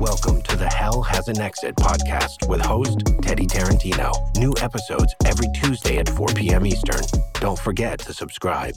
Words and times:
Welcome 0.00 0.40
to 0.42 0.56
the 0.56 0.66
Hell 0.66 1.02
Has 1.02 1.28
an 1.28 1.38
Exit 1.42 1.76
podcast 1.76 2.48
with 2.48 2.62
host 2.62 3.02
Teddy 3.20 3.46
Tarantino. 3.46 4.10
New 4.38 4.54
episodes 4.62 5.14
every 5.26 5.46
Tuesday 5.54 5.98
at 5.98 6.08
4 6.08 6.28
p.m. 6.28 6.64
Eastern. 6.66 7.02
Don't 7.34 7.58
forget 7.58 7.98
to 7.98 8.14
subscribe. 8.14 8.76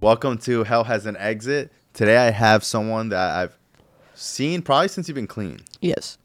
Welcome 0.00 0.38
to 0.38 0.62
Hell 0.62 0.84
Has 0.84 1.06
an 1.06 1.16
Exit. 1.16 1.72
Today 1.92 2.18
I 2.18 2.30
have 2.30 2.62
someone 2.62 3.08
that 3.08 3.36
I've 3.36 3.58
seen 4.14 4.62
probably 4.62 4.86
since 4.86 5.08
you've 5.08 5.16
been 5.16 5.26
clean. 5.26 5.58
Yes. 5.80 6.18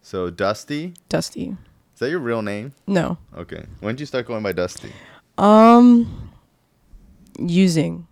So 0.00 0.30
Dusty, 0.30 0.94
Dusty. 1.10 1.48
is 1.92 1.98
that 1.98 2.08
your 2.08 2.20
real 2.20 2.40
name? 2.40 2.72
No. 2.86 3.18
Okay. 3.36 3.66
When 3.80 3.96
did 3.96 4.00
you 4.00 4.06
start 4.06 4.24
going 4.26 4.42
by 4.42 4.52
Dusty? 4.52 4.92
Um 5.36 6.30
using. 7.38 8.06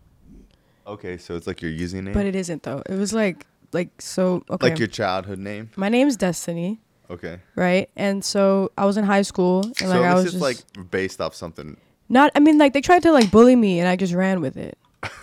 Okay, 0.87 1.17
so 1.17 1.35
it's 1.35 1.47
like 1.47 1.63
your 1.63 1.71
username, 1.73 2.13
But 2.13 2.27
it 2.27 2.37
isn't 2.37 2.63
though. 2.63 2.83
It 2.85 2.95
was 2.97 3.15
like 3.15 3.47
like 3.73 3.91
so 4.01 4.43
okay. 4.51 4.71
like 4.71 4.79
your 4.79 4.89
childhood 4.89 5.39
name. 5.39 5.71
My 5.77 5.89
name's 5.89 6.17
Destiny, 6.17 6.81
Okay. 7.11 7.39
right? 7.55 7.89
And 7.97 8.25
so 8.25 8.71
I 8.77 8.85
was 8.85 8.97
in 8.97 9.05
high 9.05 9.23
school 9.23 9.63
and 9.65 9.77
so 9.77 9.89
like 9.89 10.01
I 10.03 10.15
was 10.15 10.27
is 10.27 10.33
just 10.33 10.43
like 10.43 10.59
based 10.91 11.21
off 11.21 11.35
something. 11.35 11.77
not 12.09 12.31
I 12.35 12.41
mean 12.41 12.59
like 12.59 12.73
they 12.73 12.81
tried 12.81 13.03
to 13.03 13.13
like 13.13 13.31
bully 13.31 13.57
me 13.57 13.81
and 13.81 13.89
I 13.89 13.97
just 13.97 14.13
ran 14.15 14.41
with 14.41 14.57
it. 14.57 14.79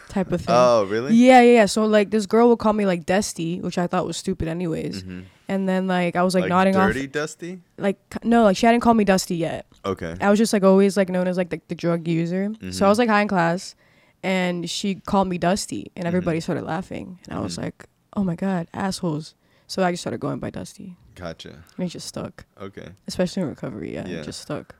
Type 0.09 0.31
of 0.31 0.41
thing. 0.45 0.55
Oh, 0.55 0.85
really? 0.85 1.13
Yeah, 1.15 1.41
yeah, 1.41 1.53
yeah. 1.53 1.65
So 1.65 1.85
like 1.85 2.11
this 2.11 2.25
girl 2.25 2.49
would 2.49 2.59
call 2.59 2.73
me 2.73 2.85
like 2.85 3.05
Dusty, 3.05 3.59
which 3.61 3.77
I 3.77 3.87
thought 3.87 4.05
was 4.05 4.15
stupid 4.17 4.47
anyways. 4.47 5.03
Mhm. 5.03 5.23
And 5.49 5.67
then 5.67 5.87
like 5.87 6.15
I 6.15 6.23
was 6.23 6.33
like, 6.35 6.43
Like, 6.43 6.49
nodding 6.49 6.73
dirty 6.73 7.05
off 7.07 7.11
Dusty. 7.11 7.59
like 7.77 7.97
no, 8.23 8.43
like 8.43 8.55
she 8.57 8.65
hadn't 8.65 8.81
called 8.81 8.95
me 8.97 9.03
Dusty 9.03 9.35
yet. 9.35 9.65
Okay. 9.85 10.15
I 10.21 10.29
was 10.29 10.39
just 10.39 10.53
like 10.53 10.63
always 10.63 10.95
like 10.95 11.09
known 11.09 11.27
as 11.27 11.35
like 11.37 11.49
the, 11.49 11.59
the 11.67 11.75
drug 11.75 12.07
user. 12.07 12.53
So 12.71 12.85
I 12.85 12.87
Mhm. 12.87 12.89
was 12.89 12.99
like 12.99 13.09
high 13.09 13.21
in 13.21 13.27
class, 13.27 13.75
and 14.23 14.69
she 14.69 14.95
called 14.95 15.27
me 15.27 15.37
Dusty, 15.37 15.91
and 15.97 16.05
everybody 16.07 16.39
Mhm. 16.39 16.43
started 16.43 16.63
laughing, 16.63 17.19
and 17.27 17.37
I 17.37 17.41
was 17.41 17.57
Mhm. 17.57 17.63
like, 17.63 17.85
oh 18.15 18.23
my 18.23 18.35
god, 18.35 18.67
assholes. 18.73 19.35
So 19.67 19.83
I 19.83 19.91
just 19.91 20.01
started 20.03 20.19
going 20.19 20.39
by 20.39 20.49
Dusty, 20.49 20.97
Gotcha. 21.15 21.63
and 21.77 21.85
it 21.87 21.89
just 21.89 22.07
stuck, 22.07 22.45
Okay. 22.61 22.89
especially 23.07 23.43
in 23.43 23.49
recovery. 23.49 23.93
Yeah, 23.93 24.05
Yeah. 24.07 24.17
it 24.19 24.23
just 24.25 24.41
stuck. 24.41 24.75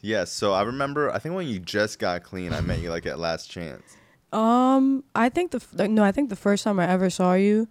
Yeah. 0.00 0.24
So 0.24 0.52
I 0.52 0.62
remember. 0.62 1.10
I 1.10 1.18
think 1.18 1.34
when 1.34 1.46
you 1.46 1.58
just 1.58 1.98
got 1.98 2.22
clean, 2.22 2.52
I 2.52 2.60
met 2.60 2.80
you 2.80 2.90
like 2.90 3.06
at 3.06 3.18
Last 3.18 3.50
Chance. 3.50 3.82
Um, 4.32 5.04
I 5.14 5.28
think 5.28 5.52
the 5.52 5.58
f- 5.58 5.68
like, 5.74 5.90
no, 5.90 6.02
I 6.02 6.10
think 6.10 6.28
the 6.30 6.36
first 6.36 6.64
time 6.64 6.80
I 6.80 6.88
ever 6.88 7.08
saw 7.10 7.34
you 7.34 7.68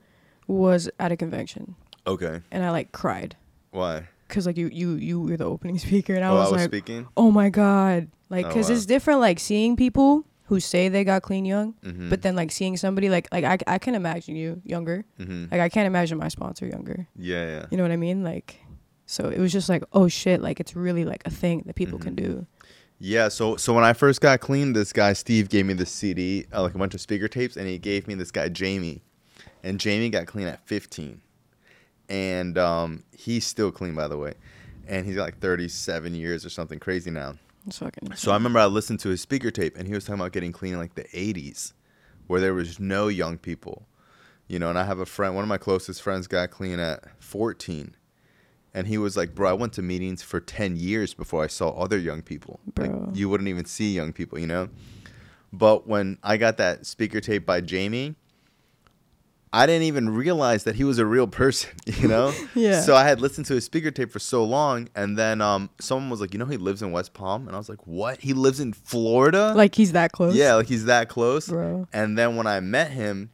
was 0.48 0.90
at 1.00 1.12
a 1.12 1.18
convention, 1.18 1.76
Okay. 2.08 2.42
and 2.52 2.64
I 2.64 2.70
like 2.72 2.92
cried 2.92 3.36
Why? 3.72 4.08
because 4.28 4.46
like 4.46 4.58
you 4.58 4.68
you 4.68 4.94
you 4.96 5.20
were 5.22 5.38
the 5.38 5.46
opening 5.46 5.78
speaker, 5.88 6.14
and 6.16 6.24
I 6.24 6.30
oh, 6.30 6.36
was 6.36 6.48
I 6.48 6.52
was 6.52 6.62
like, 6.62 6.70
speaking. 6.70 7.08
oh 7.18 7.32
my 7.32 7.50
god, 7.50 8.08
like 8.30 8.46
Oh, 8.46 8.50
because 8.50 8.70
wow. 8.70 8.76
it's 8.76 8.86
different 8.86 9.20
like 9.20 9.40
seeing 9.40 9.76
people 9.76 10.26
who 10.46 10.60
say 10.60 10.90
they 10.90 11.04
got 11.04 11.22
clean 11.22 11.46
young 11.46 11.74
Mm-hmm. 11.84 12.10
but 12.10 12.22
then 12.22 12.36
like 12.36 12.52
seeing 12.52 12.76
somebody 12.78 13.10
like 13.10 13.28
like 13.32 13.44
I, 13.44 13.58
I 13.76 13.78
can 13.80 13.96
imagine 13.96 14.36
you 14.36 14.62
younger 14.66 15.06
Mm-hmm. 15.20 15.46
like 15.52 15.62
i 15.62 15.70
can't 15.70 15.88
imagine 15.88 16.18
my 16.18 16.28
sponsor 16.30 16.66
younger 16.68 17.08
Yeah. 17.16 17.46
Yeah. 17.48 17.66
you 17.72 17.78
know 17.78 17.84
what 17.84 17.92
i 17.92 17.98
mean 17.98 18.24
like 18.24 18.60
so 19.06 19.30
it 19.30 19.40
was 19.40 19.52
just 19.52 19.70
like 19.70 19.84
oh 19.94 20.08
shit 20.08 20.42
like 20.42 20.60
it's 20.60 20.76
really 20.76 21.06
like 21.06 21.24
a 21.26 21.30
thing 21.32 21.64
that 21.66 21.76
people 21.76 22.00
can 22.00 22.14
Mhm. 22.14 22.24
do 22.26 22.48
Yeah, 23.00 23.28
so 23.30 23.58
so 23.58 23.74
when 23.74 23.84
I 23.84 23.92
first 23.94 24.22
got 24.22 24.40
clean, 24.40 24.72
this 24.74 24.94
guy 24.94 25.12
Steve 25.14 25.50
gave 25.50 25.66
me 25.66 25.74
the 25.74 25.86
CD, 25.86 26.46
uh, 26.54 26.62
like 26.62 26.74
a 26.76 26.78
bunch 26.78 26.94
of 26.94 27.02
speaker 27.02 27.28
tapes, 27.28 27.58
and 27.58 27.68
he 27.68 27.78
gave 27.78 28.08
me 28.08 28.14
this 28.16 28.32
guy 28.32 28.48
Jamie, 28.48 29.02
and 29.62 29.78
Jamie 29.80 30.10
got 30.10 30.26
clean 30.26 30.48
at 30.48 30.66
15, 30.66 31.20
and 32.10 32.58
um, 32.58 33.04
he's 33.12 33.46
still 33.46 33.72
clean 33.72 33.94
by 33.96 34.08
the 34.08 34.18
way, 34.18 34.34
and 34.88 35.06
he's 35.06 35.16
got 35.16 35.24
like 35.24 35.40
37 35.40 36.16
years 36.16 36.46
or 36.46 36.50
something 36.50 36.80
crazy 36.80 37.12
now. 37.12 37.36
It's 37.68 37.78
fucking 37.78 38.14
So 38.16 38.32
I 38.32 38.36
remember 38.36 38.60
I 38.60 38.66
listened 38.66 39.00
to 39.02 39.10
his 39.10 39.22
speaker 39.22 39.52
tape, 39.52 39.78
and 39.78 39.88
he 39.88 39.94
was 39.94 40.06
talking 40.06 40.20
about 40.20 40.32
getting 40.32 40.52
clean 40.52 40.74
in 40.74 40.80
like 40.80 40.96
the 40.96 41.06
80s, 41.06 41.74
where 42.28 42.42
there 42.42 42.54
was 42.54 42.80
no 42.80 43.08
young 43.08 43.38
people, 43.38 43.88
you 44.48 44.60
know. 44.60 44.70
And 44.70 44.78
I 44.78 44.86
have 44.86 45.00
a 45.00 45.06
friend, 45.06 45.36
one 45.36 45.44
of 45.44 45.50
my 45.50 45.58
closest 45.58 46.02
friends, 46.02 46.28
got 46.28 46.52
clean 46.52 46.80
at 46.80 47.04
14, 47.22 47.96
and 48.74 48.88
he 48.88 48.98
was 48.98 49.16
like, 49.16 49.36
"Bro, 49.36 49.50
I 49.50 49.54
went 49.54 49.74
to 49.74 49.82
meetings 49.82 50.22
for 50.22 50.40
10 50.40 50.76
years 50.76 51.14
before 51.14 51.44
I 51.44 51.48
saw 51.48 51.70
other 51.70 51.98
young 51.98 52.22
people. 52.22 52.60
Bro. 52.74 52.86
Like 52.86 53.16
you 53.16 53.30
wouldn't 53.30 53.50
even 53.50 53.66
see 53.66 53.94
young 53.94 54.14
people, 54.14 54.40
you 54.40 54.48
know." 54.48 54.70
But 55.52 55.88
when 55.88 56.18
I 56.24 56.38
got 56.38 56.58
that 56.58 56.86
speaker 56.86 57.22
tape 57.22 57.46
by 57.46 57.62
Jamie, 57.62 58.16
I 59.56 59.68
didn't 59.68 59.84
even 59.84 60.10
realize 60.10 60.64
that 60.64 60.74
he 60.76 60.84
was 60.84 60.98
a 60.98 61.06
real 61.06 61.28
person, 61.28 61.70
you 61.86 62.08
know? 62.08 62.34
Yeah. 62.56 62.82
So 62.82 62.96
I 62.96 63.04
had 63.04 63.22
listened 63.22 63.46
to 63.48 63.54
his 63.54 63.64
speaker 63.66 63.92
tape 63.92 64.12
for 64.12 64.18
so 64.20 64.44
long, 64.44 64.90
and 64.96 65.16
then 65.18 65.42
um, 65.42 65.70
someone 65.80 66.10
was 66.10 66.20
like, 66.22 66.34
"You 66.34 66.40
know, 66.40 66.46
he 66.48 66.58
lives 66.58 66.82
in 66.82 66.92
West 66.92 67.14
Palm," 67.14 67.46
and 67.48 67.56
I 67.56 67.60
was 67.60 67.70
like, 67.70 67.86
"What? 67.86 68.20
He 68.20 68.34
lives 68.34 68.60
in 68.60 68.74
Florida?" 68.74 69.54
like 69.56 69.76
he's 69.76 69.92
that 69.92 70.12
close 70.12 70.36
yeah, 70.36 70.56
like 70.56 70.68
he's 70.68 70.86
that 70.86 71.08
close. 71.08 71.48
bro 71.48 71.88
And 71.94 72.18
then 72.18 72.36
when 72.36 72.48
I 72.48 72.60
met 72.62 72.90
him, 72.92 73.30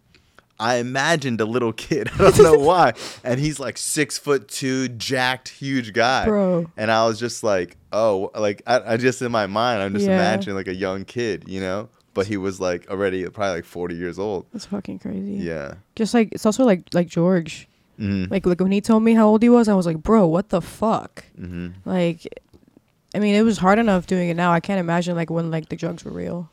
I 0.59 0.75
imagined 0.75 1.39
a 1.39 1.45
little 1.45 1.71
kid. 1.71 2.09
I 2.15 2.17
don't 2.17 2.37
know 2.39 2.59
why. 2.59 2.93
And 3.23 3.39
he's 3.39 3.59
like 3.61 3.77
six 3.77 4.17
foot 4.17 4.49
two, 4.49 4.89
jacked, 4.89 5.47
huge 5.47 5.93
guy. 5.93 6.25
Bro. 6.25 6.69
And 6.75 6.91
I 6.91 7.05
was 7.07 7.17
just 7.17 7.43
like, 7.43 7.77
oh, 7.93 8.29
like 8.35 8.61
I, 8.67 8.93
I 8.93 8.97
just 8.97 9.21
in 9.21 9.31
my 9.31 9.47
mind, 9.47 9.81
I'm 9.81 9.93
just 9.93 10.05
Yeah. 10.05 10.15
imagining 10.15 10.55
like 10.57 10.67
a 10.67 10.75
young 10.75 11.05
kid, 11.05 11.45
you 11.47 11.61
know. 11.61 11.87
But 12.19 12.27
he 12.27 12.37
was 12.37 12.59
like 12.59 12.89
already 12.89 13.23
probably 13.29 13.55
like 13.55 13.65
40 13.65 13.95
years 13.95 14.19
old. 14.19 14.45
that's 14.51 14.65
fucking 14.65 14.99
crazy 14.99 15.35
Yeah. 15.51 15.75
just 15.95 16.13
like 16.13 16.29
it's 16.33 16.45
also 16.45 16.63
like 16.65 16.81
like 16.93 17.07
george 17.07 17.67
Mm-hmm. 17.99 18.31
like 18.31 18.45
like 18.45 18.61
when 18.61 18.71
he 18.71 18.79
told 18.81 19.03
me 19.03 19.13
how 19.13 19.27
old 19.27 19.41
he 19.43 19.49
was 19.49 19.67
i 19.67 19.73
was 19.73 19.85
like 19.85 20.01
bro 20.01 20.25
what 20.25 20.47
the 20.55 20.61
fuck 20.61 21.25
mm-hmm. 21.37 21.67
like 21.83 22.25
i 23.13 23.19
mean 23.19 23.35
it 23.35 23.41
was 23.43 23.57
hard 23.57 23.77
enough 23.77 24.07
doing 24.07 24.29
it 24.29 24.35
now 24.37 24.53
i 24.53 24.61
can't 24.61 24.79
imagine 24.79 25.17
like 25.17 25.29
when 25.29 25.51
like 25.51 25.67
the 25.67 25.75
drugs 25.75 26.05
were 26.05 26.11
real 26.23 26.49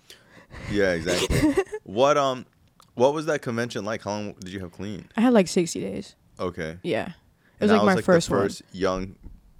Yeah, 0.72 0.91
exactly. 0.99 1.54
what 1.84 2.16
um, 2.19 2.47
what 2.94 3.15
was 3.15 3.27
that 3.27 3.43
convention 3.43 3.84
like? 3.84 4.03
How 4.03 4.10
long 4.10 4.33
did 4.41 4.50
you 4.54 4.59
have 4.59 4.72
clean? 4.72 5.06
i 5.16 5.21
had 5.21 5.33
like 5.33 5.47
60 5.47 5.78
days 5.78 6.16
Okay. 6.41 6.78
yeah 6.83 7.06
it 7.06 7.15
And 7.60 7.71
was 7.71 7.71
that 7.71 7.84
like 7.84 7.97
my 7.97 8.03
first, 8.03 8.28
the 8.28 8.34
one 8.34 8.43
first 8.43 8.62
young 8.72 9.03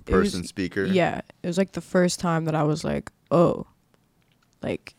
It 0.09 0.13
was- 0.15 0.33
person 0.33 0.43
speaker. 0.45 0.85
Yeah, 0.87 1.21
it 1.43 1.47
was 1.47 1.57
like 1.59 1.71
the 1.79 1.81
first 1.95 2.19
time 2.19 2.47
that 2.47 2.57
I 2.57 2.65
was 2.65 2.83
like, 2.83 3.13
oh, 3.31 3.67
like 4.61 4.96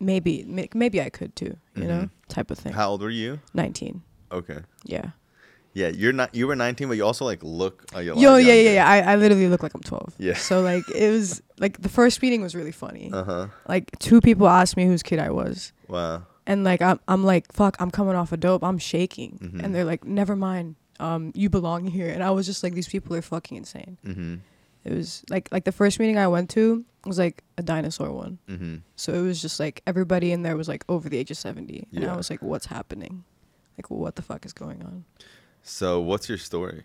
maybe 0.00 0.44
maybe 0.74 1.00
I 1.00 1.10
could 1.10 1.34
too, 1.36 1.56
you 1.74 1.84
know, 1.84 2.00
Mhm. 2.02 2.10
type 2.28 2.50
of 2.50 2.58
thing. 2.58 2.72
How 2.72 2.90
old 2.90 3.02
were 3.02 3.10
you? 3.10 3.40
Nineteen. 3.54 4.02
Okay. 4.32 4.58
Yeah. 4.84 5.10
Yeah, 5.74 5.88
you're 5.88 6.12
not. 6.14 6.34
You 6.34 6.46
were 6.48 6.56
19, 6.56 6.88
but 6.88 6.96
you 6.96 7.04
also 7.04 7.24
like 7.24 7.40
look. 7.42 7.84
A 7.92 8.02
lot 8.02 8.16
Yo, 8.18 8.36
yeah, 8.36 8.52
yeah, 8.54 8.70
yeah. 8.72 8.88
I, 8.88 9.12
I 9.12 9.16
literally 9.16 9.48
look 9.48 9.62
like 9.62 9.74
I'm 9.74 9.82
12. 9.82 10.14
Yeah. 10.18 10.34
So 10.34 10.60
like 10.60 10.82
it 10.94 11.10
was 11.10 11.40
like 11.60 11.80
the 11.82 11.88
first 11.88 12.20
meeting 12.22 12.42
was 12.42 12.54
really 12.56 12.72
funny. 12.72 13.10
Uh 13.12 13.22
huh. 13.24 13.46
Like 13.68 13.96
two 13.98 14.20
people 14.20 14.48
asked 14.48 14.76
me 14.76 14.86
whose 14.86 15.02
kid 15.02 15.18
I 15.20 15.30
was, 15.30 15.72
Wow. 15.86 16.22
and 16.46 16.64
like 16.64 16.82
I'm 16.82 16.98
I'm 17.06 17.22
like 17.22 17.52
fuck, 17.52 17.76
I'm 17.78 17.90
coming 17.90 18.16
off 18.16 18.32
a 18.32 18.36
dope, 18.36 18.64
I'm 18.64 18.78
shaking, 18.78 19.38
Mhm. 19.40 19.62
and 19.62 19.74
they're 19.74 19.84
like, 19.84 20.04
never 20.04 20.34
mind, 20.34 20.74
um, 20.98 21.30
you 21.36 21.48
belong 21.48 21.86
here, 21.86 22.08
and 22.10 22.24
I 22.24 22.30
was 22.32 22.44
just 22.46 22.62
like, 22.64 22.74
these 22.74 22.88
people 22.88 23.14
are 23.14 23.22
fucking 23.22 23.56
insane. 23.56 23.98
Mm-hmm. 24.04 24.34
It 24.84 24.92
was 24.94 25.22
like 25.30 25.48
like 25.52 25.64
the 25.64 25.72
first 25.72 25.98
meeting 25.98 26.18
I 26.18 26.28
went 26.28 26.50
to 26.50 26.84
was 27.04 27.18
like 27.18 27.42
a 27.56 27.62
dinosaur 27.62 28.10
one. 28.12 28.38
Mm-hmm. 28.48 28.76
So 28.96 29.12
it 29.14 29.20
was 29.22 29.40
just 29.42 29.58
like 29.60 29.82
everybody 29.86 30.32
in 30.32 30.42
there 30.42 30.56
was 30.56 30.68
like 30.68 30.84
over 30.88 31.08
the 31.08 31.16
age 31.18 31.30
of 31.30 31.36
70. 31.36 31.86
And 31.92 32.02
Yeah. 32.04 32.12
I 32.12 32.16
was 32.16 32.28
like, 32.30 32.42
what's 32.42 32.66
happening? 32.66 33.24
Like, 33.76 33.90
what 33.90 34.16
the 34.16 34.22
fuck 34.22 34.44
is 34.44 34.52
going 34.52 34.82
on? 34.82 35.04
So, 35.62 36.00
what's 36.00 36.28
your 36.28 36.38
story? 36.38 36.84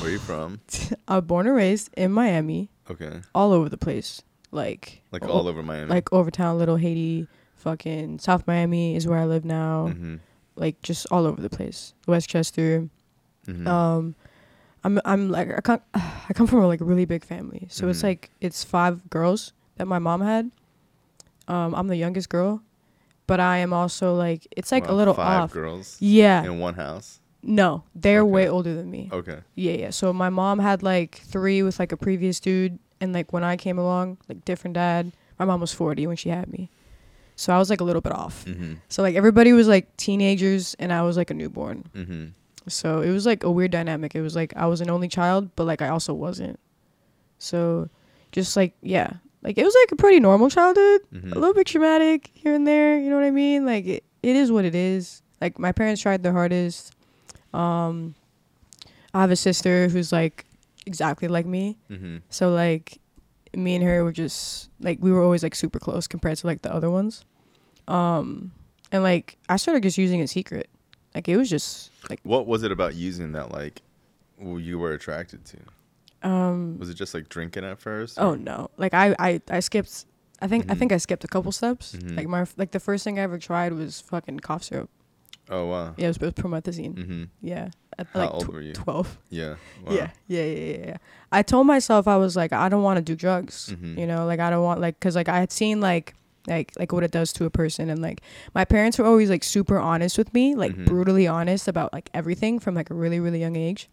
Where 0.00 0.08
are 0.08 0.12
you 0.12 0.18
from? 0.18 0.60
I 1.08 1.16
was 1.16 1.24
born 1.24 1.46
and 1.46 1.56
raised 1.56 1.90
in 1.96 2.12
Miami, 2.12 2.68
Okay. 2.90 3.20
all 3.34 3.52
over 3.52 3.68
the 3.68 3.78
place. 3.78 4.22
Like, 4.50 5.02
Like 5.12 5.24
o- 5.24 5.28
all 5.30 5.48
over 5.48 5.62
Miami. 5.62 5.88
Like 5.88 6.12
Overtown, 6.12 6.58
Little 6.58 6.76
Haiti, 6.76 7.26
fucking 7.56 8.18
South 8.18 8.46
Miami 8.46 8.96
is 8.96 9.06
where 9.06 9.18
I 9.18 9.24
live 9.24 9.44
now. 9.44 9.88
Mm-hmm. 9.88 10.16
Like, 10.56 10.80
just 10.82 11.06
all 11.10 11.26
over 11.26 11.40
the 11.40 11.50
place. 11.50 11.94
Westchester. 12.06 12.88
Mm-hmm. 13.46 13.66
Um, 13.66 14.14
I'm, 14.84 15.00
I'm 15.04 15.28
like, 15.30 15.48
I, 15.56 15.60
come, 15.60 15.80
I 15.94 16.32
come 16.34 16.46
from 16.46 16.60
a 16.60 16.66
like 16.66 16.80
really 16.82 17.04
big 17.04 17.24
family. 17.24 17.66
So 17.70 17.88
it's 17.88 18.00
Mhm. 18.00 18.04
like, 18.04 18.30
it's 18.40 18.64
five 18.64 19.08
girls 19.10 19.52
that 19.76 19.86
my 19.86 19.98
mom 19.98 20.20
had. 20.20 20.50
Um, 21.48 21.74
I'm 21.74 21.88
the 21.88 21.96
youngest 21.96 22.28
girl. 22.28 22.62
But 23.26 23.40
I 23.40 23.58
am 23.58 23.72
also 23.72 24.14
like, 24.14 24.46
it's 24.56 24.72
like 24.72 24.86
Wow, 24.88 24.94
a 24.94 24.96
little 24.96 25.14
five 25.14 25.42
off. 25.42 25.52
girls 25.52 25.96
Yeah. 26.00 26.44
in 26.44 26.58
one 26.58 26.74
house. 26.74 27.20
No, 27.42 27.84
they're 27.94 28.22
Okay. 28.22 28.30
way 28.30 28.48
older 28.48 28.74
than 28.74 28.90
me. 28.90 29.10
Okay. 29.12 29.38
Yeah, 29.54 29.72
yeah. 29.74 29.90
So 29.90 30.12
my 30.12 30.28
mom 30.30 30.58
had 30.58 30.82
like 30.82 31.16
three 31.24 31.62
with 31.62 31.78
like 31.78 31.92
a 31.92 31.96
previous 31.96 32.40
dude, 32.40 32.78
and 33.00 33.12
like 33.12 33.32
when 33.32 33.44
I 33.44 33.56
came 33.56 33.78
along, 33.78 34.18
like 34.28 34.44
different 34.44 34.74
dad. 34.74 35.12
My 35.38 35.44
mom 35.44 35.60
was 35.60 35.72
forty 35.72 36.04
when 36.06 36.16
she 36.16 36.30
had 36.30 36.50
me, 36.50 36.68
so 37.36 37.54
I 37.54 37.58
was 37.58 37.70
like 37.70 37.80
a 37.80 37.84
little 37.84 38.02
bit 38.02 38.12
off. 38.12 38.44
Mm-hmm. 38.44 38.74
So 38.88 39.02
like 39.02 39.14
everybody 39.14 39.52
was 39.52 39.68
like 39.68 39.96
teenagers, 39.96 40.74
and 40.80 40.92
I 40.92 41.02
was 41.02 41.16
like 41.16 41.30
a 41.30 41.34
newborn. 41.34 41.84
Mm-hmm. 41.94 42.24
So 42.68 43.00
it 43.00 43.10
was 43.10 43.26
like 43.26 43.44
a 43.44 43.50
weird 43.50 43.70
dynamic. 43.70 44.14
It 44.14 44.22
was 44.22 44.36
like 44.36 44.52
I 44.56 44.66
was 44.66 44.80
an 44.80 44.90
only 44.90 45.08
child, 45.08 45.50
but 45.56 45.64
like 45.64 45.82
I 45.82 45.88
also 45.88 46.14
wasn't. 46.14 46.58
So, 47.38 47.88
just 48.32 48.56
like 48.56 48.74
yeah, 48.82 49.14
like 49.42 49.58
it 49.58 49.64
was 49.64 49.76
like 49.84 49.92
a 49.92 49.96
pretty 49.96 50.20
normal 50.20 50.50
childhood. 50.50 51.02
Mm-hmm. 51.12 51.32
A 51.32 51.38
little 51.38 51.54
bit 51.54 51.66
traumatic 51.66 52.30
here 52.34 52.54
and 52.54 52.66
there. 52.66 52.98
You 52.98 53.10
know 53.10 53.16
what 53.16 53.24
I 53.24 53.30
mean? 53.30 53.64
Like 53.64 53.86
it, 53.86 54.04
it 54.22 54.36
is 54.36 54.50
what 54.50 54.64
it 54.64 54.74
is. 54.74 55.22
Like 55.40 55.58
my 55.58 55.72
parents 55.72 56.02
tried 56.02 56.22
their 56.22 56.32
hardest. 56.32 56.94
Um, 57.54 58.14
I 59.14 59.20
have 59.20 59.30
a 59.30 59.36
sister 59.36 59.88
who's 59.88 60.12
like 60.12 60.44
exactly 60.86 61.28
like 61.28 61.46
me. 61.46 61.78
Mm-hmm. 61.90 62.18
So 62.30 62.50
like 62.50 62.98
me 63.54 63.76
and 63.76 63.84
her 63.84 64.04
were 64.04 64.12
just 64.12 64.70
like 64.80 64.98
we 65.00 65.12
were 65.12 65.22
always 65.22 65.42
like 65.42 65.54
super 65.54 65.78
close 65.78 66.06
compared 66.06 66.36
to 66.38 66.46
like 66.46 66.62
the 66.62 66.72
other 66.72 66.90
ones. 66.90 67.24
Um 67.86 68.52
and 68.92 69.02
like 69.02 69.38
I 69.48 69.56
started 69.56 69.82
just 69.82 69.98
using 69.98 70.20
it 70.20 70.28
secret. 70.28 70.68
Like 71.14 71.28
it 71.28 71.36
was 71.36 71.48
just 71.48 71.90
like 72.10 72.20
What 72.22 72.46
was 72.46 72.62
it 72.62 72.72
about 72.72 72.94
using 72.94 73.32
that 73.32 73.52
like 73.52 73.82
you 74.40 74.78
were 74.78 74.92
attracted 74.92 75.44
to? 75.46 75.58
Um. 76.28 76.78
Was 76.78 76.90
it 76.90 76.94
just 76.94 77.14
like 77.14 77.28
drinking 77.28 77.64
at 77.64 77.78
first? 77.78 78.18
Oh 78.18 78.34
no! 78.34 78.70
Like 78.76 78.92
I, 78.94 79.14
I, 79.18 79.40
I 79.50 79.60
skipped. 79.60 80.04
I 80.40 80.48
think 80.48 80.70
I 80.70 80.74
Mhm. 80.74 80.78
think 80.78 80.92
I 80.92 80.96
skipped 80.98 81.24
a 81.24 81.28
couple 81.28 81.52
steps. 81.52 81.94
Mhm. 81.94 82.16
Like 82.16 82.26
my 82.28 82.44
like 82.56 82.70
the 82.72 82.80
first 82.80 83.04
thing 83.04 83.18
I 83.18 83.22
ever 83.22 83.38
tried 83.38 83.72
was 83.72 84.00
fucking 84.00 84.40
cough 84.40 84.64
syrup. 84.64 84.90
Oh 85.50 85.66
wow. 85.66 85.94
Yeah, 85.96 86.06
it 86.06 86.08
was, 86.08 86.16
it 86.18 86.22
was 86.22 86.32
promethazine. 86.34 86.94
Mm-hmm. 86.94 87.24
Yeah. 87.40 87.70
At 87.98 88.06
How 88.12 88.20
like 88.20 88.34
old 88.34 88.44
tw- 88.46 88.52
were 88.52 88.60
you? 88.60 88.72
Twelve. 88.74 89.18
Yeah. 89.30 89.54
Wow. 89.84 89.92
Yeah, 89.92 90.10
yeah, 90.26 90.42
yeah, 90.44 90.64
yeah, 90.76 90.86
yeah. 90.86 90.96
I 91.32 91.42
told 91.42 91.66
myself 91.66 92.06
I 92.08 92.16
was 92.16 92.36
like, 92.36 92.52
I 92.52 92.68
don't 92.68 92.82
want 92.82 92.96
to 92.98 93.02
do 93.02 93.14
drugs. 93.16 93.72
Mhm. 93.74 93.96
You 93.98 94.06
know, 94.06 94.26
like 94.26 94.40
I 94.40 94.50
don't 94.50 94.62
want 94.64 94.80
like, 94.80 94.98
cause 95.00 95.14
like 95.16 95.28
I 95.28 95.38
had 95.38 95.50
seen 95.52 95.80
like, 95.80 96.14
like 96.48 96.72
like 96.78 96.92
what 96.92 97.04
it 97.04 97.10
does 97.10 97.32
to 97.34 97.44
a 97.44 97.50
person, 97.50 97.88
and 97.90 98.00
like 98.02 98.20
my 98.54 98.64
parents 98.64 98.98
were 98.98 99.04
always 99.06 99.30
like 99.30 99.44
super 99.44 99.78
honest 99.78 100.18
with 100.18 100.32
me, 100.34 100.54
like 100.54 100.72
Mhm. 100.74 100.86
brutally 100.86 101.26
honest 101.28 101.68
about 101.68 101.92
like 101.92 102.10
everything 102.14 102.58
from 102.58 102.74
like 102.74 102.90
a 102.90 102.94
really 102.94 103.20
really 103.20 103.40
young 103.40 103.56
age. 103.56 103.88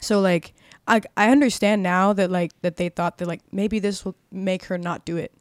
So 0.00 0.20
like 0.20 0.54
I 0.86 1.00
I 1.16 1.30
understand 1.30 1.82
now 1.82 2.12
that 2.12 2.30
like 2.30 2.52
that 2.62 2.76
they 2.76 2.88
thought 2.88 3.18
that 3.18 3.28
like 3.28 3.40
maybe 3.52 3.78
this 3.78 4.04
will 4.04 4.16
make 4.30 4.64
her 4.66 4.78
not 4.78 5.04
do 5.04 5.16
it, 5.16 5.32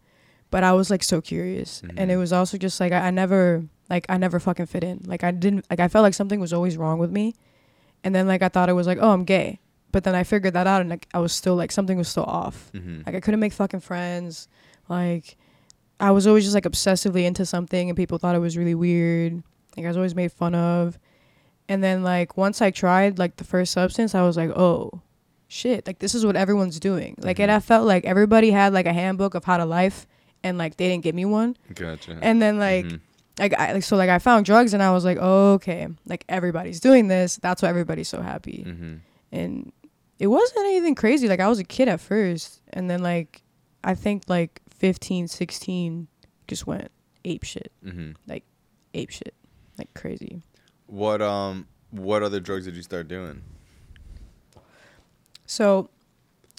but 0.52 0.64
I 0.64 0.74
was 0.74 0.90
like 0.90 1.04
so 1.04 1.22
curious, 1.22 1.82
and 1.98 2.12
it 2.12 2.16
Mhm. 2.16 2.20
was 2.20 2.34
also 2.34 2.58
just 2.58 2.80
like 2.80 2.92
I, 2.92 3.08
I 3.08 3.12
never 3.12 3.64
like 3.90 4.06
I 4.10 4.18
never 4.18 4.40
fucking 4.40 4.68
fit 4.68 4.84
in. 4.84 5.02
Like 5.06 5.24
I 5.24 5.32
didn't 5.32 5.66
like 5.70 5.80
I 5.80 5.88
felt 5.88 6.04
like 6.04 6.14
something 6.14 6.40
was 6.40 6.54
always 6.54 6.78
wrong 6.78 7.00
with 7.00 7.12
me, 7.12 7.34
and 8.04 8.14
then 8.16 8.28
like 8.28 8.42
I 8.42 8.50
thought 8.50 8.70
it 8.70 8.74
was 8.74 8.88
like 8.88 9.00
oh 9.02 9.12
I'm 9.12 9.26
gay, 9.26 9.60
but 9.92 10.04
then 10.06 10.16
I 10.16 10.24
figured 10.24 10.54
that 10.54 10.68
out 10.68 10.82
and 10.82 10.90
like 10.90 11.08
I 11.14 11.20
was 11.20 11.34
still 11.34 11.56
like 11.56 11.72
something 11.72 11.98
was 11.98 12.08
still 12.08 12.24
off. 12.26 12.72
Mm-hmm. 12.74 13.02
Like 13.06 13.16
I 13.16 13.20
couldn't 13.20 13.40
make 13.42 13.54
fucking 13.54 13.82
friends. 13.82 14.48
Like 14.88 15.36
I 16.00 16.12
was 16.12 16.28
always 16.28 16.44
just 16.44 16.54
like 16.56 16.64
obsessively 16.66 17.24
into 17.26 17.46
something 17.46 17.90
and 17.90 17.96
people 17.98 18.18
thought 18.18 18.36
it 18.36 18.40
was 18.40 18.58
really 18.58 18.76
weird. 18.76 19.42
Like 19.78 19.86
I 19.86 19.88
was 19.90 19.98
always 19.98 20.16
made 20.16 20.32
fun 20.32 20.56
of. 20.56 20.98
And 21.70 21.84
then 21.84 22.04
like 22.04 22.36
once 22.38 22.62
I 22.62 22.72
tried 22.72 23.20
like 23.20 23.38
the 23.38 23.44
first 23.44 23.72
substance, 23.72 24.14
I 24.14 24.22
was 24.24 24.36
like, 24.36 24.50
"Oh, 24.50 25.02
shit. 25.48 25.88
Like 25.88 26.00
this 26.00 26.14
is 26.14 26.26
what 26.26 26.36
everyone's 26.36 26.80
doing." 26.80 27.16
Like 27.20 27.40
and 27.40 27.50
Mhm. 27.50 27.56
I 27.56 27.60
felt 27.60 27.86
like 27.88 28.04
everybody 28.06 28.52
had 28.52 28.74
like 28.74 28.86
a 28.86 28.94
handbook 28.94 29.34
of 29.34 29.46
how 29.46 29.58
to 29.58 29.66
life 29.66 30.06
and 30.44 30.58
like 30.58 30.76
they 30.78 30.90
didn't 30.90 31.04
give 31.04 31.16
me 31.16 31.26
one. 31.26 31.56
Gotcha. 31.74 32.18
And 32.22 32.42
then 32.42 32.60
like 32.60 32.86
Mhm. 32.86 33.00
like 33.40 33.54
I 33.58 33.74
like 33.74 33.84
so 33.84 33.96
like 33.96 34.10
I 34.10 34.20
found 34.20 34.46
drugs 34.46 34.74
and 34.74 34.84
I 34.84 34.92
was 34.92 35.06
like, 35.06 35.18
oh, 35.22 35.54
"Okay. 35.54 35.88
Like 36.06 36.26
everybody's 36.28 36.80
doing 36.82 37.08
this. 37.08 37.38
That's 37.38 37.62
why 37.62 37.70
everybody's 37.70 38.10
so 38.10 38.22
happy." 38.22 38.66
Mhm. 38.68 39.00
and 39.32 39.72
it 40.20 40.28
wasn't 40.28 40.60
anything 40.60 40.94
crazy 40.94 41.28
like 41.28 41.40
i 41.40 41.48
was 41.48 41.58
a 41.58 41.64
kid 41.64 41.88
at 41.88 42.00
first 42.00 42.62
and 42.72 42.88
then 42.88 43.02
like 43.02 43.42
i 43.84 43.96
think 43.96 44.22
like 44.28 44.62
15 44.84 45.30
16 45.30 46.08
just 46.46 46.68
went 46.68 46.92
ape 47.24 47.46
shit 47.46 47.72
Mhm. 47.86 48.16
Like 48.28 48.44
ape 48.94 49.12
shit 49.12 49.34
like 49.78 49.88
crazy 49.94 50.42
What 50.88 51.22
um 51.22 51.68
what 51.92 52.22
other 52.22 52.42
drugs 52.42 52.66
did 52.66 52.76
you 52.76 52.82
start 52.84 53.08
doing? 53.08 53.44
so 55.46 55.90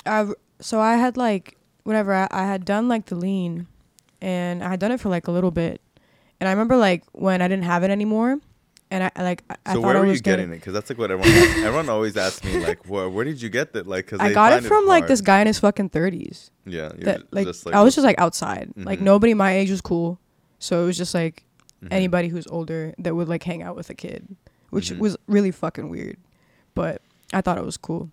i 0.07 0.27
so 0.61 0.81
i 0.81 0.95
had 0.97 1.17
like 1.19 1.57
whatever 1.83 2.15
I, 2.15 2.29
I 2.31 2.47
had 2.47 2.65
done 2.65 2.89
like 2.89 3.07
the 3.07 3.15
lean 3.15 3.67
and 4.23 4.65
i 4.65 4.69
had 4.71 4.81
done 4.81 4.93
it 4.93 5.01
for 5.01 5.11
like 5.11 5.27
a 5.29 5.31
little 5.31 5.51
bit 5.51 5.83
and 6.41 6.49
i 6.49 6.53
remember 6.53 6.77
like 6.77 7.05
when 7.13 7.43
i 7.43 7.49
didn't 7.49 7.65
have 7.65 7.83
it 7.83 7.91
anymore 7.91 8.39
and 8.91 9.05
i 9.17 9.23
like 9.23 9.43
i, 9.51 9.73
so 9.73 9.81
where 9.81 9.99
were 9.99 10.07
you 10.13 10.19
getting 10.21 10.51
it? 10.53 10.57
Because 10.57 10.73
that's 10.73 10.91
like 10.91 10.99
what 10.99 11.11
everyone 11.11 11.65
everyone 11.65 11.89
always 11.89 12.17
asks 12.17 12.45
me 12.45 12.59
like 12.59 12.85
where 12.89 13.09
where 13.09 13.25
did 13.25 13.41
you 13.43 13.49
get 13.49 13.73
that? 13.73 13.87
Like 13.87 14.07
because 14.07 14.21
i 14.21 14.33
got 14.33 14.53
it 14.53 14.63
from 14.65 14.87
like 14.87 15.07
this 15.07 15.21
guy 15.21 15.41
in 15.41 15.47
his 15.47 15.59
fucking 15.59 15.91
30s 15.91 16.51
Yeah. 16.67 16.91
that 16.99 17.33
like, 17.33 17.47
just, 17.47 17.67
I 17.69 17.83
was 17.83 17.95
just 17.95 18.05
like 18.05 18.19
outside. 18.19 18.73
Like 18.77 19.01
Mhm. 19.01 19.03
nobody 19.03 19.35
my 19.35 19.53
age 19.57 19.71
was 19.71 19.81
cool, 19.81 20.19
so 20.59 20.83
it 20.83 20.87
was 20.87 20.97
just 20.99 21.15
like 21.15 21.43
Mhm. 21.83 21.89
anybody 21.91 22.29
who's 22.29 22.47
older 22.47 22.95
that 22.99 23.15
would 23.15 23.29
like 23.29 23.43
hang 23.43 23.63
out 23.63 23.75
with 23.77 23.91
a 23.91 23.95
kid, 23.95 24.37
which 24.71 24.91
Mhm. 24.91 24.99
was 24.99 25.17
really 25.27 25.51
fucking 25.51 25.89
weird, 25.89 26.17
but 26.75 27.03
I 27.33 27.41
thought 27.41 27.59
it 27.59 27.65
was 27.65 27.77
cool. 27.77 28.11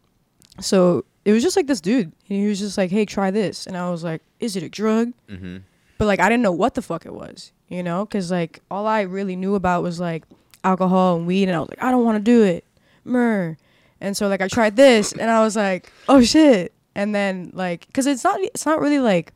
So 0.59 1.05
it 1.25 1.31
was 1.33 1.43
just 1.43 1.55
like 1.55 1.67
this 1.67 1.79
dude, 1.81 2.11
and 2.27 2.37
he 2.39 2.47
was 2.47 2.59
just 2.59 2.77
like, 2.77 2.89
"Hey, 2.91 3.05
try 3.05 3.29
this," 3.31 3.67
and 3.67 3.77
I 3.77 3.89
was 3.91 4.03
like, 4.03 4.21
"Is 4.39 4.55
it 4.55 4.63
a 4.63 4.69
drug?" 4.69 5.13
Mm-hmm. 5.29 5.57
But 5.97 6.05
like 6.05 6.19
I 6.19 6.27
didn't 6.29 6.41
know 6.43 6.51
what 6.51 6.73
the 6.73 6.81
fuck 6.81 7.05
it 7.05 7.13
was, 7.13 7.51
you 7.69 7.83
know, 7.83 8.05
because 8.05 8.31
like 8.31 8.59
all 8.71 8.87
I 8.87 9.01
really 9.01 9.35
knew 9.35 9.53
about 9.55 9.83
was 9.83 9.99
like 9.99 10.23
alcohol 10.63 11.17
and 11.17 11.25
weed, 11.27 11.47
and 11.47 11.55
I 11.55 11.59
was 11.59 11.69
like, 11.69 11.83
I 11.83 11.91
don't 11.91 12.03
want 12.03 12.17
to 12.17 12.23
do 12.23 12.43
it, 12.43 12.65
mer. 13.03 13.57
And 13.99 14.15
so 14.17 14.27
like 14.27 14.41
I 14.41 14.47
tried 14.47 14.75
this, 14.75 15.11
and 15.11 15.29
I 15.29 15.41
was 15.43 15.55
like, 15.55 15.91
oh 16.09 16.21
shit. 16.21 16.73
And 16.95 17.13
then 17.15 17.51
like, 17.53 17.87
cause 17.93 18.05
it's 18.07 18.23
not 18.23 18.39
it's 18.41 18.65
not 18.65 18.79
really 18.81 18.99
like 18.99 19.33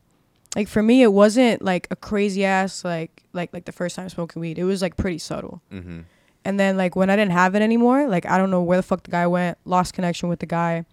like 0.54 0.68
for 0.68 0.82
me 0.82 1.02
it 1.02 1.12
wasn't 1.12 1.62
like 1.62 1.86
a 1.90 1.96
crazy 1.96 2.44
ass 2.44 2.84
like 2.84 3.22
like 3.32 3.52
like 3.52 3.64
the 3.64 3.72
first 3.72 3.96
time 3.96 4.08
smoking 4.08 4.40
weed. 4.40 4.58
It 4.58 4.64
was 4.64 4.82
like 4.82 4.96
pretty 4.96 5.18
subtle. 5.18 5.62
Mm-hmm. 5.72 6.00
And 6.44 6.60
then 6.60 6.76
like 6.76 6.94
when 6.96 7.10
I 7.10 7.16
didn't 7.16 7.32
have 7.32 7.54
it 7.54 7.62
anymore, 7.62 8.06
like 8.08 8.26
I 8.26 8.38
don't 8.38 8.50
know 8.50 8.62
where 8.62 8.76
the 8.78 8.82
fuck 8.82 9.02
the 9.04 9.10
guy 9.10 9.26
went, 9.26 9.56
lost 9.64 9.94
connection 9.94 10.28
with 10.28 10.40
the 10.40 10.46
guy. 10.46 10.84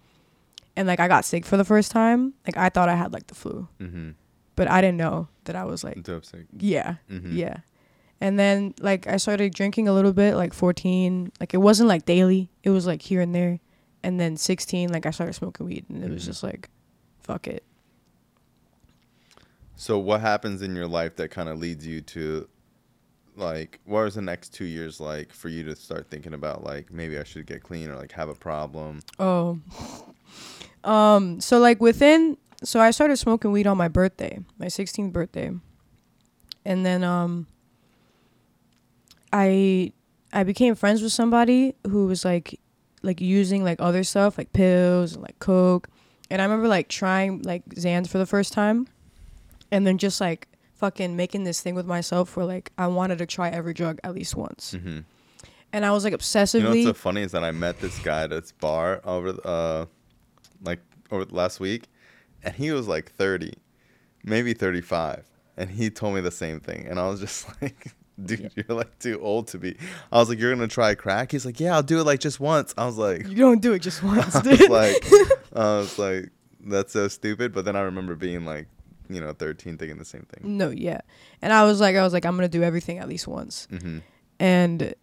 And 0.76 0.88
like 0.88 1.00
I 1.00 1.06
got 1.08 1.24
sick 1.24 1.44
for 1.46 1.56
the 1.56 1.64
first 1.64 1.90
time. 1.92 2.34
Like 2.46 2.56
I 2.56 2.68
thought 2.68 2.88
I 2.88 2.94
had 2.96 3.12
like 3.12 3.26
the 3.26 3.34
flu, 3.34 3.68
Mm-hmm. 3.80 4.10
but 4.56 4.68
I 4.70 4.80
didn't 4.80 4.96
know 4.98 5.28
that 5.44 5.54
I 5.56 5.64
was 5.64 5.84
like 5.84 6.02
yeah. 6.58 6.96
Mm-hmm. 7.10 7.36
Yeah. 7.36 7.58
And 8.20 8.38
then 8.38 8.74
like 8.80 9.06
I 9.06 9.16
started 9.18 9.52
drinking 9.54 9.88
a 9.88 9.92
little 9.92 10.12
bit, 10.12 10.34
like 10.36 10.54
14. 10.54 11.32
Like 11.40 11.52
it 11.54 11.58
wasn't 11.58 11.88
like 11.88 12.04
daily. 12.06 12.50
It 12.62 12.70
was 12.70 12.86
like 12.86 13.02
here 13.02 13.20
and 13.20 13.34
there. 13.34 13.60
And 14.02 14.18
then 14.20 14.36
16, 14.36 14.90
like 14.92 15.06
I 15.06 15.10
started 15.10 15.32
smoking 15.34 15.66
weed 15.66 15.84
and 15.88 16.02
it 16.04 16.10
was 16.10 16.22
Mhm. 16.22 16.26
just 16.26 16.42
like 16.42 16.68
fuck 17.22 17.46
it. 17.46 17.64
So 19.76 19.98
what 19.98 20.20
happens 20.20 20.62
in 20.62 20.74
your 20.76 20.86
life 20.86 21.16
that 21.16 21.30
kind 21.30 21.48
of 21.48 21.58
leads 21.58 21.86
you 21.86 22.00
to 22.02 22.48
like 23.36 23.80
what 23.84 24.02
is 24.06 24.14
the 24.14 24.22
next 24.22 24.54
two 24.54 24.64
years 24.64 25.00
like 25.00 25.32
for 25.32 25.48
you 25.48 25.64
to 25.64 25.74
start 25.74 26.08
thinking 26.08 26.34
about 26.34 26.62
like 26.62 26.92
maybe 26.92 27.18
I 27.18 27.24
should 27.24 27.46
get 27.46 27.64
clean 27.64 27.90
or 27.90 27.96
like 27.96 28.12
have 28.12 28.28
a 28.28 28.34
problem? 28.34 29.00
Oh. 29.18 29.58
Um 30.84 31.40
so 31.40 31.60
like 31.60 31.80
within 31.80 32.36
so 32.62 32.78
I 32.78 32.90
started 32.90 33.16
smoking 33.16 33.52
weed 33.52 33.66
on 33.66 33.78
my 33.78 33.88
birthday, 33.88 34.38
my 34.58 34.66
16th 34.66 35.12
birthday. 35.12 35.50
And 36.66 36.84
then 36.84 37.02
um 37.02 37.46
I 39.34 39.92
I 40.32 40.44
became 40.44 40.76
friends 40.76 41.02
with 41.02 41.12
somebody 41.12 41.74
who 41.88 42.06
was 42.06 42.24
like 42.24 42.60
like 43.02 43.20
using 43.20 43.64
like 43.64 43.80
other 43.80 44.04
stuff 44.04 44.38
like 44.38 44.52
pills 44.52 45.14
and 45.14 45.22
like 45.22 45.38
coke. 45.40 45.88
And 46.30 46.40
I 46.40 46.44
remember 46.44 46.68
like 46.68 46.88
trying 46.88 47.42
like 47.42 47.66
Xans 47.70 48.08
for 48.08 48.18
the 48.18 48.26
first 48.26 48.52
time 48.52 48.86
and 49.70 49.86
then 49.86 49.98
just 49.98 50.20
like 50.20 50.48
fucking 50.74 51.16
making 51.16 51.44
this 51.44 51.60
thing 51.60 51.74
with 51.74 51.84
myself 51.84 52.36
where 52.36 52.46
like 52.46 52.70
I 52.78 52.86
wanted 52.86 53.18
to 53.18 53.26
try 53.26 53.50
every 53.50 53.74
drug 53.74 53.98
at 54.04 54.14
least 54.14 54.36
once. 54.36 54.74
Mm-hmm. 54.76 55.00
And 55.72 55.84
I 55.84 55.90
was 55.90 56.04
like 56.04 56.12
You 56.12 56.60
know 56.60 56.70
what's 56.70 56.84
so 56.84 56.94
funny 56.94 57.22
is 57.22 57.32
that 57.32 57.42
I 57.42 57.50
met 57.50 57.80
this 57.80 57.98
guy 57.98 58.22
at 58.22 58.30
this 58.30 58.52
bar 58.52 59.00
over 59.04 59.32
the- 59.32 59.42
uh 59.46 59.86
like 60.62 60.80
over 61.10 61.24
last 61.26 61.58
week 61.58 61.88
and 62.44 62.54
he 62.54 62.70
was 62.70 62.86
like 62.86 63.10
30, 63.10 63.52
maybe 64.22 64.54
35 64.54 65.24
and 65.56 65.70
he 65.70 65.90
told 65.90 66.14
me 66.14 66.20
the 66.20 66.30
same 66.30 66.60
thing 66.60 66.86
and 66.86 67.00
I 67.00 67.08
was 67.08 67.18
just 67.18 67.48
like 67.62 67.92
dude 68.24 68.52
you're 68.54 68.76
like 68.76 68.98
too 69.00 69.20
old 69.20 69.48
to 69.48 69.58
be 69.58 69.76
I 70.12 70.18
was 70.18 70.28
like 70.28 70.38
you're 70.38 70.54
to 70.54 70.68
try 70.68 70.94
crack 70.94 71.32
he's 71.32 71.44
like 71.44 71.58
yeah 71.58 71.74
I'll 71.74 71.82
do 71.82 71.98
it 72.00 72.04
like 72.04 72.20
just 72.20 72.38
once 72.38 72.72
I 72.78 72.86
was 72.86 72.96
like 72.96 73.26
you 73.28 73.34
don't 73.36 73.60
do 73.60 73.72
it 73.72 73.80
just 73.80 74.02
once, 74.14 74.36
I 74.36 74.40
dude. 74.42 74.60
was 74.60 74.68
like, 74.68 75.04
I 75.54 75.76
was 75.78 75.98
like, 75.98 76.30
that's 76.66 76.92
so 76.92 77.08
stupid. 77.08 77.52
But 77.52 77.64
then 77.64 77.74
I 77.76 77.80
remember 77.80 78.14
being 78.14 78.44
like, 78.46 78.68
you 79.10 79.20
know, 79.20 79.32
13, 79.32 79.76
thinking 79.78 79.98
the 79.98 80.04
same 80.04 80.22
thing. 80.32 80.56
No, 80.56 80.70
yeah. 80.70 81.00
And 81.42 81.52
I 81.52 81.64
was 81.64 81.80
like, 81.80 81.94
I 81.96 82.02
was 82.02 82.12
like, 82.12 82.24
I'm 82.24 82.36
gonna 82.36 82.48
do 82.48 82.62
everything 82.62 82.98
at 82.98 83.08
least 83.08 83.26
once. 83.28 83.66
hmm 83.70 83.98
And 84.38 84.94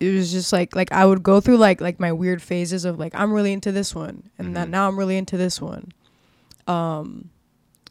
it 0.00 0.10
was 0.14 0.32
just 0.32 0.52
like, 0.52 0.74
like 0.74 0.90
I 0.90 1.04
would 1.06 1.22
go 1.22 1.38
through 1.40 1.58
like 1.58 1.80
like 1.80 2.00
my 2.00 2.12
weird 2.12 2.42
phases 2.42 2.84
of 2.84 2.98
like 2.98 3.14
I'm 3.14 3.32
really 3.32 3.52
into 3.52 3.70
this 3.72 3.94
one, 3.94 4.30
and 4.38 4.56
then 4.56 4.68
Mhm. 4.68 4.70
now 4.70 4.88
I'm 4.88 4.98
really 4.98 5.16
into 5.18 5.36
this 5.36 5.60
one. 5.60 5.92
Um, 6.66 7.30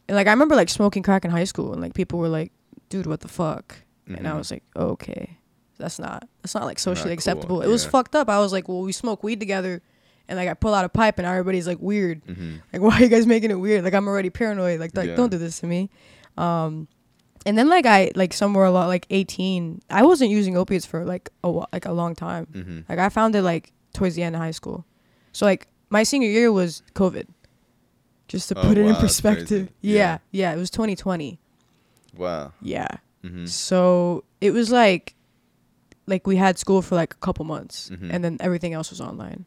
and 0.08 0.16
like 0.16 0.28
I 0.28 0.32
remember 0.32 0.56
like 0.56 0.70
smoking 0.70 1.04
crack 1.04 1.26
in 1.26 1.32
high 1.32 1.46
school, 1.46 1.72
and 1.74 1.82
like 1.82 1.94
people 1.94 2.20
were 2.20 2.28
like, 2.28 2.52
"Dude, 2.90 3.06
what 3.06 3.22
the 3.22 3.28
fuck?" 3.28 3.78
And 4.08 4.28
I 4.28 4.32
Mhm. 4.32 4.38
was 4.38 4.52
like, 4.52 4.64
okay, 4.76 5.38
that's 5.78 5.98
not 6.00 6.28
that's 6.42 6.54
not 6.56 6.66
like 6.66 6.80
socially 6.80 7.10
cool, 7.10 7.14
acceptable. 7.14 7.62
It 7.62 7.68
was 7.68 7.86
fucked 7.86 8.16
up. 8.16 8.30
I 8.30 8.40
was 8.40 8.52
like, 8.52 8.68
well, 8.68 8.82
we 8.82 8.92
smoke 8.92 9.24
weed 9.24 9.40
together. 9.40 9.82
And 10.28 10.38
like 10.38 10.48
I 10.50 10.54
pull 10.54 10.74
out 10.74 10.86
a 10.86 10.90
pipe 10.90 11.18
and 11.20 11.26
everybody's 11.28 11.68
like 11.68 11.80
weird. 11.80 12.22
hmm 12.26 12.56
Like, 12.72 12.82
why 12.86 12.98
are 12.98 13.02
you 13.02 13.10
guys 13.10 13.26
making 13.28 13.52
it 13.52 13.60
weird? 13.60 13.84
Like, 13.84 13.94
I'm 13.94 14.08
already 14.08 14.30
paranoid. 14.30 14.80
Like, 14.80 14.96
like 14.96 15.08
Yeah. 15.10 15.16
don't 15.16 15.30
do 15.32 15.38
this 15.38 15.60
to 15.60 15.68
me. 15.68 15.90
Um, 16.38 16.88
and 17.46 17.58
then 17.58 17.68
like 17.70 17.86
I 17.86 18.12
like 18.16 18.34
somewhere 18.34 18.66
a 18.66 18.72
lot 18.72 18.88
like 18.88 19.06
18, 19.10 19.82
I 19.90 20.04
wasn't 20.04 20.30
using 20.30 20.56
opiates 20.58 20.86
for 20.86 21.04
like 21.06 21.30
a 21.44 21.50
like 21.74 21.86
a 21.86 21.92
long 21.92 22.16
time. 22.16 22.46
hmm 22.54 22.80
Like 22.90 23.00
I 23.00 23.10
found 23.10 23.36
it 23.36 23.42
like 23.42 23.72
towards 23.94 24.16
the 24.16 24.24
end 24.24 24.36
of 24.36 24.42
high 24.42 24.52
school. 24.52 24.86
So 25.34 25.46
like 25.46 25.68
my 25.90 26.04
senior 26.04 26.30
year 26.30 26.52
was 26.52 26.84
COVID. 26.94 27.28
Just 28.28 28.48
to 28.50 28.58
Oh, 28.58 28.68
put 28.68 28.78
it 28.78 28.84
wow, 28.84 28.90
in 28.90 28.96
perspective. 28.96 29.70
Yeah. 29.82 29.98
Yeah. 29.98 30.18
yeah, 30.32 30.54
It 30.54 30.58
was 30.58 30.70
2020. 30.70 31.40
Wow. 32.16 32.54
Yeah. 32.62 32.88
Hmm 33.24 33.46
So 33.46 34.24
it 34.40 34.52
was 34.52 34.72
like, 34.72 35.16
like 36.08 36.26
we 36.28 36.36
had 36.38 36.58
school 36.58 36.82
for 36.82 36.96
like 36.96 37.14
a 37.14 37.18
couple 37.18 37.46
months, 37.46 37.90
Mhm. 37.90 38.10
and 38.12 38.24
then 38.24 38.38
everything 38.40 38.74
else 38.74 38.90
was 38.90 39.00
online, 39.02 39.46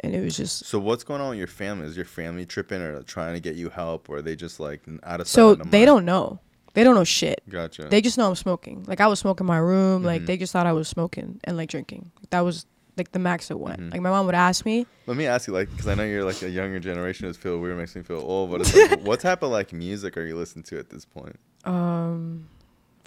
and 0.00 0.14
it 0.14 0.22
was 0.22 0.36
just 0.36 0.64
So 0.66 0.78
what's 0.78 1.04
going 1.04 1.20
on 1.20 1.30
with 1.30 1.38
your 1.38 1.46
family? 1.48 1.86
Is 1.86 1.96
your 1.96 2.04
family 2.06 2.46
tripping 2.46 2.80
or 2.80 3.02
trying 3.02 3.34
to 3.34 3.40
get 3.40 3.56
you 3.56 3.68
help, 3.70 4.08
or 4.08 4.16
are 4.18 4.22
they 4.22 4.36
just 4.36 4.60
like 4.60 4.82
out 5.02 5.20
of 5.20 5.26
so 5.28 5.54
they 5.54 5.84
don't 5.84 6.04
know, 6.04 6.38
they 6.74 6.84
don't 6.84 6.94
know 6.94 7.04
shit. 7.04 7.42
Gotcha. 7.48 7.86
They 7.88 8.00
just 8.00 8.18
know 8.18 8.28
I'm 8.28 8.34
smoking. 8.36 8.84
Like 8.86 9.00
I 9.00 9.06
was 9.06 9.18
smoking 9.18 9.44
in 9.44 9.48
my 9.48 9.58
room. 9.58 10.02
Like 10.04 10.22
Mhm. 10.22 10.26
they 10.26 10.36
just 10.36 10.52
thought 10.52 10.66
I 10.66 10.72
was 10.72 10.86
smoking 10.88 11.40
and 11.44 11.56
like 11.56 11.68
drinking. 11.70 12.12
That 12.30 12.40
was 12.40 12.66
like 12.96 13.12
the 13.12 13.18
max 13.18 13.50
it 13.50 13.58
went. 13.58 13.80
Mhm. 13.80 13.92
Like 13.92 14.00
my 14.02 14.10
mom 14.10 14.26
would 14.26 14.34
ask 14.34 14.64
me, 14.66 14.86
Let 15.06 15.16
me 15.16 15.26
ask 15.26 15.46
you, 15.48 15.54
like, 15.54 15.70
because 15.70 15.86
I 15.88 15.94
know 15.94 16.04
you're 16.04 16.24
like 16.24 16.42
a 16.42 16.50
younger 16.50 16.78
generation. 16.80 17.26
It's 17.28 17.38
feel 17.38 17.58
weird, 17.58 17.78
makes 17.78 17.94
me 17.96 18.02
feel 18.02 18.18
old. 18.18 18.50
But 18.50 18.60
it's 18.62 18.74
like, 18.76 19.00
what 19.02 19.20
type 19.20 19.42
of 19.42 19.50
like 19.50 19.72
music 19.72 20.16
are 20.18 20.24
you 20.26 20.36
listening 20.36 20.64
to 20.64 20.78
at 20.78 20.90
this 20.90 21.04
point? 21.06 21.36
um, 21.64 22.46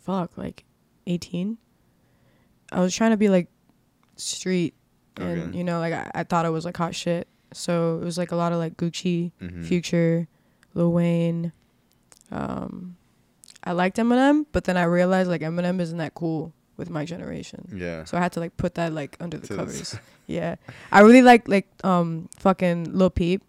fuck, 0.01 0.37
like 0.37 0.63
18. 1.07 1.57
I 2.71 2.79
was 2.79 2.95
trying 2.95 3.11
to 3.11 3.17
be 3.17 3.29
like 3.29 3.47
street, 4.15 4.73
and 5.17 5.39
Okay. 5.49 5.57
you 5.57 5.63
know, 5.63 5.79
like 5.79 5.93
I, 5.93 6.09
I 6.15 6.23
thought 6.23 6.45
it 6.45 6.49
was 6.51 6.65
like 6.65 6.77
hot 6.77 6.95
shit. 6.95 7.27
So 7.53 7.99
it 8.01 8.05
was 8.05 8.17
like 8.17 8.31
a 8.31 8.35
lot 8.35 8.51
of 8.53 8.59
like 8.59 8.77
Gucci, 8.77 9.31
Mhm. 9.41 9.65
Future, 9.65 10.27
Lil 10.73 10.91
Wayne. 10.91 11.51
Um, 12.31 12.95
I 13.63 13.73
liked 13.73 13.97
Eminem, 13.97 14.45
but 14.51 14.63
then 14.63 14.77
I 14.77 14.83
realized 14.83 15.29
like 15.29 15.41
Eminem 15.41 15.79
isn't 15.81 15.97
that 15.97 16.13
cool 16.13 16.53
with 16.77 16.89
my 16.89 17.03
generation. 17.05 17.67
Yeah. 17.75 18.05
So 18.05 18.17
I 18.17 18.21
had 18.21 18.31
to 18.33 18.39
like 18.39 18.55
put 18.57 18.75
that 18.75 18.93
like 18.93 19.17
under 19.19 19.37
the 19.37 19.47
To 19.47 19.55
covers. 19.57 19.95
yeah, 20.27 20.55
I 20.91 21.01
really 21.01 21.21
like 21.21 21.47
like 21.47 21.67
um 21.83 22.29
fucking 22.37 22.93
Lil 22.97 23.09
Peep, 23.09 23.43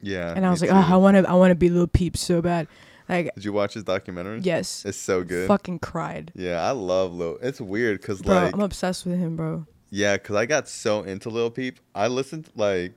Yeah. 0.00 0.32
and 0.36 0.46
I 0.46 0.50
was 0.50 0.60
like, 0.60 0.70
too. 0.70 0.76
oh, 0.76 0.86
I 0.94 0.96
want 0.96 1.16
to 1.16 1.28
I 1.28 1.34
want 1.34 1.50
to 1.50 1.56
be 1.56 1.68
Lil 1.68 1.88
Peep 1.88 2.16
so 2.16 2.40
bad. 2.40 2.68
Like, 3.08 3.34
Did 3.34 3.44
you 3.44 3.52
watch 3.52 3.74
his 3.74 3.84
documentary? 3.84 4.40
yes, 4.40 4.84
It's 4.84 4.98
so 4.98 5.22
good. 5.24 5.48
fucking 5.48 5.78
cried. 5.78 6.32
Yeah, 6.34 6.60
I 6.62 6.72
love 6.72 7.14
Lil. 7.14 7.38
It's 7.40 7.60
weird 7.60 8.00
because 8.00 8.24
like 8.26 8.52
I'm 8.54 8.60
obsessed 8.60 9.06
with 9.06 9.18
him, 9.18 9.36
bro. 9.36 9.66
yeah, 9.90 10.16
because 10.16 10.36
I 10.36 10.46
got 10.46 10.68
so 10.68 11.02
into 11.02 11.30
Lil 11.30 11.50
Peep. 11.50 11.80
I 11.94 12.08
listened 12.08 12.50
like 12.54 12.92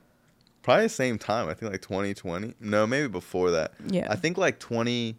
probably 0.64 0.84
the 0.86 0.90
same 0.90 1.18
time. 1.18 1.48
I 1.50 1.54
think 1.54 1.72
like 1.72 1.82
2020. 1.82 2.56
No, 2.60 2.86
maybe 2.86 3.08
before 3.08 3.52
that. 3.52 3.74
Yeah, 3.88 4.08
I 4.10 4.16
think 4.16 4.38
like 4.38 4.60
20. 4.60 5.16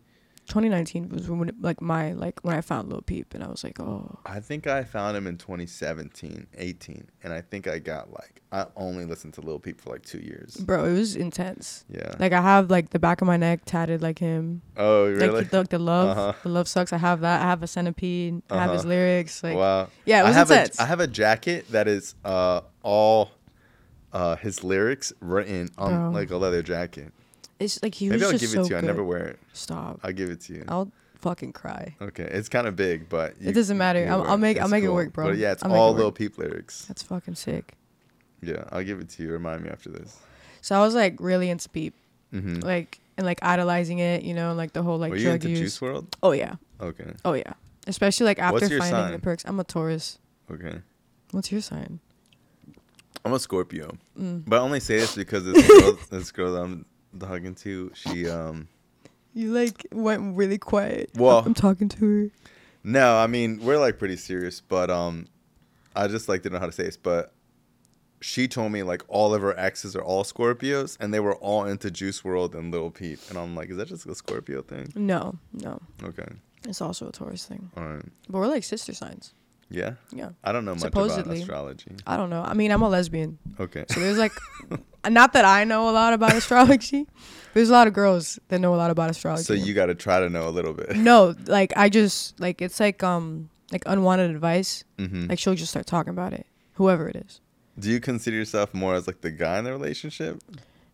2019 0.52 1.08
was 1.08 1.28
when 1.30 1.48
it- 1.48 1.62
like 1.62 1.80
my 1.80 2.12
like 2.12 2.38
when 2.44 2.54
I 2.54 2.60
found 2.60 2.90
Lil 2.90 3.00
Peep, 3.02 3.32
and 3.34 3.42
I 3.42 3.48
was 3.48 3.64
like, 3.64 3.80
oh, 3.80 4.18
I 4.26 4.40
think 4.40 4.66
I 4.66 4.84
found 4.84 5.16
him 5.16 5.26
in 5.26 5.38
2017, 5.38 6.46
18, 6.58 7.08
and 7.24 7.32
I 7.32 7.40
think 7.40 7.66
I 7.66 7.78
got 7.78 8.12
like 8.12 8.42
I 8.52 8.66
only 8.76 9.06
listened 9.06 9.32
to 9.34 9.40
Lil 9.40 9.58
Peep 9.58 9.80
for 9.80 9.90
like 9.90 10.02
two 10.04 10.18
years. 10.18 10.56
bro, 10.58 10.84
it 10.84 10.92
was 10.92 11.16
intense. 11.16 11.84
Yeah. 11.88 12.14
Like 12.18 12.32
I 12.34 12.42
have 12.42 12.70
like 12.70 12.90
the 12.90 12.98
back 12.98 13.22
of 13.22 13.26
my 13.26 13.38
neck 13.38 13.62
tatted 13.64 14.02
like 14.02 14.18
him. 14.18 14.60
oh 14.76 15.06
really? 15.10 15.28
Like 15.40 15.50
the, 15.50 15.62
the 15.64 15.78
love, 15.78 16.08
Uh-huh. 16.18 16.32
the 16.42 16.48
love 16.50 16.68
sucks. 16.68 16.92
I 16.92 16.98
have 16.98 17.20
that. 17.22 17.40
I 17.40 17.44
have 17.44 17.62
a 17.62 17.66
centipede. 17.66 18.42
I 18.50 18.60
have 18.62 18.72
his 18.72 18.80
Uh-huh. 18.82 18.88
lyrics. 18.90 19.42
Like 19.42 19.56
wow. 19.56 19.88
yeah, 20.04 20.20
it 20.20 20.24
was 20.24 20.36
I 20.36 20.38
have 20.38 20.50
intense. 20.50 20.78
a 20.78 20.82
I 20.82 20.86
have 20.86 21.00
a 21.00 21.06
jacket 21.06 21.66
that 21.72 21.88
is 21.88 22.14
uh 22.24 22.60
all 22.82 23.30
uh 24.12 24.36
his 24.36 24.62
lyrics 24.62 25.12
written 25.20 25.70
on 25.78 25.90
Bro. 25.94 26.10
like 26.10 26.30
a 26.30 26.36
leather 26.36 26.62
jacket. 26.62 27.12
It's 27.64 27.82
like 27.82 27.94
he 27.94 28.06
Maybe 28.08 28.16
was 28.18 28.22
I'll 28.24 28.30
just 28.38 28.42
give 28.42 28.50
so 28.50 28.60
it 28.60 28.64
to 28.64 28.74
you. 28.74 28.80
good. 28.80 28.84
I 28.84 28.86
never 28.86 29.04
wear 29.04 29.24
it. 29.28 29.38
Stop. 29.52 30.00
I'll 30.02 30.12
give 30.12 30.30
it 30.30 30.40
to 30.42 30.52
you. 30.54 30.64
I'll 30.68 30.90
fucking 31.16 31.52
cry. 31.52 31.94
Okay, 32.00 32.24
it's 32.24 32.48
kind 32.48 32.66
of 32.66 32.74
big, 32.76 33.08
but 33.08 33.34
It 33.40 33.52
doesn't 33.52 33.78
matter. 33.78 34.06
I'll- 34.10 34.22
I'll 34.24 34.34
it. 34.34 34.38
make- 34.38 34.56
I'll 34.58 34.64
It's 34.64 34.70
make 34.72 34.84
it 34.84 34.88
work, 34.92 35.12
bro. 35.12 35.28
But 35.28 35.38
yeah, 35.38 35.52
it's 35.52 35.62
I'll 35.62 35.72
all 35.72 35.90
it 35.94 35.98
Lil 35.98 36.06
work. 36.06 36.14
Peep 36.16 36.38
lyrics. 36.38 36.84
That's 36.86 37.02
fucking 37.02 37.36
sick. 37.36 37.74
Yeah, 38.40 38.64
I'll 38.72 38.82
give 38.82 38.98
it 39.00 39.08
to 39.10 39.22
you. 39.22 39.30
Remind 39.30 39.62
me 39.62 39.70
after 39.70 39.88
this. 39.90 40.18
So 40.60 40.74
I 40.76 40.80
was 40.80 40.94
like 40.94 41.16
really 41.20 41.48
into 41.50 41.68
Peep, 41.68 41.94
Mm-hmm. 42.34 42.60
like 42.60 42.98
and 43.16 43.26
like 43.26 43.38
idolizing 43.42 43.98
it, 43.98 44.22
you 44.22 44.32
know, 44.34 44.54
like 44.54 44.72
the 44.72 44.82
whole 44.82 44.98
like 44.98 45.10
Were 45.10 45.16
you 45.16 45.24
drug 45.24 45.34
into 45.44 45.50
use. 45.50 45.58
Juice 45.60 45.78
WRLD? 45.80 46.14
Oh 46.22 46.32
yeah, 46.32 46.54
Okay, 46.80 47.12
oh 47.24 47.34
yeah. 47.34 47.52
Especially 47.86 48.26
like 48.26 48.38
after 48.38 48.54
What's 48.54 48.70
your 48.70 48.78
finding 48.80 48.96
sign? 48.96 49.12
the 49.12 49.18
perks. 49.18 49.44
I'm 49.44 49.60
a 49.60 49.64
Taurus. 49.64 50.18
okay. 50.50 50.80
What's 51.32 51.50
your 51.52 51.60
sign? 51.60 52.00
I'm 53.24 53.32
a 53.32 53.38
Scorpio, 53.38 53.96
Mm. 54.18 54.42
but 54.46 54.56
I 54.56 54.60
only 54.60 54.80
say 54.80 54.98
this 54.98 55.14
because 55.14 55.44
this 55.44 55.66
girl, 55.80 55.98
this 56.10 56.32
girl 56.32 56.52
that 56.54 56.62
I'm 56.62 56.84
talking 57.18 57.54
to, 57.56 57.90
she 57.94 58.28
um. 58.28 58.68
You 59.34 59.52
like 59.52 59.86
went 59.92 60.36
really 60.36 60.58
quiet. 60.58 61.10
Well- 61.16 61.38
I'm 61.44 61.54
talking 61.54 61.88
to 61.90 61.98
her. 62.04 62.30
No, 62.84 63.16
I 63.16 63.26
mean 63.28 63.60
we're 63.62 63.78
like 63.78 63.98
pretty 63.98 64.16
serious, 64.16 64.60
but 64.60 64.90
um, 64.90 65.26
I 65.96 66.08
just 66.08 66.28
like 66.28 66.42
didn't 66.42 66.54
know 66.54 66.58
how 66.60 66.66
to 66.66 66.72
say 66.72 66.82
this, 66.84 66.96
but 66.96 67.32
she 68.20 68.46
told 68.48 68.72
me 68.72 68.82
like 68.82 69.02
all 69.08 69.34
of 69.34 69.40
her 69.42 69.58
exes 69.58 69.94
are 69.96 70.02
all 70.02 70.24
Scorpios, 70.24 70.96
and 71.00 71.14
they 71.14 71.20
were 71.20 71.36
all 71.36 71.64
into 71.64 71.90
Juice 71.90 72.20
WRLD 72.22 72.54
and 72.54 72.72
Lil 72.72 72.90
Peep, 72.90 73.18
and 73.28 73.38
I'm 73.38 73.54
like, 73.56 73.70
is 73.70 73.76
that 73.78 73.88
just 73.88 74.06
a 74.06 74.14
Scorpio 74.14 74.62
thing? 74.62 74.92
No, 74.94 75.36
no. 75.52 75.80
Okay, 76.02 76.26
It's 76.68 76.80
also 76.80 77.08
a 77.08 77.12
Taurus 77.12 77.46
thing. 77.46 77.70
all 77.76 77.84
right, 77.84 78.04
But 78.28 78.38
we're 78.38 78.48
like 78.48 78.64
sister 78.64 78.92
signs. 78.94 79.32
Yeah. 79.72 79.94
Yeah. 80.12 80.30
I 80.44 80.52
don't 80.52 80.64
know 80.64 80.74
much 80.74 80.84
about 80.84 81.10
Supposedly. 81.10 81.40
astrology. 81.40 81.92
I 82.06 82.16
don't 82.16 82.30
know. 82.30 82.42
I 82.42 82.54
mean, 82.54 82.70
I'm 82.70 82.82
a 82.82 82.88
lesbian. 82.88 83.38
Okay. 83.58 83.84
So 83.88 84.00
there's 84.00 84.18
like, 84.18 84.32
not 85.08 85.32
that 85.32 85.44
I 85.44 85.64
know 85.64 85.88
a 85.88 85.92
lot 85.92 86.12
about 86.12 86.34
astrology. 86.34 87.06
There's 87.54 87.68
a 87.70 87.72
lot 87.72 87.86
of 87.86 87.92
girls 87.92 88.38
that 88.48 88.60
know 88.60 88.74
a 88.74 88.76
lot 88.76 88.90
about 88.90 89.10
astrology. 89.10 89.44
So 89.44 89.54
you 89.54 89.74
got 89.74 89.86
to 89.86 89.94
try 89.94 90.20
to 90.20 90.28
know 90.28 90.48
a 90.48 90.50
little 90.50 90.72
bit. 90.74 90.96
No, 90.96 91.34
like 91.46 91.72
I 91.76 91.88
just 91.88 92.38
like 92.40 92.62
it's 92.62 92.78
like 92.80 93.02
um 93.02 93.50
like 93.72 93.82
unwanted 93.86 94.30
advice. 94.30 94.84
hmm 94.98 95.26
Like 95.28 95.38
she'll 95.38 95.54
just 95.54 95.70
start 95.70 95.86
talking 95.86 96.10
about 96.10 96.32
it, 96.32 96.46
whoever 96.74 97.08
it 97.08 97.16
is. 97.16 97.40
Do 97.78 97.90
you 97.90 98.00
consider 98.00 98.36
yourself 98.36 98.74
more 98.74 98.94
as 98.94 99.06
like 99.06 99.22
the 99.22 99.30
guy 99.30 99.58
in 99.58 99.64
the 99.64 99.72
relationship? 99.72 100.42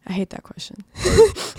I 0.07 0.13
hate 0.13 0.31
that 0.31 0.43
question. 0.43 0.85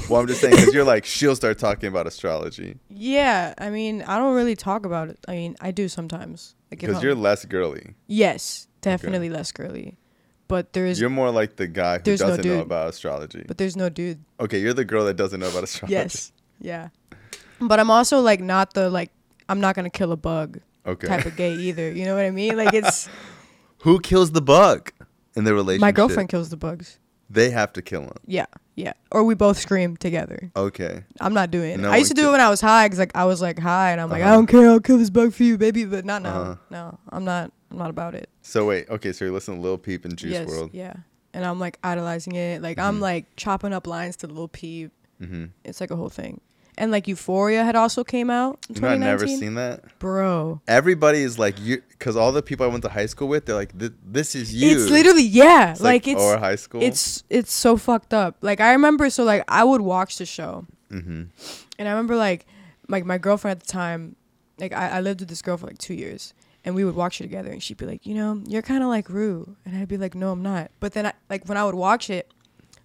Well, 0.09 0.19
I'm 0.21 0.27
just 0.27 0.41
saying 0.41 0.55
because 0.55 0.73
you're 0.73 0.83
like 0.83 1.05
she'll 1.15 1.35
start 1.35 1.59
talking 1.59 1.87
about 1.87 2.07
astrology 2.07 2.79
Yeah, 2.89 3.53
I 3.57 3.69
mean, 3.69 4.01
I 4.01 4.17
don't 4.17 4.33
really 4.33 4.55
talk 4.55 4.85
about 4.85 5.09
it. 5.09 5.19
I 5.27 5.33
mean, 5.33 5.55
I 5.61 5.71
do 5.71 5.87
sometimes. 5.87 6.55
Like 6.71 6.79
because 6.81 7.01
you're 7.03 7.15
less 7.15 7.45
girly. 7.45 7.95
yes, 8.07 8.67
definitely 8.81 9.29
less 9.29 9.51
girly, 9.51 9.97
but 10.47 10.73
there 10.73 10.85
is 10.85 10.99
You're 11.01 11.09
more 11.09 11.31
like 11.31 11.55
the 11.55 11.67
guy 11.67 11.97
who 11.97 12.03
there's 12.03 12.21
no 12.21 12.27
doesn't 12.27 12.45
know 12.45 12.59
about 12.61 12.89
astrology. 12.89 13.43
but 13.47 13.57
there's 13.57 13.75
no 13.75 13.89
dude. 13.89 14.23
Okay, 14.39 14.59
you're 14.59 14.73
the 14.73 14.85
girl 14.85 15.05
that 15.05 15.15
doesn't 15.15 15.39
know 15.39 15.49
about 15.49 15.63
astrology. 15.69 15.93
Yes, 15.93 16.31
yeah, 16.61 16.89
but 17.59 17.79
I'm 17.79 17.89
also 17.89 18.19
like 18.19 18.39
not 18.41 18.73
the 18.73 18.89
like 18.89 19.11
I'm 19.49 19.59
not 19.59 19.75
gonna 19.75 19.89
kill 19.89 20.11
a 20.11 20.17
bug 20.17 20.59
Okay. 20.85 21.07
type 21.07 21.25
of 21.25 21.35
gay 21.35 21.53
either. 21.55 21.91
You 21.91 22.05
know 22.05 22.15
what 22.15 22.25
I 22.25 22.31
mean? 22.31 22.55
Like 22.55 22.73
it's 22.73 23.09
Who 23.83 23.99
kills 23.99 24.31
the 24.31 24.41
bug 24.41 24.91
in 25.35 25.43
the 25.45 25.53
relationship? 25.53 25.81
my 25.81 25.91
girlfriend 25.91 26.29
kills 26.29 26.49
the 26.49 26.57
bugs. 26.57 26.99
They 27.29 27.49
have 27.51 27.73
to 27.73 27.81
kill 27.81 28.01
him. 28.03 28.13
Yeah, 28.25 28.45
yeah, 28.75 28.93
or 29.11 29.23
we 29.23 29.35
both 29.35 29.57
scream 29.59 29.95
together. 29.97 30.51
Okay. 30.55 31.03
I'm 31.21 31.33
not 31.33 31.51
doing 31.51 31.71
it. 31.71 31.79
No 31.79 31.91
I 31.91 31.97
used 31.97 32.09
to 32.09 32.15
do 32.15 32.29
it 32.29 32.31
when 32.31 32.41
I 32.41 32.49
was 32.49 32.59
high, 32.61 32.87
cause 32.89 32.97
like 32.97 33.15
I 33.15 33.25
was 33.25 33.41
like 33.41 33.59
high, 33.59 33.91
and 33.91 34.01
I'm 34.01 34.09
like, 34.09 34.21
I 34.23 34.25
Uh-huh. 34.27 34.35
don't 34.35 34.47
care, 34.47 34.69
I'll 34.69 34.79
kill 34.79 34.97
this 34.97 35.09
bug 35.11 35.33
for 35.33 35.43
you, 35.43 35.57
baby. 35.57 35.85
But 35.85 36.05
not 36.05 36.21
now. 36.23 36.41
Uh-huh. 36.41 36.55
No, 36.71 36.99
I'm 37.09 37.23
not. 37.25 37.51
I'm 37.71 37.77
not 37.77 37.91
about 37.91 38.15
it. 38.15 38.29
So 38.41 38.65
wait. 38.65 38.89
Okay. 38.89 39.11
So 39.13 39.25
you're 39.25 39.33
listening 39.33 39.57
to 39.61 39.63
Lil 39.63 39.77
Peep 39.77 40.05
and 40.05 40.17
Juice 40.17 40.31
yes, 40.31 40.47
World. 40.47 40.71
yeah. 40.73 40.93
And 41.35 41.45
I'm 41.45 41.59
like 41.59 41.77
idolizing 41.83 42.33
it. 42.35 42.63
Like 42.63 42.79
I'm 42.79 42.97
Mhm. 42.97 43.01
like 43.01 43.25
chopping 43.35 43.73
up 43.73 43.85
lines 43.85 44.15
to 44.17 44.27
Lil 44.27 44.47
Peep. 44.47 44.91
Mm-hmm. 45.21 45.45
It's 45.63 45.79
like 45.79 45.91
a 45.91 45.95
whole 45.95 46.09
thing. 46.09 46.41
And 46.79 46.91
like 46.91 47.07
Euphoria 47.09 47.63
had 47.65 47.75
also 47.75 48.03
came 48.05 48.29
out 48.29 48.65
in 48.69 48.75
You 48.75 48.81
know, 48.81 48.87
I've 48.87 48.99
never 48.99 49.27
seen 49.27 49.55
that. 49.55 49.99
Bro, 49.99 50.61
Everybody 50.65 51.19
is 51.21 51.37
like 51.37 51.59
you, 51.59 51.83
because 51.89 52.15
all 52.15 52.31
the 52.31 52.41
people 52.41 52.65
I 52.65 52.69
went 52.69 52.83
to 52.83 52.89
high 52.89 53.05
school 53.07 53.27
with, 53.27 53.45
they're 53.45 53.55
like, 53.55 53.73
"This 53.75 54.33
is 54.33 54.53
you." 54.55 54.71
it's 54.71 54.89
literally 54.89 55.23
yeah. 55.23 55.71
It's 55.71 55.81
like, 55.81 56.07
it's 56.07 56.21
or 56.21 56.37
high 56.37 56.55
school. 56.55 56.81
it's 56.81 57.23
it's 57.29 57.51
so 57.51 57.75
fucked 57.75 58.13
up. 58.13 58.37
Like 58.41 58.61
I 58.61 58.71
remember, 58.71 59.09
so 59.09 59.25
like 59.25 59.43
I 59.49 59.63
would 59.65 59.81
watch 59.81 60.17
the 60.17 60.25
show, 60.25 60.65
Mm-hmm. 60.89 61.23
and 61.77 61.87
I 61.87 61.91
remember 61.91 62.15
like 62.15 62.47
like 62.87 63.03
my 63.05 63.17
girlfriend 63.17 63.59
at 63.59 63.67
the 63.67 63.71
time, 63.71 64.15
like 64.57 64.71
I, 64.73 64.87
I 64.97 65.01
lived 65.01 65.19
with 65.19 65.29
this 65.29 65.41
girl 65.41 65.57
for 65.57 65.67
like 65.67 65.77
two 65.79 65.93
years, 65.93 66.33
and 66.63 66.75
we 66.75 66.85
would 66.85 66.95
watch 66.95 67.19
it 67.19 67.25
together, 67.25 67.51
and 67.51 67.61
she'd 67.61 67.77
be 67.77 67.85
like, 67.85 68.05
you 68.05 68.15
know, 68.15 68.41
you're 68.47 68.61
kind 68.63 68.83
of 68.83 68.89
like 68.89 69.09
Rue, 69.09 69.57
and 69.65 69.75
I'd 69.77 69.89
be 69.89 69.97
like, 69.97 70.15
no, 70.15 70.31
I'm 70.31 70.41
not. 70.41 70.71
But 70.79 70.93
then 70.93 71.05
I, 71.07 71.13
like 71.29 71.43
when 71.49 71.57
I 71.57 71.65
would 71.65 71.75
watch 71.75 72.09
it, 72.09 72.31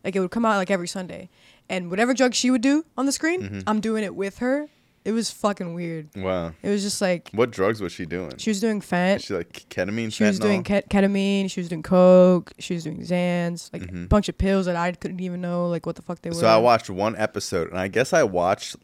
like 0.02 0.16
it 0.16 0.20
would 0.20 0.32
come 0.32 0.44
out 0.44 0.56
like 0.56 0.70
every 0.70 0.88
Sunday, 0.88 1.30
and 1.68 1.90
whatever 1.90 2.14
drug 2.14 2.34
she 2.34 2.50
would 2.50 2.60
do 2.62 2.84
on 2.96 3.06
the 3.06 3.12
screen, 3.12 3.42
Mhm. 3.42 3.62
I'm 3.66 3.80
doing 3.80 4.04
it 4.04 4.14
with 4.14 4.38
her. 4.38 4.68
It 5.04 5.12
was 5.12 5.30
fucking 5.30 5.74
weird. 5.74 6.08
Wow. 6.16 6.54
It 6.62 6.70
was 6.70 6.82
just 6.82 7.02
like 7.02 7.28
What 7.32 7.50
drugs 7.50 7.80
was 7.82 7.92
she 7.92 8.06
doing? 8.06 8.32
she 8.38 8.48
was 8.48 8.58
doing 8.60 8.80
fent. 8.80 9.20
She 9.22 9.34
like 9.34 9.52
ketamine. 9.68 10.10
She 10.10 10.24
was 10.24 10.38
doing 10.38 10.62
fentanyl? 10.62 10.64
ket- 10.64 10.88
ketamine. 10.88 11.50
She 11.50 11.60
was 11.60 11.68
doing 11.68 11.82
coke. 11.82 12.52
She 12.58 12.72
was 12.72 12.84
doing 12.84 13.00
Xans, 13.02 13.70
like 13.74 13.82
a 13.82 13.86
Mhm. 13.86 14.08
bunch 14.08 14.30
of 14.30 14.38
pills 14.38 14.64
that 14.64 14.76
I 14.76 14.92
couldn't 14.92 15.20
even 15.20 15.42
know 15.42 15.68
like 15.68 15.84
what 15.84 15.96
the 15.96 16.02
fuck 16.02 16.22
they 16.22 16.30
were. 16.30 16.36
So 16.36 16.46
I 16.46 16.56
watched 16.56 16.88
one 16.88 17.16
episode, 17.16 17.68
and 17.68 17.78
I 17.78 17.88
guess 17.88 18.14
I 18.14 18.22
watched. 18.22 18.76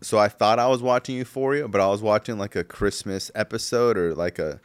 So 0.00 0.16
I 0.18 0.28
thought 0.28 0.60
I 0.60 0.68
was 0.68 0.80
watching 0.80 1.16
Euphoria, 1.16 1.66
but 1.66 1.80
I 1.80 1.88
was 1.88 2.02
watching 2.02 2.38
like 2.38 2.54
a 2.54 2.62
Christmas 2.62 3.32
episode 3.34 3.98
or 3.98 4.14
like 4.14 4.38
a 4.38 4.60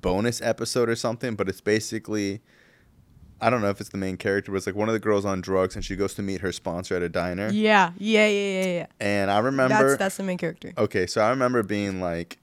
bonus 0.00 0.40
episode 0.42 0.88
or 0.88 0.94
something. 0.94 1.34
But 1.34 1.48
it's 1.48 1.60
basically, 1.60 2.40
I 3.42 3.50
don't 3.50 3.60
know 3.60 3.70
if 3.70 3.80
it's 3.80 3.90
the 3.90 3.98
main 3.98 4.16
character, 4.16 4.52
but 4.52 4.58
it's 4.58 4.66
like 4.66 4.76
one 4.76 4.88
of 4.88 4.92
the 4.92 5.00
girls 5.00 5.24
on 5.24 5.40
drugs, 5.40 5.74
and 5.74 5.84
she 5.84 5.96
goes 5.96 6.14
to 6.14 6.22
meet 6.22 6.40
her 6.42 6.52
sponsor 6.52 6.94
at 6.94 7.02
a 7.02 7.08
diner. 7.08 7.50
Yeah, 7.50 7.92
yeah, 7.98 8.28
yeah, 8.28 8.60
yeah, 8.60 8.66
yeah. 8.66 8.86
And 9.00 9.30
I 9.30 9.38
remember, 9.40 9.88
That's 9.88 9.98
that's 9.98 10.16
the 10.16 10.22
main 10.22 10.38
character. 10.38 10.72
okay, 10.78 11.06
so 11.06 11.20
I 11.20 11.30
remember 11.30 11.62
being 11.64 12.00
like, 12.00 12.38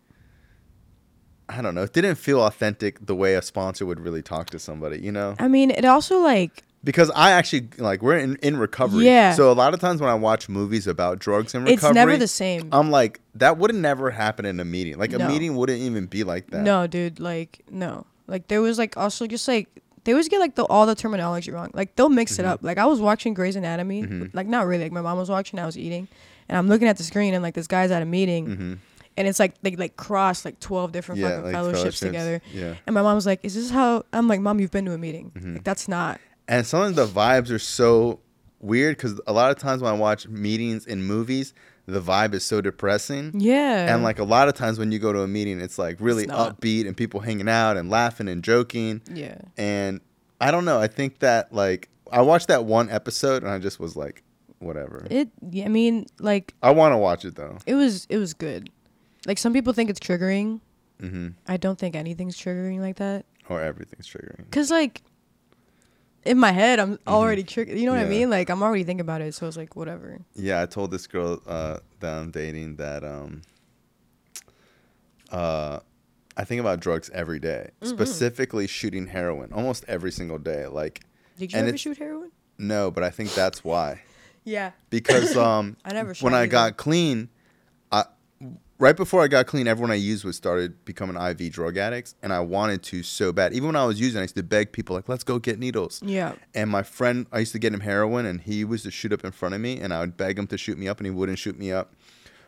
I 1.47 1.61
don't 1.61 1.73
know, 1.73 1.83
it 1.83 1.93
didn't 1.93 2.15
feel 2.15 2.41
authentic 2.41 3.05
the 3.05 3.15
way 3.15 3.35
a 3.35 3.41
sponsor 3.41 3.85
would 3.85 3.99
really 3.99 4.21
talk 4.21 4.49
to 4.51 4.59
somebody, 4.59 4.99
you 4.99 5.11
know? 5.11 5.35
I 5.39 5.47
mean, 5.47 5.71
it 5.71 5.85
also 5.85 6.19
like 6.19 6.63
because 6.83 7.11
I 7.15 7.31
actually 7.31 7.69
like 7.77 8.01
we're 8.01 8.17
in, 8.17 8.35
in 8.37 8.57
recovery. 8.57 9.05
Yeah. 9.05 9.33
So 9.33 9.51
a 9.51 9.53
lot 9.53 9.73
of 9.73 9.79
times 9.79 10.01
when 10.01 10.09
I 10.09 10.15
watch 10.15 10.47
movies 10.49 10.85
about 10.85 11.19
drugs 11.19 11.55
and 11.55 11.65
recovery, 11.65 11.89
it's 11.89 11.95
never 11.95 12.17
the 12.17 12.27
same. 12.27 12.69
I'm 12.71 12.91
like 12.91 13.19
that 13.35 13.57
would 13.57 13.73
never 13.73 14.11
happen 14.11 14.45
in 14.45 14.59
a 14.59 14.65
meeting. 14.65 14.97
Like 14.97 15.13
a 15.13 15.19
meeting 15.19 15.55
wouldn't 15.55 15.79
even 15.79 16.05
be 16.05 16.23
like 16.23 16.51
that. 16.51 16.61
no, 16.63 16.87
dude, 16.87 17.19
like 17.19 17.61
no. 17.69 18.05
Like 18.27 18.47
there 18.47 18.61
was 18.61 18.77
like 18.77 18.95
also 18.95 19.25
just 19.25 19.47
like 19.47 19.67
they 20.09 20.13
always 20.13 20.27
get 20.27 20.39
like 20.39 20.55
the 20.55 20.63
all 20.65 20.87
the 20.87 20.95
terminology 20.95 21.51
wrong. 21.51 21.69
Like 21.75 21.95
they'll 21.95 22.09
mix 22.09 22.39
it 22.39 22.43
Mhm. 22.45 22.49
up. 22.49 22.63
Like 22.63 22.79
I 22.79 22.85
was 22.87 22.99
watching 22.99 23.35
Grey's 23.35 23.55
Anatomy, 23.55 24.01
Mhm. 24.03 24.31
like 24.33 24.47
not 24.47 24.65
really. 24.65 24.83
Like 24.85 24.91
my 24.91 25.01
mom 25.01 25.17
was 25.19 25.29
watching, 25.29 25.59
I 25.59 25.65
was 25.65 25.77
eating, 25.77 26.07
and 26.47 26.57
I'm 26.57 26.67
looking 26.67 26.87
at 26.87 26.97
the 26.97 27.03
screen 27.03 27.33
and 27.35 27.43
like 27.43 27.53
this 27.53 27.67
guy's 27.67 27.91
at 27.91 28.01
a 28.01 28.05
meeting, 28.05 28.45
hmm 28.45 28.73
and 29.17 29.27
it's 29.27 29.39
like 29.39 29.53
they 29.61 29.75
like 29.75 29.97
cross 29.97 30.45
like 30.45 30.59
twelve 30.61 30.91
different 30.93 31.19
yeah, 31.19 31.29
fucking 31.29 31.43
like 31.43 31.53
fellowships, 31.53 31.79
fellowships. 31.81 31.99
together. 31.99 32.41
Yeah. 32.53 32.75
And 32.87 32.93
my 32.93 33.01
mom 33.01 33.15
was 33.15 33.25
like, 33.25 33.39
"Is 33.43 33.53
this 33.53 33.69
how?" 33.69 34.03
I'm 34.13 34.27
like, 34.29 34.39
"Mom, 34.39 34.59
you've 34.61 34.71
been 34.71 34.85
to 34.85 34.93
a 34.93 34.97
meeting. 34.97 35.31
Mm-hmm. 35.35 35.53
Like 35.55 35.63
that's 35.63 35.87
not." 35.87 36.19
And 36.47 36.65
some 36.65 36.81
of 36.83 36.95
the 36.95 37.05
vibes 37.05 37.51
are 37.51 37.59
so 37.59 38.19
weird 38.61 38.95
because 38.97 39.19
a 39.27 39.33
lot 39.33 39.51
of 39.51 39.57
times 39.57 39.81
when 39.81 39.93
I 39.93 39.97
watch 39.97 40.27
meetings 40.27 40.85
in 40.85 41.03
movies, 41.03 41.53
the 41.93 42.01
vibe 42.01 42.33
is 42.33 42.45
so 42.45 42.61
depressing. 42.61 43.31
Yeah. 43.35 43.93
And 43.93 44.03
like 44.03 44.19
a 44.19 44.23
lot 44.23 44.47
of 44.47 44.53
times 44.55 44.79
when 44.79 44.91
you 44.91 44.99
go 44.99 45.11
to 45.13 45.21
a 45.21 45.27
meeting, 45.27 45.59
it's 45.59 45.77
like 45.77 45.97
really 45.99 46.25
not. 46.25 46.59
upbeat 46.59 46.87
and 46.87 46.95
people 46.95 47.19
hanging 47.19 47.49
out 47.49 47.77
and 47.77 47.89
laughing 47.89 48.27
and 48.27 48.43
joking. 48.43 49.01
Yeah. 49.13 49.39
And 49.57 50.01
I 50.41 50.51
don't 50.51 50.65
know. 50.65 50.79
I 50.79 50.87
think 50.87 51.19
that 51.19 51.53
like 51.53 51.89
I 52.11 52.21
watched 52.21 52.47
that 52.47 52.65
one 52.65 52.89
episode 52.89 53.43
and 53.43 53.51
I 53.51 53.59
just 53.59 53.79
was 53.79 53.95
like, 53.95 54.23
whatever. 54.59 55.05
It. 55.09 55.29
I 55.63 55.67
mean, 55.67 56.05
like 56.19 56.53
I 56.61 56.71
want 56.71 56.93
to 56.93 56.97
watch 56.97 57.25
it 57.25 57.35
though. 57.35 57.57
it 57.65 57.75
was. 57.75 58.05
It 58.09 58.17
was 58.17 58.33
good. 58.33 58.69
Like 59.25 59.37
some 59.37 59.53
people 59.53 59.73
think 59.73 59.89
it's 59.89 59.99
triggering. 59.99 60.61
hmm 60.99 61.29
I 61.47 61.57
don't 61.57 61.77
think 61.77 61.95
anything's 61.95 62.37
triggering 62.37 62.79
like 62.79 62.97
that. 62.97 63.25
Or 63.49 63.61
everything's 63.61 64.07
triggering. 64.07 64.49
Cause 64.51 64.69
like, 64.69 65.01
in 66.25 66.37
my 66.37 66.51
head, 66.51 66.79
I'm 66.79 66.99
already 67.07 67.43
triggered. 67.43 67.77
You 67.77 67.85
know 67.85 67.91
what 67.93 67.99
I 67.99 68.03
Mm-hmm. 68.03 68.09
Mean? 68.11 68.29
Like 68.29 68.49
I'm 68.49 68.61
already 68.63 68.83
thinking 68.83 69.01
about 69.01 69.21
it. 69.21 69.33
So 69.33 69.47
it's 69.47 69.57
like 69.57 69.75
whatever. 69.75 70.19
Yeah, 70.35 70.61
I 70.61 70.65
told 70.65 70.91
this 70.91 71.07
girl 71.07 71.41
uh, 71.47 71.79
that 71.99 72.13
I'm 72.13 72.31
dating 72.31 72.75
that 72.77 73.03
um, 73.03 73.41
uh, 75.31 75.79
I 76.37 76.43
think 76.43 76.59
about 76.61 76.79
drugs 76.79 77.09
every 77.13 77.39
day, 77.39 77.71
Mm-hmm. 77.81 77.89
specifically 77.89 78.67
shooting 78.67 79.07
heroin 79.07 79.51
almost 79.53 79.83
every 79.87 80.11
single 80.11 80.37
day. 80.39 80.65
Like, 80.67 81.01
Did 81.37 81.53
you 81.53 81.59
ever 81.59 81.77
shoot 81.77 81.97
heroin? 81.97 82.31
no, 82.57 82.91
but 82.91 83.03
I 83.03 83.09
think 83.09 83.33
that's 83.33 83.63
why. 83.63 84.01
Yeah. 84.45 84.71
Because 84.89 85.35
um, 85.47 85.75
I 85.85 85.91
never 85.93 86.13
when 86.21 86.33
I 86.33 86.39
either. 86.43 86.47
got 86.47 86.77
clean, 86.77 87.29
I 87.35 87.38
right 88.79 88.95
before 88.95 89.21
I 89.21 89.27
got 89.27 89.45
clean, 89.45 89.67
everyone 89.67 89.91
I 89.91 89.95
used 89.95 90.23
was 90.25 90.35
started 90.35 90.83
becoming 90.85 91.15
IV 91.15 91.51
drug 91.51 91.77
addicts, 91.77 92.15
and 92.23 92.33
I 92.33 92.39
wanted 92.39 92.81
to 92.83 93.03
so 93.03 93.31
bad. 93.31 93.53
Even 93.53 93.67
when 93.67 93.75
I 93.75 93.85
was 93.85 93.99
using, 93.99 94.19
I 94.19 94.23
used 94.23 94.35
to 94.35 94.43
beg 94.43 94.71
people 94.71 94.95
like, 94.95 95.07
"Let's 95.07 95.23
go 95.23 95.37
get 95.37 95.59
needles." 95.59 96.01
Yeah. 96.03 96.33
And 96.55 96.69
my 96.69 96.81
friend, 96.81 97.27
I 97.31 97.39
used 97.39 97.51
to 97.51 97.59
get 97.59 97.73
him 97.73 97.81
heroin, 97.81 98.25
and 98.25 98.41
he 98.41 98.63
was 98.63 98.83
to 98.83 98.91
shoot 98.91 99.13
up 99.13 99.23
in 99.23 99.31
front 99.31 99.53
of 99.53 99.61
me, 99.61 99.79
and 99.79 99.93
I 99.93 99.99
would 99.99 100.17
beg 100.17 100.39
him 100.39 100.47
to 100.47 100.57
shoot 100.57 100.77
me 100.77 100.87
up, 100.87 100.97
and 100.97 101.05
he 101.05 101.11
wouldn't 101.11 101.37
shoot 101.37 101.59
me 101.59 101.71
up. 101.71 101.93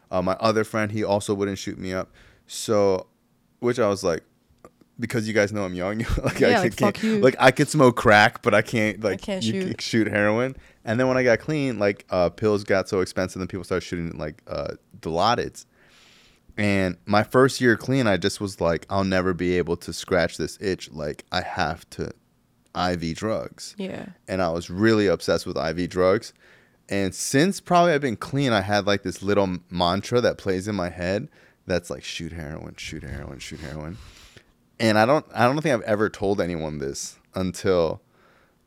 Uh, 0.10 0.22
my 0.22 0.34
other 0.40 0.64
friend, 0.64 0.92
he 0.92 1.04
also 1.04 1.34
wouldn't 1.34 1.58
shoot 1.60 1.78
me 1.78 1.94
up. 1.94 2.12
So, 2.48 3.08
which 3.60 3.80
I 3.80 3.88
was 3.88 4.04
like, 4.04 4.24
because 5.00 5.28
you 5.28 5.34
guys 5.34 5.52
know 5.54 5.64
I'm 5.64 5.74
young, 5.74 6.00
like 6.24 6.40
Yeah, 6.40 6.60
I 6.60 6.64
like, 6.64 6.76
can't, 6.76 7.22
like 7.22 7.36
I 7.40 7.52
could 7.52 7.70
smoke 7.70 7.96
crack, 7.96 8.42
but 8.42 8.54
I 8.54 8.62
can't 8.62 9.02
like 9.04 9.22
can't 9.22 9.44
you 9.44 9.54
shoot. 9.54 9.68
can 9.68 9.78
shoot 9.80 10.08
heroin. 10.08 10.56
And 10.84 11.00
then 11.00 11.08
when 11.08 11.18
I 11.18 11.24
got 11.24 11.40
clean, 11.40 11.80
like 11.80 12.06
uh, 12.10 12.30
pills 12.30 12.64
got 12.64 12.90
so 12.90 13.02
expensive, 13.02 13.42
and 13.42 13.50
people 13.50 13.64
started 13.64 13.86
shooting 13.86 14.18
like 14.18 14.42
uh, 14.48 14.76
Dilaudids. 15.00 15.66
And 16.58 16.98
my 17.06 17.24
first 17.24 17.62
year 17.62 17.76
clean, 17.78 18.08
I 18.08 18.18
just 18.18 18.40
was 18.42 18.60
like, 18.62 18.86
I'll 18.90 19.04
never 19.04 19.34
be 19.34 19.58
able 19.58 19.78
to 19.78 19.94
scratch 19.94 20.38
this 20.38 20.58
itch. 20.62 20.92
Like 20.92 21.26
I 21.32 21.42
have 21.42 21.90
to 21.92 22.12
IV 22.76 23.16
drugs 23.16 23.76
Yeah. 23.78 24.06
and 24.28 24.42
I 24.42 24.50
was 24.50 24.70
really 24.70 25.08
obsessed 25.08 25.46
with 25.46 25.58
IV 25.58 25.90
drugs. 25.90 26.34
And 26.90 27.14
since 27.16 27.60
probably 27.62 27.94
I've 27.94 28.02
been 28.02 28.16
clean, 28.18 28.52
I 28.54 28.62
had 28.62 28.86
like 28.86 29.04
this 29.04 29.22
little 29.24 29.60
mantra 29.70 30.22
that 30.22 30.38
plays 30.38 30.68
in 30.68 30.76
my 30.76 30.90
head 30.90 31.30
that's 31.68 31.90
like 31.90 32.04
shoot 32.04 32.32
heroin, 32.34 32.76
shoot 32.78 33.04
heroin, 33.04 33.40
shoot 33.40 33.60
heroin. 33.60 33.98
And 34.80 34.98
I 34.98 35.06
don't 35.06 35.26
I 35.34 35.46
don't 35.46 35.62
think 35.62 35.74
I've 35.76 35.82
ever 35.84 36.10
told 36.10 36.42
anyone 36.42 36.80
this 36.80 37.18
until 37.36 38.02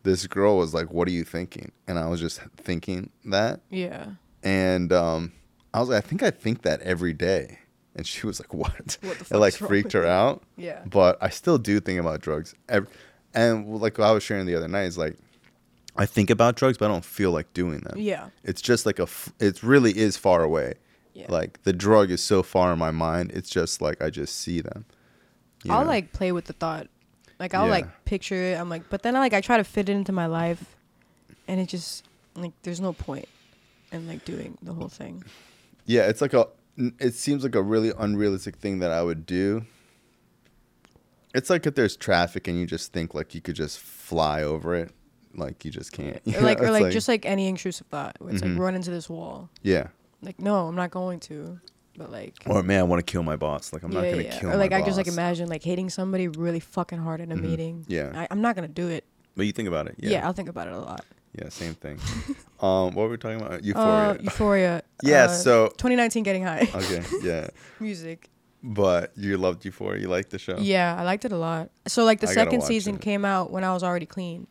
this 0.05 0.27
girl 0.27 0.57
was 0.59 0.73
like, 0.73 0.91
"What 0.93 1.09
are 1.09 1.13
you 1.13 1.25
thinking?" 1.25 1.73
And 1.89 1.99
I 1.99 2.09
was 2.09 2.21
just 2.21 2.41
thinking 2.57 3.11
that, 3.25 3.61
Yeah. 3.71 4.11
and 4.43 4.93
um, 4.93 5.33
I 5.73 5.81
was 5.81 5.89
like, 5.89 6.05
"I 6.05 6.07
think 6.07 6.23
I 6.23 6.31
think 6.31 6.63
that 6.63 6.81
every 6.83 7.15
day." 7.15 7.59
And 7.97 8.07
she 8.07 8.27
was 8.27 8.41
like, 8.41 8.53
"What?" 8.63 8.99
What 9.03 9.19
the 9.21 9.35
it 9.37 9.39
like 9.39 9.55
freaked 9.55 9.93
her 9.93 10.05
out 10.07 10.43
Yeah. 10.57 10.83
but 10.87 11.17
I 11.21 11.29
still 11.31 11.59
do 11.59 11.79
think 11.81 12.01
about 12.01 12.21
drugs. 12.21 12.55
Ev- 12.69 12.89
And 13.35 13.69
like 13.81 13.99
what 13.99 14.07
I 14.07 14.13
was 14.13 14.23
sharing 14.23 14.47
the 14.47 14.55
other 14.57 14.69
night 14.69 14.85
is 14.85 14.99
like, 14.99 15.17
I 15.97 16.07
think 16.07 16.29
about 16.31 16.57
drugs, 16.57 16.77
but 16.79 16.87
I 16.87 16.89
don't 16.89 17.05
feel 17.05 17.31
like 17.31 17.53
doing 17.55 17.81
them. 17.81 17.97
Yeah. 17.97 18.31
It's 18.43 18.61
just 18.61 18.85
like 18.85 18.99
a, 18.99 19.03
f- 19.05 19.33
it 19.39 19.63
really 19.63 19.97
is 19.97 20.17
far 20.17 20.43
away. 20.43 20.75
Yeah. 21.13 21.27
Like 21.29 21.63
the 21.63 21.73
drug 21.73 22.11
is 22.11 22.21
so 22.23 22.43
far 22.43 22.73
in 22.73 22.79
my 22.81 22.91
mind. 22.91 23.31
It's 23.33 23.49
just 23.49 23.81
like 23.81 24.03
I 24.03 24.11
just 24.11 24.35
see 24.37 24.61
them. 24.61 24.85
I'll 25.71 25.83
know? 25.83 25.87
like 25.89 26.13
play 26.13 26.33
with 26.33 26.47
the 26.47 26.53
thought. 26.53 26.89
Like 27.39 27.55
I'll 27.55 27.67
Yeah. 27.67 27.71
like 27.79 28.05
picture 28.05 28.35
it. 28.53 28.59
I'm 28.61 28.69
like, 28.69 28.91
but 28.91 29.03
then 29.03 29.15
I 29.15 29.21
like 29.21 29.33
I 29.35 29.41
try 29.41 29.57
to 29.57 29.65
fit 29.65 29.89
it 29.89 29.93
into 29.93 30.11
my 30.13 30.27
life, 30.27 30.75
and 31.47 31.61
it 31.61 31.69
just 31.69 32.05
like 32.35 32.53
there's 32.63 32.81
no 32.81 32.93
point 32.93 33.29
in 33.93 34.09
like 34.09 34.25
doing 34.25 34.59
the 34.63 34.73
whole 34.73 34.89
thing. 34.89 35.23
yeah, 35.87 36.09
it's 36.09 36.21
like 36.21 36.35
a, 36.35 36.49
it 36.77 37.15
seems 37.15 37.43
like 37.43 37.55
a 37.55 37.63
really 37.63 37.93
unrealistic 37.99 38.57
thing 38.57 38.81
that 38.81 38.91
I 38.91 39.03
would 39.03 39.27
do. 39.27 39.65
It's 41.35 41.51
like 41.51 41.67
if 41.67 41.75
there's 41.75 41.97
traffic 41.97 42.47
and 42.49 42.59
you 42.59 42.67
just 42.67 42.93
think 42.93 43.15
like 43.15 43.35
you 43.35 43.41
could 43.41 43.57
just 43.57 43.79
fly 43.79 44.43
over 44.43 44.75
it, 44.75 44.93
like 45.35 45.65
you 45.65 45.71
just 45.71 45.93
can't. 45.93 46.21
You 46.25 46.39
Or 46.39 46.43
like 46.43 46.59
know? 46.59 46.65
or 46.65 46.77
It's 46.77 46.81
like, 46.83 46.93
just 46.93 47.09
like 47.09 47.27
any 47.27 47.49
intrusive 47.49 47.87
thought. 47.89 48.17
Where 48.21 48.33
it's 48.33 48.43
Mhm. 48.43 48.53
like 48.53 48.59
run 48.61 48.75
into 48.75 48.91
this 48.91 49.09
wall. 49.09 49.51
yeah. 49.63 49.89
Like 50.23 50.41
no, 50.41 50.67
I'm 50.69 50.77
not 50.77 50.91
going 50.91 51.21
to. 51.21 51.61
But 51.97 52.11
like 52.11 52.35
Or 52.47 52.63
man, 52.63 52.81
I 52.81 52.83
want 52.85 53.05
to 53.05 53.11
kill 53.11 53.23
my 53.23 53.37
boss. 53.37 53.73
Like 53.73 53.83
I'm 53.83 53.91
not 53.91 54.03
gonna 54.05 54.25
kill 54.25 54.51
Or 54.51 54.57
like 54.57 54.71
my 54.71 54.79
I 54.79 54.83
just 54.83 54.97
like 54.97 55.07
imagine 55.09 55.49
like 55.49 55.63
hating 55.63 55.91
somebody 55.91 56.29
really 56.29 56.61
fucking 56.61 56.99
hard 56.99 57.21
in 57.21 57.31
a 57.31 57.37
Mhm. 57.37 57.41
meeting. 57.43 57.85
Yeah. 57.89 58.11
I, 58.15 58.29
I'm 58.31 58.41
not 58.41 58.55
gonna 58.57 58.69
do 58.69 58.89
it. 58.89 59.05
But 59.37 59.47
you 59.47 59.53
think 59.53 59.69
about 59.69 59.87
it. 59.89 59.97
Yeah. 59.99 60.25
I'll 60.27 60.33
think 60.33 60.49
about 60.49 60.67
it 60.69 60.73
a 60.73 60.79
lot. 60.79 61.05
Yeah, 61.37 61.49
same 61.49 61.75
thing. 61.75 61.99
um, 62.61 62.95
what 62.95 63.05
were 63.05 63.09
we 63.11 63.17
talking 63.17 63.41
about? 63.41 63.65
Euphoria. 63.65 64.11
Uh, 64.11 64.17
Euphoria. 64.23 64.83
yeah. 65.03 65.25
uh, 65.25 65.29
so 65.29 65.67
2019 65.69 66.23
getting 66.23 66.45
high. 66.45 66.69
okay, 66.75 67.03
yeah. 67.23 67.49
Music. 67.81 68.29
But 68.63 69.13
you 69.17 69.37
loved 69.37 69.65
Euphoria. 69.65 70.01
You 70.01 70.09
liked 70.09 70.31
the 70.31 70.39
show. 70.39 70.57
Yeah, 70.59 70.97
I 70.99 71.03
liked 71.03 71.25
it 71.25 71.33
a 71.33 71.37
lot. 71.37 71.71
So 71.87 72.05
like 72.05 72.21
the 72.21 72.29
I 72.29 72.33
second 72.35 72.63
season 72.63 72.95
it. 72.95 73.01
came 73.03 73.25
out 73.25 73.51
when 73.51 73.65
I 73.65 73.73
was 73.75 73.83
already 73.83 74.07
clean, 74.07 74.47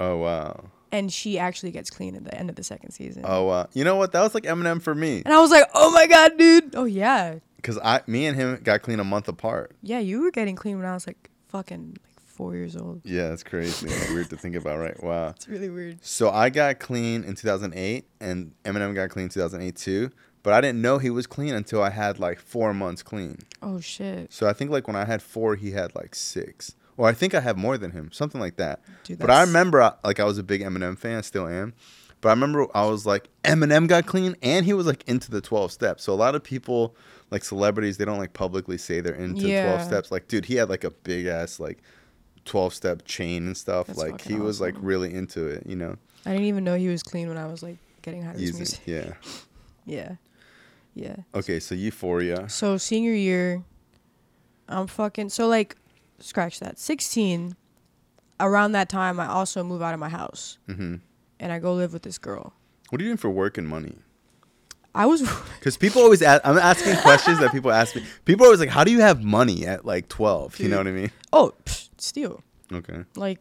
Oh 0.00 0.16
wow. 0.16 0.64
and 0.90 1.12
she 1.12 1.38
actually 1.38 1.70
gets 1.70 1.88
clean 1.90 2.16
at 2.16 2.24
the 2.24 2.34
end 2.36 2.50
of 2.50 2.56
the 2.56 2.64
second 2.64 2.90
season. 2.90 3.22
Oh 3.26 3.44
wow. 3.44 3.68
You 3.74 3.84
know 3.84 3.94
what? 3.96 4.12
That 4.12 4.22
was 4.22 4.34
like 4.34 4.44
Eminem 4.44 4.82
for 4.82 4.94
me. 4.94 5.22
And 5.24 5.32
I 5.32 5.40
was 5.40 5.50
like, 5.52 5.68
oh 5.74 5.92
my 5.92 6.06
god, 6.08 6.36
dude. 6.38 6.74
Oh 6.74 6.84
yeah, 6.86 7.36
Cause 7.62 7.78
I, 7.84 8.00
me 8.08 8.26
and 8.26 8.36
him 8.36 8.58
got 8.64 8.82
clean 8.82 8.98
a 8.98 9.04
month 9.04 9.28
apart. 9.28 9.76
yeah. 9.82 10.00
You 10.00 10.22
were 10.22 10.32
getting 10.32 10.56
clean 10.56 10.78
when 10.78 10.86
I 10.86 10.94
was 10.94 11.06
like 11.06 11.30
fucking 11.48 11.98
four 12.32 12.54
years 12.56 12.76
old. 12.76 13.02
Yeah, 13.04 13.32
it's 13.32 13.42
crazy. 13.42 13.86
Weird 14.12 14.30
to 14.30 14.36
think 14.36 14.56
about, 14.56 14.78
right? 14.78 15.00
Wow. 15.02 15.28
It's 15.30 15.46
really 15.48 15.68
weird. 15.70 16.04
So 16.04 16.30
I 16.30 16.50
got 16.50 16.78
clean 16.80 17.24
in 17.24 17.34
2008, 17.34 18.04
and 18.20 18.52
Eminem 18.64 18.94
got 18.94 19.10
clean 19.10 19.24
in 19.24 19.28
2008 19.30 19.76
too. 19.76 20.10
But 20.42 20.54
I 20.54 20.60
didn't 20.60 20.82
know 20.82 20.98
he 20.98 21.10
was 21.10 21.28
clean 21.28 21.54
until 21.54 21.82
I 21.82 21.90
had 21.90 22.18
like 22.18 22.40
four 22.40 22.74
months 22.74 23.02
clean. 23.02 23.38
Oh 23.62 23.78
shit, 23.80 24.32
So 24.32 24.48
I 24.48 24.52
think 24.52 24.70
like 24.72 24.86
when 24.88 24.96
I 24.96 25.04
had 25.04 25.22
four, 25.22 25.54
he 25.54 25.70
had 25.70 25.94
like 25.94 26.14
six, 26.16 26.74
or 26.96 27.06
I 27.08 27.12
think 27.12 27.32
I 27.34 27.40
have 27.40 27.56
more 27.56 27.78
than 27.78 27.92
him, 27.92 28.10
something 28.12 28.40
like 28.40 28.56
that. 28.56 28.80
dude. 29.04 29.20
But 29.20 29.30
I 29.30 29.42
remember 29.42 29.94
like 30.02 30.18
I 30.18 30.24
was 30.24 30.38
a 30.38 30.42
big 30.42 30.62
Eminem 30.62 30.98
fan, 30.98 31.22
still 31.22 31.46
am. 31.46 31.74
But 32.20 32.30
I 32.30 32.32
remember 32.32 32.66
I 32.74 32.86
was 32.86 33.06
like 33.06 33.28
Eminem 33.44 33.86
got 33.86 34.06
clean, 34.06 34.34
and 34.42 34.66
he 34.66 34.72
was 34.72 34.86
like 34.86 35.04
into 35.08 35.30
the 35.30 35.40
12 35.40 35.70
steps. 35.70 36.02
So 36.04 36.12
a 36.12 36.14
lot 36.14 36.34
of 36.34 36.42
people, 36.42 36.96
like 37.30 37.44
celebrities, 37.44 37.98
they 37.98 38.04
don't 38.04 38.18
like 38.18 38.32
publicly 38.32 38.78
say 38.78 39.00
they're 39.00 39.14
into 39.14 39.46
Yeah. 39.46 39.66
12 39.74 39.82
steps. 39.84 40.10
Like 40.10 40.26
dude, 40.26 40.46
he 40.46 40.56
had 40.56 40.68
like 40.68 40.82
a 40.82 40.90
big 40.90 41.26
ass 41.26 41.60
like 41.60 41.78
12 42.44 42.74
step 42.74 43.04
chain 43.04 43.46
and 43.46 43.56
stuff. 43.56 43.86
That's 43.86 43.98
like 43.98 44.20
he 44.22 44.30
fucking 44.30 44.44
was 44.44 44.60
like 44.60 44.74
really 44.80 45.12
into 45.12 45.46
it, 45.46 45.66
you 45.66 45.76
know. 45.76 45.96
I 46.26 46.30
didn't 46.30 46.46
even 46.46 46.64
know 46.64 46.76
he 46.76 46.88
was 46.88 47.02
clean 47.02 47.28
when 47.28 47.38
I 47.38 47.46
was 47.46 47.62
like 47.62 47.76
getting 48.02 48.22
high 48.22 48.34
Using, 48.36 48.58
music. 48.58 48.80
yeah. 48.86 49.12
Yeah, 49.84 50.12
yeah. 50.94 51.16
Okay, 51.34 51.58
so 51.58 51.74
Euphoria. 51.74 52.48
So 52.48 52.76
senior 52.76 53.14
year, 53.14 53.64
I'm 54.68 54.86
fucking 54.86 55.30
so 55.30 55.48
like, 55.48 55.76
scratch 56.20 56.60
that. 56.60 56.78
Sixteen, 56.78 57.56
around 58.38 58.72
that 58.72 58.88
time, 58.88 59.18
I 59.18 59.26
also 59.26 59.64
move 59.64 59.82
out 59.82 59.92
of 59.92 59.98
my 59.98 60.08
house 60.08 60.58
hmm 60.66 60.96
and 61.40 61.50
I 61.50 61.58
go 61.58 61.74
live 61.74 61.92
with 61.92 62.02
this 62.02 62.16
girl. 62.18 62.52
What 62.90 63.00
are 63.00 63.04
you 63.04 63.08
doing 63.10 63.16
for 63.16 63.28
work 63.30 63.58
and 63.58 63.66
money? 63.68 63.96
I 64.94 65.06
was 65.06 65.22
Because 65.58 65.76
people 65.76 66.02
always 66.02 66.20
ask, 66.22 66.42
I'm 66.44 66.58
asking 66.58 66.96
questions 66.98 67.38
that 67.40 67.50
people 67.52 67.72
ask 67.72 67.96
me. 67.96 68.04
People 68.24 68.44
are 68.44 68.48
always 68.48 68.60
like, 68.60 68.68
"How 68.68 68.84
do 68.84 68.90
you 68.92 69.00
have 69.00 69.22
money 69.24 69.66
at 69.66 69.84
like 69.86 70.08
12?" 70.08 70.60
You 70.60 70.68
know 70.68 70.76
what 70.78 70.86
I 70.86 70.92
mean? 70.92 71.10
oh 71.32 71.52
psh, 71.64 71.88
steal 71.98 72.42
Okay. 72.72 73.04
like 73.16 73.38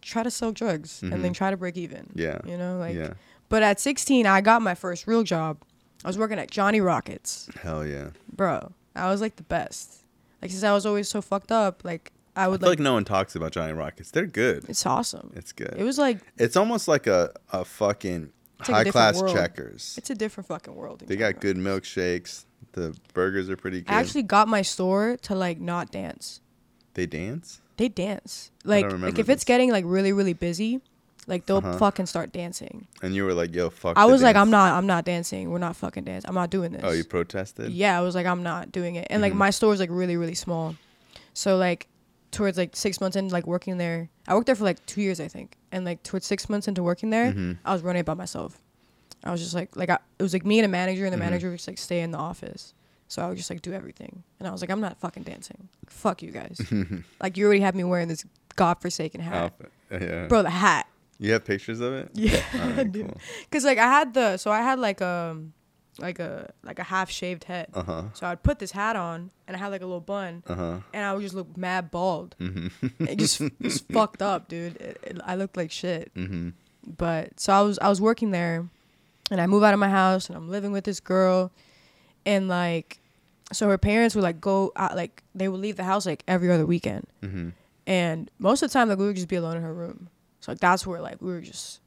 try 0.00 0.22
to 0.22 0.30
sell 0.30 0.52
drugs 0.52 1.02
and 1.02 1.12
then 1.24 1.32
Mhm. 1.32 1.34
try 1.34 1.50
to 1.50 1.56
break 1.56 1.76
even. 1.76 2.10
Yeah. 2.14 2.38
you 2.44 2.56
know 2.56 2.78
like. 2.78 2.94
yeah. 2.96 3.14
But 3.48 3.62
at 3.62 3.78
16, 3.80 4.26
I 4.26 4.40
got 4.40 4.62
my 4.62 4.74
first 4.74 5.06
real 5.06 5.22
job. 5.24 5.58
I 6.04 6.08
was 6.08 6.16
working 6.18 6.38
at 6.38 6.50
Johnny 6.50 6.80
Rockets, 6.80 7.48
Hell 7.62 7.86
yeah. 7.86 8.08
bro. 8.34 8.72
I 8.96 9.10
was 9.10 9.20
like 9.20 9.36
the 9.36 9.42
best. 9.44 10.04
Like 10.40 10.50
since 10.50 10.62
I 10.64 10.72
was 10.72 10.84
always 10.86 11.08
so 11.08 11.20
fucked 11.20 11.52
up, 11.52 11.84
like 11.84 12.12
I 12.34 12.44
I 12.44 12.48
would 12.48 12.60
feel 12.60 12.70
like, 12.70 12.78
like 12.78 12.82
no 12.84 12.94
one 12.94 13.04
talks 13.04 13.36
about 13.36 13.52
Johnny 13.52 13.72
Rockets. 13.72 14.10
They're 14.10 14.26
good. 14.26 14.64
it's 14.68 14.86
awesome. 14.86 15.32
It's 15.36 15.52
good. 15.52 15.74
It 15.76 15.84
was 15.84 15.98
like 15.98 16.18
It's 16.38 16.56
almost 16.56 16.88
like 16.88 17.06
a, 17.06 17.32
a 17.52 17.64
fucking 17.64 18.32
It's 18.62 18.68
like 18.70 18.86
high 18.86 18.90
class 18.90 19.20
world. 19.20 19.34
checkers. 19.34 19.94
it's 19.98 20.10
a 20.10 20.14
different 20.14 20.46
fucking 20.48 20.74
world. 20.74 21.02
They 21.06 21.16
got 21.16 21.40
good 21.40 21.56
milkshakes. 21.56 22.44
The 22.72 22.96
burgers 23.12 23.50
are 23.50 23.56
pretty 23.56 23.82
good. 23.82 23.92
I 23.92 24.00
actually 24.00 24.22
got 24.22 24.48
my 24.48 24.62
store 24.62 25.16
to 25.22 25.34
like 25.34 25.60
not 25.60 25.90
dance. 25.90 26.40
they 26.94 27.06
dance. 27.06 27.60
They 27.76 27.88
dance. 27.88 28.50
Like 28.64 28.90
like 29.00 29.18
if 29.18 29.28
it's 29.28 29.44
getting 29.44 29.70
like 29.70 29.84
really 29.86 30.12
really 30.12 30.32
busy, 30.34 30.80
Like 31.28 31.46
they'll 31.46 31.58
Uh-huh. 31.58 31.78
fucking 31.78 32.06
start 32.06 32.32
dancing. 32.32 32.88
And 33.00 33.14
you 33.14 33.24
were 33.24 33.32
like, 33.32 33.54
"Yo, 33.54 33.70
fuck." 33.70 33.96
I 33.96 34.06
was 34.06 34.22
like. 34.24 34.34
I'm 34.34 34.50
not, 34.50 34.72
I'm 34.72 34.86
not 34.88 35.04
dancing. 35.04 35.50
We're 35.52 35.58
not 35.58 35.76
fucking 35.76 36.02
dancing. 36.04 36.28
I'm 36.28 36.34
not 36.34 36.50
doing 36.50 36.72
this. 36.72 36.82
Oh, 36.84 36.90
you 36.90 37.04
protested? 37.04 37.70
Yeah, 37.70 37.96
I 37.96 38.02
was 38.02 38.16
like, 38.16 38.26
I'm 38.26 38.42
not 38.42 38.72
doing 38.72 38.96
it. 38.96 39.06
And 39.08 39.22
like 39.22 39.32
Mhm. 39.32 39.36
my 39.46 39.50
store 39.50 39.70
was 39.70 39.78
like 39.78 39.90
really, 39.92 40.16
really 40.16 40.34
small. 40.34 40.74
So 41.32 41.56
like 41.56 41.86
towards 42.32 42.58
like 42.58 42.74
six 42.74 43.00
months 43.00 43.16
into 43.16 43.32
like 43.32 43.46
working 43.46 43.78
there, 43.78 44.08
I 44.26 44.34
worked 44.34 44.46
there 44.46 44.56
for 44.56 44.64
like 44.64 44.84
two 44.86 45.00
years, 45.02 45.20
I 45.20 45.28
think. 45.28 45.56
And 45.70 45.84
like 45.84 46.02
towards 46.02 46.26
six 46.26 46.48
months 46.48 46.66
into 46.66 46.82
working 46.82 47.10
there, 47.10 47.32
Mhm. 47.32 47.58
I 47.64 47.72
was 47.72 47.82
running 47.82 48.00
it 48.00 48.06
by 48.06 48.14
myself. 48.14 48.60
I 49.22 49.30
was 49.30 49.40
just 49.40 49.54
like, 49.54 49.76
like 49.76 49.88
I, 49.90 49.98
it 50.18 50.22
was 50.22 50.32
like 50.32 50.44
me 50.44 50.58
and 50.58 50.66
a 50.66 50.68
manager, 50.68 51.04
and 51.04 51.12
the 51.12 51.16
Mhm. 51.16 51.20
manager 51.20 51.50
would 51.50 51.56
just 51.58 51.68
like 51.68 51.78
stay 51.78 52.00
in 52.00 52.10
the 52.10 52.18
office. 52.18 52.74
So 53.06 53.22
I 53.22 53.28
would 53.28 53.36
just 53.36 53.50
like 53.50 53.62
do 53.62 53.72
everything. 53.72 54.22
And 54.40 54.48
I 54.48 54.50
was 54.50 54.60
like, 54.62 54.70
I'm 54.70 54.80
not 54.80 54.98
fucking 54.98 55.22
dancing. 55.22 55.68
Fuck 55.86 56.22
you 56.22 56.30
guys. 56.32 56.58
like 57.20 57.36
you 57.36 57.44
already 57.46 57.60
have 57.60 57.74
me 57.74 57.84
wearing 57.84 58.08
this 58.08 58.24
godforsaken 58.56 59.20
hat, 59.20 59.52
Outfit. 59.60 59.72
Yeah. 59.90 60.26
bro. 60.26 60.42
The 60.42 60.50
hat. 60.50 60.86
You 61.18 61.32
have 61.34 61.44
pictures 61.44 61.80
of 61.80 61.92
it? 61.92 62.10
Yeah, 62.14 62.42
I 62.76 62.82
do. 62.84 63.04
cool. 63.04 63.20
Cause 63.52 63.64
like 63.64 63.78
I 63.78 63.86
had 63.86 64.14
the, 64.14 64.38
so 64.38 64.50
I 64.50 64.62
had 64.62 64.78
like 64.80 65.00
um, 65.02 65.52
like 65.98 66.18
a 66.18 66.50
like 66.62 66.78
a 66.78 66.82
half 66.84 67.10
shaved 67.10 67.44
head. 67.44 67.68
Uh 67.74 67.82
huh. 67.82 68.02
So 68.14 68.26
I'd 68.26 68.42
put 68.42 68.58
this 68.58 68.72
hat 68.72 68.96
on, 68.96 69.30
and 69.46 69.56
I 69.56 69.60
had 69.60 69.68
like 69.68 69.82
a 69.82 69.86
little 69.86 70.00
bun, 70.00 70.42
Uh 70.46 70.54
huh. 70.54 70.78
and 70.94 71.04
I 71.04 71.12
would 71.12 71.22
just 71.22 71.34
look 71.34 71.56
mad 71.56 71.90
bald. 71.90 72.34
Mhm. 72.40 72.70
It 73.08 73.16
just 73.18 73.42
fucked 73.92 74.22
up, 74.22 74.48
dude. 74.48 74.76
It, 74.76 74.98
it, 75.02 75.20
I 75.24 75.34
looked 75.36 75.56
like 75.56 75.70
shit. 75.70 76.12
Mhm. 76.14 76.54
But 76.86 77.38
so 77.38 77.52
I 77.52 77.60
was 77.62 77.78
I 77.78 77.88
was 77.88 78.00
working 78.00 78.30
there, 78.30 78.68
and 79.30 79.40
I 79.40 79.46
move 79.46 79.62
out 79.62 79.74
of 79.74 79.80
my 79.80 79.90
house, 79.90 80.28
and 80.28 80.36
I'm 80.36 80.48
living 80.48 80.72
with 80.72 80.84
this 80.84 80.98
girl, 81.00 81.52
and 82.26 82.48
like, 82.48 82.98
so 83.52 83.68
her 83.68 83.78
parents 83.78 84.14
would 84.14 84.24
like 84.24 84.40
go 84.40 84.72
out, 84.76 84.96
like 84.96 85.22
they 85.34 85.48
would 85.48 85.60
leave 85.60 85.76
the 85.76 85.84
house 85.84 86.06
like 86.06 86.24
every 86.26 86.50
other 86.50 86.64
weekend, 86.66 87.06
Mhm. 87.22 87.52
and 87.86 88.30
most 88.38 88.62
of 88.62 88.70
the 88.70 88.72
time 88.72 88.88
like 88.88 88.98
we 88.98 89.06
would 89.06 89.16
just 89.16 89.28
be 89.28 89.36
alone 89.36 89.56
in 89.58 89.62
her 89.62 89.74
room. 89.74 90.08
So 90.40 90.52
like 90.52 90.58
that's 90.60 90.86
where 90.86 91.00
like 91.02 91.20
we 91.20 91.30
were 91.30 91.40
just. 91.42 91.80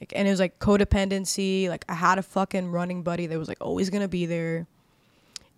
Like, 0.00 0.12
and 0.16 0.26
it 0.26 0.30
was 0.30 0.40
like 0.40 0.58
codependency. 0.58 1.68
Like 1.68 1.84
I 1.88 1.94
had 1.94 2.18
a 2.18 2.22
fucking 2.22 2.70
running 2.70 3.02
buddy 3.02 3.26
that 3.26 3.38
was 3.38 3.48
like 3.48 3.58
always 3.60 3.90
gonna 3.90 4.08
be 4.08 4.26
there, 4.26 4.66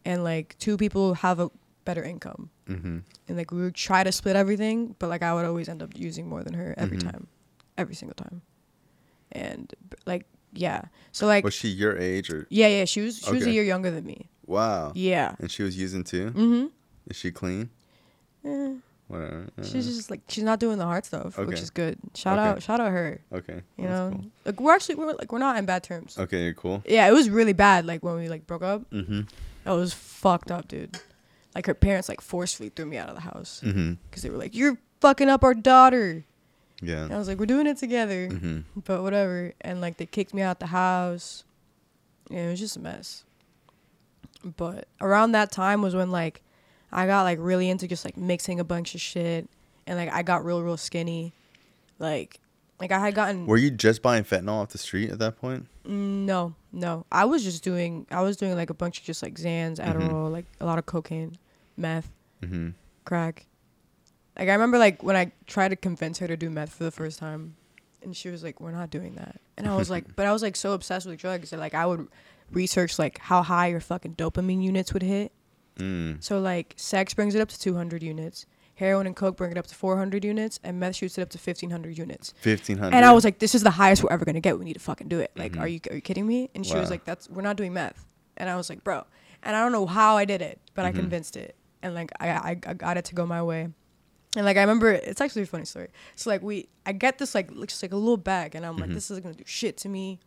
and 0.04 0.24
like 0.24 0.56
two 0.58 0.76
people 0.76 1.14
have 1.14 1.38
a 1.40 1.50
better 1.84 2.02
income 2.02 2.48
Mhm. 2.68 3.02
and 3.28 3.36
like 3.36 3.50
we 3.50 3.60
would 3.62 3.74
try 3.74 4.04
to 4.04 4.12
split 4.12 4.36
everything, 4.36 4.94
but 4.98 5.08
like 5.08 5.22
I 5.22 5.34
would 5.34 5.44
always 5.44 5.68
end 5.68 5.82
up 5.82 5.90
using 5.96 6.28
more 6.28 6.42
than 6.44 6.54
her 6.54 6.74
every 6.76 6.96
Mhm. 6.98 7.10
time, 7.10 7.26
every 7.76 7.94
single 7.94 8.14
time, 8.14 8.42
and 9.32 9.72
like 10.06 10.26
yeah, 10.54 10.82
so 11.12 11.26
like 11.26 11.44
Was 11.44 11.54
she 11.54 11.68
your 11.68 11.96
age 11.98 12.30
or? 12.30 12.46
yeah 12.50 12.68
yeah 12.68 12.84
she 12.84 13.00
was 13.00 13.18
she 13.18 13.32
was 13.32 13.46
a 13.46 13.50
year 13.50 13.62
younger 13.64 13.90
than 13.90 14.04
me. 14.04 14.28
Wow. 14.46 14.92
Yeah. 14.94 15.34
And 15.38 15.50
she 15.50 15.62
was 15.62 15.78
using 15.78 16.04
too. 16.04 16.30
Mm-hmm. 16.30 16.66
Is 17.08 17.16
she 17.16 17.30
clean? 17.30 17.70
Eh, 18.44 18.74
Whatever. 19.12 19.46
she's 19.62 19.86
just 19.86 20.10
like 20.10 20.20
she's 20.28 20.42
not 20.44 20.58
doing 20.58 20.78
the 20.78 20.84
hard 20.86 21.04
stuff, 21.04 21.36
which 21.36 21.60
is 21.60 21.68
good. 21.70 21.98
Shout 22.14 22.38
Okay. 22.38 22.48
out 22.48 22.62
shout 22.62 22.80
out 22.80 22.90
her. 22.92 23.20
okay. 23.32 23.60
You 23.76 23.84
that's 23.86 23.90
know, 23.90 24.10
cool. 24.12 24.24
like 24.46 24.60
we're 24.60 24.74
actually 24.74 24.94
we're 24.94 25.12
like 25.12 25.30
we're 25.32 25.38
not 25.38 25.56
in 25.58 25.66
bad 25.66 25.82
terms. 25.82 26.18
Okay, 26.18 26.44
you're 26.44 26.54
cool. 26.54 26.82
Yeah, 26.86 27.06
it 27.08 27.12
was 27.12 27.28
really 27.28 27.52
bad. 27.52 27.84
Like 27.84 28.02
when 28.02 28.16
we 28.16 28.28
like 28.28 28.46
broke 28.46 28.62
up, 28.62 28.90
Mhm. 28.90 29.28
it 29.66 29.70
was 29.70 29.92
fucked 29.92 30.50
up, 30.50 30.66
dude. 30.68 30.98
Like 31.54 31.66
her 31.66 31.74
parents 31.74 32.08
like 32.08 32.22
forcefully 32.22 32.70
threw 32.70 32.86
me 32.86 32.96
out 32.96 33.10
of 33.10 33.14
the 33.14 33.20
house 33.20 33.60
because 33.62 34.22
they 34.22 34.30
were 34.30 34.38
like, 34.38 34.54
"You're 34.56 34.78
fucking 35.02 35.28
up 35.28 35.44
our 35.44 35.52
daughter." 35.54 36.24
Yeah. 36.80 37.04
And 37.04 37.12
I 37.12 37.18
was 37.18 37.28
like, 37.28 37.38
"We're 37.38 37.44
doing 37.46 37.66
it 37.66 37.76
together." 37.76 38.28
Mhm. 38.28 38.64
but 38.84 39.02
whatever. 39.02 39.52
And 39.60 39.80
like 39.82 39.98
they 39.98 40.06
kicked 40.06 40.32
me 40.32 40.40
out 40.40 40.58
the 40.58 40.68
house. 40.68 41.44
Yeah, 42.30 42.46
it 42.46 42.50
was 42.52 42.60
just 42.60 42.76
a 42.76 42.80
mess. 42.80 43.24
But 44.56 44.88
around 45.00 45.32
that 45.32 45.52
time 45.52 45.82
was 45.82 45.94
when 45.94 46.10
like 46.10 46.40
I 46.92 47.06
got 47.06 47.22
like 47.22 47.38
really 47.40 47.70
into 47.70 47.88
just 47.88 48.04
like 48.04 48.16
mixing 48.16 48.60
a 48.60 48.64
bunch 48.64 48.94
of 48.94 49.00
shit, 49.00 49.48
and 49.86 49.98
like 49.98 50.12
I 50.12 50.22
got 50.22 50.44
real 50.44 50.62
real 50.62 50.76
skinny, 50.76 51.32
like 51.98 52.38
like 52.80 52.92
I 52.92 52.98
had 52.98 53.14
gotten 53.14 53.46
Were 53.46 53.56
you 53.56 53.70
just 53.70 54.02
buying 54.02 54.24
fentanyl 54.24 54.60
off 54.62 54.70
the 54.70 54.78
street 54.78 55.10
at 55.10 55.18
that 55.20 55.40
point? 55.40 55.66
Mm, 55.86 56.24
no 56.26 56.54
no 56.72 57.04
I 57.10 57.24
was 57.24 57.42
just 57.44 57.64
doing 57.64 58.06
I 58.10 58.22
was 58.22 58.36
doing 58.36 58.54
like 58.54 58.70
a 58.70 58.74
bunch 58.74 58.98
of 58.98 59.04
just 59.04 59.22
like 59.22 59.34
Xans, 59.34 59.78
Adderall, 59.78 60.30
like 60.30 60.46
a 60.60 60.66
lot 60.66 60.78
of 60.78 60.86
cocaine, 60.86 61.36
meth, 61.76 62.10
Mm-hmm. 62.42 62.70
crack. 63.04 63.46
Like 64.38 64.48
I 64.48 64.52
remember 64.52 64.78
like 64.78 65.02
when 65.02 65.16
I 65.16 65.32
tried 65.46 65.68
to 65.68 65.76
convince 65.76 66.18
her 66.18 66.26
to 66.26 66.36
do 66.36 66.50
meth 66.50 66.72
for 66.74 66.84
the 66.84 66.90
first 66.90 67.18
time, 67.18 67.54
and 68.02 68.16
she 68.16 68.28
was 68.30 68.42
like, 68.42 68.60
"We're 68.60 68.72
not 68.72 68.90
doing 68.90 69.14
that." 69.14 69.40
And 69.56 69.68
I 69.68 69.76
was 69.76 69.90
like, 69.90 70.04
"But 70.16 70.26
I 70.26 70.32
was 70.32 70.42
like 70.42 70.56
so 70.56 70.72
obsessed 70.72 71.06
with 71.06 71.18
drugs 71.18 71.50
that 71.50 71.60
like 71.60 71.74
I 71.74 71.86
would 71.86 72.08
research 72.50 72.98
like 72.98 73.18
how 73.18 73.42
high 73.42 73.68
your 73.68 73.80
fucking 73.80 74.14
dopamine 74.16 74.62
units 74.62 74.92
would 74.92 75.02
hit. 75.02 75.32
Mm. 75.78 76.22
So 76.22 76.38
like 76.40 76.74
sex 76.76 77.14
brings 77.14 77.34
it 77.34 77.40
up 77.40 77.48
to 77.48 77.58
200 77.58 78.02
units, 78.02 78.46
heroin 78.74 79.06
and 79.06 79.16
coke 79.16 79.36
bring 79.36 79.50
it 79.52 79.58
up 79.58 79.66
to 79.68 79.74
400 79.74 80.24
units, 80.24 80.60
and 80.62 80.78
meth 80.78 80.96
shoots 80.96 81.16
it 81.18 81.22
up 81.22 81.30
to 81.30 81.38
1500 81.38 81.96
units. 81.96 82.34
Fifteen 82.40 82.78
hundred. 82.78 82.96
And 82.96 83.04
I 83.04 83.12
was 83.12 83.24
like, 83.24 83.38
"This 83.38 83.54
is 83.54 83.62
the 83.62 83.70
highest 83.70 84.02
we're 84.02 84.12
ever 84.12 84.24
gonna 84.24 84.40
get. 84.40 84.58
We 84.58 84.64
need 84.64 84.74
to 84.74 84.80
fucking 84.80 85.08
do 85.08 85.20
it. 85.20 85.30
Like, 85.36 85.52
Mhm. 85.52 85.60
are 85.60 85.68
you 85.68 85.80
are 85.90 85.94
you 85.96 86.00
kidding 86.02 86.26
me?" 86.26 86.50
And 86.54 86.66
she 86.66 86.76
was 86.76 86.90
like, 86.90 87.04
"That's 87.04 87.28
we're 87.30 87.42
not 87.42 87.56
doing 87.56 87.72
meth." 87.72 88.04
And 88.36 88.48
I 88.50 88.56
was 88.56 88.68
like, 88.70 88.82
"Bro," 88.84 89.04
and 89.42 89.56
I 89.56 89.60
don't 89.60 89.72
know 89.72 89.86
how 89.86 90.16
I 90.16 90.24
did 90.24 90.42
it, 90.42 90.60
but 90.74 90.84
I 90.84 90.92
Mhm. 90.92 90.96
convinced 90.96 91.36
it, 91.36 91.54
and 91.82 91.94
like 91.94 92.10
I, 92.20 92.28
I 92.30 92.50
I 92.66 92.74
got 92.74 92.96
it 92.96 93.04
to 93.06 93.14
go 93.14 93.24
my 93.26 93.42
way. 93.42 93.68
And 94.36 94.46
like 94.46 94.56
I 94.56 94.60
remember, 94.62 94.90
it's 94.90 95.20
actually 95.20 95.42
a 95.42 95.46
funny 95.46 95.66
story. 95.66 95.88
So 96.16 96.30
like 96.30 96.42
we, 96.42 96.68
I 96.86 96.92
get 96.92 97.18
this 97.18 97.34
like 97.34 97.50
looks 97.50 97.82
like 97.82 97.92
a 97.92 97.96
little 97.96 98.16
bag, 98.16 98.54
and 98.54 98.64
I'm 98.64 98.76
like, 98.78 98.90
Mhm. 98.90 98.94
this 98.94 99.10
isn't 99.10 99.22
gonna 99.22 99.34
do 99.34 99.44
shit 99.46 99.76
to 99.78 99.88
me. 99.88 100.20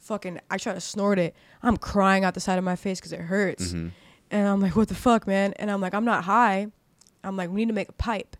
Fucking, 0.00 0.38
I 0.50 0.58
try 0.58 0.74
to 0.74 0.80
snort 0.80 1.18
it. 1.18 1.34
I'm 1.62 1.76
crying 1.78 2.24
out 2.24 2.34
the 2.34 2.40
side 2.40 2.58
of 2.58 2.64
my 2.64 2.76
face 2.76 3.00
because 3.00 3.12
it 3.12 3.20
hurts. 3.20 3.72
hmm 3.72 3.88
And 4.34 4.48
I'm 4.48 4.60
like, 4.60 4.74
what 4.74 4.88
the 4.88 4.94
fuck, 4.96 5.26
man? 5.28 5.52
And 5.60 5.70
I'm 5.70 5.80
like, 5.80 5.94
I'm 5.94 6.04
not 6.04 6.24
high. 6.24 6.66
I'm 7.22 7.36
like, 7.36 7.50
we 7.50 7.60
need 7.62 7.68
to 7.68 7.72
make 7.74 7.88
a 7.88 7.92
pipe. 7.92 8.36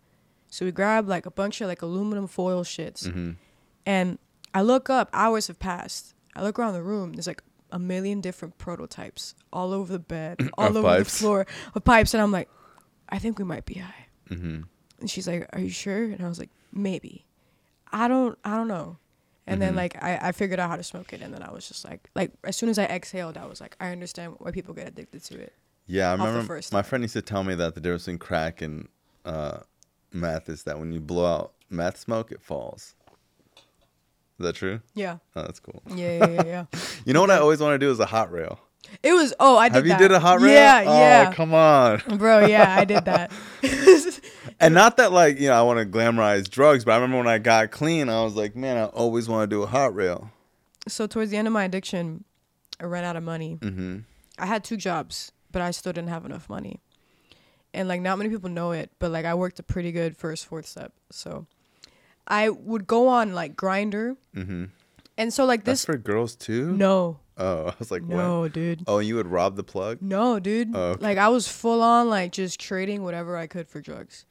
So 0.51 0.65
we 0.65 0.73
grab 0.73 1.09
like 1.09 1.25
a 1.25 1.31
bunch 1.31 1.61
of 1.61 1.69
like 1.69 1.83
aluminum 1.83 2.27
foil 2.27 2.65
shits. 2.65 3.11
hmm 3.11 3.31
And 3.87 4.19
I 4.53 4.63
look 4.63 4.91
up, 4.91 5.09
hours 5.13 5.47
have 5.47 5.59
passed. 5.61 6.15
I 6.35 6.43
look 6.43 6.59
around 6.59 6.73
the 6.75 6.83
room, 6.83 7.13
there's 7.13 7.29
like 7.29 7.43
a 7.71 7.79
million 7.79 8.21
different 8.21 8.59
prototypes 8.59 9.35
all 9.53 9.73
over 9.73 9.93
the 9.93 9.99
bed, 10.01 10.39
all 10.59 10.77
over 10.77 10.83
pipes? 10.89 11.13
the 11.13 11.19
floor 11.19 11.47
of 11.77 11.85
pipes. 11.85 12.13
And 12.13 12.23
I'm 12.23 12.33
like, 12.33 12.49
I 13.09 13.19
think 13.21 13.39
we 13.39 13.45
might 13.45 13.65
be 13.65 13.75
high. 13.75 14.07
hmm 14.29 14.63
And 15.01 15.09
she's 15.09 15.29
like, 15.29 15.49
Are 15.53 15.61
you 15.61 15.71
sure? 15.71 16.05
And 16.05 16.21
I 16.25 16.29
was 16.29 16.39
like, 16.41 16.51
Maybe. 16.73 17.25
I 17.93 18.09
don't 18.09 18.37
I 18.45 18.57
don't 18.57 18.67
know. 18.69 18.99
And 19.47 19.63
then 19.63 19.75
Mhm. 19.75 19.77
like 19.77 20.03
I, 20.03 20.19
I 20.29 20.33
figured 20.33 20.59
out 20.59 20.71
how 20.71 20.77
to 20.77 20.83
smoke 20.83 21.13
it 21.13 21.21
and 21.23 21.33
then 21.33 21.43
I 21.43 21.53
was 21.53 21.69
just 21.69 21.85
like 21.85 22.11
like 22.17 22.33
as 22.43 22.57
soon 22.57 22.69
as 22.69 22.79
I 22.79 22.85
exhaled, 22.87 23.37
I 23.37 23.47
was 23.47 23.61
like, 23.61 23.77
I 23.79 23.91
understand 23.93 24.35
why 24.39 24.51
people 24.51 24.75
get 24.75 24.89
addicted 24.89 25.23
to 25.27 25.39
it. 25.39 25.53
Yeah, 25.87 26.11
I 26.11 26.13
remember 26.13 26.61
my 26.73 26.83
friend 26.83 27.05
used 27.05 27.15
to 27.15 27.23
tell 27.23 27.45
me 27.45 27.55
that 27.57 27.75
the 27.75 27.81
difference 27.81 28.05
between 28.05 28.19
crack 28.19 28.63
and 28.63 28.89
uh, 29.25 29.59
meth 30.13 30.49
is 30.49 30.63
that 30.65 30.79
when 30.79 30.93
you 30.93 31.01
blow 31.01 31.27
out 31.27 31.53
meth 31.69 31.99
smoke, 31.99 32.33
it 32.33 32.41
falls. 32.43 32.95
Is 34.39 34.47
that 34.47 34.55
true? 34.55 34.81
Yeah. 34.95 35.19
Oh, 35.37 35.43
that's 35.43 35.61
cool. 35.61 35.83
Yeah, 35.95 36.19
yeah, 36.19 36.31
yeah, 36.31 36.45
yeah. 36.45 36.65
You 37.05 37.13
know 37.13 37.21
what 37.21 37.31
I 37.31 37.39
always 37.39 37.61
want 37.61 37.75
to 37.75 37.79
do 37.79 37.91
is 37.91 38.01
a 38.01 38.07
hot 38.07 38.33
rail. 38.33 38.59
It 39.03 39.13
was 39.13 39.33
oh 39.41 39.57
I 39.57 39.69
did 39.69 39.75
that. 39.75 39.77
Have 39.77 39.87
you 39.87 39.93
that. 39.93 39.99
did 39.99 40.13
a 40.13 40.21
hot 40.21 40.41
rail? 40.41 40.53
Yeah, 40.53 40.85
oh, 40.87 40.99
yeah. 40.99 41.33
come 41.33 41.55
on. 41.55 42.03
Bro, 42.19 42.47
yeah, 42.47 42.75
I 42.77 42.85
did 42.85 43.05
that. 43.05 43.33
And 44.61 44.73
not 44.73 44.99
that 44.99 45.11
like 45.11 45.41
you 45.41 45.49
know 45.49 45.55
I 45.55 45.63
want 45.63 45.81
to 45.81 45.87
glamorize 45.87 46.49
drugs, 46.49 46.85
but 46.85 46.93
I 46.93 46.95
remember 46.97 47.19
when 47.19 47.27
I 47.27 47.39
got 47.39 47.71
clean, 47.71 48.09
I 48.09 48.23
was 48.23 48.37
like, 48.37 48.55
man, 48.55 48.77
I 48.77 48.85
always 48.85 49.29
want 49.29 49.51
to 49.51 49.55
do 49.55 49.63
a 49.63 49.67
hot 49.67 49.95
rail. 49.95 50.31
so 50.87 51.07
towards 51.07 51.31
the 51.33 51.37
end 51.37 51.49
of 51.49 51.53
my 51.53 51.65
addiction, 51.65 52.25
I 52.79 52.85
ran 52.85 53.05
out 53.05 53.17
of 53.17 53.25
money. 53.25 53.59
Mm-hmm. 53.61 53.99
I 54.39 54.47
had 54.47 54.63
two 54.63 54.77
jobs, 54.77 55.33
but 55.55 55.63
I 55.63 55.71
still 55.71 55.93
didn't 55.93 56.11
have 56.11 56.27
enough 56.27 56.51
money. 56.51 56.81
And 57.73 57.89
like 57.89 58.01
not 58.01 58.19
many 58.19 58.29
people 58.31 58.51
know 58.51 58.73
it, 58.73 58.91
but 58.99 59.11
like 59.11 59.25
I 59.25 59.35
worked 59.35 59.59
a 59.59 59.63
pretty 59.63 59.91
good 59.93 60.17
first 60.17 60.47
fourth 60.47 60.67
step. 60.67 60.93
So 61.11 61.47
I 62.29 62.49
would 62.51 62.87
go 62.87 63.09
on 63.09 63.33
like 63.35 63.57
Grindr. 63.57 64.17
Mm-hmm. 64.37 64.65
And 65.17 65.33
so 65.33 65.45
like 65.45 65.65
That's 65.65 65.81
this 65.83 65.87
for 65.87 65.97
girls 65.97 66.35
too. 66.37 66.73
No. 66.77 67.19
Oh, 67.37 67.67
I 67.73 67.75
was 67.79 67.91
like, 67.91 68.03
what? 68.03 68.17
No, 68.17 68.49
dude. 68.49 68.83
Oh, 68.87 68.99
and 68.99 69.09
you 69.09 69.17
would 69.17 69.27
rob 69.27 69.57
the 69.57 69.65
plug? 69.65 69.99
No, 70.01 70.39
dude. 70.39 70.71
Oh, 70.75 70.91
okay. 70.93 71.03
Like 71.05 71.19
I 71.19 71.29
was 71.29 71.49
full 71.49 71.83
on 71.83 72.09
like 72.11 72.33
just 72.33 72.61
trading 72.61 73.03
whatever 73.03 73.37
I 73.37 73.47
could 73.47 73.69
for 73.69 73.81
drugs. 73.81 74.25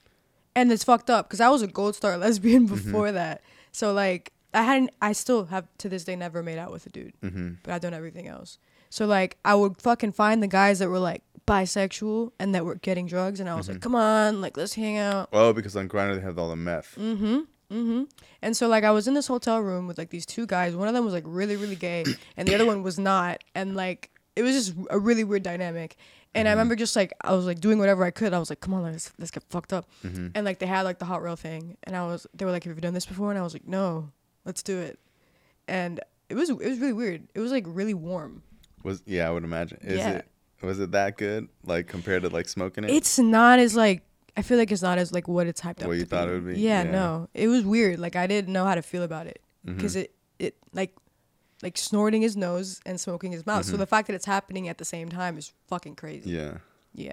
And 0.56 0.72
it's 0.72 0.84
fucked 0.84 1.10
up 1.10 1.30
cuz 1.30 1.40
I 1.42 1.50
was 1.50 1.62
a 1.62 1.68
gold 1.68 1.96
star 1.96 2.18
lesbian 2.24 2.68
Mm-hmm. 2.68 2.76
before 2.76 3.12
that. 3.14 3.42
So 3.72 3.92
like 3.94 4.32
I 4.54 4.64
hadn't 4.64 4.92
I 5.02 5.12
still 5.14 5.46
have 5.46 5.68
to 5.80 5.90
this 5.90 6.04
day 6.06 6.16
never 6.16 6.44
made 6.44 6.58
out 6.60 6.72
with 6.72 6.86
a 6.86 6.90
dude. 6.90 7.14
Mm-hmm. 7.22 7.50
but 7.64 7.74
I've 7.74 7.82
done 7.82 7.94
everything 7.94 8.28
else. 8.28 8.58
So 8.94 9.08
like 9.08 9.38
I 9.44 9.56
would 9.56 9.82
fucking 9.82 10.12
find 10.12 10.44
the 10.44 10.48
guys 10.48 10.78
that 10.80 10.88
were 10.90 11.00
like 11.00 11.24
bisexual 11.48 12.32
and 12.40 12.54
that 12.54 12.64
were 12.64 12.76
getting 12.76 13.08
drugs, 13.08 13.40
and 13.40 13.50
I 13.50 13.56
was 13.56 13.68
like, 13.68 13.78
Mm-hmm. 13.78 13.82
come 13.84 13.96
on, 13.96 14.40
like 14.42 14.56
let's 14.56 14.76
hang 14.76 14.98
out. 14.98 15.30
Oh, 15.34 15.52
because 15.52 15.76
on 15.76 15.90
Grindr 15.90 16.16
they 16.16 16.22
have 16.22 16.38
all 16.38 16.50
the 16.50 16.56
meth. 16.56 16.96
Mm-hmm. 17.00 17.38
Mm-hmm. 17.72 18.04
And 18.44 18.56
so 18.56 18.68
like 18.68 18.84
I 18.84 18.92
was 18.92 19.08
in 19.08 19.16
this 19.16 19.26
hotel 19.26 19.60
room 19.62 19.88
with 19.88 19.98
like 19.98 20.12
these 20.12 20.28
two 20.28 20.46
guys. 20.46 20.76
One 20.76 20.88
of 20.88 20.94
them 20.94 21.06
was 21.06 21.14
like 21.14 21.24
really 21.26 21.56
really 21.56 21.76
gay, 21.76 22.04
and 22.38 22.48
the 22.48 22.54
other 22.54 22.66
one 22.68 22.84
was 22.84 23.00
not. 23.00 23.44
And 23.56 23.76
like 23.76 24.12
it 24.36 24.44
was 24.44 24.54
just 24.54 24.76
a 24.92 25.00
really 25.00 25.24
weird 25.24 25.42
dynamic. 25.44 25.96
And 26.36 26.48
I 26.48 26.52
Mm-hmm. 26.52 26.58
remember 26.60 26.76
just 26.76 26.96
like 26.96 27.14
I 27.22 27.34
was 27.34 27.46
like 27.48 27.60
doing 27.60 27.80
whatever 27.80 28.04
I 28.04 28.12
could. 28.12 28.32
I 28.32 28.38
was 28.38 28.50
like, 28.52 28.60
come 28.60 28.76
on, 28.76 28.84
let's 28.84 29.12
let's 29.18 29.32
get 29.32 29.44
fucked 29.50 29.74
up. 29.74 29.88
Mm-hmm. 30.06 30.28
And 30.36 30.46
like 30.46 30.60
they 30.60 30.68
had 30.68 30.84
like 30.84 31.00
the 31.00 31.06
hot 31.06 31.24
rail 31.24 31.36
thing, 31.36 31.78
and 31.84 31.96
I 31.96 32.06
was 32.06 32.28
they 32.36 32.46
were 32.46 32.52
like, 32.52 32.64
have 32.66 32.76
you 32.76 32.82
done 32.82 32.94
this 32.94 33.08
before? 33.08 33.32
And 33.32 33.40
I 33.40 33.44
was 33.44 33.54
like, 33.54 33.68
no, 33.68 34.12
let's 34.46 34.62
do 34.62 34.78
it. 34.80 35.00
And 35.68 36.00
it 36.30 36.36
was 36.36 36.52
it 36.52 36.58
was 36.58 36.78
really 36.80 36.94
weird. 36.94 37.28
It 37.34 37.40
was 37.40 37.52
like 37.52 37.66
really 37.68 37.96
warm. 37.96 38.44
Was 38.84 39.02
yeah, 39.06 39.28
I 39.28 39.32
would 39.32 39.44
imagine. 39.44 39.80
Is 39.82 39.98
Yeah. 40.00 40.18
it 40.18 40.28
was 40.62 40.80
it 40.80 40.92
that 40.92 41.18
good? 41.18 41.48
Like 41.66 41.88
compared 41.88 42.24
to 42.24 42.30
like 42.30 42.48
smoking 42.48 42.84
it? 42.84 42.90
It's 42.92 43.18
not 43.20 43.60
as 43.60 43.76
like 43.76 44.04
I 44.36 44.42
feel 44.42 44.58
like 44.58 44.72
it's 44.72 44.82
not 44.82 44.98
as 44.98 45.12
like 45.14 45.28
what 45.28 45.48
it's 45.48 45.62
hyped 45.62 45.82
up. 45.82 45.88
What 45.88 45.98
you 45.98 46.06
thought 46.06 46.26
be. 46.28 46.32
it 46.32 46.34
would 46.36 46.54
be? 46.56 46.60
Yeah, 46.60 46.84
Yeah. 46.84 46.92
no, 46.92 47.30
it 47.34 47.48
was 47.48 47.64
weird. 47.64 48.00
Like 48.00 48.16
I 48.16 48.28
didn't 48.28 48.52
know 48.52 48.66
how 48.66 48.76
to 48.76 48.82
feel 48.82 49.04
about 49.04 49.28
it. 49.28 49.42
Mm-hmm. 49.66 49.78
because 49.78 49.96
it 49.96 50.14
it 50.40 50.58
like 50.74 50.94
like 51.62 51.78
snorting 51.78 52.22
his 52.22 52.36
nose 52.36 52.82
and 52.86 53.00
smoking 53.00 53.32
his 53.32 53.46
mouth. 53.46 53.64
So 53.66 53.78
the 53.78 53.86
fact 53.88 54.08
that 54.08 54.14
it's 54.14 54.26
happening 54.26 54.68
at 54.68 54.78
the 54.78 54.86
same 54.86 55.08
time 55.08 55.38
is 55.38 55.54
fucking 55.68 55.96
crazy. 55.96 56.32
Mm-hmm. 56.32 56.36
Yeah. 56.36 56.58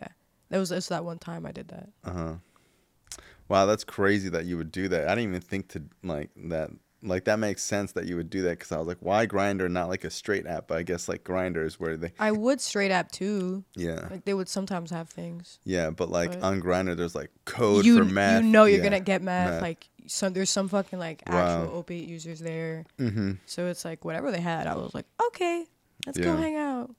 Yeah. 0.01 0.09
That 0.49 0.59
was 0.59 0.71
just 0.71 0.89
that 0.89 1.05
one 1.05 1.19
time 1.19 1.47
I 1.47 1.53
did 1.53 1.69
that. 1.69 1.89
Uh 2.05 2.11
huh. 2.13 2.35
Wow, 3.49 3.67
that's 3.67 3.85
crazy 3.85 4.29
that 4.31 4.45
you 4.47 4.57
would 4.57 4.71
do 4.73 4.89
that. 4.89 5.09
I 5.09 5.15
didn't 5.15 5.31
even 5.31 5.41
think 5.41 5.69
to 5.69 5.83
like 6.03 6.31
that. 6.37 6.71
Like 7.03 7.25
that 7.25 7.39
makes 7.39 7.63
sense 7.63 7.93
that 7.93 8.05
you 8.05 8.17
would 8.17 8.29
do 8.29 8.43
that 8.43 8.59
because 8.59 8.73
I 8.73 8.77
was 8.79 8.87
like, 8.87 8.99
why 9.01 9.27
Grindr, 9.27 9.71
not 9.71 9.89
like 9.89 10.05
a 10.05 10.11
straight 10.11 10.47
app? 10.47 10.69
But 10.69 10.77
I 10.79 10.83
guess 10.83 11.09
like 11.09 11.25
Grindr 11.25 11.65
is 11.65 11.81
where 11.81 11.97
they. 11.97 12.13
I 12.19 12.31
would 12.31 12.61
straight 12.61 12.91
app 12.91 13.11
too. 13.11 13.65
Yeah. 13.75 14.07
Like 14.11 14.27
they 14.27 14.35
would 14.35 14.49
sometimes 14.51 14.91
have 14.91 15.09
things. 15.09 15.59
Yeah, 15.65 15.89
but 15.91 16.11
like 16.11 16.33
But- 16.33 16.43
on 16.43 16.61
Grindr, 16.61 16.97
there's 16.97 17.15
like 17.15 17.31
code 17.47 17.87
you 17.87 17.97
for 17.99 18.05
math. 18.05 18.43
you 18.45 18.51
know 18.51 18.65
you're 18.65 18.79
Yeah. 18.79 18.85
gonna 18.85 19.01
get 19.01 19.23
math. 19.23 19.51
math. 19.53 19.63
Like 19.63 19.89
some 20.07 20.33
there's 20.35 20.51
some 20.51 20.69
fucking 20.69 20.99
like 20.99 21.23
Wow. 21.27 21.63
actual 21.63 21.77
opiate 21.79 22.07
users 22.09 22.39
there. 22.41 22.85
Mm-hmm. 22.99 23.33
So 23.47 23.67
it's 23.69 23.85
like 23.85 24.05
whatever 24.05 24.31
they 24.31 24.41
had, 24.41 24.67
I 24.67 24.75
was 24.77 24.93
like, 24.95 25.07
okay, 25.29 25.65
let's 26.07 26.19
go 26.19 26.37
hang 26.37 26.57
out. 26.57 26.95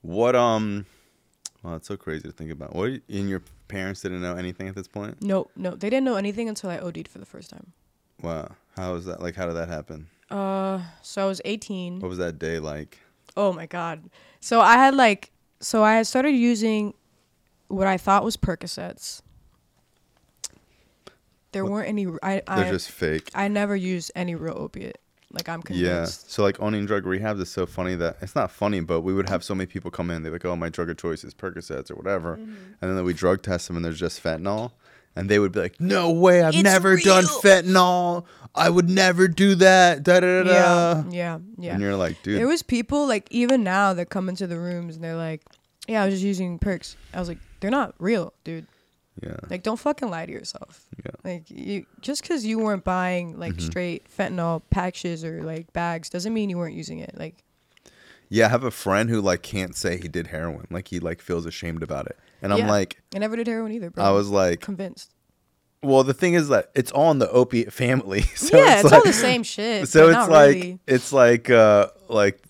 What 0.00 0.34
um? 0.34 0.86
Well, 1.62 1.76
it's 1.76 1.86
so 1.86 1.96
crazy 1.96 2.22
to 2.22 2.32
think 2.32 2.50
about. 2.50 2.74
What 2.74 2.90
and 3.08 3.28
your 3.28 3.42
parents 3.68 4.00
didn't 4.00 4.22
know 4.22 4.34
anything 4.36 4.68
at 4.68 4.74
this 4.74 4.88
point? 4.88 5.22
No, 5.22 5.48
no, 5.54 5.70
they 5.72 5.90
didn't 5.90 6.04
know 6.04 6.16
anything 6.16 6.48
until 6.48 6.70
I 6.70 6.78
OD'd 6.78 7.08
for 7.08 7.18
the 7.18 7.26
first 7.26 7.50
time. 7.50 7.72
Wow, 8.22 8.52
how 8.76 8.92
was 8.94 9.04
that? 9.06 9.20
Like, 9.20 9.34
how 9.34 9.46
did 9.46 9.54
that 9.56 9.68
happen? 9.68 10.06
Uh, 10.30 10.80
so 11.02 11.24
I 11.24 11.26
was 11.28 11.40
18. 11.44 12.00
What 12.00 12.08
was 12.08 12.18
that 12.18 12.38
day 12.38 12.58
like? 12.58 12.98
Oh 13.36 13.52
my 13.52 13.66
god. 13.66 14.08
So 14.40 14.60
I 14.60 14.74
had 14.74 14.94
like 14.94 15.30
so 15.60 15.82
I 15.82 15.94
had 15.94 16.06
started 16.06 16.30
using 16.32 16.94
what 17.68 17.86
I 17.86 17.96
thought 17.96 18.24
was 18.24 18.36
Percocets. 18.36 19.22
There 21.52 21.64
What- 21.64 21.72
weren't 21.72 21.88
any 21.88 22.06
I 22.22 22.42
They're 22.46 22.70
just 22.72 22.90
fake. 22.90 23.30
I 23.34 23.48
never 23.48 23.76
used 23.76 24.10
any 24.14 24.34
real 24.34 24.54
opiate. 24.56 24.98
Like 25.30 25.48
I'm 25.48 25.60
Yeah. 25.70 25.94
convinced. 25.94 26.30
So 26.30 26.42
like 26.42 26.60
owning 26.60 26.84
drug 26.86 27.04
rehabs 27.04 27.40
is 27.40 27.50
so 27.50 27.64
funny 27.66 27.94
that 27.96 28.16
it's 28.20 28.34
not 28.34 28.50
funny, 28.50 28.80
but 28.80 29.00
we 29.00 29.14
would 29.14 29.28
have 29.30 29.42
so 29.42 29.54
many 29.54 29.66
people 29.66 29.90
come 29.90 30.10
in. 30.10 30.22
They're 30.22 30.32
like, 30.32 30.44
"Oh, 30.44 30.56
my 30.56 30.68
drug 30.68 30.90
of 30.90 30.98
choice 30.98 31.24
is 31.24 31.32
Percocets 31.34 31.90
or 31.90 31.94
whatever," 31.94 32.36
Mm-hmm. 32.36 32.52
and 32.82 32.96
then 32.96 33.04
we 33.04 33.14
drug 33.14 33.42
test 33.42 33.66
them, 33.68 33.76
and 33.76 33.84
there's 33.84 33.98
just 33.98 34.22
fentanyl, 34.22 34.72
and 35.16 35.28
they 35.28 35.38
would 35.38 35.52
be 35.52 35.60
like, 35.60 35.80
"No 35.80 36.10
way! 36.10 36.42
I've 36.42 36.54
It's 36.54 36.62
never 36.62 36.96
done 36.96 37.24
fentanyl. 37.24 38.24
I 38.54 38.68
would 38.70 38.88
never 38.88 39.28
do 39.28 39.54
that." 39.56 40.02
Da 40.02 40.20
da 40.20 40.42
da. 40.42 40.50
Yeah, 40.50 41.02
da. 41.04 41.04
yeah, 41.10 41.38
yeah. 41.58 41.72
And 41.74 41.82
you're 41.82 41.96
like, 41.96 42.22
dude, 42.22 42.38
There 42.38 42.48
was 42.48 42.62
people 42.62 43.06
like 43.06 43.26
even 43.30 43.62
now 43.64 43.92
that 43.94 44.10
come 44.10 44.28
into 44.28 44.46
the 44.46 44.58
rooms 44.58 44.94
and 44.96 45.04
they're 45.04 45.16
like, 45.16 45.42
"Yeah, 45.88 46.02
I 46.02 46.06
was 46.06 46.14
just 46.14 46.24
using 46.24 46.58
perks." 46.58 46.96
I 47.14 47.18
was 47.20 47.28
like, 47.28 47.38
"They're 47.60 47.70
not 47.70 47.94
real, 47.98 48.32
dude. 48.44 48.66
yeah, 49.22 49.36
Like, 49.50 49.62
don't 49.62 49.78
fucking 49.78 50.08
lie 50.08 50.24
to 50.24 50.32
yourself. 50.32 50.86
yeah, 51.04 51.10
Like, 51.22 51.50
you 51.50 51.84
just 52.00 52.22
because 52.22 52.46
you 52.46 52.58
weren't 52.58 52.82
buying 52.82 53.38
like 53.38 53.54
Mhm. 53.56 53.60
straight 53.62 54.06
fentanyl 54.10 54.62
patches 54.70 55.22
or 55.24 55.42
like 55.42 55.70
bags 55.74 56.08
doesn't 56.08 56.32
mean 56.32 56.48
you 56.50 56.56
weren't 56.58 56.74
using 56.74 56.98
it. 56.98 57.14
Like, 57.18 57.36
yeah. 58.32 58.46
I 58.46 58.48
have 58.48 58.64
a 58.64 58.70
friend 58.70 59.10
who 59.10 59.20
like 59.20 59.42
can't 59.42 59.74
say 59.76 59.96
he 59.98 60.08
did 60.08 60.26
heroin. 60.28 60.66
Like 60.70 60.88
he 60.88 60.98
like 61.00 61.20
feels 61.20 61.46
ashamed 61.46 61.82
about 61.82 62.06
it, 62.06 62.16
and 62.42 62.52
I'm 62.52 62.60
Yeah. 62.60 62.70
like, 62.70 63.00
I 63.14 63.18
never 63.18 63.36
did 63.36 63.46
heroin 63.46 63.72
either, 63.72 63.90
bro. 63.90 64.02
I 64.04 64.10
was 64.10 64.28
like, 64.28 64.60
convinced. 64.60 65.12
well, 65.82 66.04
the 66.04 66.14
thing 66.14 66.34
is 66.34 66.48
that 66.48 66.70
it's 66.74 66.92
all 66.92 67.10
in 67.10 67.18
the 67.18 67.30
opiate 67.30 67.72
family. 67.72 68.22
So 68.36 68.56
yeah, 68.56 68.80
it's, 68.80 68.84
all 68.92 68.98
like- 68.98 69.04
the 69.04 69.12
same 69.12 69.42
shit. 69.42 69.88
so 69.88 70.02
but 70.04 70.08
it's 70.08 70.16
not 70.16 70.30
like 70.30 70.54
really. 70.54 70.78
it's 70.86 71.12
like 71.12 71.50
uh 71.50 71.88
like 72.08 72.42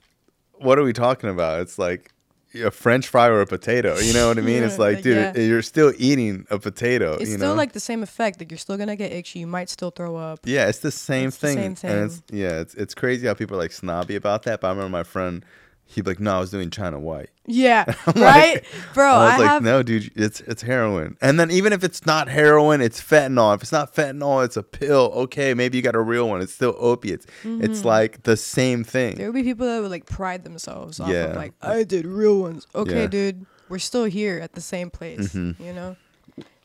what 0.54 0.78
are 0.78 0.84
we 0.84 0.92
talking 0.92 1.28
about 1.30 1.60
it's 1.60 1.78
like 1.78 2.12
a 2.54 2.70
french 2.70 3.08
fry 3.08 3.26
or 3.28 3.40
a 3.40 3.46
potato 3.46 3.98
you 3.98 4.12
know 4.12 4.28
what 4.28 4.36
i 4.38 4.42
mean 4.42 4.62
it's 4.68 4.78
like 4.78 5.02
dude 5.02 5.16
yeah. 5.16 5.36
you're 5.42 5.62
still 5.62 5.90
eating 5.96 6.46
a 6.50 6.58
potato 6.58 7.14
it's 7.14 7.30
you 7.30 7.36
still 7.36 7.48
know 7.48 7.54
like 7.54 7.72
the 7.72 7.80
same 7.80 8.02
effect. 8.02 8.38
Like 8.38 8.50
you're 8.50 8.58
still 8.58 8.76
gonna 8.76 8.94
get 8.94 9.10
itchy. 9.10 9.38
You 9.40 9.46
might 9.46 9.68
still 9.70 9.90
throw 9.90 10.16
up. 10.16 10.40
yeah 10.44 10.68
it's 10.68 10.80
the 10.80 10.90
same 10.92 11.28
It's 11.28 11.38
the 11.38 11.46
thing 11.54 11.76
same 11.76 11.90
and 11.90 12.00
it's 12.10 12.22
yeah 12.30 12.60
it's 12.60 12.74
it's 12.74 12.94
crazy 12.94 13.26
how 13.26 13.34
people 13.34 13.56
are 13.56 13.60
like 13.60 13.72
snobby 13.72 14.14
about 14.16 14.42
that 14.44 14.60
but 14.60 14.66
i 14.68 14.70
remember 14.70 14.90
my 14.90 15.02
friend 15.02 15.44
he'd 15.92 16.02
be 16.04 16.10
like 16.10 16.20
no 16.20 16.36
i 16.36 16.40
was 16.40 16.50
doing 16.50 16.70
china 16.70 16.98
white 16.98 17.30
Yeah, 17.46 17.84
right, 18.06 18.14
like- 18.16 18.66
bro. 18.94 19.04
i 19.10 19.24
was 19.24 19.34
I 19.34 19.38
like 19.38 19.48
have 19.48 19.62
no 19.62 19.82
dude 19.82 20.10
it's 20.16 20.40
it's 20.42 20.62
heroin 20.62 21.16
and 21.20 21.38
then 21.38 21.50
even 21.50 21.72
if 21.72 21.84
it's 21.84 22.04
not 22.06 22.28
heroin 22.28 22.80
it's 22.80 23.00
fentanyl 23.00 23.54
if 23.54 23.62
it's 23.62 23.72
not 23.72 23.94
fentanyl 23.94 24.44
it's 24.44 24.56
a 24.56 24.62
pill 24.62 25.12
okay 25.14 25.54
maybe 25.54 25.76
you 25.76 25.82
got 25.82 25.94
a 25.94 26.00
real 26.00 26.28
one 26.28 26.40
it's 26.40 26.52
still 26.54 26.74
opiates 26.78 27.26
it's 27.44 27.84
like 27.84 28.22
the 28.24 28.36
same 28.36 28.84
thing 28.84 29.12
Mm-hmm. 29.12 29.18
There 29.18 29.32
would 29.32 29.34
be 29.34 29.42
people 29.42 29.66
that 29.66 29.80
would 29.82 29.90
like 29.90 30.06
pride 30.06 30.44
themselves 30.44 31.00
off 31.00 31.08
Yeah. 31.08 31.24
of 31.30 31.36
like 31.36 31.52
I 31.60 31.82
did 31.84 32.06
real 32.06 32.40
ones. 32.40 32.66
Okay, 32.74 33.02
Yeah. 33.02 33.06
dude, 33.08 33.46
we're 33.68 33.78
still 33.78 34.04
here 34.04 34.38
at 34.38 34.52
the 34.54 34.60
same 34.60 34.90
place. 34.90 35.32
Mhm. 35.34 35.58
You 35.60 35.72
know. 35.72 35.96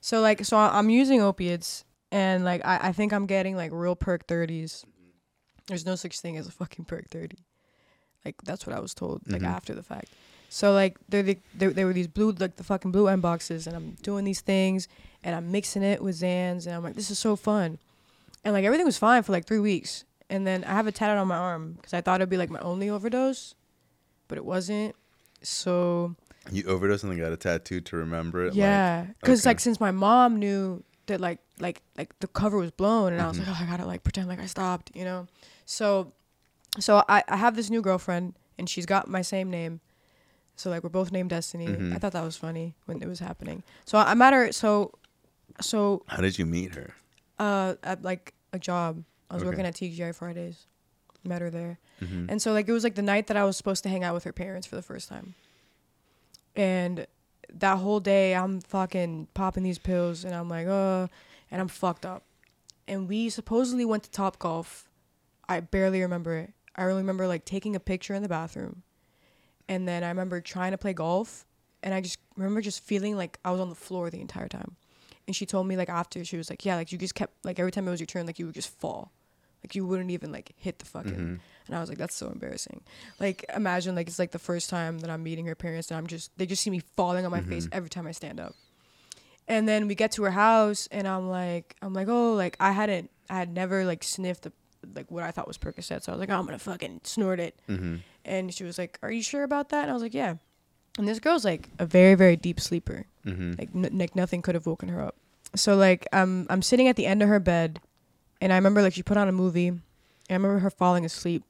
So 0.02 0.22
like, 0.22 0.46
so 0.46 0.56
I'm 0.58 0.90
using 0.90 1.22
opiates, 1.22 1.84
and 2.12 2.46
like 2.46 2.66
I, 2.66 2.90
I 2.90 2.92
think 2.94 3.12
I'm 3.12 3.26
getting 3.26 3.56
like 3.56 3.72
real 3.74 3.96
perk 3.96 4.28
thirties. 4.28 4.86
There's 5.68 5.86
no 5.86 5.96
such 5.96 6.20
thing 6.22 6.38
as 6.38 6.48
a 6.48 6.52
fucking 6.52 6.86
perk 6.86 7.10
thirty. 7.10 7.38
Like 8.26 8.36
that's 8.44 8.66
what 8.68 8.76
I 8.76 8.80
was 8.80 8.94
told. 8.94 9.22
Like 9.28 9.42
Mhm. 9.42 9.48
after 9.48 9.74
the 9.74 9.84
fact. 9.84 10.10
So 10.50 10.72
like 10.74 10.98
they're 11.10 11.24
the, 11.24 11.38
they 11.56 11.68
they 11.68 11.86
were 11.86 11.94
these 11.94 12.08
blue 12.08 12.32
like 12.32 12.56
the 12.56 12.64
fucking 12.64 12.92
blue 12.92 13.08
M 13.08 13.22
boxes, 13.22 13.68
and 13.68 13.76
I'm 13.76 13.92
doing 14.02 14.24
these 14.26 14.42
things, 14.42 14.88
and 15.24 15.36
I'm 15.36 15.52
mixing 15.52 15.84
it 15.84 16.02
with 16.02 16.16
Xans, 16.20 16.66
and 16.66 16.76
I'm 16.76 16.84
like, 16.84 16.96
this 16.96 17.12
is 17.12 17.20
so 17.20 17.36
fun, 17.36 17.80
and 18.44 18.54
like 18.54 18.64
everything 18.66 18.86
was 18.86 18.98
fine 18.98 19.24
for 19.24 19.32
like 19.34 19.46
three 19.46 19.60
weeks, 19.60 20.06
and 20.30 20.48
then 20.48 20.64
I 20.64 20.72
have 20.74 20.88
a 20.88 20.92
tattoo 20.92 21.20
on 21.20 21.28
my 21.28 21.36
arm 21.38 21.74
because 21.74 21.94
I 21.94 22.00
thought 22.02 22.22
it'd 22.22 22.30
be 22.30 22.38
like 22.38 22.50
my 22.50 22.60
only 22.60 22.90
overdose, 22.90 23.56
but 24.30 24.38
it 24.38 24.46
wasn't. 24.46 24.96
So 25.42 26.16
You 26.52 26.64
overdosed 26.66 27.04
and 27.04 27.12
then 27.12 27.20
got 27.20 27.34
a 27.34 27.38
tattoo 27.38 27.82
to 27.82 27.96
remember 27.98 28.46
it. 28.46 28.54
yeah, 28.54 29.08
because 29.20 29.42
okay. 29.42 29.50
like 29.50 29.60
since 29.60 29.80
my 29.80 29.92
mom 29.92 30.38
knew 30.40 30.84
that 31.08 31.20
like 31.22 31.40
like 31.60 31.82
like 31.98 32.18
the 32.20 32.28
cover 32.28 32.58
was 32.58 32.72
blown, 32.72 33.12
and 33.14 33.22
I 33.22 33.28
was 33.28 33.38
Mhm. 33.38 33.48
like, 33.48 33.60
oh, 33.60 33.64
I 33.64 33.66
gotta 33.66 33.86
like 33.86 34.04
pretend 34.04 34.28
like 34.30 34.40
I 34.40 34.46
stopped, 34.46 34.92
you 34.96 35.04
know. 35.04 35.28
So, 35.66 36.14
so 36.80 37.04
I 37.10 37.24
I 37.28 37.38
have 37.38 37.56
this 37.56 37.70
new 37.70 37.82
girlfriend, 37.82 38.34
and 38.58 38.70
she's 38.70 38.86
got 38.86 39.08
my 39.08 39.22
same 39.22 39.50
name. 39.50 39.82
So 40.56 40.70
like 40.70 40.84
we're 40.84 40.90
both 40.90 41.12
named 41.12 41.30
Destiny. 41.30 41.68
Mhm. 41.68 41.96
I 41.96 42.00
thought 42.00 42.14
that 42.14 42.24
was 42.24 42.36
funny 42.38 42.76
when 42.86 43.02
it 43.02 43.08
was 43.08 43.20
happening. 43.20 43.64
So 43.86 43.98
I 44.00 44.14
met 44.16 44.34
her. 44.34 44.52
So, 44.52 44.92
so 45.62 46.04
How 46.08 46.18
did 46.22 46.38
you 46.40 46.46
meet 46.46 46.74
her? 46.76 46.94
uh 47.40 47.76
at 47.84 48.02
like 48.02 48.34
a 48.54 48.60
job. 48.60 49.04
I 49.30 49.36
was 49.36 49.44
Okay. 49.44 49.50
working 49.50 49.66
at 49.66 49.76
TGI 49.76 50.12
Fridays. 50.16 50.66
Met 51.24 51.42
her 51.42 51.50
there. 51.52 51.78
Mhm. 52.02 52.26
And 52.30 52.42
so 52.42 52.54
like 52.54 52.68
it 52.68 52.72
was 52.72 52.84
like 52.84 52.96
the 52.96 53.02
night 53.04 53.28
that 53.28 53.38
I 53.38 53.44
was 53.44 53.56
supposed 53.58 53.84
to 53.84 53.90
hang 53.90 54.04
out 54.04 54.14
with 54.16 54.24
her 54.24 54.34
parents 54.34 54.66
for 54.66 54.76
the 54.76 54.82
first 54.82 55.10
time. 55.10 55.36
And 56.56 57.06
that 57.54 57.78
whole 57.78 58.00
day 58.00 58.36
I'm 58.36 58.62
fucking 58.62 59.28
popping 59.34 59.64
these 59.64 59.78
pills 59.78 60.24
and 60.26 60.34
I'm 60.34 60.50
like, 60.50 60.68
uh 60.68 61.08
and 61.52 61.62
I'm 61.62 61.68
fucked 61.68 62.06
up. 62.06 62.24
And 62.88 63.08
we 63.08 63.30
supposedly 63.30 63.86
went 63.86 64.04
to 64.04 64.12
Top 64.12 64.40
Golf. 64.40 64.90
I 65.48 65.60
barely 65.60 66.02
remember 66.02 66.36
it. 66.38 66.54
I 66.78 66.84
remember 66.84 67.28
like 67.28 67.46
taking 67.46 67.76
a 67.76 67.80
picture 67.80 68.14
in 68.14 68.22
the 68.22 68.30
bathroom. 68.30 68.84
And 69.70 69.88
then 69.88 70.04
I 70.04 70.10
remember 70.10 70.40
trying 70.42 70.72
to 70.72 70.78
play 70.78 70.94
golf 70.94 71.46
and 71.84 71.94
I 71.94 72.02
just 72.02 72.20
remember 72.36 72.62
just 72.62 72.82
feeling 72.84 73.18
like 73.18 73.38
I 73.44 73.52
was 73.52 73.60
on 73.60 73.70
the 73.70 73.76
floor 73.76 74.10
the 74.10 74.22
entire 74.22 74.48
time. 74.48 74.76
And 75.28 75.36
she 75.36 75.46
told 75.46 75.68
me 75.68 75.76
like 75.76 75.90
after 75.90 76.24
she 76.24 76.38
was 76.38 76.50
like, 76.50 76.66
Yeah, 76.66 76.76
like 76.76 76.92
you 76.92 76.98
just 76.98 77.16
kept 77.16 77.44
like 77.46 77.60
every 77.60 77.72
time 77.72 77.88
it 77.88 77.92
was 77.92 78.00
your 78.00 78.08
turn, 78.08 78.26
like 78.26 78.40
you 78.40 78.46
would 78.46 78.56
just 78.56 78.70
fall. 78.80 79.12
Like 79.64 79.76
you 79.76 79.86
wouldn't 79.86 80.12
even 80.12 80.32
like 80.32 80.54
hit 80.56 80.80
the 80.80 80.86
fucking 80.86 81.12
Mhm. 81.14 81.40
and 81.68 81.76
I 81.76 81.80
was 81.82 81.90
like, 81.90 81.98
that's 81.98 82.16
so 82.16 82.30
embarrassing. 82.30 82.82
Like, 83.20 83.44
imagine 83.54 83.96
like 83.96 84.08
it's 84.08 84.20
like 84.20 84.32
the 84.32 84.40
first 84.40 84.70
time 84.70 85.00
that 85.00 85.10
I'm 85.10 85.24
meeting 85.24 85.46
her 85.48 85.56
parents, 85.56 85.90
and 85.92 85.98
I'm 85.98 86.08
just 86.08 86.32
they 86.38 86.46
just 86.46 86.64
see 86.64 86.70
me 86.70 86.82
falling 86.96 87.26
on 87.26 87.32
my 87.32 87.42
face 87.42 87.68
every 87.74 87.90
time 87.90 88.08
I 88.08 88.12
stand 88.14 88.40
up. 88.40 88.56
And 89.50 89.68
then 89.68 89.88
we 89.88 89.96
get 89.96 90.12
to 90.14 90.24
her 90.24 90.32
house, 90.32 90.88
and 90.92 91.08
I'm 91.08 91.28
like, 91.30 91.76
I'm 91.82 91.94
like, 91.94 92.08
oh, 92.08 92.34
like 92.34 92.56
I 92.60 92.72
hadn't, 92.72 93.10
I 93.30 93.36
had 93.40 93.54
never 93.54 93.84
like 93.86 94.04
sniffed 94.04 94.44
the, 94.44 94.54
like 94.96 95.10
what 95.12 95.24
I 95.24 95.32
thought 95.32 95.48
was 95.48 95.58
Percocet, 95.58 96.04
so 96.04 96.12
I 96.12 96.16
was 96.16 96.20
like, 96.20 96.30
oh, 96.30 96.36
I'm 96.40 96.46
gonna 96.46 96.60
fucking 96.60 97.02
snort 97.04 97.40
it. 97.40 97.60
Mhm. 97.68 98.02
And 98.26 98.54
she 98.54 98.64
was 98.64 98.78
like, 98.78 99.00
are 99.02 99.12
you 99.12 99.22
sure 99.24 99.44
about 99.44 99.70
that? 99.70 99.84
And 99.84 99.90
I 99.92 99.94
was 99.94 100.04
like, 100.04 100.14
yeah. 100.14 100.36
And 100.98 101.08
this 101.08 101.20
girl's 101.20 101.46
like 101.46 101.70
a 101.80 101.86
very 101.86 102.16
very 102.16 102.36
deep 102.36 102.60
sleeper 102.60 103.06
Mhm. 103.26 103.58
like 103.60 103.70
n- 103.76 103.98
like 103.98 104.16
nothing 104.16 104.42
could 104.42 104.56
have 104.56 104.66
woken 104.66 104.90
her 104.90 105.02
up. 105.02 105.16
So 105.56 105.76
like 105.76 106.08
I'm 106.14 106.48
I'm 106.50 106.62
sitting 106.62 106.88
at 106.88 106.96
the 106.96 107.06
end 107.06 107.22
of 107.24 107.30
her 107.30 107.40
bed, 107.40 107.80
and 108.42 108.52
I 108.52 108.56
remember 108.56 108.82
like 108.82 108.94
she 108.94 109.04
put 109.04 109.18
on 109.18 109.28
a 109.28 109.32
movie, 109.32 109.68
and 109.68 109.82
I 110.30 110.34
remember 110.34 110.60
her 110.60 110.70
falling 110.70 111.06
asleep, 111.06 111.44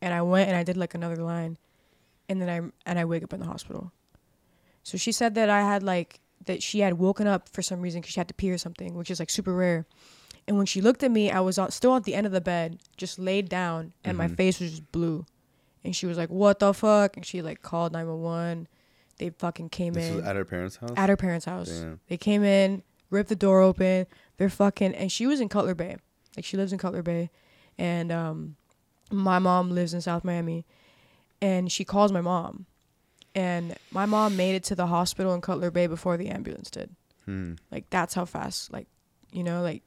and 0.00 0.12
I 0.14 0.22
went 0.22 0.48
and 0.48 0.56
I 0.56 0.62
did 0.64 0.76
like 0.76 0.94
another 0.94 1.16
line, 1.16 1.56
and 2.28 2.40
then 2.40 2.48
I 2.48 2.70
and 2.88 2.98
I 2.98 3.04
wake 3.04 3.22
up 3.24 3.32
in 3.32 3.40
the 3.40 3.46
hospital. 3.46 3.92
So 4.84 4.96
she 4.96 5.12
said 5.12 5.34
that 5.34 5.50
I 5.50 5.60
had 5.60 5.82
like 5.82 6.20
that 6.46 6.62
she 6.62 6.80
had 6.80 6.94
woken 6.94 7.26
up 7.26 7.48
for 7.48 7.62
some 7.62 7.80
reason 7.80 8.00
because 8.00 8.12
she 8.14 8.20
had 8.20 8.28
to 8.28 8.34
pee 8.34 8.50
or 8.50 8.58
something, 8.58 8.94
which 8.94 9.10
is 9.10 9.18
like 9.18 9.28
super 9.30 9.52
rare. 9.52 9.86
And 10.48 10.56
when 10.56 10.66
she 10.66 10.80
looked 10.80 11.02
at 11.04 11.10
me, 11.10 11.30
I 11.30 11.40
was 11.40 11.60
still 11.70 11.94
at 11.94 12.02
the 12.04 12.14
end 12.14 12.26
of 12.26 12.32
the 12.32 12.40
bed, 12.40 12.78
just 12.96 13.18
laid 13.18 13.48
down, 13.48 13.92
and 14.02 14.16
my 14.18 14.26
Mhm. 14.28 14.36
face 14.36 14.58
was 14.60 14.70
just 14.70 14.90
blue. 14.90 15.26
And 15.84 15.94
she 15.94 16.06
was 16.06 16.16
like, 16.18 16.30
"What 16.30 16.58
the 16.58 16.72
fuck?" 16.74 17.16
And 17.16 17.24
she 17.24 17.42
like 17.42 17.62
called 17.62 17.92
nine 17.92 18.08
one 18.08 18.22
one. 18.22 18.68
They 19.18 19.30
fucking 19.30 19.68
came 19.68 19.92
This 19.92 20.08
in 20.08 20.16
was 20.16 20.24
at 20.24 20.34
her 20.36 20.44
parents' 20.44 20.76
house. 20.76 20.90
at 20.96 21.08
her 21.08 21.16
parents' 21.16 21.44
house. 21.44 21.68
Damn. 21.68 22.00
They 22.08 22.16
came 22.16 22.42
in, 22.44 22.82
ripped 23.10 23.28
the 23.28 23.36
door 23.36 23.60
open. 23.60 24.06
They're 24.38 24.48
fucking, 24.48 24.94
and 24.94 25.12
she 25.12 25.26
was 25.26 25.40
in 25.40 25.48
Cutler 25.48 25.74
Bay, 25.74 25.96
like 26.36 26.44
she 26.44 26.56
lives 26.56 26.72
in 26.72 26.78
Cutler 26.78 27.02
Bay, 27.02 27.30
and 27.76 28.10
um, 28.10 28.56
my 29.10 29.38
mom 29.38 29.70
lives 29.70 29.92
in 29.92 30.00
South 30.00 30.24
Miami, 30.24 30.64
and 31.42 31.70
she 31.70 31.84
calls 31.84 32.10
my 32.12 32.20
mom, 32.20 32.66
and 33.34 33.76
my 33.90 34.06
mom 34.06 34.36
made 34.36 34.54
it 34.54 34.64
to 34.64 34.74
the 34.74 34.86
hospital 34.86 35.34
in 35.34 35.40
Cutler 35.40 35.70
Bay 35.70 35.86
before 35.86 36.16
the 36.16 36.28
ambulance 36.28 36.70
did. 36.70 36.94
Hmm. 37.26 37.54
Like 37.70 37.90
that's 37.90 38.14
how 38.14 38.24
fast, 38.24 38.72
like, 38.72 38.86
you 39.32 39.42
know, 39.42 39.62
like 39.62 39.82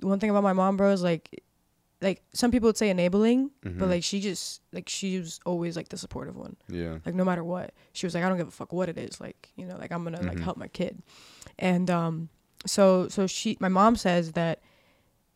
one 0.00 0.18
thing 0.20 0.30
about 0.30 0.42
my 0.42 0.52
mom, 0.52 0.76
bro, 0.76 0.90
is 0.90 1.02
like, 1.02 1.42
like 2.00 2.22
some 2.32 2.50
people 2.50 2.68
would 2.68 2.76
say 2.76 2.90
enabling, 2.90 3.50
Mhm. 3.64 3.78
but 3.78 3.88
like 3.88 4.04
she 4.04 4.20
just 4.20 4.60
like 4.72 4.88
she 4.88 5.18
was 5.18 5.40
always 5.46 5.74
like 5.76 5.88
the 5.88 5.96
supportive 5.96 6.36
one. 6.36 6.56
Yeah. 6.68 6.98
Like 7.06 7.14
no 7.14 7.24
matter 7.24 7.42
what, 7.44 7.72
she 7.92 8.04
was 8.06 8.14
like, 8.14 8.24
I 8.24 8.28
don't 8.28 8.36
give 8.36 8.48
a 8.48 8.50
fuck 8.50 8.72
what 8.72 8.88
it 8.88 8.98
is. 8.98 9.20
Like 9.20 9.50
you 9.56 9.64
know, 9.66 9.76
like 9.76 9.90
I'm 9.92 10.04
gonna 10.04 10.20
like 10.22 10.36
Mhm. 10.38 10.42
help 10.44 10.56
my 10.58 10.68
kid. 10.68 11.02
And 11.58 11.88
um, 11.90 12.28
so 12.66 13.08
so 13.08 13.26
she, 13.26 13.56
my 13.60 13.68
mom 13.68 13.96
says 13.96 14.32
that 14.32 14.60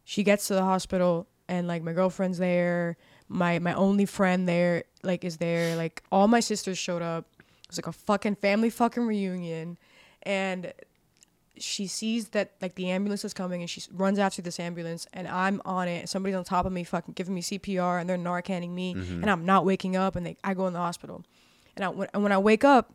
she 0.04 0.22
gets 0.22 0.48
to 0.48 0.54
the 0.54 0.62
hospital 0.64 1.26
and 1.48 1.66
like 1.66 1.82
my 1.82 1.92
girlfriend's 1.94 2.38
there, 2.38 2.96
my 3.28 3.58
my 3.58 3.72
only 3.72 4.04
friend 4.04 4.46
there 4.48 4.84
like 5.02 5.24
is 5.24 5.38
there, 5.38 5.74
like 5.76 6.02
all 6.12 6.28
my 6.28 6.40
sisters 6.40 6.76
showed 6.76 7.02
up. 7.02 7.26
It 7.38 7.68
was 7.68 7.78
like 7.78 7.86
a 7.86 7.92
fucking 7.92 8.34
family 8.36 8.68
fucking 8.70 9.06
reunion, 9.06 9.78
and 10.22 10.72
she 11.62 11.86
sees 11.86 12.28
that 12.30 12.52
like 12.62 12.74
the 12.74 12.90
ambulance 12.90 13.24
is 13.24 13.32
coming 13.34 13.60
and 13.62 13.68
she 13.70 13.82
runs 13.92 14.18
after 14.18 14.40
this 14.42 14.58
ambulance 14.60 15.06
and 15.12 15.26
I'm 15.28 15.60
on 15.64 15.88
it. 15.88 16.08
Somebody's 16.08 16.36
on 16.36 16.44
top 16.44 16.66
of 16.66 16.72
me, 16.72 16.84
fucking 16.84 17.14
giving 17.14 17.34
me 17.34 17.42
CPR 17.42 18.00
and 18.00 18.08
they're 18.08 18.16
Narcaning 18.18 18.70
me 18.70 18.94
Mm-hmm. 18.94 19.22
and 19.22 19.30
I'm 19.30 19.44
not 19.44 19.64
waking 19.64 19.96
up 19.96 20.16
and 20.16 20.24
they 20.26 20.36
I 20.44 20.54
go 20.54 20.66
in 20.66 20.72
the 20.72 20.78
hospital. 20.78 21.24
And 21.76 21.84
I, 21.84 21.88
when, 21.88 22.08
and 22.14 22.22
when 22.22 22.32
I 22.32 22.38
wake 22.38 22.64
up, 22.64 22.92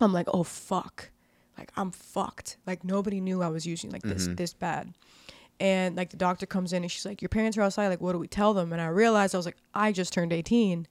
I'm 0.00 0.12
like, 0.12 0.26
oh 0.32 0.42
fuck, 0.44 1.10
like 1.56 1.70
I'm 1.76 1.90
fucked. 1.90 2.56
Like 2.66 2.84
nobody 2.84 3.20
knew 3.20 3.42
I 3.42 3.48
was 3.48 3.66
using 3.66 3.90
like 3.90 4.02
this 4.02 4.28
Mhm. 4.28 4.36
this 4.36 4.52
bad. 4.54 4.92
And 5.60 5.96
like 5.96 6.10
the 6.10 6.16
doctor 6.16 6.46
comes 6.46 6.72
in 6.72 6.82
and 6.84 6.90
she's 6.92 7.04
like, 7.04 7.20
your 7.20 7.28
parents 7.28 7.58
are 7.58 7.62
outside. 7.62 7.88
Like, 7.88 8.00
what 8.00 8.12
do 8.12 8.18
we 8.18 8.28
tell 8.28 8.54
them? 8.54 8.72
And 8.72 8.80
I 8.80 8.86
realized 8.88 9.34
I 9.34 9.38
was 9.38 9.46
like, 9.46 9.56
I 9.74 9.90
just 9.92 10.12
turned 10.12 10.32
18. 10.32 10.86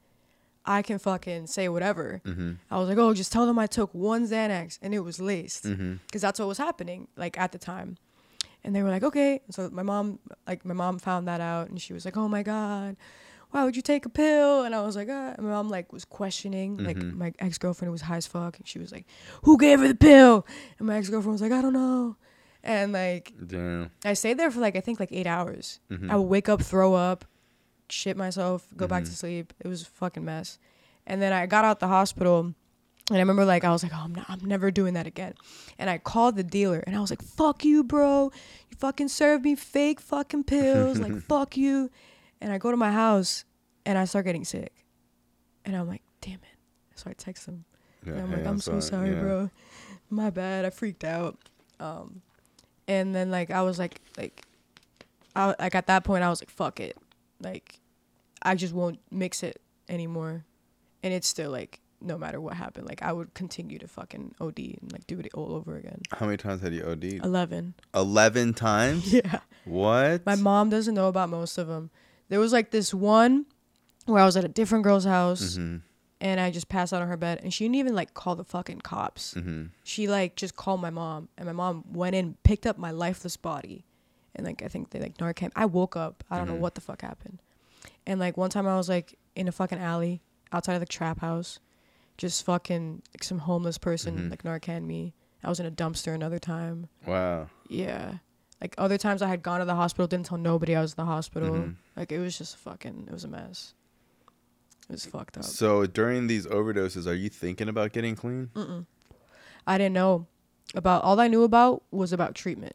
I 0.68 0.82
can 0.82 1.00
fucking 1.00 1.48
say 1.48 1.70
whatever. 1.70 2.22
Mm-hmm. 2.26 2.52
I 2.70 2.78
was 2.78 2.90
like, 2.90 2.98
oh, 2.98 3.14
just 3.14 3.32
tell 3.32 3.46
them 3.46 3.58
I 3.58 3.68
took 3.68 3.94
one 3.94 4.28
Xanax 4.28 4.78
and 4.82 4.94
it 4.94 5.00
was 5.00 5.20
laced 5.22 5.64
Mm-hmm. 5.66 5.94
because 6.06 6.22
that's 6.22 6.40
what 6.40 6.48
was 6.48 6.58
happening 6.58 7.08
like 7.16 7.38
at 7.40 7.52
the 7.54 7.58
time 7.58 7.98
and 8.64 8.76
they 8.76 8.82
were 8.84 8.90
like 8.90 9.04
okay 9.04 9.40
so 9.52 9.70
my 9.72 9.84
mom 9.84 10.20
like 10.48 10.66
my 10.66 10.74
mom 10.74 10.98
found 11.00 11.28
that 11.28 11.40
out 11.40 11.70
and 11.70 11.80
she 11.82 11.94
was 11.94 12.04
like 12.06 12.18
oh 12.18 12.28
my 12.28 12.42
god 12.44 12.98
why 13.52 13.64
would 13.64 13.76
you 13.76 13.82
take 13.84 14.04
a 14.06 14.10
pill 14.10 14.64
and 14.64 14.74
i 14.76 14.82
was 14.82 14.96
like 14.96 15.08
ah. 15.10 15.34
and 15.38 15.46
my 15.46 15.52
mom 15.54 15.70
like 15.70 15.94
was 15.94 16.04
questioning 16.04 16.76
like 16.78 16.98
Mhm. 16.98 17.14
my 17.14 17.32
ex-girlfriend 17.40 17.92
was 17.92 18.02
high 18.02 18.18
as 18.18 18.28
fuck 18.28 18.58
and 18.58 18.68
she 18.68 18.80
was 18.80 18.92
like 18.92 19.06
who 19.44 19.58
gave 19.58 19.80
her 19.80 19.88
the 19.88 19.96
pill 19.96 20.46
and 20.80 20.88
my 20.88 20.98
ex-girlfriend 20.98 21.34
was 21.34 21.42
like 21.42 21.52
i 21.52 21.62
don't 21.62 21.74
know 21.74 22.16
and 22.64 22.92
like 22.92 23.32
Damn. 23.46 23.92
i 24.04 24.14
stayed 24.14 24.38
there 24.40 24.52
for 24.52 24.60
like 24.60 24.76
i 24.76 24.82
think 24.82 25.00
like 25.00 25.12
eight 25.14 25.28
hours 25.28 25.80
Mhm. 25.92 26.10
i 26.12 26.16
would 26.18 26.24
wake 26.28 26.50
up 26.50 26.62
throw 26.62 26.94
up 26.96 27.24
shit 27.90 28.18
myself 28.18 28.68
go 28.76 28.88
back 28.88 29.04
to 29.06 29.10
Mhm. 29.12 29.16
sleep 29.16 29.54
it 29.60 29.68
was 29.68 29.82
a 29.84 29.86
fucking 29.86 30.26
mess 30.26 30.60
and 31.06 31.22
then 31.22 31.32
i 31.34 31.46
got 31.46 31.64
out 31.66 31.80
the 31.80 31.88
hospital 31.88 32.54
and 33.10 33.16
I 33.16 33.20
remember 33.22 33.46
like 33.46 33.64
I 33.64 33.72
was 33.72 33.84
like, 33.84 33.94
oh, 33.96 34.02
I'm 34.04 34.14
not, 34.14 34.26
I'm 34.28 34.44
never 34.44 34.70
doing 34.70 34.96
that 34.96 35.08
again. 35.08 35.34
And 35.80 35.90
I 35.90 35.98
called 35.98 36.36
the 36.36 36.44
dealer 36.44 36.84
and 36.86 36.94
I 36.94 37.00
was 37.00 37.10
like, 37.10 37.22
fuck 37.22 37.64
you, 37.64 37.82
bro. 37.82 38.34
You 38.70 38.76
fucking 38.80 39.08
served 39.08 39.46
me 39.46 39.56
fake 39.56 40.02
fucking 40.02 40.44
pills. 40.44 41.00
like 41.00 41.16
fuck 41.30 41.56
you. 41.56 41.90
And 42.42 42.52
I 42.52 42.58
go 42.58 42.70
to 42.70 42.76
my 42.76 42.92
house 42.92 43.46
and 43.86 43.98
I 43.98 44.04
start 44.04 44.26
getting 44.26 44.44
sick. 44.44 44.74
And 45.64 45.78
I'm 45.78 45.88
like, 45.88 46.02
damn 46.20 46.34
it. 46.34 46.58
So 46.96 47.10
I 47.10 47.14
text 47.14 47.46
him. 47.46 47.64
Yeah, 48.06 48.12
And 48.16 48.22
I'm 48.24 48.30
hey, 48.32 48.36
like, 48.40 48.46
I'm, 48.46 48.60
so 48.60 48.82
sorry, 48.82 49.12
yeah. 49.14 49.22
bro. 49.22 49.50
My 50.10 50.30
bad. 50.30 50.66
I 50.66 50.70
freaked 50.70 51.06
out. 51.06 51.38
Um, 51.80 52.22
and 52.90 53.16
then 53.16 53.32
like 53.32 53.52
I 53.52 53.62
was 53.62 53.80
like, 53.80 54.02
like, 54.18 54.42
I 55.34 55.56
like 55.58 55.76
at 55.76 55.88
that 55.88 56.04
point 56.04 56.26
I 56.26 56.30
was 56.30 56.42
like, 56.42 56.50
fuck 56.50 56.82
it. 56.82 56.98
Like, 57.42 57.80
I 58.42 58.56
just 58.56 58.74
won't 58.74 59.00
mix 59.12 59.44
it 59.44 59.62
anymore. 59.90 60.46
And 61.04 61.14
it's 61.14 61.28
still 61.28 61.52
like, 61.52 61.80
no 62.02 62.18
matter 62.18 62.40
what 62.40 62.54
happened, 62.56 62.88
like 62.88 63.02
I 63.02 63.12
would 63.12 63.34
continue 63.34 63.80
to 63.80 63.88
fucking 63.88 64.36
OD 64.40 64.60
and 64.60 64.92
like 64.92 65.08
do 65.08 65.20
it 65.20 65.30
all 65.34 65.54
over 65.54 65.76
again. 65.78 66.02
How 66.12 66.26
many 66.28 66.38
times 66.38 66.62
had 66.62 66.74
you 66.74 66.84
OD'd? 66.84 67.24
Eleven. 67.24 67.74
Eleven 67.94 68.54
times. 68.54 69.12
Yeah. 69.14 69.40
What? 69.66 70.26
My 70.26 70.36
mom 70.36 70.70
doesn't 70.70 70.94
know 70.94 71.08
about 71.08 71.30
most 71.30 71.58
of 71.58 71.68
them. 71.68 71.90
There 72.30 72.40
was 72.40 72.54
like 72.54 72.70
this 72.72 72.94
one 72.94 73.46
where 74.06 74.22
I 74.22 74.26
was 74.26 74.38
at 74.38 74.46
a 74.46 74.48
different 74.50 74.84
girl's 74.84 75.06
house 75.06 75.58
Mm-hmm. 75.58 75.78
and 76.22 76.40
I 76.40 76.52
just 76.52 76.70
passed 76.70 76.94
out 76.94 77.02
on 77.02 77.08
her 77.08 77.18
bed 77.18 77.40
and 77.44 77.52
she 77.54 77.64
didn't 77.66 77.76
even 77.78 77.96
like 77.96 78.14
call 78.14 78.36
the 78.36 78.44
fucking 78.46 78.82
cops. 78.82 79.34
Mm-hmm. 79.34 79.66
she 79.84 80.08
like 80.08 80.36
just 80.36 80.56
called 80.56 80.80
my 80.82 80.90
mom 80.92 81.30
and 81.38 81.48
my 81.48 81.52
mom 81.54 81.84
went 81.92 82.16
in 82.16 82.38
picked 82.44 82.68
up 82.68 82.78
my 82.78 82.92
lifeless 82.92 83.38
body 83.38 83.86
and 84.38 84.46
like 84.46 84.62
i 84.64 84.68
think 84.68 84.92
they 84.92 85.00
like 85.00 85.18
narcan 85.18 85.52
i 85.56 85.66
woke 85.66 85.96
up 85.96 86.24
i 86.32 86.38
don't 86.38 86.48
Mhm. 86.48 86.52
know 86.52 86.56
what 86.62 86.76
the 86.76 86.82
fuck 86.82 87.02
happened 87.02 87.40
and 88.06 88.20
like 88.20 88.38
one 88.38 88.50
time 88.50 88.68
i 88.68 88.76
was 88.78 88.88
like 88.90 89.18
in 89.36 89.48
a 89.48 89.52
fucking 89.52 89.80
alley 89.80 90.22
outside 90.52 90.76
of 90.76 90.80
the 90.80 90.86
trap 90.86 91.20
house 91.20 91.60
just 92.18 92.46
fucking 92.46 93.02
like 93.14 93.24
some 93.24 93.40
homeless 93.40 93.78
person 93.78 94.18
Mhm. 94.18 94.30
like 94.30 94.44
narcan 94.44 94.84
me 94.86 95.14
i 95.44 95.50
was 95.50 95.60
in 95.60 95.66
a 95.66 95.72
dumpster 95.72 96.14
another 96.14 96.40
time 96.40 96.88
Wow. 97.06 97.50
yeah 97.68 98.20
like 98.62 98.74
other 98.78 98.98
times 98.98 99.22
i 99.22 99.28
had 99.28 99.44
gone 99.44 99.60
to 99.60 99.66
the 99.66 99.76
hospital 99.76 100.08
didn't 100.08 100.26
tell 100.28 100.38
nobody 100.38 100.76
i 100.76 100.82
was 100.82 100.94
in 100.94 100.98
the 100.98 101.06
hospital 101.06 101.52
Mhm. 101.56 101.76
like 101.96 102.12
it 102.12 102.20
was 102.20 102.38
just 102.38 102.58
fucking 102.58 103.06
it 103.08 103.12
was 103.14 103.24
a 103.24 103.28
mess 103.28 103.74
it 104.90 104.94
was 104.94 105.06
fucked 105.06 105.38
up 105.38 105.44
So 105.44 105.86
during 105.86 106.28
these 106.28 106.48
overdoses, 106.48 107.08
are 107.08 107.14
you 107.14 107.28
thinking 107.28 107.68
about 107.68 107.92
getting 107.92 108.16
clean? 108.16 108.52
Mm-mm. 108.56 108.86
I 109.68 109.78
didn't 109.78 109.92
know 109.96 110.28
about 110.74 111.04
all 111.04 111.20
I 111.20 111.28
knew 111.28 111.44
about 111.44 111.84
was 111.92 112.14
about 112.14 112.36
treatment 112.36 112.74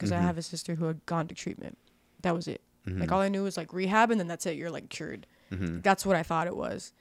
because 0.00 0.10
Mhm. 0.10 0.16
I 0.16 0.20
have 0.22 0.38
a 0.38 0.42
sister 0.42 0.74
who 0.76 0.86
had 0.86 1.04
gone 1.06 1.28
to 1.28 1.34
treatment. 1.34 1.76
That 2.22 2.34
was 2.34 2.48
it. 2.48 2.62
Mm-hmm. 2.86 3.00
Like 3.00 3.12
all 3.12 3.20
I 3.20 3.28
knew 3.28 3.42
was 3.44 3.56
like 3.58 3.72
rehab, 3.74 4.10
and 4.10 4.18
then 4.18 4.26
that's 4.26 4.46
it. 4.46 4.56
You're 4.56 4.70
like 4.70 4.88
cured. 4.88 5.26
mm-hmm. 5.52 5.80
That's 5.82 6.06
what 6.06 6.16
I 6.16 6.22
thought 6.22 6.46
it 6.46 6.56
was, 6.56 6.92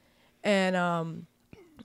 and 0.44 0.76
um, 0.76 1.28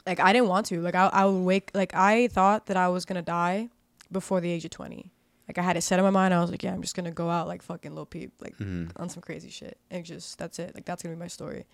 like 0.07 0.18
I 0.20 0.33
didn't 0.33 0.48
want 0.48 0.66
to. 0.66 0.81
Like 0.81 0.94
I, 0.96 1.07
I 1.12 1.24
would 1.27 1.44
wake. 1.44 1.70
Like 1.74 1.94
I 1.94 2.27
thought 2.29 2.66
that 2.66 2.77
I 2.77 2.88
was 2.88 3.05
gonna 3.05 3.22
die 3.22 3.68
before 4.11 4.40
the 4.40 4.50
age 4.50 4.64
of 4.64 4.70
twenty. 4.72 5.12
Like 5.46 5.59
I 5.59 5.62
had 5.62 5.77
it 5.77 5.83
set 5.83 5.98
in 5.98 6.05
my 6.05 6.11
mind. 6.11 6.33
I 6.35 6.40
was 6.40 6.50
like, 6.50 6.62
yeah, 6.62 6.72
I'm 6.72 6.81
just 6.83 6.96
gonna 6.96 7.11
go 7.12 7.29
out 7.31 7.46
like 7.46 7.62
fucking 7.62 7.94
Lil 7.94 8.07
Peep, 8.07 8.33
like 8.40 8.57
Mm-hmm. 8.59 9.00
on 9.00 9.09
some 9.11 9.20
crazy 9.22 9.50
shit 9.50 9.79
and 9.90 10.05
just 10.05 10.38
that's 10.38 10.59
it 10.59 10.74
like 10.74 10.85
that's 10.87 11.03
gonna 11.03 11.14
be 11.14 11.18
my 11.20 11.29
story 11.29 11.66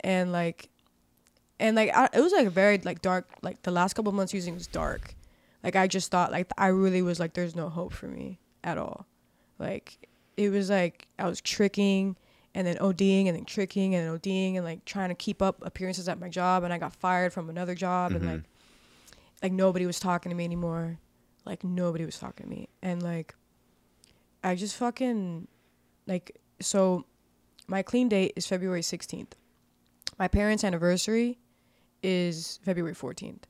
and 0.00 0.32
like 0.32 0.70
and 1.60 1.76
like 1.76 1.90
I, 1.94 2.08
it 2.14 2.20
was 2.20 2.32
like 2.32 2.48
very 2.48 2.78
like 2.78 3.02
dark 3.02 3.28
like 3.42 3.62
the 3.62 3.70
last 3.70 3.92
couple 3.94 4.08
of 4.08 4.14
months 4.16 4.32
using 4.32 4.54
was 4.54 4.66
dark 4.66 5.14
like 5.62 5.76
i 5.76 5.86
just 5.86 6.10
thought 6.10 6.32
like 6.32 6.46
i 6.56 6.68
really 6.68 7.02
was 7.02 7.20
like 7.20 7.34
there's 7.34 7.54
no 7.54 7.68
hope 7.68 7.92
for 7.92 8.06
me 8.08 8.38
at 8.64 8.76
all 8.78 9.06
like 9.58 9.98
it 10.36 10.50
was 10.50 10.70
like 10.70 11.06
i 11.18 11.26
was 11.26 11.40
tricking 11.40 12.16
and 12.52 12.66
then 12.66 12.76
ODing 12.78 13.26
and 13.28 13.36
then 13.36 13.44
tricking 13.44 13.94
and 13.94 14.04
then 14.08 14.18
ODing 14.18 14.56
and 14.56 14.64
like 14.64 14.84
trying 14.84 15.10
to 15.10 15.14
keep 15.14 15.40
up 15.40 15.58
appearances 15.64 16.08
at 16.08 16.18
my 16.18 16.28
job 16.28 16.64
and 16.64 16.72
I 16.72 16.78
got 16.78 16.92
fired 16.96 17.32
from 17.32 17.48
another 17.48 17.76
job 17.76 18.10
and 18.10 18.22
Mhm. 18.24 18.28
like 18.28 18.42
like 19.40 19.52
nobody 19.52 19.86
was 19.86 20.00
talking 20.00 20.30
to 20.30 20.36
me 20.36 20.44
anymore. 20.46 20.98
Like 21.44 21.62
nobody 21.62 22.04
was 22.04 22.18
talking 22.18 22.46
to 22.46 22.50
me. 22.50 22.68
And 22.82 23.04
like 23.04 23.36
I 24.42 24.56
just 24.56 24.74
fucking 24.76 25.46
like 26.08 26.40
so 26.60 27.04
my 27.68 27.82
clean 27.82 28.08
date 28.08 28.32
is 28.34 28.48
February 28.48 28.82
16th. 28.82 29.34
My 30.18 30.26
parents' 30.26 30.64
anniversary 30.64 31.38
is 32.02 32.58
February 32.64 32.94
14th. 32.96 33.44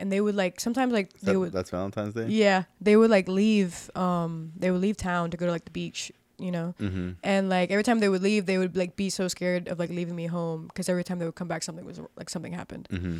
And 0.00 0.10
they 0.10 0.20
would 0.20 0.34
like 0.34 0.58
sometimes 0.60 0.92
like 0.92 1.14
Is 1.14 1.20
they 1.20 1.32
that- 1.32 1.38
would 1.38 1.52
that's 1.52 1.70
Valentine's 1.70 2.14
Day. 2.14 2.26
yeah, 2.28 2.64
they 2.80 2.96
would 2.96 3.10
like 3.10 3.28
leave 3.28 3.90
um 3.94 4.52
they 4.56 4.70
would 4.70 4.80
leave 4.80 4.96
town 4.96 5.30
to 5.30 5.36
go 5.36 5.46
to 5.46 5.52
like 5.52 5.66
the 5.66 5.70
beach, 5.70 6.10
you 6.38 6.50
know. 6.50 6.74
Mm-hmm. 6.80 7.10
And 7.22 7.48
like 7.48 7.70
every 7.70 7.84
time 7.84 8.00
they 8.00 8.08
would 8.08 8.22
leave, 8.22 8.46
they 8.46 8.58
would 8.58 8.76
like 8.76 8.96
be 8.96 9.10
so 9.10 9.28
scared 9.28 9.68
of 9.68 9.78
like 9.78 9.90
leaving 9.90 10.16
me 10.16 10.26
home 10.26 10.66
because 10.68 10.88
every 10.88 11.04
time 11.04 11.18
they 11.18 11.26
would 11.26 11.34
come 11.34 11.48
back, 11.48 11.62
something 11.62 11.84
was 11.84 12.00
like 12.16 12.30
something 12.30 12.52
happened. 12.52 12.88
Mm-hmm. 12.90 13.18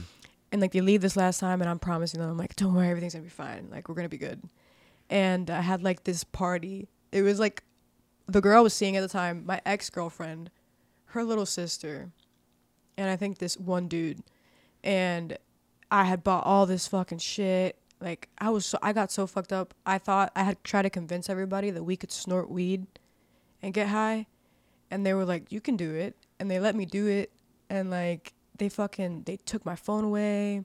And 0.53 0.61
like 0.61 0.73
they 0.73 0.81
leave 0.81 1.01
this 1.01 1.17
last 1.17 1.39
time, 1.39 1.61
and 1.61 1.71
I'm 1.71 1.79
promising 1.79 2.19
them, 2.21 2.29
I'm 2.31 2.37
like, 2.39 2.57
don't 2.57 2.75
worry, 2.75 2.89
everything's 2.89 3.13
gonna 3.15 3.23
be 3.25 3.29
fine. 3.31 3.69
Like 3.71 3.89
we're 3.89 3.95
gonna 3.95 4.09
be 4.09 4.19
good. 4.19 4.43
And 5.09 5.51
I 5.51 5.61
had 5.61 5.83
like 5.83 6.05
this 6.05 6.25
party. 6.25 6.89
It 7.13 7.23
was 7.23 7.39
like 7.39 7.63
the 8.27 8.41
girl 8.41 8.59
I 8.59 8.61
was 8.63 8.75
seeing 8.75 8.97
at 8.97 9.01
the 9.03 9.09
time, 9.09 9.45
my 9.45 9.61
ex 9.67 9.91
girlfriend, 9.91 10.51
her 11.07 11.23
little 11.25 11.47
sister, 11.47 12.11
and 12.97 13.11
I 13.11 13.17
think 13.17 13.39
this 13.39 13.57
one 13.59 13.87
dude. 13.87 14.23
And 14.83 15.37
I 15.91 16.05
had 16.05 16.23
bought 16.23 16.45
all 16.45 16.67
this 16.67 16.87
fucking 16.87 17.19
shit. 17.19 17.77
Like 18.01 18.29
I 18.39 18.51
was 18.51 18.65
so 18.65 18.79
I 18.83 18.93
got 18.93 19.11
so 19.11 19.27
fucked 19.27 19.53
up. 19.53 19.75
I 19.85 19.99
thought 19.99 20.33
I 20.35 20.45
had 20.45 20.63
tried 20.65 20.83
to 20.83 20.91
convince 20.91 21.29
everybody 21.29 21.71
that 21.71 21.83
we 21.83 21.97
could 21.97 22.13
snort 22.13 22.51
weed 22.51 22.87
and 23.63 23.75
get 23.75 23.89
high. 23.89 24.27
And 24.91 25.05
they 25.05 25.15
were 25.15 25.25
like, 25.25 25.51
You 25.53 25.61
can 25.61 25.77
do 25.77 25.95
it 25.95 26.17
and 26.39 26.51
they 26.51 26.61
let 26.61 26.75
me 26.75 26.87
do 26.87 27.07
it 27.07 27.31
and 27.69 27.91
like 27.91 28.33
they 28.57 28.69
fucking 28.69 29.25
they 29.25 29.37
took 29.37 29.67
my 29.67 29.77
phone 29.77 30.05
away. 30.05 30.65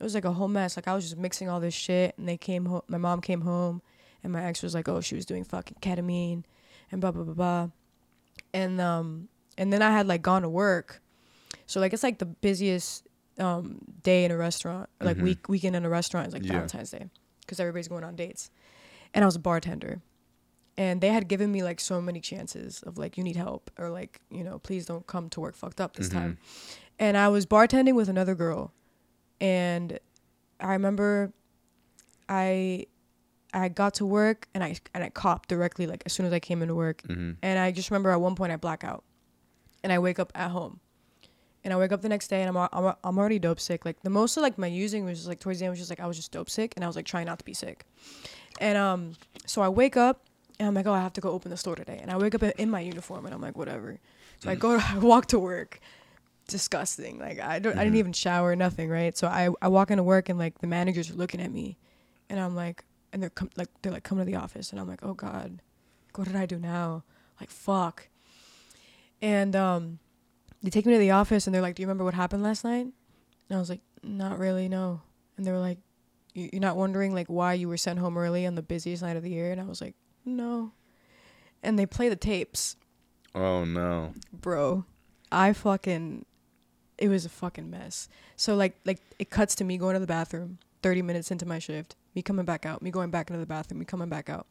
It 0.00 0.02
was 0.02 0.14
like 0.14 0.24
a 0.24 0.32
whole 0.32 0.48
mess. 0.48 0.76
Like 0.76 0.88
I 0.88 0.94
was 0.94 1.04
just 1.04 1.16
mixing 1.16 1.48
all 1.48 1.60
this 1.60 1.74
shit 1.74 2.16
and 2.18 2.28
they 2.28 2.36
came 2.36 2.66
home 2.66 2.82
my 2.88 2.98
mom 2.98 3.20
came 3.20 3.42
home 3.42 3.82
and 4.24 4.32
my 4.32 4.44
ex 4.44 4.62
was 4.62 4.74
like, 4.74 4.88
Oh, 4.88 5.00
she 5.00 5.14
was 5.14 5.26
doing 5.26 5.44
fucking 5.44 5.78
ketamine 5.80 6.42
and 6.90 7.00
blah 7.00 7.12
blah 7.12 7.24
blah 7.24 7.34
blah. 7.34 7.68
And 8.52 8.80
um 8.80 9.28
and 9.56 9.72
then 9.72 9.82
I 9.82 9.90
had 9.90 10.08
like 10.08 10.22
gone 10.22 10.42
to 10.42 10.48
work. 10.48 11.00
So 11.66 11.78
like 11.78 11.92
it's 11.92 12.02
like 12.02 12.18
the 12.18 12.26
busiest 12.26 13.06
um 13.38 13.78
day 14.02 14.24
in 14.24 14.30
a 14.30 14.36
restaurant 14.36 14.88
or 15.00 15.06
like 15.06 15.16
Mhm. 15.16 15.22
week 15.22 15.48
weekend 15.48 15.74
in 15.76 15.84
a 15.84 15.88
restaurant 15.88 16.26
is 16.28 16.34
like 16.34 16.44
Yeah. 16.44 16.52
Valentine's 16.52 16.90
Day 16.90 17.08
because 17.40 17.58
everybody's 17.60 17.88
going 17.88 18.04
on 18.04 18.14
dates. 18.16 18.50
And 19.14 19.24
I 19.24 19.26
was 19.26 19.36
a 19.36 19.40
bartender. 19.40 20.02
And 20.78 21.00
they 21.00 21.08
had 21.08 21.28
given 21.28 21.52
me 21.52 21.62
like 21.62 21.80
so 21.80 22.00
many 22.00 22.20
chances 22.20 22.82
of 22.82 22.96
like 22.98 23.16
you 23.18 23.24
need 23.24 23.36
help 23.36 23.70
or 23.78 23.90
like, 23.90 24.20
you 24.30 24.42
know, 24.44 24.58
please 24.58 24.86
don't 24.86 25.06
come 25.06 25.28
to 25.30 25.40
work 25.40 25.54
fucked 25.54 25.80
up 25.80 25.96
this 25.96 26.08
Mhm. 26.08 26.12
time. 26.12 26.38
And 26.98 27.16
I 27.16 27.28
was 27.28 27.44
bartending 27.46 27.94
with 27.94 28.08
another 28.08 28.34
girl. 28.34 28.72
And 29.40 29.98
I 30.60 30.72
remember 30.72 31.32
I 32.28 32.86
I 33.54 33.68
got 33.68 33.92
to 33.94 34.06
work 34.06 34.48
and 34.54 34.64
I 34.64 34.76
and 34.94 35.04
I 35.04 35.10
copped 35.10 35.48
directly 35.50 35.86
like 35.86 36.02
as 36.06 36.12
soon 36.14 36.24
as 36.26 36.32
I 36.32 36.40
came 36.40 36.62
into 36.62 36.74
work. 36.74 37.02
Mm-hmm. 37.02 37.32
And 37.42 37.58
I 37.58 37.70
just 37.70 37.90
remember 37.90 38.10
at 38.10 38.20
one 38.20 38.34
point 38.34 38.50
I 38.52 38.56
black 38.56 38.82
out, 38.84 39.04
and 39.82 39.92
I 39.92 39.98
wake 39.98 40.18
up 40.18 40.32
at 40.34 40.50
home, 40.50 40.80
and 41.64 41.72
I 41.72 41.76
wake 41.76 41.92
up 41.92 42.02
the 42.02 42.08
next 42.08 42.28
day 42.28 42.42
and 42.42 42.56
I'm 42.56 42.68
I'm, 42.72 42.94
I'm 43.04 43.18
already 43.18 43.38
dope 43.38 43.60
sick. 43.60 43.84
Like 43.84 44.00
the 44.02 44.10
most 44.10 44.36
of 44.36 44.42
like 44.42 44.58
my 44.58 44.66
using 44.66 45.04
was 45.04 45.18
just 45.18 45.28
like 45.28 45.38
towards 45.40 45.58
the 45.58 45.64
end 45.66 45.70
was 45.72 45.78
just 45.78 45.90
like 45.90 46.00
I 46.00 46.06
was 46.06 46.16
just 46.16 46.32
dope 46.32 46.50
sick 46.50 46.72
and 46.76 46.84
I 46.84 46.86
was 46.86 46.96
like 46.96 47.06
trying 47.06 47.26
not 47.26 47.38
to 47.38 47.44
be 47.44 47.54
sick, 47.54 47.84
and 48.60 48.76
um 48.78 49.12
so 49.46 49.62
I 49.62 49.68
wake 49.68 49.96
up 49.96 50.24
and 50.58 50.68
I'm 50.68 50.74
like 50.74 50.86
oh 50.86 50.92
I 50.92 51.00
have 51.00 51.12
to 51.14 51.20
go 51.20 51.30
open 51.30 51.50
the 51.50 51.56
store 51.56 51.76
today. 51.76 51.98
And 52.02 52.10
I 52.10 52.16
wake 52.16 52.34
up 52.34 52.42
in- 52.42 52.52
in 52.58 52.70
my 52.70 52.80
uniform 52.80 53.24
and 53.26 53.34
I'm 53.34 53.40
like 53.40 53.56
whatever, 53.56 53.98
so 54.40 54.50
I 54.50 54.54
go 54.54 54.78
I 54.94 54.98
walk 54.98 55.26
to 55.26 55.38
work, 55.38 55.80
disgusting. 56.48 57.18
Like 57.18 57.40
I 57.40 57.58
don't 57.58 57.78
I 57.78 57.84
didn't 57.84 57.94
Mhm. 57.96 57.98
even 57.98 58.12
shower 58.12 58.54
nothing 58.56 58.88
right? 58.90 59.16
So 59.16 59.26
I 59.28 59.48
I 59.60 59.68
walk 59.68 59.90
into 59.90 60.02
work 60.02 60.28
and 60.28 60.38
like 60.38 60.58
the 60.58 60.66
managers 60.66 61.10
are 61.10 61.14
looking 61.14 61.40
at 61.40 61.50
me, 61.52 61.78
and 62.28 62.38
I'm 62.40 62.54
like 62.54 62.84
and 63.12 63.22
they're 63.22 63.30
com- 63.30 63.50
like 63.56 63.68
they're 63.82 63.92
like 63.92 64.04
coming 64.04 64.24
to 64.26 64.30
the 64.32 64.38
office 64.38 64.70
and 64.72 64.80
I'm 64.80 64.88
like 64.88 65.00
oh 65.02 65.14
god, 65.14 65.60
what 66.16 66.26
did 66.26 66.36
I 66.36 66.46
do 66.46 66.58
now? 66.58 67.04
Like 67.40 67.50
fuck. 67.50 68.08
And 69.20 69.54
um 69.54 69.98
they 70.62 70.70
take 70.70 70.86
me 70.86 70.92
to 70.92 70.98
the 70.98 71.10
office 71.10 71.46
and 71.46 71.54
they're 71.54 71.62
like 71.62 71.74
do 71.74 71.82
you 71.82 71.86
remember 71.86 72.04
what 72.04 72.14
happened 72.14 72.42
last 72.42 72.64
night? 72.64 72.86
And 73.48 73.56
i 73.56 73.58
was 73.58 73.68
like 73.70 73.80
not 74.02 74.38
really 74.38 74.68
no. 74.68 75.00
And 75.36 75.46
they 75.46 75.52
were 75.52 75.58
like 75.58 75.78
"You- 76.34 76.50
you're 76.52 76.60
not 76.60 76.76
wondering 76.76 77.14
like 77.14 77.26
why 77.28 77.54
you 77.54 77.68
were 77.68 77.76
sent 77.76 77.98
home 77.98 78.16
early 78.16 78.46
on 78.46 78.54
the 78.54 78.62
busiest 78.62 79.02
night 79.02 79.16
of 79.16 79.22
the 79.22 79.30
year? 79.30 79.50
And 79.52 79.60
i 79.60 79.64
was 79.64 79.80
like 79.80 79.94
no. 80.24 80.72
And 81.62 81.78
they 81.78 81.86
play 81.86 82.08
the 82.08 82.16
tapes. 82.16 82.76
Oh 83.34 83.64
no. 83.64 84.12
bro 84.32 84.84
i 85.30 85.52
fucking 85.52 86.26
it 86.98 87.08
was 87.08 87.24
a 87.24 87.28
fucking 87.30 87.68
mess. 87.70 88.08
So 88.36 88.54
like 88.54 88.76
like 88.84 89.00
it 89.18 89.30
cuts 89.30 89.54
to 89.56 89.64
me 89.64 89.78
going 89.78 89.94
to 89.94 90.00
the 90.00 90.06
bathroom 90.06 90.58
30 90.82 91.02
minutes 91.02 91.30
into 91.30 91.46
my 91.46 91.58
shift 91.58 91.96
me 92.14 92.22
coming 92.22 92.44
back 92.44 92.66
out 92.66 92.82
me 92.82 92.90
going 92.90 93.10
back 93.10 93.30
into 93.30 93.40
the 93.40 93.46
bathroom 93.46 93.78
me 93.80 93.84
coming 93.86 94.08
back 94.08 94.28
out 94.28 94.46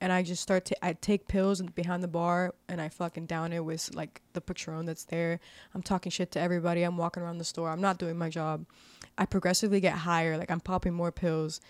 and 0.00 0.12
i 0.12 0.22
just 0.22 0.42
start 0.42 0.64
to 0.64 0.84
i 0.84 0.92
take 0.92 1.28
pills 1.28 1.60
behind 1.62 2.02
the 2.02 2.08
bar 2.08 2.54
and 2.68 2.80
i 2.80 2.88
fucking 2.88 3.26
down 3.26 3.52
it 3.52 3.64
with 3.64 3.94
like 3.94 4.20
the 4.32 4.40
patron 4.40 4.86
that's 4.86 5.04
there. 5.04 5.40
I'm 5.74 5.82
talking 5.82 6.10
shit 6.10 6.30
to 6.32 6.40
everybody. 6.40 6.82
I'm 6.82 6.96
walking 6.96 7.22
around 7.22 7.38
the 7.38 7.44
store. 7.44 7.70
I'm 7.70 7.80
not 7.80 7.98
doing 7.98 8.16
my 8.16 8.28
job. 8.28 8.66
I 9.18 9.26
progressively 9.26 9.80
get 9.80 9.94
higher. 9.94 10.36
Like 10.36 10.50
i'm 10.50 10.60
popping 10.60 10.94
more 10.94 11.12
pills. 11.12 11.60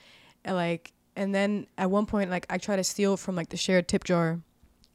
And 0.45 0.57
like 0.57 0.93
and 1.17 1.35
then 1.35 1.67
at 1.77 1.91
one 1.91 2.07
point 2.07 2.31
like 2.31 2.47
i 2.51 2.59
try 2.59 2.77
to 2.77 2.85
steal 2.85 3.17
from 3.17 3.37
like 3.37 3.51
the 3.51 3.57
shared 3.57 3.89
tip 3.89 4.05
jar. 4.05 4.31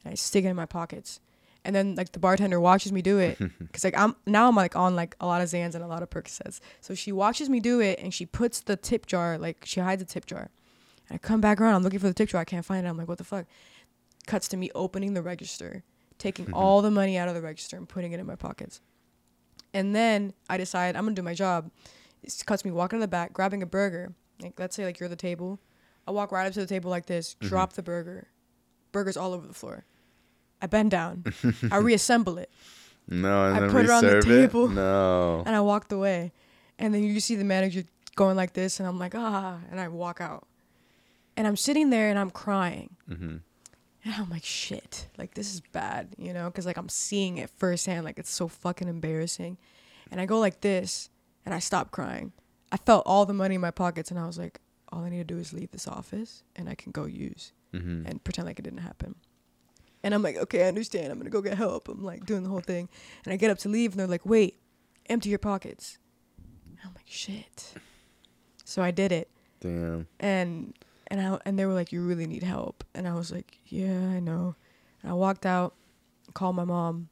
And 0.04 0.12
i 0.12 0.16
stick 0.16 0.46
it 0.46 0.50
in 0.50 0.56
my 0.56 0.66
pockets. 0.66 1.20
And 1.64 1.76
then 1.76 1.96
like 1.96 2.12
the 2.12 2.20
bartender 2.20 2.60
watches 2.60 2.92
me 2.92 3.02
do 3.02 3.18
it 3.18 3.38
because 3.60 3.84
like 3.84 3.98
i'm 3.98 4.16
now 4.26 4.48
i'm 4.48 4.56
like 4.56 4.76
on 4.76 4.96
like 4.96 5.16
a 5.20 5.26
lot 5.26 5.42
of 5.42 5.50
Xans 5.50 5.76
and 5.76 5.84
a 5.84 5.88
lot 5.88 6.04
of 6.04 6.10
percocets. 6.10 6.60
So 6.82 6.94
she 6.94 7.12
watches 7.12 7.50
me 7.50 7.60
do 7.60 7.80
it 7.80 8.00
and 8.00 8.14
she 8.14 8.26
puts 8.26 8.62
the 8.62 8.76
tip 8.76 9.06
jar 9.06 9.38
like 9.38 9.66
she 9.66 9.80
hides 9.80 10.02
the 10.02 10.06
tip 10.06 10.26
jar 10.26 10.52
and 11.10 11.16
i 11.16 11.18
come 11.18 11.42
back 11.42 11.60
around 11.60 11.76
i'm 11.76 11.84
looking 11.84 12.00
for 12.00 12.12
the 12.12 12.26
jar 12.26 12.42
i 12.42 12.46
can't 12.46 12.66
find 12.66 12.86
it. 12.86 12.90
I'm 12.90 12.98
like 12.98 13.08
what 13.08 13.18
the 13.18 13.24
fuck? 13.24 13.46
Cuts 14.28 14.48
to 14.50 14.58
me 14.58 14.72
opening 14.74 15.14
the 15.14 15.22
register 15.22 15.84
taking 16.18 16.52
all 16.54 16.82
the 16.82 16.92
money 16.92 17.18
out 17.18 17.28
of 17.28 17.36
the 17.36 17.42
register 17.42 17.76
and 17.78 17.88
putting 17.90 18.14
it 18.14 18.20
in 18.20 18.26
my 18.26 18.36
pockets. 18.36 18.82
And 19.74 19.96
then 19.96 20.34
i 20.50 20.58
decide 20.58 20.96
i'm 20.96 21.04
gonna 21.04 21.16
do 21.16 21.22
my 21.22 21.34
job. 21.34 21.72
It 22.24 22.44
cuts 22.46 22.66
me 22.66 22.72
walking 22.72 23.00
to 23.00 23.02
the 23.02 23.08
back 23.08 23.34
grabbing 23.34 23.62
a 23.62 23.68
burger. 23.68 24.14
Like 24.42 24.60
let's 24.60 24.76
say 24.76 24.86
like 24.86 25.00
you're 25.00 25.06
at 25.06 25.12
the 25.12 25.16
table. 25.16 25.60
I 26.08 26.12
walk 26.12 26.32
right 26.32 26.46
up 26.48 26.54
to 26.54 26.60
the 26.60 26.68
table 26.68 26.90
like 26.90 27.06
this 27.06 27.36
drop 27.36 27.74
the 27.74 27.84
burger. 27.84 28.28
Burgers 28.92 29.18
all 29.18 29.34
over 29.34 29.46
the 29.46 29.54
floor. 29.54 29.86
I 30.62 30.68
bend 30.68 30.92
down. 30.92 31.26
I 31.72 31.78
reassemble 31.78 32.38
it. 32.38 32.50
No, 33.08 33.52
and 33.54 33.66
I 33.66 33.68
put 33.70 33.86
it 33.86 33.92
on 33.92 34.04
the 34.04 34.22
table. 34.22 34.68
No. 34.68 35.44
and 35.46 35.56
I 35.56 35.62
walked 35.62 35.92
away. 35.92 36.32
And 36.80 36.94
then 36.94 37.04
you 37.04 37.20
see 37.20 37.36
the 37.36 37.44
manager 37.44 37.84
going 38.16 38.36
like 38.36 38.54
this, 38.54 38.80
and 38.80 38.88
I'm 38.88 38.98
like, 39.00 39.14
ah, 39.16 39.60
and 39.70 39.80
I 39.80 39.88
walk 39.88 40.20
out. 40.22 40.48
And 41.38 41.46
I'm 41.48 41.56
sitting 41.58 41.90
there 41.90 42.10
and 42.10 42.18
I'm 42.18 42.30
crying. 42.32 42.96
Mm-hmm. 43.10 43.38
And 44.06 44.14
I'm 44.14 44.30
like, 44.30 44.44
shit, 44.46 45.08
like 45.18 45.34
this 45.34 45.54
is 45.54 45.62
bad, 45.62 46.10
you 46.18 46.32
know, 46.34 46.46
because 46.46 46.66
like 46.66 46.78
I'm 46.78 46.90
seeing 46.90 47.38
it 47.40 47.50
firsthand, 47.58 48.06
like 48.06 48.20
it's 48.20 48.30
so 48.32 48.48
fucking 48.48 48.88
embarrassing. 48.88 49.58
And 50.12 50.22
I 50.22 50.26
go 50.28 50.40
like 50.40 50.62
this, 50.62 51.10
and 51.46 51.54
I 51.56 51.60
stop 51.60 51.90
crying. 51.92 52.32
I 52.72 52.78
felt 52.78 53.04
all 53.08 53.26
the 53.26 53.34
money 53.34 53.56
in 53.56 53.62
my 53.62 53.72
pockets, 53.72 54.12
and 54.12 54.20
I 54.20 54.28
was 54.28 54.38
like, 54.38 54.60
all 54.92 55.04
I 55.04 55.10
need 55.10 55.18
to 55.18 55.24
do 55.24 55.40
is 55.40 55.52
leave 55.54 55.72
this 55.72 55.88
office, 55.88 56.44
and 56.56 56.70
I 56.70 56.76
can 56.76 56.92
go 56.92 57.06
use 57.06 57.52
Mm-hmm. 57.74 58.06
and 58.06 58.24
pretend 58.24 58.46
like 58.48 58.58
it 58.60 58.62
didn't 58.62 58.80
happen. 58.80 59.16
And 60.04 60.14
I'm 60.14 60.22
like, 60.22 60.38
okay, 60.38 60.64
I 60.64 60.68
understand. 60.68 61.12
I'm 61.12 61.18
gonna 61.18 61.30
go 61.32 61.42
get 61.42 61.58
help. 61.58 61.90
I'm 61.90 62.04
like 62.04 62.26
doing 62.26 62.44
the 62.44 62.50
whole 62.50 62.60
thing, 62.62 62.88
and 63.26 63.34
I 63.34 63.38
get 63.38 63.50
up 63.50 63.58
to 63.60 63.70
leave, 63.70 63.92
and 63.92 64.00
they're 64.00 64.08
like, 64.08 64.26
wait, 64.26 64.60
empty 65.10 65.30
your 65.30 65.40
pockets. 65.40 65.98
And 66.70 66.78
I'm 66.86 66.94
like, 66.94 67.08
shit. 67.08 67.74
So 68.64 68.82
I 68.84 68.92
did 68.92 69.12
it, 69.12 69.30
Damn. 69.60 70.08
and 70.20 70.74
and 71.08 71.22
I 71.22 71.40
and 71.46 71.58
they 71.58 71.66
were 71.66 71.74
like, 71.74 71.92
you 71.92 72.02
really 72.02 72.28
need 72.28 72.44
help, 72.44 72.84
and 72.94 73.08
I 73.08 73.14
was 73.14 73.32
like, 73.32 73.60
yeah, 73.68 73.98
I 73.98 74.20
know. 74.20 74.56
And 75.02 75.12
I 75.12 75.16
walked 75.16 75.46
out, 75.46 75.74
called 76.34 76.56
my 76.56 76.66
mom, 76.66 77.10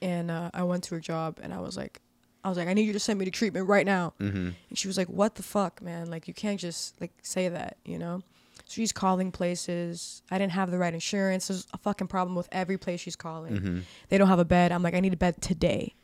and 0.00 0.30
uh, 0.30 0.50
I 0.54 0.62
went 0.62 0.84
to 0.84 0.94
her 0.94 1.00
job, 1.00 1.38
and 1.42 1.52
I 1.52 1.60
was 1.60 1.76
like, 1.76 2.00
I 2.44 2.48
was 2.48 2.58
like, 2.58 2.68
I 2.68 2.74
need 2.74 2.86
you 2.86 2.92
to 2.92 3.00
send 3.00 3.18
me 3.18 3.24
to 3.24 3.30
treatment 3.30 3.68
right 3.68 3.86
now. 3.86 4.14
Mm-hmm. 4.20 4.50
And 4.68 4.78
she 4.78 4.88
was 4.88 4.96
like, 4.96 5.08
"What 5.08 5.36
the 5.36 5.42
fuck, 5.42 5.80
man? 5.80 6.10
Like 6.10 6.26
you 6.26 6.34
can't 6.34 6.58
just 6.58 7.00
like 7.00 7.12
say 7.22 7.48
that, 7.48 7.76
you 7.84 7.98
know?" 7.98 8.22
So 8.66 8.74
she's 8.74 8.92
calling 8.92 9.30
places. 9.30 10.22
I 10.30 10.38
didn't 10.38 10.52
have 10.52 10.70
the 10.70 10.78
right 10.78 10.94
insurance. 10.94 11.48
There's 11.48 11.66
a 11.72 11.78
fucking 11.78 12.08
problem 12.08 12.34
with 12.34 12.48
every 12.52 12.78
place 12.78 13.00
she's 13.00 13.16
calling. 13.16 13.54
Mm-hmm. 13.54 13.78
They 14.08 14.18
don't 14.18 14.28
have 14.28 14.38
a 14.38 14.44
bed. 14.44 14.72
I'm 14.72 14.82
like, 14.82 14.94
I 14.94 15.00
need 15.00 15.12
a 15.12 15.16
bed 15.16 15.40
today, 15.40 15.94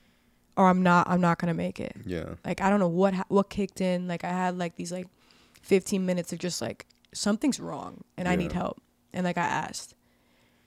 or 0.57 0.69
I'm 0.69 0.83
not. 0.83 1.09
I'm 1.09 1.21
not 1.21 1.39
gonna 1.39 1.55
make 1.55 1.81
it. 1.81 1.97
Yeah. 2.07 2.35
Like 2.45 2.61
I 2.61 2.71
don't 2.71 2.81
know 2.81 2.89
what 2.89 3.15
ha- 3.15 3.25
what 3.29 3.51
kicked 3.51 3.81
in. 3.81 4.07
Like 4.07 4.23
I 4.23 4.31
had 4.31 4.59
like 4.59 4.77
these 4.77 4.93
like 4.93 5.09
15 5.63 6.05
minutes 6.05 6.33
of 6.33 6.39
just 6.39 6.61
like 6.61 6.87
something's 7.13 7.59
wrong 7.61 8.03
and 8.17 8.29
I 8.29 8.37
need 8.37 8.53
help. 8.53 8.81
And 9.13 9.25
like 9.25 9.39
I 9.39 9.43
asked, 9.47 9.95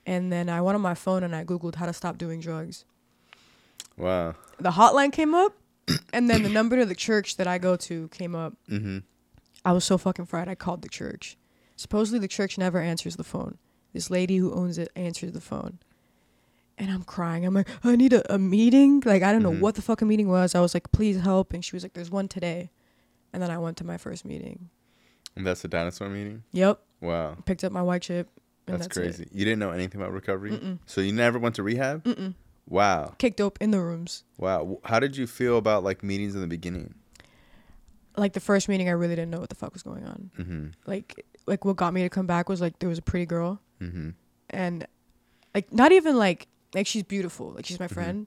and 0.04 0.32
then 0.32 0.48
I 0.48 0.60
went 0.60 0.74
on 0.74 0.80
my 0.82 0.94
phone 0.94 1.22
and 1.22 1.34
I 1.34 1.44
googled 1.44 1.76
how 1.76 1.86
to 1.86 1.92
stop 1.92 2.18
doing 2.18 2.40
drugs. 2.40 2.84
Wow. 3.96 4.34
The 4.58 4.70
hotline 4.72 5.12
came 5.12 5.34
up, 5.34 5.54
and 6.12 6.28
then 6.28 6.42
the 6.42 6.48
number 6.48 6.76
to 6.76 6.84
the 6.86 6.94
church 6.94 7.36
that 7.36 7.46
I 7.46 7.58
go 7.58 7.76
to 7.76 8.08
came 8.08 8.34
up. 8.34 8.54
Mm-hmm. 8.70 8.98
I 9.64 9.72
was 9.72 9.84
so 9.84 9.96
fucking 9.98 10.26
fried. 10.26 10.48
I 10.48 10.54
called 10.54 10.82
the 10.82 10.88
church. 10.88 11.36
Supposedly 11.76 12.18
the 12.18 12.28
church 12.28 12.58
never 12.58 12.80
answers 12.80 13.16
the 13.16 13.24
phone. 13.24 13.58
This 13.92 14.10
lady 14.10 14.38
who 14.38 14.52
owns 14.52 14.78
it 14.78 14.90
answers 14.96 15.32
the 15.32 15.40
phone. 15.40 15.78
And 16.78 16.90
I'm 16.90 17.02
crying. 17.04 17.44
I'm 17.44 17.54
like, 17.54 17.68
I 17.84 17.94
need 17.96 18.12
a, 18.12 18.34
a 18.34 18.38
meeting. 18.38 19.02
Like, 19.04 19.22
I 19.22 19.30
don't 19.30 19.42
know 19.42 19.52
Mhm. 19.52 19.60
what 19.60 19.74
the 19.74 19.82
fucking 19.82 20.08
meeting 20.08 20.28
was. 20.28 20.54
I 20.54 20.60
was 20.60 20.74
like, 20.74 20.90
please 20.90 21.20
help. 21.20 21.52
And 21.52 21.64
she 21.64 21.76
was 21.76 21.82
like, 21.84 21.92
there's 21.92 22.10
one 22.10 22.28
today. 22.28 22.70
And 23.32 23.42
then 23.42 23.50
I 23.50 23.58
went 23.58 23.76
to 23.78 23.84
my 23.84 23.98
first 23.98 24.24
meeting. 24.24 24.70
And 25.36 25.46
that's 25.46 25.62
the 25.62 25.68
dinosaur 25.68 26.08
meeting. 26.08 26.42
Yep. 26.52 26.80
Wow. 27.00 27.36
Picked 27.46 27.64
up 27.64 27.72
my 27.72 27.82
white 27.82 28.02
chip. 28.02 28.28
And 28.66 28.74
That's, 28.74 28.86
that's, 28.86 28.96
crazy. 28.98 29.22
It. 29.24 29.30
You 29.32 29.44
didn't 29.44 29.58
know 29.58 29.70
anything 29.72 30.00
about 30.00 30.12
recovery, 30.12 30.52
Mm-mm. 30.52 30.78
so 30.86 31.00
you 31.00 31.12
never 31.12 31.38
went 31.38 31.56
to 31.56 31.62
rehab. 31.64 32.04
Mm-mm. 32.04 32.34
Wow. 32.68 33.14
Kicked 33.18 33.38
dope 33.38 33.58
in 33.60 33.72
the 33.72 33.80
rooms. 33.80 34.22
Wow. 34.38 34.78
How 34.84 35.00
did 35.00 35.16
you 35.16 35.26
feel 35.26 35.58
about 35.58 35.82
like 35.82 36.04
meetings 36.04 36.34
in 36.36 36.40
the 36.40 36.46
beginning? 36.46 36.94
Like 38.16 38.34
the 38.34 38.40
first 38.40 38.68
meeting, 38.68 38.88
I 38.88 38.92
really 38.92 39.16
didn't 39.16 39.30
know 39.30 39.40
what 39.40 39.48
the 39.48 39.54
fuck 39.56 39.72
was 39.72 39.82
going 39.82 40.04
on. 40.04 40.30
Mm-hmm. 40.38 40.66
Like, 40.86 41.26
like 41.46 41.64
what 41.64 41.76
got 41.76 41.92
me 41.92 42.02
to 42.02 42.08
come 42.08 42.26
back 42.26 42.48
was 42.48 42.60
like 42.60 42.78
there 42.78 42.88
was 42.88 42.98
a 42.98 43.02
pretty 43.02 43.26
girl 43.26 43.60
Mm-hmm. 43.80 44.10
and 44.50 44.86
like 45.56 45.72
not 45.72 45.90
even 45.90 46.16
like 46.16 46.46
like 46.72 46.86
she's 46.86 47.02
beautiful 47.02 47.50
like 47.50 47.66
she's 47.66 47.80
my 47.80 47.88
Mhm. 47.88 47.94
friend 47.94 48.26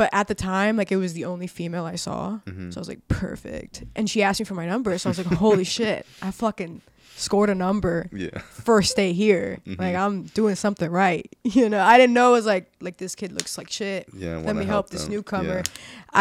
but 0.00 0.08
at 0.20 0.26
the 0.28 0.34
time 0.34 0.72
like 0.80 0.90
it 0.96 0.96
was 1.04 1.12
the 1.12 1.24
only 1.32 1.46
female 1.46 1.84
i 1.94 1.96
saw 2.06 2.38
Mm-hmm. 2.46 2.70
so 2.70 2.78
i 2.78 2.80
was 2.80 2.88
like 2.88 3.02
perfect 3.08 3.84
and 3.96 4.08
she 4.12 4.22
asked 4.26 4.40
me 4.40 4.44
for 4.50 4.54
my 4.62 4.66
number 4.74 4.90
so 4.98 5.08
i 5.08 5.10
was 5.10 5.18
like 5.22 5.32
holy 5.46 5.64
shit 5.76 6.06
i 6.22 6.30
fucking 6.30 6.80
scored 7.16 7.50
a 7.50 7.54
number 7.54 8.08
yeah. 8.12 8.38
first 8.70 8.96
day 8.96 9.12
here 9.12 9.58
like 9.66 9.94
Mhm. 9.94 10.00
i'm 10.04 10.16
doing 10.40 10.54
something 10.64 10.90
right 10.90 11.26
you 11.58 11.68
know 11.68 11.82
i 11.92 11.98
didn't 11.98 12.14
know 12.14 12.28
it 12.32 12.36
was 12.40 12.46
like 12.54 12.66
like 12.80 12.96
this 12.96 13.14
kid 13.14 13.30
looks 13.32 13.58
like 13.58 13.68
shit 13.70 14.08
Yeah. 14.14 14.38
let 14.38 14.56
me 14.56 14.64
help 14.64 14.88
this 14.88 15.06
newcomer 15.06 15.58
Yeah. 15.58 15.62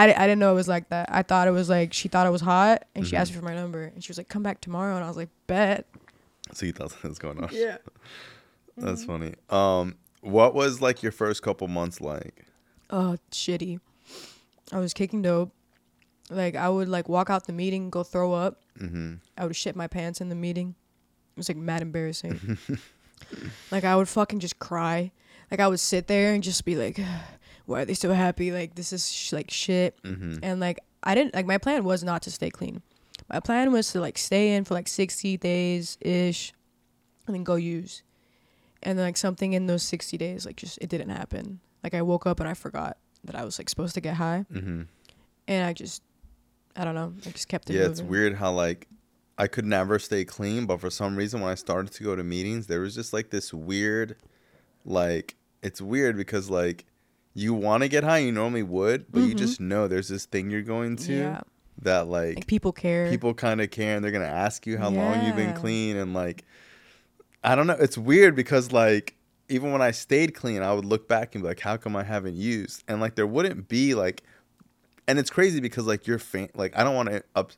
I, 0.02 0.04
I 0.14 0.24
didn't 0.28 0.40
know 0.44 0.52
it 0.52 0.60
was 0.64 0.68
like 0.76 0.90
that 0.90 1.08
i 1.20 1.22
thought 1.24 1.48
it 1.48 1.56
was 1.62 1.70
like 1.70 1.94
she 1.94 2.08
thought 2.10 2.28
it 2.28 2.32
was 2.40 2.42
hot 2.42 2.78
and 2.96 3.08
she 3.08 3.16
Mhm. 3.16 3.20
asked 3.20 3.32
me 3.32 3.38
for 3.40 3.46
my 3.46 3.56
number 3.64 3.84
and 3.94 4.04
she 4.04 4.10
was 4.12 4.18
like 4.18 4.28
come 4.36 4.44
back 4.44 4.60
tomorrow 4.60 4.96
and 4.98 5.04
i 5.06 5.08
was 5.08 5.16
like 5.24 5.30
bet 5.48 5.86
So 6.52 6.66
you 6.66 6.74
thought 6.74 6.92
something 6.92 7.12
was 7.16 7.20
going 7.20 7.40
on. 7.44 7.50
yeah 7.54 7.78
That's 8.78 9.04
Mm-hmm. 9.06 9.12
funny. 9.12 9.34
Um, 9.50 9.96
what 10.22 10.54
was 10.54 10.82
like 10.82 11.04
your 11.04 11.12
first 11.12 11.42
couple 11.44 11.68
months 11.68 12.00
like? 12.02 12.46
Uh 12.90 13.18
shitty. 13.32 13.80
I 14.72 14.80
was 14.80 14.94
kicking 14.94 15.22
dope. 15.22 15.52
Like 16.30 16.56
I 16.56 16.70
would 16.70 16.88
like 16.88 17.10
walk 17.10 17.30
out 17.30 17.48
the 17.48 17.54
meeting, 17.54 17.90
go 17.90 18.04
throw 18.04 18.34
up. 18.34 18.62
Mm-hmm. 18.80 19.16
I 19.38 19.46
would 19.46 19.56
shit 19.56 19.76
my 19.76 19.88
pants 19.88 20.22
in 20.22 20.30
the 20.30 20.36
meeting. 20.36 20.76
It 21.36 21.38
was 21.38 21.50
like 21.50 21.58
mad 21.58 21.82
embarrassing. 21.82 22.58
like 23.72 23.84
I 23.84 23.96
would 23.96 24.08
fucking 24.08 24.40
just 24.40 24.60
cry. 24.60 25.12
Like 25.50 25.60
I 25.60 25.68
would 25.68 25.80
sit 25.80 26.08
there 26.08 26.34
and 26.34 26.44
just 26.44 26.66
be 26.66 26.76
like, 26.76 27.00
why 27.66 27.82
are 27.82 27.86
they 27.86 27.94
so 27.94 28.12
happy? 28.12 28.52
Like 28.52 28.76
this 28.76 28.94
is 28.94 29.12
sh- 29.12 29.34
like 29.34 29.50
shit. 29.50 30.02
Mm-hmm. 30.04 30.38
And 30.44 30.60
like 30.60 30.80
I 31.04 31.16
didn't 31.16 31.34
like 31.34 31.46
my 31.46 31.58
plan 31.58 31.84
was 31.84 32.04
not 32.04 32.22
to 32.24 32.32
stay 32.32 32.50
clean. 32.50 32.82
My 33.30 33.40
plan 33.40 33.72
was 33.72 33.92
to 33.94 34.00
like 34.00 34.18
stay 34.18 34.56
in 34.56 34.66
for 34.66 34.74
like 34.74 34.88
60 34.88 35.38
days 35.38 35.98
ish 36.02 36.54
and 37.28 37.36
then 37.36 37.44
go 37.44 37.56
use. 37.56 38.04
And 38.82 38.98
then 38.98 39.06
like 39.06 39.18
something 39.18 39.54
in 39.54 39.68
those 39.68 39.84
60 39.84 40.18
days 40.18 40.46
like 40.46 40.56
just 40.56 40.78
it 40.80 40.90
didn't 40.90 41.10
happen. 41.10 41.60
Like 41.84 41.94
I 41.94 42.02
woke 42.02 42.26
up 42.28 42.40
and 42.40 42.50
I 42.50 42.54
forgot 42.54 42.98
that 43.24 43.36
I 43.36 43.44
was 43.44 43.60
like 43.60 43.70
supposed 43.70 43.94
to 43.96 44.02
get 44.02 44.16
high 44.16 44.46
Mm-hmm. 44.54 44.84
and 45.48 45.66
I 45.66 45.74
just 45.74 46.02
I 46.76 46.86
don't 46.86 46.96
know, 46.96 47.14
I 47.26 47.30
just 47.32 47.48
kept 47.48 47.70
it 47.70 47.74
Yeah, 47.76 47.86
it's 47.86 48.02
weird 48.02 48.36
how 48.36 48.52
like 48.52 48.88
I 49.38 49.48
could 49.48 49.66
never 49.66 50.00
stay 50.00 50.26
clean, 50.26 50.66
but 50.66 50.82
for 50.82 50.90
some 50.90 51.16
reason 51.16 51.40
when 51.42 51.50
I 51.52 51.56
started 51.56 51.94
to 51.94 52.04
go 52.04 52.16
to 52.16 52.24
meetings, 52.24 52.68
there 52.68 52.82
was 52.82 52.94
just 52.96 53.14
like 53.14 53.30
this 53.30 53.54
weird 53.54 54.16
like 54.86 55.36
it's 55.62 55.82
weird 55.82 56.16
because 56.18 56.50
like 56.50 56.86
you 57.34 57.54
want 57.54 57.84
to 57.84 57.90
get 57.90 58.04
high 58.04 58.18
you 58.20 58.32
normally 58.32 58.64
would, 58.64 59.12
but 59.12 59.20
you 59.22 59.34
just 59.34 59.60
know 59.60 59.88
there's 59.88 60.08
this 60.08 60.26
thing 60.26 60.50
you're 60.50 60.62
going 60.62 60.96
to 60.98 61.12
Mm-hmm. 61.12 61.22
Yeah. 61.22 61.42
that 61.84 62.08
like, 62.08 62.36
Like 62.36 62.48
people 62.48 62.72
care. 62.74 63.10
people 63.10 63.34
kind 63.34 63.62
of 63.62 63.72
care 63.72 63.96
and 63.96 64.04
they're 64.04 64.12
going 64.12 64.26
to 64.26 64.30
ask 64.32 64.66
you 64.68 64.78
how 64.78 64.90
long 64.90 65.26
you've 65.26 65.36
been 65.36 65.54
clean 65.54 65.96
and 65.98 66.14
like 66.14 66.44
I 67.44 67.56
don't 67.56 67.68
know, 67.68 67.78
it's 67.80 67.98
weird 67.98 68.36
because 68.36 68.72
like 68.74 69.16
even 69.50 69.72
when 69.72 69.82
I 69.82 69.92
stayed 69.92 70.34
clean, 70.36 70.62
I 70.62 70.74
would 70.74 70.86
look 70.86 71.08
back 71.08 71.36
and 71.36 71.44
be 71.44 71.48
like 71.48 71.60
how 71.60 71.78
come 71.78 71.96
I 71.96 72.04
haven't 72.04 72.36
used? 72.36 72.84
And 72.88 73.02
like 73.02 73.16
there 73.16 73.28
wouldn't 73.28 73.68
be 73.68 73.96
like 73.96 74.24
and 75.08 75.18
it's 75.20 75.30
crazy 75.30 75.60
because 75.60 75.86
like 75.88 76.06
your 76.08 76.20
fam- 76.20 76.50
like 76.56 76.78
I 76.78 76.84
don't 76.84 76.96
want 76.96 77.10
to 77.10 77.24
up 77.36 77.52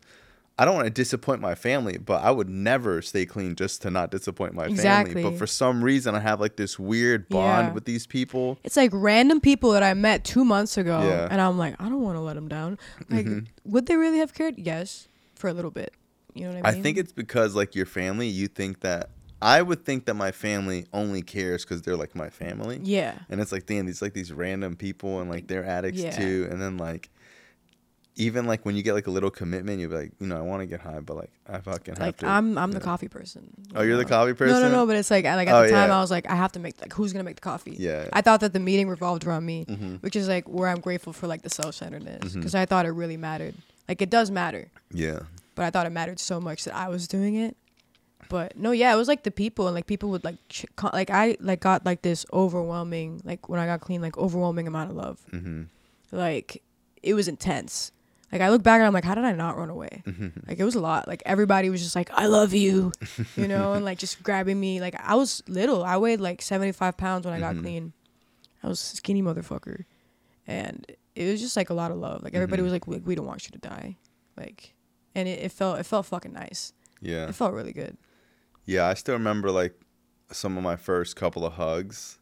I 0.59 0.65
don't 0.65 0.75
want 0.75 0.85
to 0.85 0.91
disappoint 0.91 1.41
my 1.41 1.55
family, 1.55 1.97
but 1.97 2.21
I 2.21 2.29
would 2.29 2.47
never 2.49 3.01
stay 3.01 3.25
clean 3.25 3.55
just 3.55 3.81
to 3.81 3.89
not 3.89 4.11
disappoint 4.11 4.53
my 4.53 4.63
family. 4.63 4.73
Exactly. 4.75 5.23
But 5.23 5.37
for 5.37 5.47
some 5.47 5.83
reason, 5.83 6.13
I 6.13 6.19
have 6.19 6.39
like 6.39 6.55
this 6.55 6.77
weird 6.77 7.27
bond 7.29 7.69
Yeah. 7.69 7.73
with 7.73 7.85
these 7.85 8.05
people. 8.05 8.59
It's 8.63 8.77
like 8.77 8.91
random 8.93 9.41
people 9.41 9.71
that 9.71 9.81
I 9.81 9.95
met 9.95 10.23
two 10.23 10.45
months 10.45 10.77
ago, 10.77 10.99
Yeah. 11.01 11.11
Mm-hmm. 11.21 11.31
and 11.31 11.41
I'm 11.41 11.57
like, 11.57 11.81
I 11.81 11.85
don't 11.85 12.01
want 12.01 12.15
to 12.17 12.19
let 12.21 12.35
them 12.35 12.47
down. 12.47 12.77
Like, 13.09 13.25
would 13.65 13.87
they 13.87 13.95
really 13.95 14.19
have 14.19 14.35
cared? 14.35 14.59
Yes, 14.59 15.07
for 15.33 15.47
a 15.47 15.53
little 15.53 15.71
bit. 15.71 15.93
You 16.35 16.43
know 16.43 16.49
what 16.55 16.65
I 16.67 16.71
mean? 16.73 16.79
I 16.79 16.83
think 16.83 16.97
it's 16.97 17.13
because 17.13 17.55
like 17.55 17.73
your 17.73 17.87
family, 17.87 18.27
you 18.27 18.47
think 18.47 18.81
that 18.81 19.09
I 19.41 19.61
would 19.61 19.85
think 19.85 20.05
that 20.05 20.13
my 20.13 20.31
family 20.31 20.85
only 20.93 21.21
cares 21.23 21.63
because 21.65 21.81
they're 21.81 21.95
like 21.97 22.15
my 22.15 22.29
family. 22.29 22.79
yeah, 22.83 23.19
And 23.29 23.41
it's 23.41 23.51
like, 23.51 23.65
damn, 23.65 23.85
these 23.87 24.01
like 24.01 24.13
these 24.13 24.31
random 24.31 24.75
people 24.75 25.19
and 25.19 25.29
like 25.29 25.47
they're 25.47 25.65
addicts 25.65 25.99
Yeah. 26.01 26.11
too. 26.11 26.47
And 26.51 26.61
then 26.61 26.77
like 26.77 27.09
even 28.17 28.45
like 28.45 28.65
when 28.65 28.75
you 28.75 28.83
get 28.83 28.93
like 28.93 29.07
a 29.07 29.11
little 29.11 29.31
commitment, 29.31 29.79
you're 29.79 29.89
like, 29.89 30.11
you 30.19 30.27
know, 30.27 30.37
I 30.37 30.41
want 30.41 30.61
to 30.61 30.65
get 30.67 30.81
high, 30.81 30.99
but 30.99 31.15
like 31.15 31.31
I 31.47 31.59
fucking 31.59 31.95
have 31.95 32.01
like 32.01 32.17
to. 32.17 32.27
I'm 32.27 32.57
I'm 32.57 32.71
the 32.71 32.79
yeah. 32.79 32.83
coffee 32.83 33.07
person. 33.07 33.49
Oh, 33.73 33.81
you're 33.83 33.97
the 33.97 34.05
coffee 34.05 34.33
person. 34.33 34.59
No, 34.61 34.67
no, 34.67 34.75
no. 34.75 34.85
But 34.85 34.97
it's 34.97 35.09
like 35.09 35.25
I- 35.25 35.35
like 35.35 35.47
at 35.47 35.55
Oh, 35.55 35.63
the 35.63 35.71
time 35.71 35.89
yeah. 35.89 35.97
I 35.97 36.01
was 36.01 36.11
like 36.11 36.29
I 36.29 36.35
have 36.35 36.51
to 36.51 36.59
make 36.59 36.79
like 36.81 36.93
who's 36.93 37.13
gonna 37.13 37.23
make 37.23 37.35
the 37.37 37.41
coffee. 37.41 37.75
Yeah. 37.79 38.09
I 38.11 38.21
thought 38.21 38.41
that 38.41 38.51
the 38.53 38.59
meeting 38.59 38.89
revolved 38.89 39.25
around 39.25 39.45
me, 39.45 39.65
Mm-hmm. 39.65 39.95
which 40.01 40.15
is 40.17 40.27
like 40.27 40.47
where 40.49 40.67
I'm 40.67 40.81
grateful 40.81 41.13
for 41.13 41.27
like 41.27 41.41
the 41.41 41.49
self 41.49 41.73
centeredness 41.75 42.33
because 42.35 42.53
I 42.53 42.65
thought 42.65 42.85
it 42.85 42.89
really 42.91 43.17
mattered. 43.17 43.55
Like 43.87 44.01
it 44.01 44.09
does 44.09 44.29
matter, 44.29 44.67
Yeah. 44.93 45.19
but 45.55 45.63
I 45.65 45.69
thought 45.71 45.85
it 45.85 45.91
mattered 45.91 46.19
so 46.19 46.39
much 46.41 46.65
that 46.65 46.75
I 46.75 46.89
was 46.89 47.07
doing 47.07 47.35
it. 47.35 47.55
But 48.29 48.57
no, 48.57 48.71
yeah, 48.71 48.93
it 48.93 48.97
was 48.97 49.07
like 49.07 49.23
the 49.23 49.31
people 49.31 49.67
and 49.67 49.75
like 49.75 49.87
people 49.87 50.09
would 50.11 50.23
like 50.23 50.37
ch- 50.49 50.65
co- 50.75 50.89
like 50.93 51.09
I 51.09 51.37
like 51.39 51.59
got 51.59 51.85
like 51.85 52.01
this 52.01 52.25
overwhelming 52.31 53.21
like 53.23 53.49
when 53.49 53.59
I 53.59 53.65
got 53.65 53.81
clean 53.81 54.01
like 54.01 54.17
overwhelming 54.17 54.67
amount 54.67 54.89
of 54.91 54.95
love. 54.95 55.19
Mm-hmm. 55.31 55.63
Like 56.11 56.61
it 57.03 57.13
was 57.13 57.27
intense. 57.27 57.91
Like 58.31 58.41
I 58.41 58.49
look 58.49 58.63
back 58.63 58.77
and 58.77 58.85
I'm 58.87 58.93
like, 58.93 59.03
how 59.03 59.15
did 59.15 59.25
I 59.25 59.33
not 59.33 59.57
run 59.57 59.69
away? 59.69 60.03
Mm-hmm. 60.05 60.47
Like 60.47 60.59
it 60.59 60.63
was 60.63 60.75
a 60.75 60.79
lot. 60.79 61.07
Like 61.07 61.21
everybody 61.25 61.69
was 61.69 61.81
just 61.83 61.95
like, 61.95 62.09
I 62.13 62.27
love 62.27 62.53
you, 62.53 62.93
you 63.35 63.47
know, 63.47 63.73
and 63.73 63.83
like 63.83 63.97
just 63.97 64.23
grabbing 64.23 64.57
me. 64.59 64.79
Like 64.79 64.95
I 65.03 65.15
was 65.15 65.43
little. 65.47 65.83
I 65.83 65.97
weighed 65.97 66.21
like 66.21 66.41
75 66.41 66.95
pounds 66.97 67.25
when 67.25 67.33
I 67.33 67.39
got 67.39 67.55
Mhm. 67.55 67.61
clean. 67.61 67.93
I 68.63 68.67
was 68.67 68.79
a 68.81 68.95
skinny 68.97 69.21
motherfucker, 69.23 69.85
and 70.47 70.85
it 71.15 71.29
was 71.31 71.41
just 71.41 71.57
like 71.57 71.69
a 71.71 71.73
lot 71.73 71.91
of 71.91 71.97
love. 71.97 72.23
Like 72.23 72.33
everybody 72.35 72.61
Mhm. 72.61 72.65
was 72.65 72.71
like, 72.73 72.87
we, 72.87 72.97
we 72.99 73.15
don't 73.15 73.25
want 73.25 73.45
you 73.45 73.51
to 73.51 73.57
die, 73.57 73.97
like, 74.37 74.75
and 75.15 75.27
it, 75.27 75.39
it 75.39 75.51
felt 75.51 75.79
it 75.79 75.83
felt 75.83 76.05
fucking 76.05 76.31
nice. 76.31 76.71
Yeah. 77.01 77.27
It 77.27 77.35
felt 77.35 77.53
really 77.53 77.73
good. 77.73 77.97
Yeah, 78.65 78.87
I 78.87 78.93
still 78.93 79.15
remember 79.15 79.51
like 79.51 79.79
some 80.31 80.57
of 80.57 80.63
my 80.63 80.75
first 80.75 81.15
couple 81.15 81.45
of 81.45 81.53
hugs. 81.53 82.17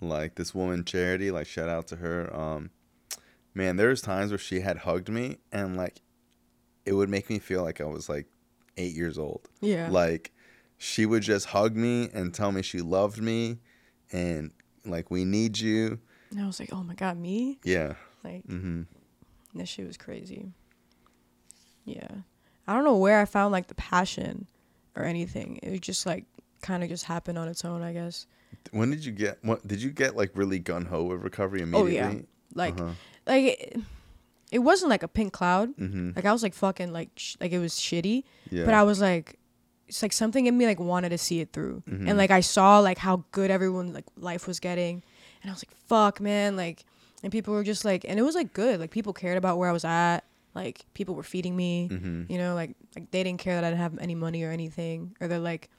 Like 0.00 0.36
this 0.36 0.54
woman 0.54 0.84
Charity, 0.84 1.30
like 1.30 1.46
shout 1.46 1.68
out 1.68 1.86
to 1.88 1.96
her. 1.96 2.34
Um 2.34 2.70
man, 3.54 3.76
there 3.76 3.88
was 3.88 4.00
times 4.00 4.30
where 4.30 4.38
she 4.38 4.60
had 4.60 4.78
hugged 4.78 5.08
me 5.08 5.38
and 5.52 5.76
like 5.76 6.00
it 6.86 6.92
would 6.94 7.10
make 7.10 7.28
me 7.28 7.38
feel 7.38 7.62
like 7.62 7.80
I 7.80 7.84
was 7.84 8.08
like 8.08 8.26
8 8.76 8.94
years 8.94 9.18
old. 9.18 9.48
Yeah. 9.60 9.88
Like 9.90 10.32
she 10.78 11.04
would 11.04 11.22
just 11.22 11.46
hug 11.46 11.76
me 11.76 12.08
and 12.14 12.32
tell 12.32 12.52
me 12.52 12.62
she 12.62 12.80
loved 12.80 13.20
me 13.20 13.58
and 14.10 14.50
like 14.84 15.10
we 15.10 15.24
need 15.24 15.58
you. 15.58 15.98
and 16.30 16.40
I 16.40 16.46
was 16.46 16.58
like, 16.58 16.72
oh 16.72 16.82
my 16.82 16.94
god, 16.94 17.18
me? 17.18 17.58
Yeah. 17.64 17.94
Like 18.24 18.46
mm-hmm. 18.46 18.82
that 19.54 19.68
shit 19.68 19.86
was 19.86 19.98
crazy. 19.98 20.52
Yeah. 21.84 22.08
I 22.66 22.74
don't 22.74 22.84
know 22.84 22.96
where 22.96 23.20
I 23.20 23.24
found 23.26 23.52
like 23.52 23.66
the 23.66 23.74
passion 23.74 24.46
or 24.96 25.04
anything. 25.04 25.58
It 25.62 25.80
just 25.80 26.06
like 26.06 26.24
kind 26.62 26.82
of 26.82 26.88
just 26.88 27.04
happened 27.04 27.38
on 27.38 27.48
its 27.48 27.64
own, 27.64 27.82
I 27.82 27.92
guess. 27.92 28.26
When 28.72 28.90
did 28.90 29.04
you 29.04 29.12
get 29.12 29.38
what 29.42 29.66
did 29.66 29.82
you 29.82 29.90
get 29.90 30.16
like 30.16 30.30
really 30.34 30.58
gun 30.58 30.84
ho 30.86 31.04
with 31.04 31.22
recovery 31.22 31.62
immediately? 31.62 31.98
Oh 31.98 32.10
yeah. 32.12 32.20
Like 32.54 32.80
Uh-huh. 32.80 32.92
like 33.26 33.44
it, 33.44 33.76
it 34.50 34.58
wasn't 34.58 34.90
like 34.90 35.02
a 35.02 35.08
pink 35.08 35.32
cloud. 35.32 35.76
Mhm. 35.76 36.14
Like 36.16 36.24
I 36.24 36.32
was 36.32 36.42
like 36.42 36.54
fucking 36.54 36.92
like 36.92 37.10
sh- 37.16 37.36
like 37.40 37.52
it 37.52 37.58
was 37.58 37.74
shitty, 37.74 38.24
Yeah. 38.50 38.64
but 38.64 38.74
I 38.74 38.82
was 38.82 39.00
like 39.00 39.36
it's 39.88 40.02
like 40.02 40.12
something 40.12 40.46
in 40.46 40.56
me 40.56 40.66
like 40.66 40.78
wanted 40.78 41.08
to 41.10 41.18
see 41.18 41.40
it 41.40 41.52
through. 41.52 41.82
Mhm. 41.88 42.08
And 42.08 42.18
like 42.18 42.30
I 42.30 42.40
saw 42.40 42.78
like 42.80 42.98
how 42.98 43.24
good 43.32 43.50
everyone 43.50 43.92
like 43.92 44.04
life 44.16 44.46
was 44.46 44.60
getting 44.60 45.02
and 45.42 45.50
I 45.50 45.54
was 45.54 45.64
like 45.64 45.74
fuck 45.86 46.20
man 46.20 46.56
like 46.56 46.84
and 47.22 47.30
people 47.32 47.54
were 47.54 47.64
just 47.64 47.84
like 47.84 48.04
and 48.08 48.18
it 48.18 48.22
was 48.22 48.34
like 48.34 48.52
good. 48.52 48.80
Like 48.80 48.90
people 48.90 49.12
cared 49.12 49.38
about 49.38 49.58
where 49.58 49.68
I 49.68 49.72
was 49.72 49.84
at. 49.84 50.24
Like 50.64 50.84
people 50.94 51.14
were 51.14 51.22
feeding 51.34 51.54
me. 51.56 51.88
Mhm. 51.90 52.28
You 52.30 52.38
know, 52.38 52.54
like 52.54 52.72
like 52.96 53.10
they 53.10 53.22
didn't 53.24 53.40
care 53.40 53.54
that 53.56 53.64
I 53.64 53.70
didn't 53.70 53.80
have 53.86 53.98
any 53.98 54.14
money 54.14 54.42
or 54.44 54.50
anything 54.50 55.16
or 55.20 55.26
they're 55.28 55.38
like 55.52 55.70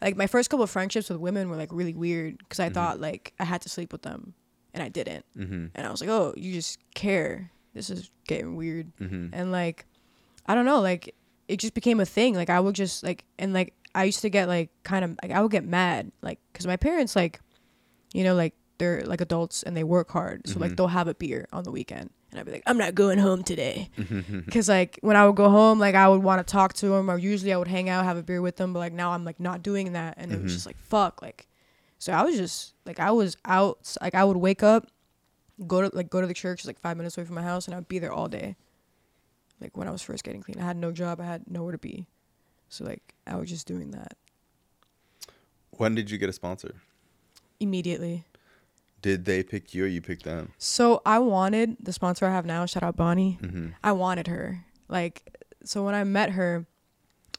like 0.00 0.16
my 0.16 0.26
first 0.28 0.48
couple 0.50 0.62
of 0.64 0.70
friendships 0.70 1.08
with 1.10 1.18
women 1.18 1.48
were 1.50 1.56
like 1.56 1.72
really 1.72 1.94
weird 1.94 2.38
because 2.38 2.60
I 2.60 2.68
thought 2.70 3.00
like 3.00 3.32
I 3.40 3.44
had 3.44 3.60
to 3.62 3.68
sleep 3.68 3.90
with 3.92 4.02
them 4.02 4.34
and 4.72 4.82
I 4.82 4.88
didn't. 4.88 5.24
Mhm. 5.36 5.70
And 5.74 5.86
I 5.86 5.90
was 5.90 6.00
like, 6.00 6.10
"Oh, 6.10 6.34
you 6.36 6.52
just 6.52 6.78
care. 6.94 7.50
This 7.74 7.90
is 7.90 8.10
getting 8.26 8.54
weird." 8.56 8.86
Mhm. 9.00 9.30
and 9.32 9.50
like 9.52 9.86
i 10.46 10.54
don't 10.54 10.64
know 10.64 10.80
like 10.80 11.14
it 11.48 11.58
just 11.60 11.74
became 11.74 12.00
a 12.00 12.06
thing 12.06 12.34
like 12.34 12.48
i 12.50 12.58
would 12.58 12.74
just 12.74 13.02
like 13.04 13.24
and 13.38 13.52
like 13.52 13.74
i 13.94 14.04
used 14.04 14.22
to 14.22 14.30
get 14.30 14.48
like 14.48 14.70
kind 14.82 15.04
of 15.04 15.10
like 15.22 15.30
i 15.30 15.40
would 15.42 15.50
get 15.52 15.64
mad 15.64 16.10
like 16.22 16.38
because 16.52 16.66
my 16.66 16.76
parents 16.76 17.14
like 17.14 17.40
you 18.14 18.24
know 18.24 18.34
like 18.34 18.54
they're 18.78 19.02
like 19.04 19.20
adults 19.20 19.62
and 19.62 19.76
they 19.76 19.84
work 19.84 20.10
hard 20.10 20.46
so 20.48 20.58
like 20.58 20.72
Mhm. 20.72 20.76
they'll 20.76 20.96
have 21.00 21.06
a 21.08 21.14
beer 21.14 21.46
on 21.52 21.64
the 21.64 21.70
weekend 21.70 22.08
and 22.30 22.38
i'd 22.40 22.46
be 22.46 22.52
like 22.52 22.62
i'm 22.66 22.78
not 22.78 22.94
going 22.94 23.18
home 23.18 23.42
today. 23.42 23.88
Because 24.46 24.68
like 24.68 24.98
when 25.02 25.16
i 25.16 25.26
would 25.26 25.36
go 25.36 25.48
home 25.50 25.78
like 25.78 25.94
i 25.94 26.08
would 26.08 26.22
want 26.22 26.46
to 26.46 26.50
talk 26.50 26.72
to 26.74 26.88
them 26.88 27.10
or 27.10 27.18
usually 27.18 27.52
i 27.52 27.56
would 27.56 27.68
hang 27.68 27.88
out 27.88 28.04
have 28.04 28.16
a 28.16 28.22
beer 28.22 28.40
with 28.42 28.56
them 28.56 28.72
but 28.72 28.78
like 28.80 28.92
now 28.92 29.12
i'm 29.12 29.24
like 29.24 29.40
not 29.40 29.62
doing 29.62 29.92
that. 29.94 30.14
And 30.18 30.32
it 30.32 30.42
was 30.42 30.52
Mhm. 30.52 30.54
just 30.54 30.66
like 30.66 30.78
fuck 30.78 31.22
like 31.22 31.48
so 31.98 32.12
i 32.12 32.22
was 32.22 32.36
just 32.36 32.74
like 32.86 33.00
i 33.00 33.10
was 33.10 33.36
out 33.44 33.94
like 34.02 34.14
i 34.14 34.22
would 34.24 34.36
wake 34.36 34.62
up 34.62 34.86
go 35.66 35.82
to 35.82 35.90
like 35.96 36.08
go 36.10 36.20
to 36.20 36.26
the 36.26 36.34
church 36.34 36.64
like 36.64 36.78
five 36.78 36.96
minutes 36.96 37.16
away 37.18 37.24
from 37.24 37.34
my 37.34 37.42
house 37.42 37.66
and 37.66 37.74
i'd 37.74 37.88
be 37.88 37.98
there 37.98 38.12
all 38.12 38.28
day. 38.28 38.54
Like 39.60 39.76
when 39.76 39.88
i 39.88 39.90
was 39.90 40.02
first 40.02 40.22
getting 40.22 40.40
clean 40.42 40.60
i 40.60 40.64
had 40.64 40.76
no 40.76 40.92
job 40.92 41.20
i 41.20 41.24
had 41.24 41.50
nowhere 41.50 41.72
to 41.72 41.78
be. 41.78 42.06
So 42.68 42.84
like 42.84 43.14
i 43.26 43.34
was 43.36 43.48
just 43.48 43.66
doing 43.66 43.90
that. 43.92 44.16
When 45.70 45.94
did 45.94 46.10
you 46.10 46.18
get 46.18 46.28
a 46.28 46.32
sponsor? 46.32 46.74
immediately 47.60 48.24
Did 49.02 49.24
they 49.24 49.42
pick 49.42 49.74
you 49.74 49.84
or 49.84 49.86
you 49.86 50.00
picked 50.00 50.24
them? 50.24 50.52
so 50.58 51.00
i 51.06 51.18
wanted 51.18 51.76
the 51.80 51.92
sponsor 51.92 52.26
i 52.26 52.30
have 52.30 52.46
now 52.46 52.66
shout 52.66 52.82
out 52.82 52.96
bonnie 52.96 53.38
Mm-hmm. 53.42 53.68
I 53.82 53.92
wanted 53.92 54.26
her. 54.26 54.64
Like, 54.88 55.38
so 55.64 55.84
when 55.84 55.94
I 55.94 56.02
met 56.04 56.30
her, 56.30 56.66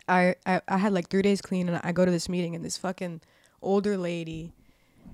I, 0.08 0.36
I 0.46 0.62
I 0.68 0.78
had 0.78 0.94
like 0.94 1.10
three 1.10 1.22
days 1.24 1.42
clean, 1.42 1.68
and 1.68 1.80
I 1.84 1.92
go 1.92 2.06
to 2.06 2.12
this 2.12 2.30
meeting, 2.30 2.56
and 2.56 2.64
this 2.64 2.78
fucking 2.78 3.22
older 3.62 3.98
lady 3.98 4.54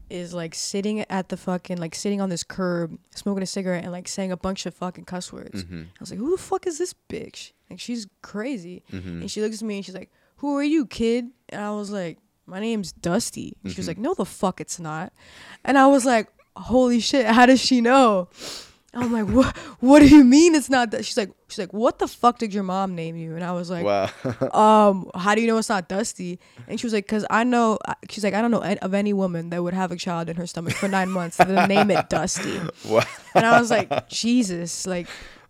is 0.10 0.34
like 0.34 0.54
sitting 0.54 1.00
at 1.10 1.30
the 1.30 1.38
fucking 1.38 1.78
like 1.78 1.96
sitting 1.96 2.20
on 2.22 2.30
this 2.30 2.44
curb, 2.44 2.98
smoking 3.16 3.42
a 3.42 3.46
cigarette, 3.46 3.84
and 3.84 3.92
like 3.92 4.08
saying 4.08 4.32
a 4.32 4.38
bunch 4.38 4.66
of 4.66 4.74
fucking 4.74 5.06
cuss 5.06 5.32
words. 5.34 5.64
Mm-hmm. 5.64 5.82
I 5.84 6.00
was 6.00 6.12
like, 6.12 6.20
who 6.20 6.32
the 6.36 6.42
fuck 6.42 6.68
is 6.68 6.78
this 6.78 6.94
bitch? 7.10 7.54
Like, 7.70 7.80
she's 7.80 8.06
crazy. 8.22 8.84
Mm-hmm. 8.92 9.22
And 9.22 9.32
she 9.32 9.42
looks 9.42 9.62
at 9.62 9.68
me 9.68 9.78
and 9.78 9.86
she's 9.86 9.96
like, 9.96 10.12
who 10.38 10.56
are 10.58 10.64
you, 10.64 10.86
kid? 10.86 11.30
And 11.50 11.62
I 11.62 11.72
was 11.72 11.90
like, 11.90 12.20
my 12.46 12.60
name's 12.60 12.92
Dusty. 12.92 13.58
She 13.66 13.76
was 13.78 13.86
Mhm. 13.86 13.88
like, 13.88 13.98
no, 13.98 14.14
the 14.14 14.26
fuck 14.26 14.62
it's 14.62 14.80
not. 14.80 15.12
And 15.64 15.78
I 15.78 15.88
was 15.88 16.06
like, 16.06 16.28
holy 16.56 17.00
shit, 17.00 17.26
how 17.26 17.46
does 17.46 17.60
she 17.60 17.82
know? 17.82 18.30
I'm 18.94 19.12
like, 19.12 19.28
what? 19.28 19.58
What 19.82 20.00
do 20.00 20.08
you 20.08 20.24
mean 20.24 20.56
it's 20.56 20.70
not 20.70 20.92
that? 20.92 21.04
She's 21.04 21.18
like, 21.18 21.32
she's 21.50 21.58
like, 21.60 21.74
what 21.74 22.00
the 22.00 22.08
fuck 22.08 22.38
did 22.38 22.54
your 22.54 22.64
mom 22.64 22.96
name 22.96 23.18
you? 23.18 23.36
And 23.36 23.44
I 23.44 23.52
was 23.52 23.70
like, 23.70 23.84
wow. 23.84 24.10
um, 24.90 25.10
how 25.14 25.36
do 25.36 25.42
you 25.42 25.48
know 25.48 25.58
it's 25.58 25.68
not 25.68 25.90
Dusty? 25.90 26.40
And 26.70 26.80
she 26.80 26.86
was 26.86 26.94
like, 26.94 27.06
cause 27.06 27.26
I 27.30 27.44
know. 27.44 27.78
She's 28.10 28.24
like, 28.24 28.34
I 28.34 28.42
don't 28.42 28.52
know 28.52 28.64
of 28.64 28.94
any 28.94 29.12
woman 29.12 29.50
that 29.50 29.62
would 29.62 29.74
have 29.74 29.92
a 29.92 29.98
child 29.98 30.30
in 30.30 30.38
her 30.38 30.48
stomach 30.48 30.74
for 30.76 30.88
nine 30.88 31.10
months 31.10 31.42
and 31.42 31.68
name 31.68 31.92
it 31.92 32.08
Dusty. 32.08 32.58
wow. 32.88 33.02
And 33.34 33.46
I 33.46 33.60
was 33.60 33.70
like, 33.70 34.08
Jesus, 34.08 34.88
like, 34.88 35.08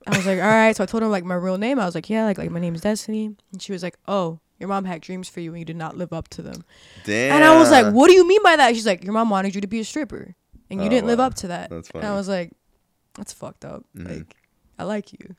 I 0.07 0.17
was 0.17 0.25
like, 0.25 0.39
all 0.39 0.47
right. 0.47 0.75
So 0.75 0.81
I 0.81 0.87
told 0.87 1.03
her 1.03 1.09
like 1.09 1.23
my 1.23 1.35
real 1.35 1.59
name. 1.59 1.77
I 1.77 1.85
was 1.85 1.93
like, 1.93 2.09
yeah, 2.09 2.25
like 2.25 2.39
like 2.39 2.49
my 2.49 2.59
name's 2.59 2.81
Destiny. 2.81 3.35
And 3.51 3.61
she 3.61 3.71
was 3.73 3.83
like, 3.83 3.97
oh, 4.07 4.39
your 4.59 4.69
mom 4.69 4.85
had 4.85 5.01
dreams 5.01 5.27
for 5.29 5.39
you 5.41 5.51
and 5.51 5.59
you 5.59 5.65
did 5.65 5.75
not 5.75 5.97
live 5.97 6.13
up 6.13 6.27
to 6.29 6.41
them. 6.41 6.63
Damn. 7.05 7.35
And 7.35 7.43
I 7.43 7.57
was 7.57 7.69
like, 7.71 7.93
what 7.93 8.07
do 8.07 8.13
you 8.13 8.27
mean 8.27 8.41
by 8.43 8.55
that? 8.55 8.73
She's 8.75 8.85
like, 8.85 9.03
your 9.03 9.13
mom 9.13 9.29
wanted 9.29 9.53
you 9.55 9.61
to 9.61 9.67
be 9.67 9.79
a 9.79 9.85
stripper 9.85 10.35
and 10.69 10.79
you 10.81 10.87
Oh, 10.87 10.89
didn't 10.89 11.07
live 11.07 11.19
up 11.19 11.33
to 11.35 11.47
that. 11.49 11.69
That's 11.69 11.89
And 11.91 12.05
I 12.05 12.13
was 12.15 12.27
like, 12.29 12.51
that's 13.15 13.33
fucked 13.33 13.65
up. 13.65 13.83
Mhm. 13.97 14.17
Like, 14.19 14.35
I 14.79 14.83
like 14.83 15.11
you. 15.13 15.35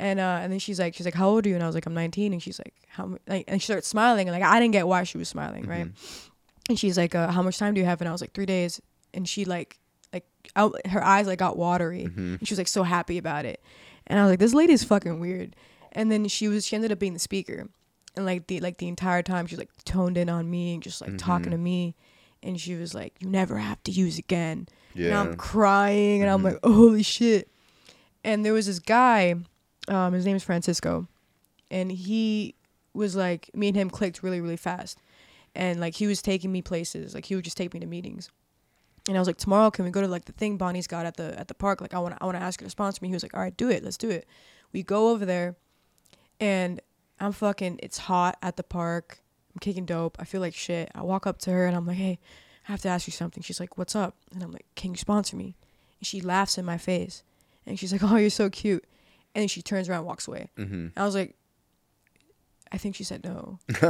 And 0.00 0.20
uh, 0.20 0.38
and 0.42 0.52
then 0.52 0.58
she's 0.60 0.78
like, 0.78 0.94
she's 0.94 1.06
like, 1.06 1.14
how 1.14 1.28
old 1.28 1.44
are 1.44 1.48
you? 1.48 1.54
And 1.56 1.64
I 1.64 1.66
was 1.66 1.74
like, 1.74 1.86
I'm 1.86 1.94
19. 1.94 2.32
And 2.32 2.42
she's 2.42 2.58
like, 2.60 2.74
how? 2.88 3.16
Like, 3.26 3.44
and 3.48 3.60
she 3.60 3.66
starts 3.66 3.88
smiling. 3.88 4.28
And 4.28 4.38
like, 4.38 4.48
I 4.48 4.60
didn't 4.60 4.72
get 4.72 4.86
why 4.86 5.02
she 5.04 5.18
was 5.18 5.28
smiling, 5.28 5.66
right? 5.66 5.86
Mhm. 5.86 6.28
And 6.68 6.78
she's 6.78 6.96
like, 6.96 7.14
uh, 7.14 7.30
how 7.32 7.42
much 7.42 7.58
time 7.58 7.74
do 7.74 7.80
you 7.80 7.86
have? 7.86 8.00
And 8.00 8.08
I 8.08 8.12
was 8.12 8.20
like, 8.20 8.32
three 8.32 8.46
days. 8.46 8.80
And 9.14 9.28
she 9.28 9.44
like, 9.44 9.78
like, 10.12 10.24
out, 10.54 10.86
her 10.86 11.02
eyes 11.02 11.26
like 11.26 11.38
got 11.38 11.56
watery. 11.56 12.04
Mhm. 12.04 12.38
And 12.38 12.46
she 12.46 12.52
was 12.54 12.58
like 12.58 12.68
so 12.68 12.82
happy 12.84 13.18
about 13.18 13.44
it. 13.44 13.60
And 14.06 14.18
I 14.18 14.22
was 14.22 14.30
like, 14.30 14.38
this 14.38 14.54
lady 14.54 14.72
is 14.72 14.84
fucking 14.84 15.18
weird. 15.18 15.56
And 15.92 16.12
then 16.12 16.28
she 16.28 16.46
was, 16.48 16.64
she 16.66 16.76
ended 16.76 16.92
up 16.92 16.98
being 16.98 17.14
the 17.14 17.18
speaker. 17.18 17.66
And 18.18 18.26
like 18.26 18.48
the 18.48 18.58
like 18.60 18.78
the 18.78 18.88
entire 18.88 19.22
time 19.22 19.46
she's 19.46 19.58
like 19.58 19.70
toned 19.84 20.18
in 20.18 20.28
on 20.28 20.50
me 20.50 20.74
and 20.74 20.82
just 20.82 21.00
like 21.00 21.16
talking 21.16 21.52
to 21.52 21.56
me, 21.56 21.94
and 22.42 22.60
she 22.60 22.74
was 22.74 22.94
like, 22.94 23.14
"You 23.20 23.28
never 23.28 23.56
have 23.56 23.82
to 23.84 23.92
use 23.92 24.18
again." 24.18 24.66
And 24.94 25.04
Yeah. 25.06 25.20
I'm 25.20 25.36
crying, 25.36 26.20
and 26.20 26.30
I'm 26.30 26.42
like, 26.42 26.58
"Holy 26.64 27.04
shit!" 27.04 27.48
And 28.24 28.44
there 28.44 28.52
was 28.52 28.66
this 28.66 28.80
guy, 28.80 29.36
um, 29.86 30.12
his 30.12 30.26
name 30.26 30.34
is 30.34 30.42
Francisco, 30.42 31.06
and 31.70 31.92
he 31.92 32.56
was 32.92 33.14
like, 33.14 33.50
me 33.54 33.68
and 33.68 33.76
him 33.76 33.88
clicked 33.88 34.22
really 34.24 34.40
really 34.40 34.56
fast, 34.56 34.98
and 35.54 35.78
like 35.78 35.94
he 35.94 36.08
was 36.08 36.20
taking 36.20 36.50
me 36.50 36.60
places, 36.60 37.14
like 37.14 37.26
he 37.26 37.36
would 37.36 37.44
just 37.44 37.56
take 37.56 37.72
me 37.72 37.78
to 37.80 37.86
meetings. 37.86 38.30
And 39.06 39.16
I 39.16 39.20
was 39.20 39.28
like, 39.28 39.38
tomorrow, 39.38 39.70
can 39.70 39.84
we 39.84 39.90
go 39.92 40.02
to 40.02 40.08
like 40.08 40.24
the 40.24 40.32
thing 40.32 40.56
Bonnie's 40.58 40.88
got 40.88 41.06
at 41.06 41.16
the 41.16 41.38
at 41.38 41.46
the 41.46 41.54
park? 41.54 41.80
Like, 41.80 41.94
I 41.94 42.00
want 42.00 42.16
to 42.16 42.22
I 42.22 42.26
want 42.26 42.36
to 42.36 42.42
ask 42.42 42.58
her 42.60 42.66
to 42.66 42.70
sponsor 42.70 42.98
me. 43.00 43.08
He 43.08 43.14
was 43.14 43.22
like, 43.22 43.34
all 43.34 43.40
right, 43.40 43.56
do 43.56 43.70
it, 43.70 43.84
let's 43.84 43.96
do 43.96 44.10
it. 44.10 44.26
We 44.72 44.82
go 44.82 45.10
over 45.10 45.24
there, 45.24 45.54
and 46.40 46.80
I'm 47.20 47.32
fucking. 47.32 47.80
It's 47.82 47.98
hot 47.98 48.36
at 48.42 48.56
the 48.56 48.62
park. 48.62 49.20
I'm 49.54 49.58
kicking 49.60 49.84
dope. 49.86 50.16
I 50.20 50.24
feel 50.24 50.40
like 50.40 50.54
shit. 50.54 50.90
I 50.94 51.02
walk 51.02 51.26
up 51.26 51.38
to 51.40 51.50
her 51.50 51.66
and 51.66 51.76
I'm 51.76 51.86
like, 51.86 51.96
hey, 51.96 52.18
I 52.68 52.72
have 52.72 52.80
to 52.82 52.88
ask 52.88 53.06
you 53.06 53.12
something. 53.12 53.42
She's 53.42 53.58
like, 53.60 53.76
what's 53.78 53.96
up? 53.96 54.14
And 54.32 54.42
I'm 54.42 54.52
like, 54.52 54.66
can 54.76 54.90
you 54.92 54.96
sponsor 54.96 55.36
me? 55.36 55.56
And 56.00 56.06
she 56.06 56.20
laughs 56.20 56.58
in 56.58 56.64
my 56.64 56.78
face, 56.78 57.22
and 57.66 57.78
she's 57.78 57.90
like, 57.92 58.02
oh, 58.10 58.16
you're 58.16 58.30
so 58.30 58.48
cute. 58.50 58.84
And 59.34 59.42
then 59.42 59.48
she 59.48 59.62
turns 59.62 59.88
around, 59.88 59.98
and 60.00 60.06
walks 60.06 60.28
away. 60.28 60.50
Mm-hmm. 60.56 60.88
I 60.96 61.04
was 61.04 61.14
like, 61.14 61.34
I 62.70 62.78
think 62.78 62.94
she 62.96 63.04
said 63.04 63.24
no. 63.24 63.58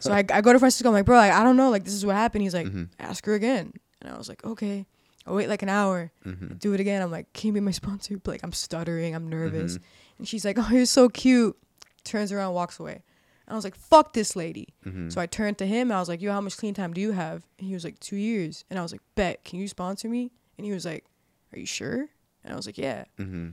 so 0.00 0.12
I, 0.12 0.24
I 0.32 0.40
go 0.40 0.52
to 0.52 0.58
Francisco. 0.58 0.88
I'm 0.88 0.94
like, 0.94 1.04
bro, 1.04 1.16
like, 1.16 1.32
I 1.32 1.44
don't 1.44 1.56
know. 1.56 1.70
Like, 1.70 1.84
this 1.84 1.94
is 1.94 2.04
what 2.04 2.16
happened. 2.16 2.42
He's 2.42 2.54
like, 2.54 2.66
Mm-hmm. 2.66 2.84
ask 2.98 3.24
her 3.26 3.34
again. 3.34 3.72
And 4.02 4.12
I 4.12 4.18
was 4.18 4.28
like, 4.28 4.44
okay. 4.44 4.86
I 5.26 5.32
wait 5.32 5.48
like 5.48 5.62
an 5.62 5.68
hour. 5.68 6.10
Mm-hmm. 6.26 6.54
Do 6.54 6.74
it 6.74 6.80
again. 6.80 7.00
I'm 7.00 7.10
like, 7.10 7.32
can 7.32 7.48
you 7.48 7.52
be 7.54 7.60
my 7.60 7.70
sponsor? 7.82 8.18
But 8.18 8.32
like, 8.32 8.40
I'm 8.42 8.52
stuttering. 8.52 9.14
I'm 9.14 9.28
nervous. 9.28 9.74
Mm-hmm. 9.74 9.84
And 10.18 10.28
she's 10.28 10.44
like, 10.44 10.58
oh, 10.58 10.68
you're 10.70 10.84
so 10.86 11.08
cute. 11.08 11.56
Turns 12.04 12.32
around, 12.32 12.54
walks 12.54 12.78
away. 12.78 13.02
And 13.46 13.52
I 13.52 13.54
was 13.54 13.64
like, 13.64 13.74
fuck 13.74 14.12
this 14.12 14.36
lady. 14.36 14.74
Mm-hmm. 14.86 15.10
So 15.10 15.20
I 15.20 15.26
turned 15.26 15.58
to 15.58 15.66
him. 15.66 15.92
I 15.92 15.98
was 15.98 16.08
like, 16.08 16.22
yo, 16.22 16.32
how 16.32 16.40
much 16.40 16.56
clean 16.56 16.74
time 16.74 16.94
do 16.94 17.00
you 17.00 17.12
have? 17.12 17.42
And 17.58 17.66
he 17.66 17.74
was 17.74 17.84
like, 17.84 18.00
two 18.00 18.16
years. 18.16 18.64
And 18.70 18.78
I 18.78 18.82
was 18.82 18.92
like, 18.92 19.02
bet. 19.14 19.44
Can 19.44 19.58
you 19.58 19.68
sponsor 19.68 20.08
me? 20.08 20.30
And 20.56 20.64
he 20.64 20.72
was 20.72 20.84
like, 20.84 21.04
are 21.52 21.58
you 21.58 21.66
sure? 21.66 22.08
And 22.42 22.52
I 22.52 22.56
was 22.56 22.66
like, 22.66 22.78
yeah. 22.78 23.04
Mm-hmm. 23.18 23.50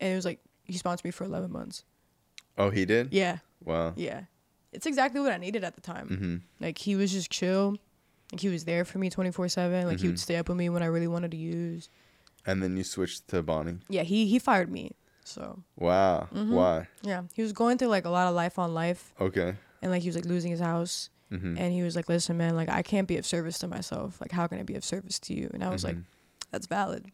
And 0.00 0.12
it 0.12 0.14
was 0.14 0.24
like, 0.24 0.40
he 0.64 0.76
sponsored 0.76 1.04
me 1.04 1.10
for 1.10 1.24
11 1.24 1.52
months. 1.52 1.84
Oh, 2.56 2.70
he 2.70 2.84
did. 2.84 3.12
Yeah. 3.12 3.38
Wow. 3.64 3.92
Yeah. 3.96 4.22
It's 4.72 4.86
exactly 4.86 5.20
what 5.20 5.32
I 5.32 5.36
needed 5.36 5.64
at 5.64 5.74
the 5.74 5.80
time. 5.80 6.08
Mm-hmm. 6.08 6.36
Like 6.60 6.78
he 6.78 6.96
was 6.96 7.12
just 7.12 7.30
chill. 7.30 7.76
Like 8.32 8.40
he 8.40 8.48
was 8.48 8.64
there 8.64 8.84
for 8.84 8.98
me 8.98 9.08
24/7. 9.08 9.86
Like 9.86 10.00
he 10.00 10.08
would 10.08 10.20
stay 10.20 10.36
up 10.36 10.48
with 10.48 10.58
me 10.58 10.68
when 10.68 10.82
I 10.82 10.86
really 10.86 11.06
wanted 11.06 11.30
to 11.30 11.36
use. 11.36 11.88
And 12.44 12.62
then 12.62 12.76
you 12.76 12.84
switched 12.84 13.28
to 13.28 13.42
Bonnie. 13.42 13.78
Yeah, 13.88 14.02
he 14.02 14.26
he 14.26 14.38
fired 14.38 14.70
me. 14.70 14.92
So, 15.28 15.62
Wow. 15.76 16.28
Mhm. 16.32 16.50
Why? 16.50 16.88
yeah, 17.02 17.22
he 17.34 17.42
was 17.42 17.52
going 17.52 17.76
through 17.78 17.88
like 17.88 18.04
a 18.06 18.10
lot 18.10 18.28
of 18.28 18.34
life 18.34 18.58
on 18.58 18.72
life 18.74 19.12
Okay. 19.20 19.54
and 19.82 19.90
like 19.92 20.02
he 20.02 20.08
was 20.08 20.16
like 20.16 20.24
losing 20.24 20.50
his 20.50 20.60
house 20.60 21.10
Mm-hmm. 21.30 21.58
and 21.58 21.72
he 21.74 21.82
was 21.82 21.94
like, 21.94 22.08
"Listen, 22.08 22.38
man, 22.38 22.56
like 22.56 22.70
I 22.70 22.80
can't 22.82 23.06
be 23.06 23.18
of 23.18 23.26
service 23.26 23.58
to 23.58 23.68
myself. 23.68 24.18
Like 24.18 24.32
how 24.32 24.46
can 24.46 24.58
I 24.58 24.62
be 24.62 24.74
of 24.76 24.82
service 24.84 25.18
to 25.20 25.34
you?" 25.34 25.50
And 25.52 25.62
I 25.62 25.68
was 25.68 25.84
like, 25.84 25.96
"That's 26.50 26.66
valid." 26.66 27.04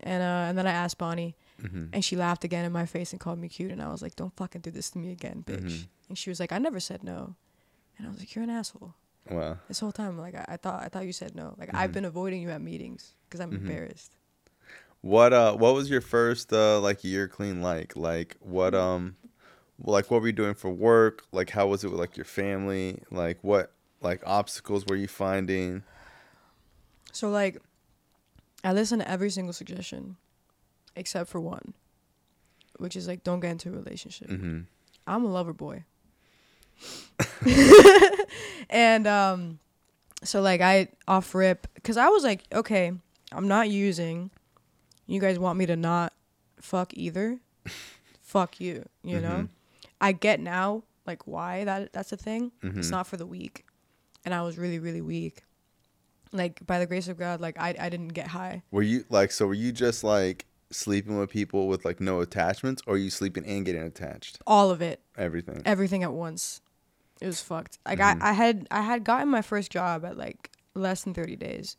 And 0.00 0.22
uh 0.22 0.48
and 0.48 0.56
then 0.56 0.66
I 0.68 0.70
asked 0.72 0.98
Bonnie 0.98 1.34
mm-hmm. 1.60 1.86
and 1.92 2.04
she 2.04 2.14
laughed 2.16 2.44
again 2.44 2.64
in 2.64 2.70
my 2.70 2.86
face 2.86 3.10
and 3.12 3.18
called 3.20 3.40
me 3.40 3.48
cute 3.48 3.72
and 3.72 3.82
I 3.82 3.88
was 3.88 4.02
like, 4.02 4.14
"Don't 4.14 4.36
fucking 4.36 4.60
do 4.60 4.70
this 4.70 4.90
to 4.90 4.98
me 4.98 5.10
again, 5.10 5.42
bitch." 5.44 5.64
Mhm. 5.64 5.86
And 6.10 6.16
she 6.18 6.30
was 6.30 6.38
like, 6.38 6.52
"I 6.52 6.58
never 6.58 6.78
said 6.78 7.02
no." 7.02 7.34
And 7.98 8.06
I 8.06 8.10
was 8.10 8.20
like, 8.20 8.32
"You're 8.36 8.44
an 8.44 8.50
asshole." 8.50 8.94
Wow. 9.28 9.58
This 9.66 9.80
whole 9.80 9.90
time, 9.92 10.16
like 10.18 10.34
I, 10.36 10.44
I 10.54 10.56
thought, 10.56 10.82
I 10.84 10.88
thought 10.88 11.06
you 11.06 11.12
said 11.12 11.34
no. 11.34 11.54
Like 11.58 11.70
I've 11.74 11.90
Mhm. 11.90 11.94
been 11.94 12.04
avoiding 12.04 12.40
you 12.42 12.50
at 12.50 12.60
meetings 12.60 13.14
because 13.24 13.40
I'm 13.40 13.52
embarrassed. 13.52 14.14
What 15.04 15.34
uh 15.34 15.52
what 15.52 15.74
was 15.74 15.90
your 15.90 16.00
first 16.00 16.50
uh 16.50 16.80
like 16.80 17.04
year 17.04 17.28
clean 17.28 17.60
like? 17.60 17.94
Like 17.94 18.38
what 18.40 18.74
um 18.74 19.16
like 19.78 20.10
what 20.10 20.22
were 20.22 20.28
you 20.28 20.32
doing 20.32 20.54
for 20.54 20.70
work? 20.70 21.26
Like 21.30 21.50
how 21.50 21.66
was 21.66 21.84
it 21.84 21.90
with 21.90 22.00
like 22.00 22.16
your 22.16 22.24
family? 22.24 23.02
Like 23.10 23.36
what 23.42 23.70
like 24.00 24.22
obstacles 24.24 24.86
were 24.86 24.96
you 24.96 25.06
finding? 25.06 25.82
So 27.12 27.28
like, 27.28 27.60
I 28.64 28.72
listen 28.72 28.98
to 28.98 29.06
every 29.06 29.28
single 29.28 29.52
suggestion, 29.52 30.16
except 30.96 31.28
for 31.28 31.38
one, 31.38 31.74
which 32.78 32.96
is 32.96 33.06
like 33.06 33.22
don't 33.24 33.40
get 33.40 33.50
into 33.50 33.68
a 33.68 33.72
relationship. 33.72 34.30
Mm-hmm. 34.30 34.60
I'm 35.06 35.24
a 35.26 35.28
lover 35.28 35.52
boy. 35.52 35.84
and 38.70 39.06
um, 39.06 39.58
so 40.22 40.40
like 40.40 40.62
I 40.62 40.88
off 41.06 41.34
rip 41.34 41.66
because 41.74 41.98
I 41.98 42.08
was 42.08 42.24
like, 42.24 42.44
okay, 42.54 42.90
I'm 43.32 43.48
not 43.48 43.68
using. 43.68 44.30
You 45.06 45.20
guys 45.20 45.38
want 45.38 45.58
me 45.58 45.66
to 45.66 45.76
not 45.76 46.12
fuck 46.60 46.92
either? 46.94 47.38
fuck 48.22 48.60
you. 48.60 48.84
You 49.02 49.20
know. 49.20 49.28
Mhm. 49.28 49.48
I 50.00 50.12
get 50.12 50.40
now 50.40 50.84
like 51.06 51.26
why 51.26 51.64
that 51.64 51.92
that's 51.92 52.12
a 52.12 52.16
thing. 52.16 52.52
It's 52.62 52.88
Mhm. 52.88 52.90
not 52.90 53.06
for 53.06 53.16
the 53.16 53.26
weak, 53.26 53.64
and 54.24 54.32
I 54.34 54.42
was 54.42 54.56
really 54.58 54.78
really 54.78 55.00
weak. 55.02 55.42
Like 56.32 56.66
by 56.66 56.78
the 56.78 56.86
grace 56.86 57.08
of 57.08 57.16
God, 57.18 57.40
like 57.40 57.58
I 57.58 57.74
I 57.78 57.88
didn't 57.88 58.08
get 58.08 58.28
high. 58.28 58.62
Were 58.70 58.82
you 58.82 59.04
like 59.08 59.30
so 59.30 59.46
were 59.46 59.54
you 59.54 59.70
just 59.72 60.02
like 60.02 60.46
sleeping 60.70 61.16
with 61.18 61.30
people 61.30 61.68
with 61.68 61.84
like 61.84 62.00
no 62.00 62.20
attachments 62.20 62.82
or 62.86 62.94
are 62.94 62.98
you 62.98 63.10
sleeping 63.10 63.46
and 63.46 63.64
getting 63.64 63.82
attached? 63.82 64.40
All 64.46 64.70
of 64.70 64.82
it. 64.82 65.00
Everything. 65.16 65.62
everything 65.64 66.02
at 66.02 66.12
once. 66.12 66.60
It 67.20 67.26
was 67.26 67.40
fucked. 67.40 67.78
Like 67.86 68.00
Mhm. 68.00 68.20
I, 68.22 68.30
I 68.30 68.32
had 68.32 68.66
I 68.70 68.80
had 68.82 69.04
gotten 69.04 69.28
my 69.28 69.42
first 69.42 69.70
job 69.70 70.04
at 70.04 70.16
like 70.18 70.50
less 70.74 71.04
than 71.04 71.14
thirty 71.14 71.36
days, 71.36 71.76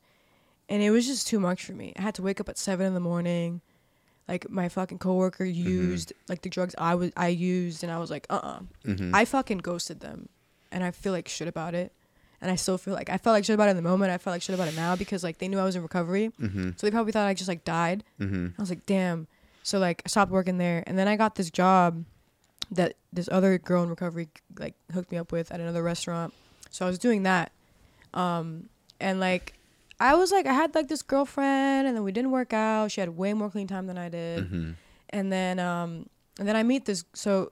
and 0.70 0.82
it 0.84 0.92
was 0.92 1.06
just 1.06 1.28
too 1.28 1.40
much 1.40 1.66
for 1.66 1.74
me. 1.74 1.94
I 1.98 2.02
had 2.02 2.16
to 2.16 2.22
wake 2.22 2.40
up 2.40 2.50
at 2.50 2.58
seven 2.58 2.86
in 2.88 2.94
the 2.94 3.00
morning. 3.00 3.62
Like 4.28 4.50
my 4.50 4.70
fucking 4.70 4.98
coworker 5.00 5.46
used 5.46 6.12
like 6.28 6.42
the 6.42 6.50
drugs 6.50 6.74
I 6.78 6.96
was 6.96 7.12
I 7.16 7.28
used, 7.28 7.84
and 7.84 7.92
I 7.92 8.00
was 8.00 8.10
like, 8.10 8.26
uh, 8.30 8.40
uh 8.44 8.60
Mhm. 8.86 9.12
I 9.14 9.26
fucking 9.26 9.60
ghosted 9.60 10.00
them, 10.00 10.30
and 10.72 10.84
I 10.84 10.92
feel 10.92 11.12
like 11.14 11.28
shit 11.28 11.48
about 11.48 11.76
it. 11.76 11.92
And 12.42 12.52
I 12.52 12.56
still 12.56 12.78
feel 12.78 12.94
like 12.94 13.10
I 13.10 13.18
felt 13.18 13.34
like 13.36 13.46
shit 13.46 13.54
about 13.54 13.68
it 13.68 13.72
in 13.72 13.76
the 13.78 13.82
moment. 13.84 14.12
I 14.12 14.18
felt 14.18 14.34
like 14.34 14.42
shit 14.42 14.56
about 14.56 14.68
it 14.68 14.76
now 14.76 14.96
because 14.96 15.24
like 15.24 15.38
they 15.38 15.48
knew 15.48 15.60
I 15.60 15.64
was 15.64 15.76
in 15.76 15.82
recovery, 15.84 16.32
Mhm. 16.40 16.78
so 16.80 16.86
they 16.88 16.92
probably 16.92 17.12
thought 17.12 17.28
I 17.28 17.34
just 17.36 17.48
like 17.48 17.64
died. 17.64 18.04
Mhm. 18.20 18.54
I 18.58 18.62
was 18.62 18.70
like, 18.70 18.86
damn. 18.86 19.28
So 19.64 19.78
like 19.80 20.02
I 20.06 20.10
stopped 20.10 20.32
working 20.32 20.58
there 20.58 20.84
and 20.88 20.98
then 20.98 21.08
I 21.08 21.16
got 21.16 21.36
this 21.36 21.50
job 21.50 22.04
that 22.72 22.96
this 23.14 23.30
other 23.32 23.58
girl 23.60 23.84
in 23.84 23.90
recovery 23.90 24.28
like 24.60 24.74
hooked 24.92 25.12
me 25.12 25.18
up 25.20 25.32
with 25.32 25.52
at 25.52 25.60
another 25.60 25.82
restaurant. 25.84 26.34
So 26.72 26.86
I 26.86 26.90
was 26.90 26.98
doing 27.00 27.24
that. 27.24 27.52
Um 28.14 28.70
and 29.00 29.20
like 29.20 29.54
I 30.00 30.16
was 30.16 30.32
like 30.32 30.46
I 30.46 30.54
had 30.54 30.76
like 30.76 30.88
this 30.88 31.02
girlfriend 31.02 31.88
and 31.88 31.96
then 31.96 32.04
we 32.04 32.12
didn't 32.12 32.32
work 32.32 32.54
out. 32.54 32.92
She 32.92 33.00
had 33.02 33.10
way 33.18 33.34
more 33.34 33.50
clean 33.50 33.68
time 33.68 33.88
than 33.88 33.98
I 33.98 34.10
did. 34.10 34.50
Mhm. 34.52 34.76
And 35.10 35.32
then 35.32 35.60
um 35.60 36.08
and 36.40 36.48
then 36.48 36.56
I 36.56 36.64
meet 36.64 36.86
this 36.86 37.06
so 37.14 37.52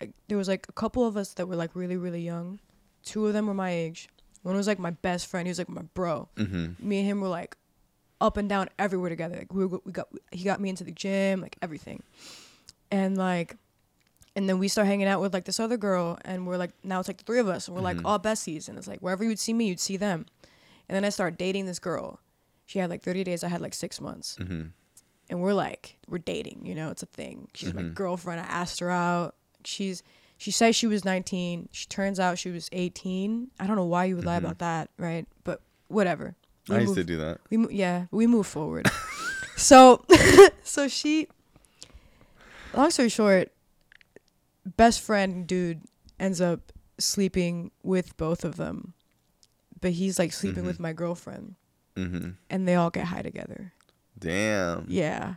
like 0.00 0.10
there 0.28 0.38
was 0.38 0.48
like 0.48 0.66
a 0.68 0.72
couple 0.72 1.06
of 1.06 1.16
us 1.16 1.34
that 1.34 1.46
were 1.46 1.56
like 1.56 1.74
really 1.74 1.96
really 1.96 2.22
young. 2.22 2.58
Two 3.04 3.26
of 3.26 3.32
them 3.32 3.46
were 3.46 3.54
my 3.54 3.70
age. 3.70 4.08
One 4.42 4.56
was 4.56 4.66
like 4.66 4.78
my 4.78 4.90
best 4.90 5.26
friend. 5.26 5.46
He 5.46 5.50
was 5.50 5.58
like 5.58 5.68
my 5.68 5.82
bro 5.94 6.28
Mhm. 6.36 6.78
me 6.80 6.98
and 7.00 7.06
him 7.08 7.20
were 7.20 7.28
like 7.28 7.56
up 8.20 8.36
and 8.36 8.48
down 8.48 8.68
everywhere 8.80 9.10
together. 9.10 9.36
Like 9.36 9.54
we, 9.54 9.64
were, 9.66 9.80
we 9.84 9.92
got 9.92 10.08
he 10.32 10.42
got 10.44 10.60
me 10.60 10.68
into 10.70 10.82
the 10.82 10.90
gym, 10.90 11.40
like 11.40 11.56
everything, 11.62 12.02
and 12.90 13.16
like, 13.16 13.54
and 14.34 14.48
then 14.48 14.58
we 14.58 14.66
start 14.66 14.88
hanging 14.88 15.06
out 15.06 15.20
with 15.20 15.32
like 15.32 15.44
this 15.44 15.60
other 15.60 15.76
girl, 15.76 16.18
and 16.24 16.44
we're 16.44 16.56
like 16.56 16.72
now 16.82 16.98
it's 16.98 17.08
like 17.08 17.18
the 17.18 17.24
three 17.24 17.38
of 17.38 17.46
us, 17.48 17.68
and 17.68 17.76
we're 17.76 17.82
like 17.82 17.98
Mhm. 17.98 18.02
all 18.04 18.18
besties, 18.18 18.68
and 18.68 18.76
it's 18.76 18.88
like 18.88 18.98
wherever 18.98 19.22
you'd 19.22 19.38
see 19.38 19.52
me, 19.52 19.66
you'd 19.68 19.78
see 19.78 19.96
them, 19.96 20.26
and 20.88 20.94
then 20.96 21.04
I 21.04 21.08
start 21.10 21.38
dating 21.38 21.66
this 21.66 21.78
girl. 21.78 22.20
She 22.66 22.78
had 22.78 22.90
like 22.90 23.02
30 23.02 23.24
days. 23.24 23.42
I 23.44 23.48
had 23.48 23.60
like 23.60 23.74
six 23.74 24.00
months, 24.00 24.36
Mhm. 24.40 24.72
and 25.30 25.40
we're 25.40 25.54
like 25.54 25.98
we're 26.08 26.18
dating. 26.18 26.66
You 26.66 26.74
know, 26.74 26.90
it's 26.90 27.02
a 27.02 27.06
thing. 27.06 27.48
She's 27.54 27.72
my 27.74 27.82
Mhm. 27.82 27.94
girlfriend. 27.94 28.40
I 28.40 28.44
asked 28.44 28.80
her 28.80 28.90
out. 28.90 29.34
She's 29.64 30.02
she 30.36 30.50
says 30.52 30.76
she 30.76 30.86
was 30.86 31.04
19. 31.04 31.68
She 31.72 31.86
turns 31.86 32.20
out 32.20 32.38
she 32.38 32.50
was 32.50 32.68
18. 32.72 33.50
I 33.58 33.66
don't 33.66 33.74
know 33.76 33.84
why 33.86 34.04
you 34.04 34.14
would 34.16 34.24
lie 34.24 34.36
Mhm. 34.36 34.44
about 34.44 34.58
that, 34.60 34.90
right? 34.98 35.26
But 35.44 35.62
whatever. 35.88 36.36
We 36.68 36.76
I 36.76 36.80
used 36.80 36.94
to 36.96 37.04
do 37.04 37.16
that. 37.16 37.40
we 37.50 37.66
yeah 37.74 38.06
we 38.10 38.26
move 38.26 38.46
forward 38.46 38.86
so 39.56 40.04
so 40.62 40.86
she 40.86 41.26
long 42.74 42.90
story 42.90 43.08
short 43.08 43.50
best 44.76 45.00
friend 45.00 45.46
dude 45.46 45.80
ends 46.20 46.40
up 46.42 46.72
sleeping 46.98 47.70
with 47.82 48.14
both 48.18 48.44
of 48.44 48.56
them 48.56 48.92
but 49.80 49.92
he's 49.92 50.18
like 50.18 50.32
sleeping 50.32 50.64
Mhm. 50.64 50.66
with 50.66 50.80
my 50.80 50.92
girlfriend 50.92 51.54
Mhm. 51.96 52.36
and 52.50 52.66
they 52.68 52.74
all 52.74 52.90
get 52.90 53.06
high 53.06 53.22
together 53.22 53.72
Damn. 54.18 54.84
yeah 54.88 55.34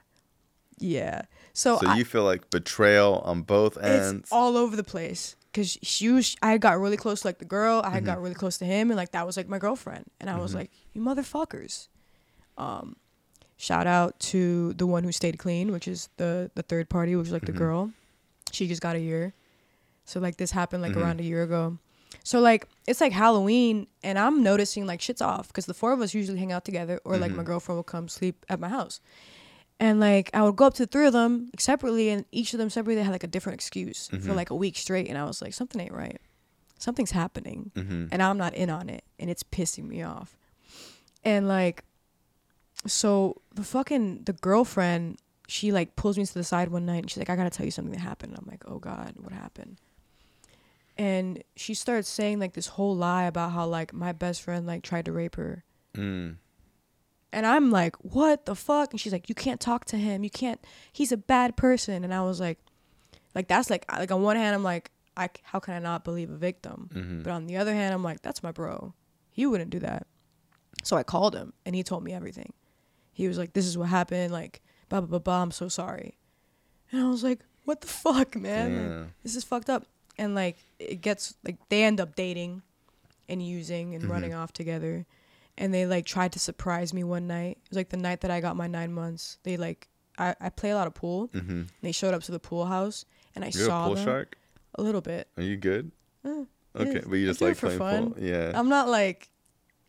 yeah 0.79 1.23
so, 1.53 1.77
So 1.79 1.87
I, 1.87 1.97
you 1.97 2.05
feel 2.05 2.23
like 2.23 2.49
betrayal 2.49 3.19
on 3.25 3.41
both 3.43 3.77
ends. 3.77 4.21
it's 4.21 4.31
all 4.31 4.57
over 4.57 4.75
the 4.75 4.83
place 4.83 5.35
because 5.51 5.77
she 5.83 6.09
was 6.09 6.35
i 6.41 6.57
got 6.57 6.79
really 6.79 6.97
close 6.97 7.21
to 7.21 7.27
like 7.27 7.39
the 7.39 7.45
girl 7.45 7.81
i 7.83 7.99
Mhm. 7.99 8.05
got 8.05 8.21
really 8.21 8.35
close 8.35 8.57
to 8.59 8.65
him 8.65 8.89
and 8.89 8.97
like 8.97 9.11
that 9.11 9.25
was 9.27 9.37
like 9.37 9.47
my 9.47 9.59
girlfriend 9.59 10.05
and 10.19 10.29
i 10.29 10.37
was 10.39 10.51
Mhm. 10.53 10.55
like 10.55 10.71
you 10.93 11.01
motherfuckers 11.01 11.87
um 12.57 12.95
shout 13.57 13.85
out 13.85 14.19
to 14.19 14.73
the 14.73 14.87
one 14.87 15.03
who 15.03 15.11
stayed 15.11 15.37
clean 15.37 15.71
which 15.71 15.87
is 15.87 16.09
the 16.17 16.49
the 16.55 16.63
third 16.63 16.89
party 16.89 17.15
which 17.15 17.27
is 17.27 17.33
like 17.33 17.43
Mhm. 17.43 17.47
the 17.47 17.51
girl 17.53 17.91
she 18.51 18.67
just 18.67 18.81
got 18.81 18.95
a 18.95 18.99
year 18.99 19.33
so 20.05 20.19
like 20.19 20.37
this 20.37 20.51
happened 20.51 20.81
like 20.81 20.93
Mhm. 20.93 21.01
around 21.03 21.19
a 21.19 21.23
year 21.23 21.43
ago 21.43 21.77
so 22.23 22.39
like 22.39 22.67
it's 22.87 23.01
like 23.01 23.11
halloween 23.11 23.87
and 24.03 24.17
i'm 24.19 24.43
noticing 24.43 24.85
like 24.85 25.01
shit's 25.01 25.21
off 25.21 25.47
because 25.47 25.65
the 25.65 25.73
four 25.73 25.91
of 25.93 26.01
us 26.01 26.13
usually 26.13 26.37
hang 26.39 26.51
out 26.51 26.63
together 26.65 26.99
or 27.05 27.17
like 27.17 27.31
my 27.31 27.41
Mhm. 27.43 27.45
girlfriend 27.47 27.77
will 27.77 27.83
come 27.83 28.07
sleep 28.07 28.45
at 28.49 28.59
my 28.59 28.69
house 28.69 28.99
and 29.79 29.99
like 29.99 30.29
I 30.35 30.43
would 30.43 30.55
go 30.57 30.65
up 30.67 30.75
to 30.75 30.83
the 30.85 30.91
three 30.91 31.07
of 31.07 31.13
them 31.13 31.49
separately, 31.57 32.09
and 32.09 32.23
each 32.31 32.53
of 32.53 32.59
them 32.59 32.69
separately 32.69 32.95
they 32.97 33.01
had 33.03 33.11
like 33.11 33.23
a 33.23 33.27
different 33.27 33.55
excuse 33.55 34.09
for 34.09 34.17
Mhm. 34.17 34.35
like 34.35 34.51
a 34.51 34.55
week 34.55 34.77
straight, 34.77 35.07
and 35.07 35.17
I 35.17 35.25
was 35.25 35.41
like, 35.41 35.55
something 35.55 35.81
ain't 35.81 35.91
right. 35.91 36.19
something's 36.77 37.09
happening 37.11 37.71
Mm-hmm. 37.75 38.07
and 38.11 38.21
I'm 38.21 38.37
not 38.37 38.53
in 38.53 38.69
on 38.69 38.89
it 38.89 39.03
and 39.19 39.27
it's 39.29 39.41
pissing 39.43 39.87
me 39.87 40.03
off. 40.03 40.37
And 41.23 41.47
like 41.47 41.83
so 42.85 43.41
the 43.53 43.63
fucking 43.63 44.23
the 44.25 44.33
girlfriend, 44.33 45.17
she 45.47 45.71
like 45.71 45.95
pulls 45.95 46.17
me 46.17 46.25
to 46.25 46.33
the 46.33 46.43
side 46.43 46.69
one 46.69 46.85
night 46.85 47.01
and 47.03 47.09
she's 47.09 47.17
like, 47.17 47.29
I 47.29 47.35
gotta 47.35 47.49
tell 47.49 47.65
you 47.65 47.71
something 47.71 47.91
that 47.93 47.99
happened. 48.01 48.33
And 48.33 48.39
I'm 48.39 48.49
like, 48.49 48.63
Oh 48.67 48.79
God, 48.79 49.13
what 49.17 49.31
happened? 49.31 49.77
And 51.01 51.43
she 51.55 51.73
starts 51.73 52.07
saying 52.07 52.37
like 52.37 52.53
this 52.53 52.67
whole 52.67 52.95
lie 52.95 53.23
about 53.23 53.53
how 53.53 53.65
like 53.65 53.91
my 53.91 54.11
best 54.11 54.43
friend 54.43 54.67
like 54.67 54.83
tried 54.83 55.05
to 55.05 55.11
rape 55.11 55.35
her. 55.35 55.63
Mm. 55.95 56.35
And 57.33 57.45
I'm 57.47 57.71
like, 57.71 57.95
what 58.03 58.45
the 58.45 58.53
fuck? 58.53 58.91
And 58.91 59.01
she's 59.01 59.11
like, 59.11 59.27
you 59.27 59.33
can't 59.33 59.59
talk 59.59 59.85
to 59.85 59.97
him. 59.97 60.23
You 60.23 60.29
can't. 60.29 60.63
He's 60.93 61.11
a 61.11 61.17
bad 61.17 61.57
person. 61.57 62.03
And 62.03 62.13
I 62.13 62.21
was 62.21 62.39
like, 62.39 62.59
like 63.33 63.47
that's 63.47 63.71
like 63.71 63.91
like 63.91 64.11
on 64.11 64.21
one 64.21 64.35
hand 64.35 64.53
I'm 64.53 64.61
like, 64.61 64.91
I 65.17 65.31
how 65.41 65.57
can 65.59 65.73
I 65.73 65.79
not 65.79 66.03
believe 66.03 66.29
a 66.29 66.35
victim? 66.35 66.91
Mm-hmm. 66.93 67.23
But 67.23 67.31
on 67.31 67.47
the 67.47 67.57
other 67.57 67.73
hand 67.73 67.95
I'm 67.95 68.03
like, 68.03 68.21
that's 68.21 68.43
my 68.43 68.51
bro. 68.51 68.93
He 69.31 69.47
wouldn't 69.47 69.71
do 69.71 69.79
that. 69.79 70.05
So 70.83 70.97
I 70.97 71.01
called 71.03 71.35
him 71.35 71.53
and 71.65 71.73
he 71.73 71.81
told 71.81 72.03
me 72.03 72.13
everything. 72.13 72.53
He 73.11 73.27
was 73.27 73.39
like, 73.39 73.53
this 73.53 73.65
is 73.65 73.75
what 73.75 73.89
happened. 73.89 74.31
Like, 74.31 74.61
blah 74.87 75.01
blah 75.01 75.07
blah 75.07 75.17
blah. 75.17 75.41
I'm 75.41 75.49
so 75.49 75.67
sorry. 75.67 76.19
And 76.91 77.01
I 77.01 77.07
was 77.07 77.23
like, 77.23 77.39
what 77.65 77.81
the 77.81 77.87
fuck, 77.87 78.35
man? 78.35 78.99
Like, 78.99 79.07
this 79.23 79.35
is 79.35 79.43
fucked 79.43 79.71
up. 79.71 79.87
And 80.21 80.35
like 80.35 80.57
it 80.79 81.01
gets 81.01 81.33
like 81.43 81.57
they 81.69 81.83
end 81.83 81.99
up 81.99 82.15
dating 82.15 82.61
and 83.27 83.41
using 83.41 83.95
and 83.95 84.03
Mhm. 84.03 84.09
running 84.09 84.33
off 84.33 84.51
together. 84.53 85.05
And 85.57 85.73
they 85.73 85.85
like 85.85 86.05
tried 86.05 86.31
to 86.33 86.39
surprise 86.39 86.93
me 86.93 87.03
one 87.03 87.25
night. 87.27 87.57
It 87.65 87.69
was 87.71 87.77
like 87.77 87.89
the 87.89 87.97
night 87.97 88.21
that 88.21 88.31
I 88.31 88.39
got 88.39 88.55
my 88.55 88.67
nine 88.67 88.93
months. 88.93 89.37
They 89.43 89.57
like 89.57 89.87
I, 90.17 90.35
I 90.39 90.49
play 90.49 90.69
a 90.71 90.75
lot 90.75 90.87
of 90.87 90.93
pool. 90.93 91.29
Mm-hmm. 91.29 91.51
And 91.51 91.69
they 91.81 91.91
showed 91.91 92.13
up 92.13 92.21
to 92.23 92.31
the 92.31 92.39
pool 92.39 92.65
house 92.65 93.05
and 93.35 93.43
I 93.43 93.47
You're 93.53 93.63
a 93.63 93.65
saw 93.67 93.85
pool 93.87 93.95
them 93.95 94.05
shark. 94.05 94.37
a 94.75 94.81
little 94.83 95.01
bit. 95.01 95.27
Are 95.37 95.43
you 95.43 95.57
good? 95.57 95.91
Eh, 96.25 96.43
Okay, 96.73 96.93
yeah, 96.93 97.01
but 97.07 97.15
you 97.15 97.25
just 97.25 97.41
like 97.41 97.57
playing 97.57 97.79
fun. 97.79 98.13
pool. 98.13 98.23
Yeah. 98.23 98.51
I'm 98.53 98.69
not 98.69 98.87
like 98.87 99.29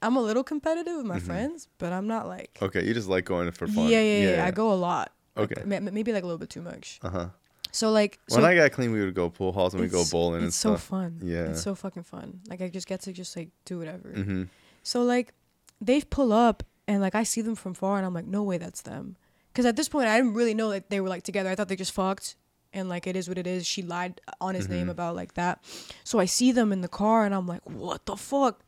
I'm 0.00 0.16
a 0.16 0.22
little 0.22 0.42
competitive 0.42 0.96
with 0.96 1.06
my 1.06 1.18
Mhm. 1.20 1.26
friends, 1.30 1.68
but 1.78 1.92
I'm 1.92 2.06
not 2.08 2.26
like 2.26 2.58
okay, 2.62 2.82
you 2.86 2.92
just 2.94 3.08
like 3.08 3.24
going 3.24 3.50
for 3.52 3.66
fun. 3.68 3.88
yeah, 3.88 4.00
yeah, 4.00 4.36
yeah, 4.36 4.46
I 4.46 4.50
go 4.50 4.72
a 4.72 4.78
lot. 4.90 5.12
Okay. 5.36 5.62
ma- 5.64 5.78
maybe 5.80 6.12
like 6.12 6.24
a 6.24 6.26
little 6.26 6.38
bit 6.44 6.50
too 6.50 6.62
much. 6.62 6.98
Uh 7.02 7.10
huh. 7.10 7.28
So 7.74 7.90
like 7.90 8.18
so 8.28 8.36
When 8.36 8.44
I 8.44 8.54
got 8.54 8.70
clean, 8.72 8.92
we 8.92 9.00
would 9.04 9.14
go 9.14 9.28
pool 9.30 9.52
halls 9.52 9.72
and 9.74 9.82
we 9.82 9.88
go 9.88 9.98
it's- 9.98 10.10
bowling 10.12 10.36
and 10.38 10.46
It's 10.48 10.56
so 10.56 10.74
stuff. 10.74 10.84
fun. 10.84 11.18
Yeah. 11.22 11.46
It's 11.46 11.62
so 11.62 11.74
fucking 11.74 12.02
fun. 12.04 12.40
Like 12.48 12.60
I 12.60 12.68
just 12.68 12.86
get 12.86 13.00
to 13.02 13.12
just 13.12 13.34
like 13.36 13.48
do 13.64 13.78
whatever. 13.78 14.10
Mm-hmm. 14.10 14.42
So 14.82 15.02
like 15.02 15.32
they 15.80 16.00
pull 16.02 16.32
up 16.32 16.62
and 16.86 17.00
like 17.00 17.14
I 17.14 17.22
see 17.24 17.40
them 17.40 17.54
from 17.56 17.74
far 17.74 17.96
and 17.96 18.04
I'm 18.06 18.12
like, 18.14 18.26
no 18.26 18.42
way, 18.42 18.58
that's 18.58 18.82
them. 18.82 19.16
Because 19.52 19.64
at 19.66 19.76
this 19.76 19.88
point 19.88 20.06
I 20.06 20.16
didn't 20.18 20.34
really 20.34 20.54
know 20.54 20.70
that 20.70 20.90
they 20.90 21.00
were 21.00 21.08
like 21.08 21.22
together. 21.22 21.48
I 21.50 21.54
thought 21.54 21.68
they 21.68 21.76
just 21.76 21.92
fucked. 21.92 22.36
And 22.74 22.88
like 22.88 23.06
it 23.06 23.16
is 23.16 23.28
what 23.28 23.36
it 23.38 23.46
is. 23.46 23.66
She 23.66 23.82
lied 23.82 24.20
on 24.40 24.54
his 24.54 24.68
name 24.68 24.86
Mhm. 24.88 24.90
about 24.90 25.16
like 25.16 25.34
that. 25.34 25.62
So 26.04 26.18
I 26.18 26.24
see 26.26 26.52
them 26.52 26.72
in 26.72 26.80
the 26.82 26.88
car 26.88 27.24
and 27.24 27.34
I'm 27.34 27.46
like, 27.46 27.62
what 27.68 28.04
the 28.06 28.16
fuck? 28.16 28.62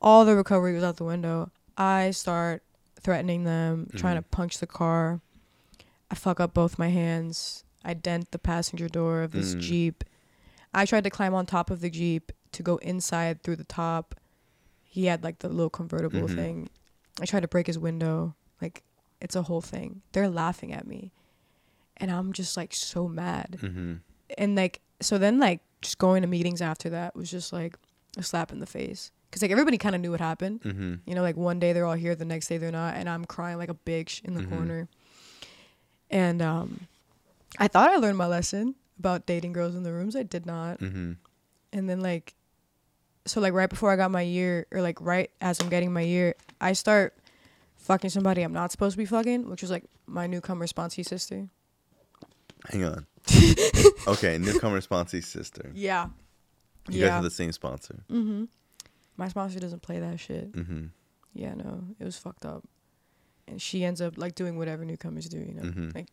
All 0.00 0.24
the 0.26 0.36
recovery 0.36 0.74
was 0.74 0.84
out 0.84 0.96
the 0.96 1.04
window. 1.04 1.50
I 1.78 2.10
start 2.10 2.62
threatening 3.00 3.44
them, 3.44 3.88
trying 3.96 4.16
to 4.16 4.22
punch 4.22 4.58
the 4.58 4.66
car. 4.66 5.20
I 6.10 6.14
fuck 6.14 6.38
up 6.40 6.52
both 6.54 6.78
my 6.78 6.88
hands. 6.88 7.63
I 7.84 7.94
dent 7.94 8.30
the 8.30 8.38
passenger 8.38 8.88
door 8.88 9.22
of 9.22 9.32
this 9.32 9.54
Mm. 9.54 9.60
Jeep. 9.60 10.04
I 10.72 10.86
tried 10.86 11.04
to 11.04 11.10
climb 11.10 11.34
on 11.34 11.46
top 11.46 11.70
of 11.70 11.80
the 11.80 11.90
Jeep 11.90 12.32
to 12.52 12.62
go 12.62 12.76
inside 12.78 13.42
through 13.42 13.56
the 13.56 13.64
top. 13.64 14.14
He 14.82 15.06
had 15.06 15.22
like 15.22 15.40
the 15.40 15.48
little 15.48 15.70
convertible 15.70 16.28
Mhm. 16.28 16.34
thing. 16.34 16.68
I 17.20 17.26
tried 17.26 17.40
to 17.40 17.48
break 17.48 17.66
his 17.66 17.78
window. 17.78 18.34
Like 18.62 18.82
it's 19.20 19.36
a 19.36 19.42
whole 19.42 19.60
thing. 19.60 20.02
They're 20.12 20.28
laughing 20.28 20.72
at 20.72 20.86
me. 20.86 21.12
And 21.96 22.10
I'm 22.10 22.32
just 22.32 22.56
like 22.56 22.72
so 22.74 23.06
mad. 23.08 23.58
Mm-hmm. 23.60 23.94
And 24.38 24.54
like 24.56 24.80
so 25.00 25.18
then 25.18 25.38
like 25.38 25.60
just 25.82 25.98
going 25.98 26.22
to 26.22 26.28
meetings 26.28 26.62
after 26.62 26.88
that 26.90 27.14
was 27.14 27.30
just 27.30 27.52
like 27.52 27.76
a 28.16 28.22
slap 28.22 28.50
in 28.52 28.60
the 28.60 28.66
face. 28.66 29.10
Cuz 29.30 29.42
like 29.42 29.50
everybody 29.50 29.78
kind 29.78 29.94
of 29.94 30.00
knew 30.00 30.10
what 30.12 30.20
happened. 30.20 30.62
Mm-hmm. 30.62 30.94
You 31.06 31.14
know, 31.14 31.22
like 31.22 31.36
one 31.36 31.58
day 31.58 31.72
they're 31.72 31.86
all 31.86 31.94
here, 31.94 32.14
the 32.14 32.24
next 32.24 32.48
day 32.48 32.58
they're 32.58 32.70
not, 32.72 32.94
and 32.96 33.08
I'm 33.08 33.24
crying 33.24 33.58
like 33.58 33.68
a 33.70 33.74
bitch 33.74 34.24
in 34.24 34.34
the 34.34 34.42
Mhm. 34.42 34.48
corner. 34.50 34.88
And 36.10 36.40
um, 36.42 36.86
I 37.58 37.68
thought 37.68 37.90
I 37.90 37.96
learned 37.96 38.18
my 38.18 38.26
lesson 38.26 38.74
about 38.98 39.26
dating 39.26 39.52
girls 39.52 39.74
in 39.74 39.82
the 39.82 39.92
rooms. 39.92 40.16
I 40.16 40.22
did 40.22 40.46
not. 40.46 40.80
Mm-hmm. 40.80 41.12
And 41.72 41.90
then 41.90 42.00
like, 42.00 42.34
so 43.26 43.40
like 43.40 43.52
right 43.52 43.70
before 43.70 43.90
I 43.92 43.96
got 43.96 44.10
my 44.10 44.22
year, 44.22 44.66
or 44.70 44.82
like 44.82 45.00
right 45.00 45.30
as 45.40 45.60
I'm 45.60 45.68
getting 45.68 45.92
my 45.92 46.00
year, 46.02 46.34
I 46.60 46.72
start 46.72 47.16
fucking 47.76 48.10
somebody 48.10 48.42
I'm 48.42 48.52
not 48.52 48.72
supposed 48.72 48.94
to 48.94 48.98
be 48.98 49.04
fucking, 49.06 49.48
which 49.48 49.62
was 49.62 49.70
like 49.70 49.84
my 50.06 50.26
newcomer 50.26 50.66
sponsee 50.66 51.04
sister. 51.04 51.48
Hang 52.70 52.84
on. 52.84 53.06
okay, 54.06 54.38
newcomer 54.38 54.80
sponsor's 54.80 55.26
sister. 55.26 55.70
Yeah. 55.74 56.08
You 56.88 57.02
guys 57.02 57.12
are 57.12 57.22
the 57.22 57.30
same 57.30 57.52
sponsor. 57.52 58.04
mm-hmm. 58.10 58.44
My 59.16 59.28
sponsor 59.28 59.58
doesn't 59.60 59.80
play 59.82 60.00
that 60.00 60.18
shit. 60.20 60.52
Mm-hmm. 60.52 60.86
Yeah, 61.34 61.54
no, 61.54 61.84
it 61.98 62.04
was 62.04 62.16
fucked 62.18 62.44
up. 62.44 62.64
And 63.46 63.60
she 63.60 63.84
ends 63.84 64.00
up 64.00 64.18
like 64.18 64.34
doing 64.34 64.56
whatever 64.56 64.84
newcomers 64.84 65.28
do, 65.28 65.38
you 65.38 65.54
know, 65.54 65.62
Mhm. 65.62 65.94
like 65.94 66.08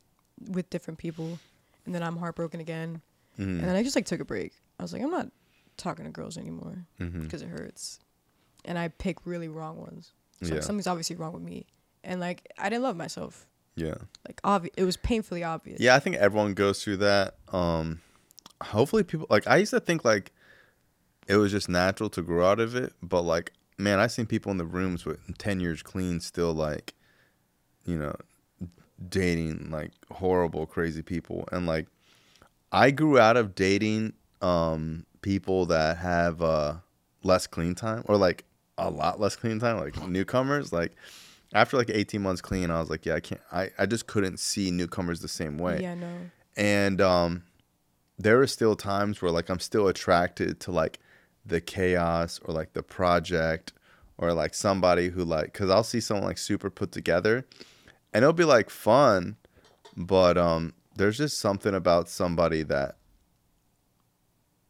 with 0.49 0.69
different 0.69 0.99
people. 0.99 1.39
And 1.85 1.95
then 1.95 2.03
I'm 2.03 2.17
heartbroken 2.17 2.59
again. 2.59 3.01
Mm-hmm. 3.39 3.59
And 3.59 3.63
then 3.63 3.75
I 3.75 3.83
just 3.83 3.95
like 3.95 4.05
took 4.05 4.19
a 4.19 4.25
break. 4.25 4.53
I 4.79 4.83
was 4.83 4.93
like, 4.93 5.01
I'm 5.01 5.11
not 5.11 5.27
talking 5.77 6.05
to 6.05 6.11
girls 6.11 6.37
anymore 6.37 6.85
mm-hmm. 6.99 7.23
because 7.23 7.41
it 7.41 7.49
hurts. 7.49 7.99
And 8.65 8.77
I 8.77 8.89
pick 8.89 9.25
really 9.25 9.47
wrong 9.47 9.77
ones. 9.77 10.11
So 10.43 10.55
Yeah. 10.55 10.61
something's 10.61 10.87
obviously 10.87 11.15
wrong 11.15 11.33
with 11.33 11.43
me. 11.43 11.65
And 12.03 12.19
like 12.19 12.51
I 12.57 12.69
didn't 12.69 12.83
love 12.83 12.95
myself. 12.95 13.47
Yeah. 13.75 13.95
Like 14.27 14.41
obvi- 14.43 14.73
it 14.75 14.83
was 14.83 14.97
painfully 14.97 15.43
obvious. 15.43 15.79
Yeah, 15.79 15.95
I 15.95 15.99
think 15.99 16.17
everyone 16.17 16.53
goes 16.53 16.83
through 16.83 16.97
that. 16.97 17.35
Um 17.51 18.01
hopefully 18.61 19.03
people 19.03 19.27
like 19.29 19.47
I 19.47 19.57
used 19.57 19.71
to 19.71 19.79
think 19.79 20.05
like 20.05 20.31
it 21.27 21.37
was 21.37 21.51
just 21.51 21.69
natural 21.69 22.09
to 22.11 22.21
grow 22.21 22.49
out 22.49 22.59
of 22.59 22.75
it, 22.75 22.93
but 23.01 23.21
like 23.21 23.53
man, 23.77 23.99
I've 23.99 24.11
seen 24.11 24.27
people 24.27 24.51
in 24.51 24.57
the 24.57 24.65
rooms 24.65 25.05
with 25.05 25.37
10 25.37 25.59
years 25.59 25.81
clean 25.81 26.19
still 26.19 26.53
like 26.53 26.93
you 27.85 27.97
know 27.97 28.15
dating 29.09 29.69
like 29.71 29.91
horrible 30.11 30.65
crazy 30.65 31.01
people. 31.01 31.47
And 31.51 31.65
like 31.65 31.87
I 32.71 32.91
grew 32.91 33.19
out 33.19 33.37
of 33.37 33.55
dating 33.55 34.13
um 34.41 35.05
people 35.21 35.65
that 35.67 35.97
have 35.97 36.41
uh 36.41 36.75
less 37.23 37.47
clean 37.47 37.75
time 37.75 38.03
or 38.07 38.17
like 38.17 38.43
a 38.77 38.89
lot 38.89 39.19
less 39.19 39.35
clean 39.35 39.59
time 39.59 39.79
like 39.79 40.07
newcomers. 40.07 40.71
Like 40.73 40.93
after 41.53 41.77
like 41.77 41.89
18 41.89 42.21
months 42.21 42.41
clean 42.41 42.71
I 42.71 42.79
was 42.79 42.89
like 42.89 43.05
yeah 43.05 43.15
I 43.15 43.19
can't 43.19 43.41
I 43.51 43.69
I 43.77 43.85
just 43.85 44.07
couldn't 44.07 44.39
see 44.39 44.71
newcomers 44.71 45.19
the 45.19 45.27
same 45.27 45.57
way. 45.57 45.81
Yeah, 45.81 45.95
no. 45.95 46.11
and 46.55 47.01
um 47.01 47.43
there 48.19 48.39
are 48.39 48.47
still 48.47 48.75
times 48.75 49.19
where 49.21 49.31
like 49.31 49.49
i'm 49.49 49.59
still 49.59 49.87
attracted 49.87 50.59
to 50.59 50.71
like 50.71 50.99
the 51.43 51.59
chaos 51.59 52.39
or 52.45 52.53
like 52.53 52.73
the 52.73 52.83
project 52.83 53.73
or 54.19 54.31
like 54.31 54.53
somebody 54.53 55.09
who 55.09 55.23
like 55.23 55.45
because 55.45 55.71
i'll 55.71 55.83
see 55.83 55.99
someone 55.99 56.27
like 56.27 56.37
super 56.37 56.69
put 56.69 56.91
together 56.91 57.45
and 58.13 58.23
it'll 58.23 58.33
be 58.33 58.43
like 58.45 58.69
fun 58.69 59.35
but 59.97 60.37
um 60.37 60.73
there's 60.95 61.17
just 61.17 61.39
something 61.39 61.73
about 61.73 62.07
somebody 62.09 62.63
that 62.63 62.95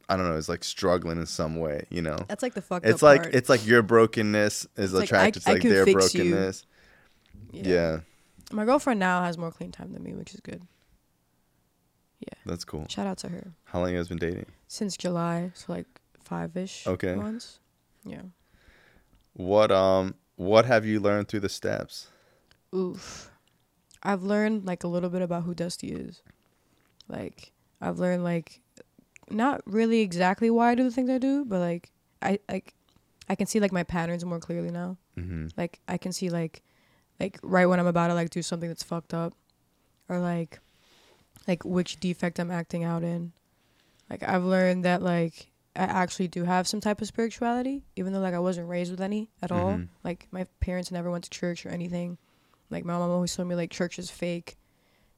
i 0.09 0.15
don't 0.17 0.27
know 0.29 0.35
is 0.35 0.49
like 0.49 0.63
struggling 0.63 1.17
in 1.17 1.25
some 1.25 1.55
way 1.55 1.85
you 1.89 2.01
know 2.01 2.17
That's 2.27 2.43
like 2.43 2.53
the 2.53 2.61
fucked 2.61 2.85
it's 2.85 3.01
like 3.01 3.23
part. 3.23 3.35
it's 3.35 3.49
like 3.49 3.65
your 3.65 3.81
brokenness 3.81 4.67
is 4.75 4.91
It's 4.91 4.93
like, 4.93 5.01
I- 5.13 5.27
attracted 5.27 5.43
to 5.43 5.51
like 5.53 5.61
their 5.63 5.85
brokenness 5.85 6.65
yeah. 7.53 7.99
My 8.53 8.63
girlfriend 8.65 8.99
now 8.99 9.23
has 9.23 9.37
more 9.37 9.51
clean 9.51 9.71
time 9.71 9.91
than 9.93 10.03
me, 10.03 10.13
which 10.13 10.33
is 10.33 10.39
good. 10.41 10.61
Yeah. 12.19 12.33
That's 12.45 12.63
cool 12.63 12.85
Shout 12.89 13.07
out 13.07 13.17
to 13.19 13.29
her. 13.29 13.51
how 13.65 13.79
long 13.81 13.91
you 13.91 13.97
guys 13.97 14.07
been 14.09 14.17
dating 14.19 14.45
Since 14.67 14.95
July, 14.97 15.51
so 15.53 15.73
like 15.73 15.85
five 16.23 16.55
ish 16.55 16.85
Okay. 16.87 17.15
months. 17.15 17.59
Yeah. 18.05 18.21
what 19.33 19.71
um 19.71 20.15
what 20.35 20.65
have 20.65 20.85
you 20.85 20.99
learned 20.99 21.27
through 21.29 21.39
the 21.41 21.49
steps 21.49 22.07
Oof. 22.75 23.30
I've 24.03 24.23
learned 24.23 24.65
like 24.65 24.83
a 24.83 24.87
little 24.87 25.09
bit 25.09 25.21
about 25.21 25.43
who 25.43 25.53
Dusty 25.53 25.91
is. 25.91 26.21
Like 27.07 27.51
I've 27.79 27.99
learned 27.99 28.23
like 28.23 28.61
not 29.29 29.61
really 29.65 30.01
exactly 30.01 30.49
why 30.49 30.71
I 30.71 30.75
do 30.75 30.83
the 30.83 30.91
things 30.91 31.09
I 31.09 31.17
do, 31.17 31.45
but 31.45 31.59
like 31.59 31.91
I 32.21 32.39
like 32.49 32.73
I 33.29 33.35
can 33.35 33.47
see 33.47 33.59
like 33.59 33.71
my 33.71 33.83
patterns 33.83 34.25
more 34.25 34.39
clearly 34.39 34.71
now. 34.71 34.97
mm-hmm. 35.17 35.47
Like 35.57 35.79
I 35.87 35.97
can 35.97 36.11
see 36.11 36.29
like 36.29 36.63
like 37.19 37.39
right 37.43 37.65
when 37.65 37.79
I'm 37.79 37.87
about 37.87 38.07
to 38.07 38.13
like 38.13 38.29
do 38.29 38.41
something 38.41 38.69
that's 38.69 38.83
fucked 38.83 39.13
up 39.13 39.33
or 40.09 40.19
like 40.19 40.59
like 41.47 41.63
which 41.63 41.99
defect 41.99 42.39
I'm 42.39 42.51
acting 42.51 42.83
out 42.83 43.03
in. 43.03 43.31
Like 44.09 44.23
I've 44.23 44.43
learned 44.43 44.85
that 44.85 45.01
like 45.01 45.47
I 45.75 45.83
actually 45.83 46.27
do 46.27 46.43
have 46.43 46.67
some 46.67 46.81
type 46.81 47.01
of 47.01 47.07
spirituality, 47.07 47.83
even 47.95 48.11
though 48.11 48.19
like 48.19 48.33
I 48.33 48.39
wasn't 48.39 48.67
raised 48.67 48.91
with 48.91 49.01
any 49.01 49.29
at 49.41 49.51
all. 49.51 49.73
Mhm. 49.73 49.87
Like 50.03 50.27
my 50.31 50.45
parents 50.59 50.91
never 50.91 51.09
went 51.09 51.23
to 51.25 51.29
church 51.29 51.65
or 51.65 51.69
anything. 51.69 52.17
Like 52.71 52.85
my 52.85 52.97
mom 52.97 53.09
always 53.11 53.35
told 53.35 53.47
me 53.47 53.55
like 53.55 53.69
church 53.69 53.99
is 53.99 54.09
fake 54.09 54.57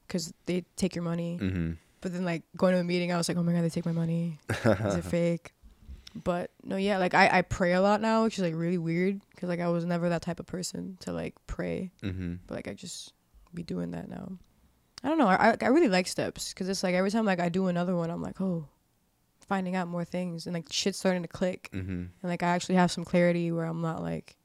because 0.06 0.34
they 0.46 0.64
take 0.76 0.94
your 0.94 1.04
money. 1.04 1.38
Mm-hmm. 1.40 1.72
But 2.00 2.12
then 2.12 2.24
like 2.24 2.42
going 2.56 2.74
to 2.74 2.80
a 2.80 2.84
meeting, 2.84 3.12
I 3.12 3.16
was 3.16 3.28
like, 3.28 3.38
oh 3.38 3.42
my 3.42 3.52
god, 3.52 3.62
they 3.62 3.70
take 3.70 3.86
my 3.86 3.92
money. 3.92 4.38
Is 4.64 4.94
it 4.96 5.04
fake? 5.04 5.52
But 6.22 6.50
no, 6.62 6.76
yeah, 6.76 6.98
like 6.98 7.14
I, 7.14 7.38
I 7.38 7.42
pray 7.42 7.72
a 7.72 7.80
lot 7.80 8.00
now, 8.00 8.22
which 8.24 8.38
is 8.38 8.44
like 8.44 8.54
really 8.54 8.78
weird 8.78 9.20
because 9.30 9.48
like 9.48 9.60
I 9.60 9.68
was 9.68 9.84
never 9.84 10.08
that 10.10 10.22
type 10.22 10.38
of 10.38 10.46
person 10.46 10.96
to 11.00 11.12
like 11.12 11.34
pray, 11.46 11.90
Mm-hmm. 12.02 12.34
but 12.46 12.54
like 12.56 12.68
I 12.68 12.74
just 12.74 13.12
be 13.54 13.62
doing 13.62 13.92
that 13.92 14.08
now. 14.08 14.32
I 15.02 15.08
don't 15.08 15.18
know. 15.18 15.26
I 15.28 15.50
I, 15.50 15.56
I 15.62 15.66
really 15.68 15.88
like 15.88 16.06
steps 16.06 16.52
because 16.52 16.68
it's 16.68 16.82
like 16.82 16.94
every 16.94 17.10
time 17.10 17.24
like 17.24 17.40
I 17.40 17.48
do 17.48 17.66
another 17.68 17.96
one, 17.96 18.10
I'm 18.10 18.22
like, 18.22 18.40
oh, 18.40 18.68
finding 19.48 19.74
out 19.76 19.88
more 19.88 20.04
things 20.04 20.46
and 20.46 20.54
like 20.54 20.66
shit's 20.70 20.98
starting 20.98 21.22
to 21.22 21.28
click 21.28 21.68
Mm-hmm. 21.72 21.90
and 21.90 22.10
like 22.22 22.42
I 22.42 22.48
actually 22.48 22.76
have 22.76 22.90
some 22.92 23.04
clarity 23.04 23.50
where 23.52 23.64
I'm 23.64 23.80
not 23.82 24.00
like 24.02 24.36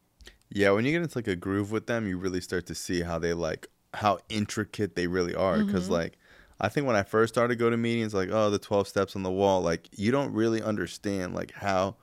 Yeah, 0.51 0.71
when 0.71 0.85
you 0.85 0.91
get 0.91 1.01
into 1.03 1.17
like 1.17 1.27
a 1.27 1.35
groove 1.35 1.71
with 1.71 1.85
them, 1.87 2.07
you 2.07 2.17
really 2.17 2.41
start 2.41 2.65
to 2.67 2.75
see 2.75 3.01
how 3.01 3.19
they 3.19 3.33
like 3.33 3.67
how 3.93 4.19
intricate 4.29 4.95
they 4.95 5.07
really 5.07 5.35
are. 5.35 5.63
Because 5.63 5.83
Mm-hmm. 5.85 5.93
like, 5.93 6.17
I 6.59 6.69
think 6.69 6.87
when 6.87 6.95
I 6.95 7.03
first 7.03 7.33
started 7.33 7.53
to 7.53 7.59
go 7.59 7.69
to 7.69 7.77
meetings, 7.77 8.13
like 8.13 8.29
oh 8.31 8.49
the 8.49 8.59
twelve 8.59 8.87
steps 8.87 9.15
on 9.15 9.23
the 9.23 9.31
wall, 9.31 9.61
like 9.61 9.89
you 9.97 10.11
don't 10.11 10.33
really 10.33 10.61
understand 10.61 11.33
like 11.35 11.51
how 11.53 11.95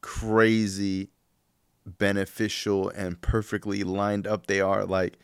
crazy 0.00 1.10
beneficial 1.86 2.88
and 2.90 3.20
perfectly 3.20 3.84
lined 3.84 4.26
up 4.26 4.46
they 4.46 4.60
are. 4.60 4.84
Like 4.86 5.18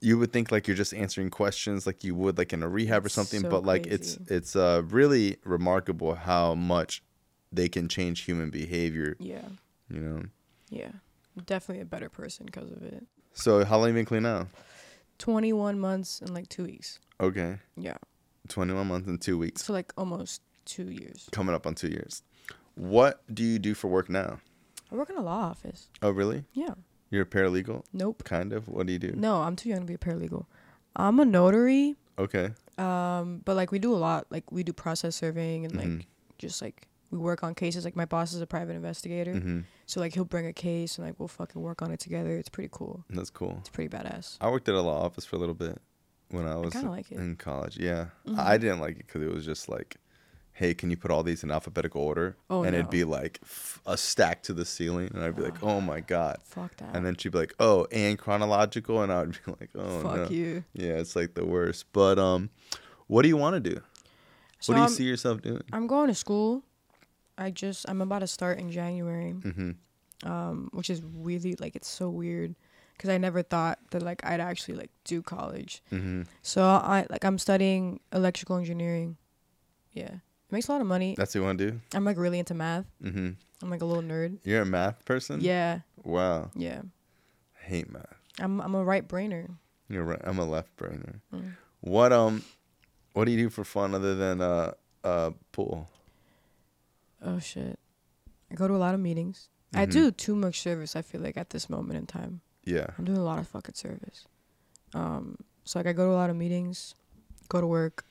you 0.00 0.18
would 0.18 0.32
think 0.32 0.52
like 0.52 0.66
you're 0.68 0.76
just 0.76 0.94
answering 0.94 1.30
questions 1.30 1.86
like 1.86 2.04
you 2.04 2.14
would 2.14 2.38
like 2.38 2.52
in 2.52 2.62
a 2.62 2.68
rehab 2.68 3.04
or 3.04 3.08
something, 3.08 3.40
so 3.40 3.50
but 3.50 3.64
like 3.64 3.86
it's 3.86 4.18
it's 4.28 4.54
uh 4.56 4.82
really 4.88 5.36
remarkable 5.44 6.14
how 6.14 6.54
much 6.54 7.02
they 7.52 7.68
can 7.68 7.88
change 7.88 8.22
human 8.22 8.50
behavior. 8.50 9.16
yeah 9.18 9.48
You 9.88 10.00
know. 10.00 10.22
yeah 10.68 10.90
definitely 11.44 11.82
a 11.82 11.86
better 11.86 12.08
person 12.08 12.46
because 12.46 12.70
of 12.70 12.82
it. 12.82 13.04
So 13.34 13.64
how 13.64 13.76
long 13.78 13.88
have 13.88 13.96
you 13.96 14.00
been 14.00 14.06
clean 14.06 14.22
now? 14.22 14.48
21 15.18 15.78
months 15.78 16.20
and 16.20 16.30
like 16.34 16.48
two 16.48 16.64
weeks. 16.64 16.98
Okay. 17.20 17.58
Yeah, 17.76 17.96
21 18.48 18.86
months 18.86 19.08
and 19.08 19.20
two 19.20 19.38
weeks. 19.38 19.64
so 19.64 19.72
like 19.72 19.92
almost 19.96 20.42
two 20.64 20.90
years. 20.90 21.28
Coming 21.32 21.54
up 21.54 21.66
on 21.66 21.74
two 21.74 21.88
years. 21.88 22.22
What 22.74 23.22
do 23.32 23.42
you 23.42 23.58
do 23.58 23.74
for 23.74 23.88
work 23.88 24.10
now? 24.10 24.40
I 24.92 24.94
work 24.94 25.10
in 25.10 25.16
a 25.16 25.22
law 25.22 25.44
office. 25.50 25.88
Oh, 26.02 26.10
really? 26.10 26.44
Yeah. 26.52 26.74
You're 27.10 27.22
a 27.22 27.26
paralegal? 27.26 27.84
Nope. 27.92 28.24
Kind 28.24 28.52
of. 28.52 28.68
What 28.68 28.86
do 28.86 28.92
you 28.92 28.98
do? 28.98 29.12
No, 29.16 29.42
I'm 29.42 29.56
too 29.56 29.68
young 29.70 29.80
to 29.80 29.86
be 29.86 29.94
a 29.94 29.98
paralegal. 29.98 30.46
I'm 30.94 31.18
a 31.20 31.24
notary. 31.24 31.96
Okay. 32.18 32.50
Um, 32.78 33.40
but 33.44 33.56
like 33.56 33.72
we 33.72 33.78
do 33.78 33.94
a 33.94 33.96
lot. 33.96 34.26
Like 34.30 34.50
we 34.52 34.62
do 34.62 34.72
process 34.72 35.16
serving 35.16 35.64
and 35.64 35.74
like 35.76 35.86
Mhm. 35.88 36.04
just 36.38 36.60
like 36.60 36.86
we 37.10 37.18
work 37.18 37.42
on 37.42 37.54
cases. 37.54 37.84
Like 37.84 37.96
my 37.96 38.04
boss 38.04 38.32
is 38.32 38.40
a 38.40 38.46
private 38.46 38.74
investigator, 38.76 39.32
hmm 39.34 39.60
so 39.88 40.00
like 40.00 40.14
he'll 40.14 40.24
bring 40.24 40.46
a 40.46 40.52
case 40.52 40.98
and 40.98 41.06
like 41.06 41.14
we'll 41.18 41.28
fucking 41.28 41.62
work 41.62 41.80
on 41.80 41.92
it 41.92 42.00
together. 42.00 42.36
It's 42.36 42.48
pretty 42.48 42.70
cool. 42.72 43.04
That's 43.08 43.30
cool. 43.30 43.56
It's 43.60 43.68
pretty 43.68 43.94
badass. 43.96 44.36
I 44.40 44.50
worked 44.50 44.68
at 44.68 44.74
a 44.74 44.80
law 44.80 45.04
office 45.04 45.24
for 45.24 45.36
a 45.36 45.38
little 45.38 45.54
bit 45.54 45.80
when 46.30 46.46
I 46.46 46.56
was 46.56 46.72
kinda 46.72 46.90
like 46.90 47.12
in 47.12 47.36
college. 47.36 47.76
Yeah. 47.78 48.06
Mhm. 48.26 48.38
I 48.38 48.58
didn't 48.58 48.80
like 48.80 48.96
it 48.98 49.06
because 49.06 49.22
it 49.22 49.32
was 49.32 49.44
just 49.44 49.68
like, 49.68 49.96
hey, 50.52 50.74
can 50.74 50.90
you 50.90 50.96
put 50.96 51.10
all 51.12 51.22
these 51.22 51.44
in 51.44 51.50
alphabetical 51.52 52.00
order? 52.02 52.36
Oh, 52.50 52.64
and 52.64 52.74
it'd 52.74 52.90
be 52.90 53.04
like 53.04 53.38
f- 53.44 53.80
a 53.86 53.96
stack 53.96 54.42
to 54.44 54.52
the 54.54 54.64
ceiling. 54.64 55.10
And 55.14 55.22
I'd 55.22 55.36
be 55.36 55.42
like, 55.42 55.62
oh 55.62 55.80
my 55.80 56.00
God. 56.00 56.38
Fuck 56.44 56.76
that. 56.78 56.96
And 56.96 57.06
then 57.06 57.14
she'd 57.16 57.30
be 57.32 57.38
like, 57.38 57.54
oh, 57.60 57.86
and 57.92 58.18
chronological. 58.18 59.02
And 59.02 59.12
I 59.12 59.20
would 59.20 59.32
be 59.32 59.52
like, 59.60 59.70
oh 59.76 60.00
fuck 60.02 60.16
no. 60.16 60.28
you. 60.30 60.64
Yeah, 60.72 60.94
it's 60.94 61.14
like 61.14 61.34
the 61.34 61.44
worst. 61.44 61.84
But 61.92 62.18
um, 62.18 62.50
what 63.06 63.22
do 63.22 63.28
you 63.28 63.36
want 63.36 63.62
to 63.62 63.70
do? 63.74 63.80
So 64.58 64.72
what 64.72 64.76
do 64.78 64.80
you 64.80 64.86
I'm, 64.88 64.92
see 64.92 65.04
yourself 65.04 65.42
doing? 65.42 65.62
I'm 65.72 65.86
going 65.86 66.08
to 66.08 66.14
school. 66.14 66.64
I 67.38 67.50
just 67.50 67.86
I'm 67.88 68.00
about 68.00 68.20
to 68.20 68.26
start 68.26 68.58
in 68.58 68.70
January. 68.70 69.34
Mm-hmm. 69.34 70.28
um, 70.30 70.68
which 70.72 70.88
is 70.90 71.02
really 71.14 71.54
like 71.60 71.76
it's 71.76 71.88
so 71.88 72.08
weird 72.08 72.54
because 72.96 73.10
I 73.10 73.18
never 73.18 73.42
thought 73.42 73.78
that 73.90 74.02
like 74.02 74.24
I'd 74.24 74.40
actually 74.40 74.74
like 74.78 74.90
do 75.04 75.20
college. 75.22 75.82
Mm-hmm. 75.92 76.22
So 76.42 76.62
I 76.64 77.06
like 77.10 77.24
I'm 77.24 77.38
studying 77.38 78.00
electrical 78.12 78.56
engineering. 78.56 79.16
Yeah, 79.92 80.12
it 80.14 80.52
makes 80.52 80.68
a 80.68 80.72
lot 80.72 80.80
of 80.80 80.86
money. 80.86 81.14
That's 81.16 81.34
what 81.34 81.40
you 81.40 81.44
want 81.46 81.58
to 81.58 81.70
do? 81.72 81.80
I'm 81.94 82.04
like 82.04 82.16
really 82.18 82.38
into 82.38 82.54
math. 82.54 82.86
Mm-hmm. 83.02 83.30
I'm 83.62 83.70
like 83.70 83.82
a 83.82 83.84
little 83.86 84.02
nerd. 84.02 84.38
You're 84.44 84.62
a 84.62 84.66
math 84.66 85.04
person? 85.04 85.40
Yeah, 85.40 85.80
Wow. 86.04 86.50
yeah. 86.54 86.82
I 87.60 87.64
hate 87.68 87.90
math. 87.90 88.14
I'm 88.38 88.60
I'm 88.60 88.74
a 88.74 88.84
right 88.84 89.06
brainer. 89.06 89.48
You're 89.88 90.04
right. 90.04 90.20
I'm 90.24 90.38
a 90.38 90.44
left 90.44 90.76
brainer. 90.76 91.20
Mm. 91.34 91.52
What 91.80 92.12
um, 92.12 92.42
what 93.12 93.24
do 93.26 93.30
you 93.32 93.38
do 93.38 93.50
for 93.50 93.64
fun 93.64 93.94
other 93.94 94.14
than 94.14 94.40
uh 94.40 94.72
uh 95.04 95.30
pool? 95.52 95.88
Oh 97.26 97.38
shit. 97.40 97.78
I 98.50 98.54
go 98.54 98.68
to 98.68 98.74
a 98.74 98.78
lot 98.78 98.94
of 98.94 99.00
meetings. 99.00 99.48
I 99.74 99.84
Mhm. 99.86 99.90
do 99.90 100.10
too 100.12 100.36
much 100.36 100.60
service. 100.60 100.94
I 100.96 101.02
feel 101.02 101.20
like 101.20 101.36
at 101.36 101.50
this 101.50 101.68
moment 101.68 101.98
in 101.98 102.06
time, 102.06 102.40
Yeah. 102.64 102.86
I'm 102.96 103.04
doing 103.04 103.18
a 103.18 103.24
lot 103.24 103.38
of 103.40 103.48
fucking 103.48 103.74
service. 103.74 104.26
Um, 104.94 105.36
so 105.64 105.78
like 105.78 105.86
I 105.86 105.92
go 105.92 106.06
to 106.06 106.12
a 106.12 106.14
lot 106.22 106.30
of 106.30 106.36
meetings, 106.36 106.94
go 107.48 107.60
to 107.60 107.66
work. 107.66 108.04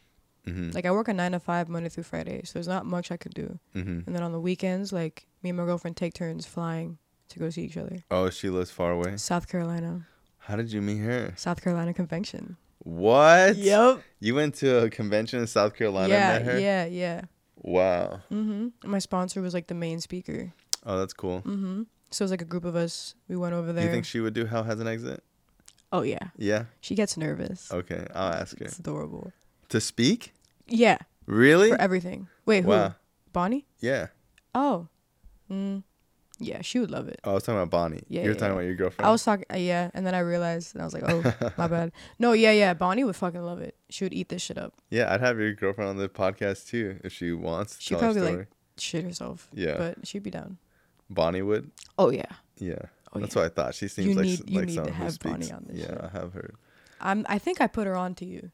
Mm-hmm. 0.46 0.72
Like 0.72 0.86
I 0.86 0.92
work 0.92 1.08
a 1.08 1.14
nine 1.14 1.32
to 1.32 1.40
five 1.40 1.70
Monday 1.70 1.90
through 1.90 2.04
Friday, 2.04 2.42
so 2.44 2.54
there's 2.54 2.68
not 2.68 2.86
much 2.86 3.10
I 3.12 3.18
could 3.18 3.34
do. 3.34 3.58
mm-hmm. 3.74 4.02
And 4.06 4.16
then 4.16 4.22
on 4.22 4.32
the 4.34 4.40
weekends, 4.40 4.92
like 4.94 5.26
me 5.42 5.50
and 5.52 5.58
my 5.58 5.66
girlfriend 5.66 5.98
take 5.98 6.14
turns 6.14 6.46
flying 6.46 6.98
to 7.30 7.40
go 7.40 7.50
see 7.50 7.64
each 7.64 7.78
other. 7.78 8.04
Oh, 8.12 8.30
she 8.30 8.50
lives 8.50 8.70
far 8.70 8.92
away. 8.92 9.18
South 9.18 9.48
Carolina, 9.48 10.06
How 10.40 10.56
did 10.56 10.72
you 10.72 10.82
meet 10.82 10.98
her? 11.00 11.34
South 11.38 11.64
Carolina 11.64 11.92
convention. 11.94 12.58
What? 12.80 13.56
Yep. 13.58 14.02
You 14.20 14.36
went 14.36 14.54
to 14.56 14.84
a 14.84 14.90
convention 14.92 15.40
in 15.40 15.48
South 15.48 15.74
Carolina 15.74 16.10
yeah, 16.10 16.36
and 16.36 16.46
met 16.46 16.54
her? 16.54 16.60
yeah, 16.60 16.86
yeah. 16.86 17.22
Wow. 17.68 18.22
Mhm. 18.32 18.74
My 18.84 19.00
sponsor 19.00 19.42
was 19.42 19.54
like 19.56 19.68
the 19.68 19.74
main 19.74 20.00
speaker. 20.00 20.54
Oh, 20.86 21.00
that's 21.00 21.14
cool. 21.14 21.42
Mhm. 21.42 21.88
So 22.12 22.22
it 22.24 22.26
was 22.26 22.32
like 22.32 22.42
a 22.44 22.46
group 22.46 22.64
of 22.64 22.76
us. 22.76 23.16
We 23.28 23.36
went 23.36 23.54
over 23.56 23.74
there. 23.74 23.86
you 23.86 23.92
think 23.92 24.06
she 24.06 24.20
would 24.20 24.34
do 24.36 24.46
Hell 24.46 24.64
Has 24.64 24.80
an 24.80 24.88
Exit? 24.88 25.24
oh 25.92 26.04
yeah, 26.04 26.30
Yeah. 26.38 26.66
she 26.82 26.94
gets 26.94 27.18
nervous. 27.18 27.72
Okay, 27.72 28.06
I'll 28.14 28.34
ask 28.34 28.58
her. 28.60 28.66
It's 28.66 28.78
adorable. 28.80 29.34
To 29.70 29.82
speak? 29.82 30.34
Yeah, 30.68 30.98
Really? 31.26 31.70
for 31.70 31.82
everything. 31.82 32.28
Wait, 32.46 32.64
who? 32.64 32.70
Wow. 32.70 32.96
Bonnie? 33.34 33.66
Yeah. 33.80 34.08
Oh. 34.54 34.88
Mm. 35.50 35.84
Yeah, 36.40 36.62
she 36.62 36.80
would 36.80 36.92
love 36.92 37.08
it. 37.08 37.20
Oh, 37.24 37.32
I 37.32 37.34
was 37.36 37.44
talking 37.44 37.60
about 37.60 37.70
Bonnie. 37.70 38.02
Yeah, 38.10 38.22
you 38.24 38.28
were 38.30 38.34
yeah, 38.34 38.40
talking 38.40 38.48
yeah. 38.48 38.52
about 38.54 38.66
your 38.66 38.76
girlfriend. 38.76 39.08
I 39.08 39.12
was 39.12 39.24
talking, 39.24 39.46
uh, 39.54 39.58
yeah, 39.58 39.90
and 39.94 40.06
then 40.06 40.14
I 40.16 40.20
realized, 40.20 40.76
and 40.76 40.82
I 40.82 40.86
was 40.86 40.94
like, 40.94 41.04
oh, 41.08 41.22
my 41.58 41.68
bad. 41.68 41.92
No, 42.20 42.34
yeah, 42.34 42.52
yeah, 42.52 42.74
Bonnie 42.74 43.04
would 43.04 43.16
fucking 43.16 43.42
love 43.42 43.62
it. 43.62 43.76
She 43.90 44.04
would 44.06 44.14
eat 44.14 44.30
this 44.30 44.42
shit 44.42 44.58
up. 44.58 44.74
Yeah, 44.90 45.14
I'd 45.14 45.22
have 45.22 45.40
your 45.40 45.54
girlfriend 45.54 45.90
on 45.90 45.98
the 45.98 46.10
podcast 46.10 46.68
too 46.68 47.00
if 47.04 47.14
she 47.14 47.32
wants. 47.32 47.78
to 47.78 47.82
She'd 47.82 47.90
tell 48.00 48.14
her 48.14 48.20
probably, 48.20 48.38
like. 48.38 48.48
Shit 48.78 49.06
herself. 49.06 49.48
Yeah. 49.54 49.78
But 49.78 50.06
she'd 50.06 50.24
be 50.24 50.32
down. 50.32 50.58
Bonnie 51.10 51.42
would. 51.42 51.72
Oh 51.98 52.10
yeah. 52.10 52.26
Yeah. 52.58 52.76
Oh, 53.14 53.20
That's 53.20 53.36
what 53.36 53.46
I 53.46 53.50
thought. 53.50 53.76
She 53.76 53.88
seems 53.88 54.10
You 54.10 54.16
like 54.16 54.26
need- 54.26 54.40
like 54.40 54.50
need 54.50 54.68
to 54.68 54.74
someone 54.74 54.94
who 54.94 55.04
have 55.04 55.20
Bonnie 55.20 55.52
on 55.52 55.66
this 55.70 55.78
Yeah, 55.80 55.88
shit. 55.88 56.02
I 56.02 56.10
have 56.18 56.34
heard. 56.34 56.56
I'm. 57.00 57.26
I 57.30 57.38
think 57.40 57.62
I 57.62 57.68
put 57.68 57.88
her 57.88 57.96
on 57.96 58.16
to 58.16 58.26
you. 58.26 58.52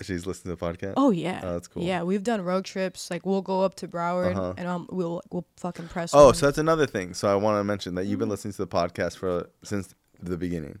She's 0.00 0.26
listening 0.26 0.56
to 0.56 0.60
the 0.60 0.72
podcast. 0.72 0.94
Oh 0.96 1.10
yeah. 1.10 1.40
Oh, 1.44 1.52
that's 1.52 1.68
cool. 1.68 1.82
Yeah, 1.84 2.02
we've 2.02 2.24
done 2.24 2.40
road 2.40 2.64
trips. 2.64 3.10
Like 3.10 3.24
we'll 3.26 3.42
go 3.42 3.62
up 3.62 3.74
to 3.76 3.88
Broward 3.88 4.32
Uh-huh. 4.36 4.54
and 4.56 4.66
um 4.66 4.88
we'll 4.90 5.20
we'll 5.30 5.46
fucking 5.58 5.88
press. 5.88 6.12
Oh, 6.14 6.28
on. 6.28 6.34
so 6.34 6.46
that's 6.46 6.58
another 6.58 6.86
thing. 6.86 7.14
So 7.14 7.28
I 7.28 7.36
want 7.36 7.58
to 7.60 7.64
mention 7.64 7.94
that 7.96 8.06
you've 8.06 8.18
been 8.18 8.28
listening 8.28 8.52
to 8.52 8.58
the 8.58 8.66
podcast 8.66 9.16
for 9.18 9.48
since 9.62 9.94
the 10.20 10.36
beginning. 10.36 10.78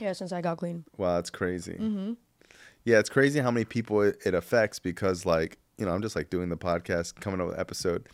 yeah, 0.00 0.12
since 0.14 0.32
I 0.32 0.40
got 0.40 0.56
clean. 0.58 0.84
Wow, 0.96 1.16
that's 1.16 1.30
crazy. 1.30 1.74
Mm-hmm. 1.74 2.12
Yeah, 2.84 2.98
it's 2.98 3.10
crazy 3.10 3.40
how 3.40 3.50
many 3.50 3.64
people 3.64 4.00
it, 4.02 4.18
it 4.24 4.34
affects 4.34 4.78
because 4.78 5.26
like, 5.26 5.58
you 5.78 5.84
know, 5.86 5.92
I'm 5.92 6.02
just 6.02 6.16
like 6.16 6.30
doing 6.30 6.48
the 6.48 6.56
podcast, 6.56 7.16
coming 7.20 7.40
up 7.40 7.46
with 7.48 7.54
an 7.56 7.60
episode. 7.60 8.08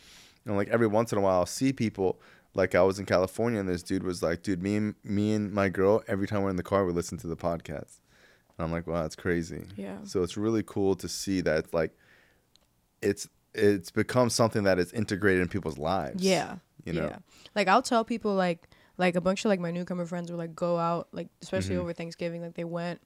And 0.45 0.57
like 0.57 0.69
every 0.69 0.87
once 0.87 1.13
in 1.13 1.19
a 1.19 1.21
while 1.21 1.39
I'll 1.41 1.47
see 1.47 1.73
people 1.73 2.21
like 2.55 2.75
I 2.75 2.83
was 2.83 2.99
in 2.99 3.07
California 3.07 3.61
and 3.61 3.69
this 3.69 3.83
dude 3.83 4.03
was 4.03 4.23
like, 4.23 4.43
dude, 4.43 4.63
me 4.63 4.77
and 4.77 4.95
me 5.05 5.33
and 5.35 5.53
my 5.53 5.69
girl, 5.69 6.03
every 6.09 6.27
time 6.27 6.43
we're 6.43 6.51
in 6.51 6.57
the 6.57 6.63
car, 6.63 6.85
we 6.85 6.93
listen 6.93 7.17
to 7.19 7.27
the 7.27 7.37
podcast. 7.37 8.01
And 8.59 8.65
I'm 8.65 8.73
like, 8.73 8.87
wow, 8.87 9.03
that's 9.03 9.17
crazy. 9.17 9.65
Yeah. 9.77 9.99
So 10.05 10.23
it's 10.23 10.37
really 10.37 10.63
cool 10.67 10.97
to 10.97 11.09
see 11.09 11.41
that 11.43 11.59
it's 11.59 11.73
like 11.73 11.93
it's 13.01 13.29
it's 13.55 13.91
become 13.91 14.31
something 14.31 14.65
that 14.65 14.79
is 14.79 14.93
integrated 14.93 15.43
in 15.43 15.49
people's 15.49 15.79
lives. 15.79 16.23
Yeah. 16.23 16.57
You 16.85 16.93
know. 16.95 17.07
Yeah. 17.07 17.19
Like 17.55 17.69
I'll 17.69 17.83
tell 17.83 18.05
people 18.05 18.35
like 18.35 18.69
like 18.99 19.15
a 19.15 19.21
bunch 19.21 19.45
of 19.45 19.49
like 19.49 19.61
my 19.61 19.71
newcomer 19.71 20.07
friends 20.07 20.31
will 20.31 20.39
like 20.39 20.55
go 20.57 20.77
out 20.77 21.09
like 21.13 21.29
especially 21.43 21.77
Mhm. 21.77 21.81
over 21.81 21.93
Thanksgiving 21.93 22.43
like 22.43 22.55
they 22.55 22.65
went 22.65 23.01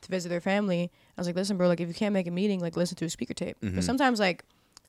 to 0.00 0.08
visit 0.08 0.28
their 0.28 0.40
family. 0.40 0.90
I 1.16 1.20
was 1.20 1.26
like, 1.26 1.36
listen, 1.36 1.56
bro, 1.56 1.68
like 1.68 1.80
if 1.80 1.88
you 1.88 1.94
can't 1.94 2.12
make 2.12 2.26
a 2.26 2.30
meeting, 2.32 2.60
like 2.60 2.76
listen 2.76 2.96
to 2.96 3.04
a 3.04 3.10
speaker 3.10 3.34
tape. 3.34 3.56
Mhm. 3.60 3.76
But 3.76 3.84
sometimes 3.84 4.18
like 4.20 4.44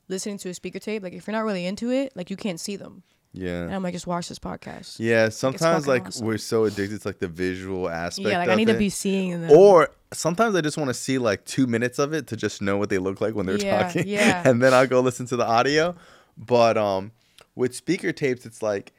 listening 0.08 0.38
to 0.38 0.48
a 0.48 0.54
speaker 0.54 0.78
tape, 0.80 1.02
like 1.02 1.12
if 1.12 1.26
you're 1.26 1.32
not 1.36 1.44
really 1.44 1.66
into 1.66 1.90
it, 1.90 2.12
like 2.16 2.30
you 2.30 2.36
can't 2.36 2.58
see 2.60 2.76
them. 2.76 3.02
Yeah. 3.32 3.62
And 3.62 3.74
I'm 3.74 3.82
like, 3.82 3.92
just 3.92 4.06
watch 4.06 4.28
this 4.28 4.38
podcast. 4.38 4.96
Yeah, 4.98 5.28
sometimes 5.28 5.86
like 5.86 6.06
awesome. 6.06 6.26
we're 6.26 6.38
so 6.38 6.64
addicted 6.64 7.00
to 7.02 7.08
like 7.08 7.18
the 7.20 7.28
visual 7.28 7.88
aspect. 7.88 8.28
Yeah, 8.28 8.38
like 8.38 8.48
I 8.48 8.54
need 8.56 8.68
it. 8.68 8.72
to 8.72 8.78
be 8.78 8.88
seeing 8.90 9.40
them. 9.42 9.50
Or 9.52 9.90
sometimes 10.12 10.56
I 10.56 10.60
just 10.60 10.76
want 10.76 10.88
to 10.88 10.94
see 10.94 11.18
like 11.18 11.44
two 11.44 11.66
minutes 11.68 11.98
of 11.98 12.12
it 12.12 12.26
to 12.28 12.36
just 12.36 12.60
know 12.60 12.76
what 12.76 12.90
they 12.90 12.98
look 12.98 13.20
like 13.20 13.34
when 13.34 13.46
they're 13.46 13.56
Yeah, 13.60 13.84
talking. 13.84 14.08
yeah. 14.08 14.42
and 14.48 14.60
then 14.60 14.74
I'll 14.74 14.86
go 14.88 15.00
listen 15.00 15.26
to 15.26 15.36
the 15.36 15.46
audio. 15.46 15.94
But 16.36 16.76
um 16.76 17.12
with 17.54 17.74
speaker 17.74 18.12
tapes, 18.12 18.46
it's 18.46 18.62
like 18.62 18.92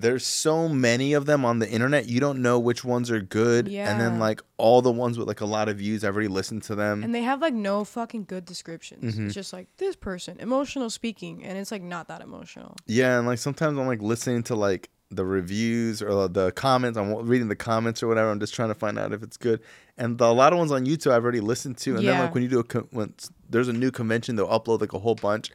there's 0.00 0.24
so 0.26 0.68
many 0.68 1.12
of 1.12 1.26
them 1.26 1.44
on 1.44 1.58
the 1.58 1.68
internet, 1.68 2.06
you 2.06 2.20
don't 2.20 2.40
know 2.42 2.58
which 2.58 2.84
ones 2.84 3.10
are 3.10 3.20
good. 3.20 3.68
And 3.68 4.00
then 4.00 4.18
like 4.18 4.40
all 4.56 4.82
the 4.82 4.92
ones 4.92 5.18
with 5.18 5.28
like 5.28 5.40
a 5.40 5.46
lot 5.46 5.68
of 5.68 5.78
views, 5.78 6.04
I've 6.04 6.14
already 6.14 6.28
listened 6.28 6.62
to 6.64 6.74
them. 6.74 7.02
and 7.04 7.14
they 7.14 7.22
have 7.22 7.40
like 7.40 7.54
no 7.54 7.84
fucking 7.84 8.24
good 8.24 8.44
descriptions. 8.44 9.16
Mhm. 9.16 9.26
It's 9.26 9.34
just 9.34 9.52
like 9.52 9.68
this 9.78 9.96
person, 9.96 10.36
emotional 10.40 10.90
speaking, 10.90 11.44
and 11.44 11.56
it's 11.58 11.70
like 11.72 11.82
not 11.82 12.08
that 12.08 12.20
emotional. 12.22 12.74
Yeah, 12.86 13.18
and 13.18 13.26
like 13.26 13.38
sometimes 13.38 13.78
I'm 13.78 13.86
like 13.86 14.02
listening 14.02 14.42
to 14.44 14.54
like 14.54 14.90
the 15.12 15.24
reviews 15.24 16.00
or 16.02 16.28
the 16.28 16.52
comments. 16.52 16.96
I'm 16.96 17.12
reading 17.26 17.48
the 17.48 17.56
comments 17.56 18.00
or 18.02 18.06
whatever. 18.06 18.30
I'm 18.30 18.38
just 18.38 18.54
trying 18.54 18.68
to 18.68 18.76
find 18.76 18.96
out 18.98 19.12
if 19.12 19.22
it's 19.24 19.36
good. 19.36 19.60
And 19.98 20.16
the, 20.18 20.26
a 20.26 20.32
lot 20.32 20.52
of 20.52 20.58
ones 20.60 20.70
on 20.70 20.86
YouTube 20.86 21.10
I've 21.10 21.24
already 21.24 21.40
listened 21.40 21.78
to. 21.78 21.96
And 21.96 22.06
then 22.06 22.18
like 22.20 22.34
when 22.34 22.44
you 22.44 22.48
do 22.48 22.60
a 22.60 22.64
con- 22.64 22.86
when 22.92 23.14
there's 23.48 23.66
a 23.68 23.72
new 23.72 23.90
convention, 23.90 24.36
they'll 24.36 24.46
upload 24.48 24.80
like 24.80 24.92
a 24.92 25.00
whole 25.00 25.16
bunch, 25.16 25.50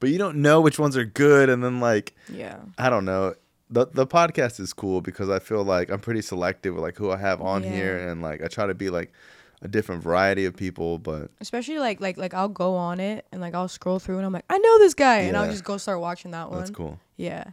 but 0.00 0.08
you 0.08 0.16
don't 0.16 0.36
know 0.38 0.62
which 0.62 0.78
ones 0.78 0.96
are 0.96 1.04
good. 1.04 1.50
And 1.50 1.62
then 1.62 1.80
like 1.80 2.14
Yeah. 2.32 2.60
I 2.78 2.88
don't 2.88 3.04
know. 3.04 3.34
The 3.70 3.86
the 3.86 4.06
podcast 4.06 4.60
is 4.60 4.72
cool 4.72 5.00
because 5.00 5.28
I 5.28 5.38
feel 5.38 5.62
like 5.64 5.90
I'm 5.90 6.00
pretty 6.00 6.22
selective 6.22 6.74
with 6.74 6.82
like 6.82 6.96
who 6.96 7.10
I 7.10 7.16
have 7.18 7.40
on 7.42 7.62
here 7.62 7.98
and 8.08 8.22
like 8.22 8.42
I 8.42 8.48
try 8.48 8.66
to 8.66 8.74
be 8.74 8.88
like 8.90 9.12
a 9.60 9.68
different 9.68 10.02
variety 10.02 10.44
of 10.44 10.54
people, 10.56 10.98
but 10.98 11.30
Especially 11.40 11.78
like 11.78 12.00
like 12.00 12.16
like 12.16 12.32
I'll 12.32 12.48
go 12.48 12.76
on 12.76 13.00
it 13.00 13.26
and 13.32 13.40
like 13.40 13.54
I'll 13.54 13.68
scroll 13.68 13.98
through 13.98 14.16
and 14.18 14.26
I'm 14.26 14.32
like, 14.32 14.44
I 14.48 14.58
know 14.58 14.78
this 14.78 14.94
guy 14.94 15.18
and 15.20 15.36
I'll 15.36 15.50
just 15.50 15.64
go 15.64 15.76
start 15.76 16.00
watching 16.00 16.30
that 16.30 16.48
one. 16.50 16.58
that's 16.60 16.70
cool. 16.70 16.98
Yeah. 17.16 17.44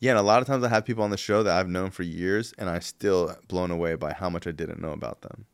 Yeah, 0.00 0.12
and 0.12 0.18
a 0.20 0.22
lot 0.22 0.40
of 0.40 0.46
times 0.46 0.62
I 0.62 0.68
have 0.68 0.84
people 0.84 1.02
on 1.02 1.10
the 1.10 1.16
show 1.16 1.42
that 1.42 1.58
I've 1.58 1.68
known 1.68 1.90
for 1.90 2.04
years, 2.04 2.54
and 2.56 2.70
I 2.70 2.78
still 2.78 3.34
blown 3.48 3.72
away 3.72 3.96
by 3.96 4.12
how 4.12 4.30
much 4.30 4.46
I 4.46 4.52
didn't 4.52 4.80
know 4.80 4.92
about 4.92 5.22
them. 5.22 5.44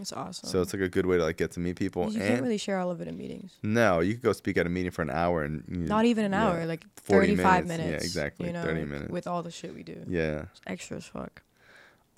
It's 0.00 0.12
awesome. 0.12 0.48
So 0.48 0.60
it's 0.62 0.72
like 0.72 0.82
a 0.82 0.88
good 0.88 1.06
way 1.06 1.16
to 1.16 1.24
like 1.24 1.36
get 1.36 1.50
to 1.52 1.60
meet 1.60 1.76
people. 1.76 2.10
you 2.12 2.20
and 2.20 2.28
can't 2.28 2.42
really 2.42 2.58
share 2.58 2.78
all 2.78 2.90
of 2.90 3.00
it 3.00 3.08
in 3.08 3.16
meetings. 3.16 3.52
no, 3.62 4.00
you 4.00 4.14
could 4.14 4.22
go 4.22 4.32
speak 4.32 4.56
at 4.56 4.66
a 4.66 4.68
meeting 4.68 4.90
for 4.92 5.02
an 5.02 5.10
hour 5.10 5.42
and 5.42 5.64
you, 5.68 5.78
Not 5.78 6.04
even 6.04 6.24
an 6.24 6.34
hour, 6.34 6.64
like 6.66 6.84
40 7.02 7.28
35 7.36 7.66
minutes. 7.66 7.68
minutes. 7.68 7.90
Yeah, 8.02 8.06
exactly, 8.06 8.46
You 8.46 8.52
know, 8.52 8.62
30 8.62 8.80
like, 8.80 8.88
minutes. 8.88 9.10
With 9.10 9.26
all 9.26 9.42
the 9.42 9.50
shit 9.50 9.74
we 9.74 9.82
do. 9.82 10.04
Yeah. 10.08 10.42
It's 10.52 10.60
extra 10.66 10.96
as 10.98 11.06
fuck. 11.06 11.42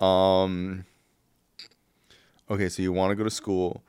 Um. 0.04 0.84
Okay, 2.50 2.68
so 2.68 2.82
you 2.82 2.92
want 2.92 3.10
to 3.12 3.14
go 3.16 3.24
to 3.24 3.30
school. 3.30 3.84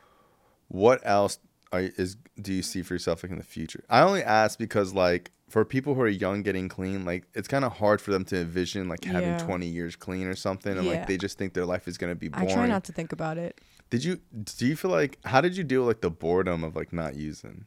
What 0.67 1.01
else 1.03 1.39
are, 1.71 1.81
is 1.81 2.15
do 2.41 2.53
you 2.53 2.61
see 2.61 2.81
for 2.83 2.93
yourself 2.93 3.23
like 3.23 3.31
in 3.31 3.37
the 3.37 3.43
future? 3.43 3.83
I 3.89 4.01
only 4.01 4.23
ask 4.23 4.59
because 4.59 4.93
like 4.93 5.31
for 5.49 5.65
people 5.65 5.95
who 5.95 6.01
are 6.01 6.07
young 6.07 6.43
getting 6.43 6.69
clean, 6.69 7.03
like 7.03 7.25
it's 7.33 7.47
kind 7.47 7.65
of 7.65 7.73
hard 7.73 7.99
for 8.01 8.11
them 8.11 8.23
to 8.25 8.37
envision 8.41 8.87
like 8.87 9.03
having 9.03 9.29
Yeah. 9.29 9.37
20 9.39 9.65
years 9.67 9.95
clean 9.95 10.27
or 10.27 10.35
something, 10.35 10.77
and 10.77 10.85
Yeah. 10.85 10.91
like 10.99 11.07
they 11.07 11.17
just 11.17 11.37
think 11.37 11.53
their 11.53 11.65
life 11.65 11.87
is 11.87 11.97
gonna 11.97 12.15
be 12.15 12.29
I 12.33 12.45
try 12.45 12.67
not 12.67 12.83
to 12.85 12.93
think 12.93 13.11
about 13.11 13.37
it. 13.37 13.59
Did 13.91 14.03
you 14.03 14.19
do 14.57 14.65
you 14.65 14.75
feel 14.75 14.89
like 14.89 15.19
how 15.25 15.39
did 15.41 15.55
you 15.55 15.63
deal 15.63 15.81
with 15.81 15.87
like 15.97 16.01
the 16.01 16.09
boredom 16.09 16.63
of 16.63 16.75
like 16.75 16.91
not 16.91 17.15
using? 17.15 17.65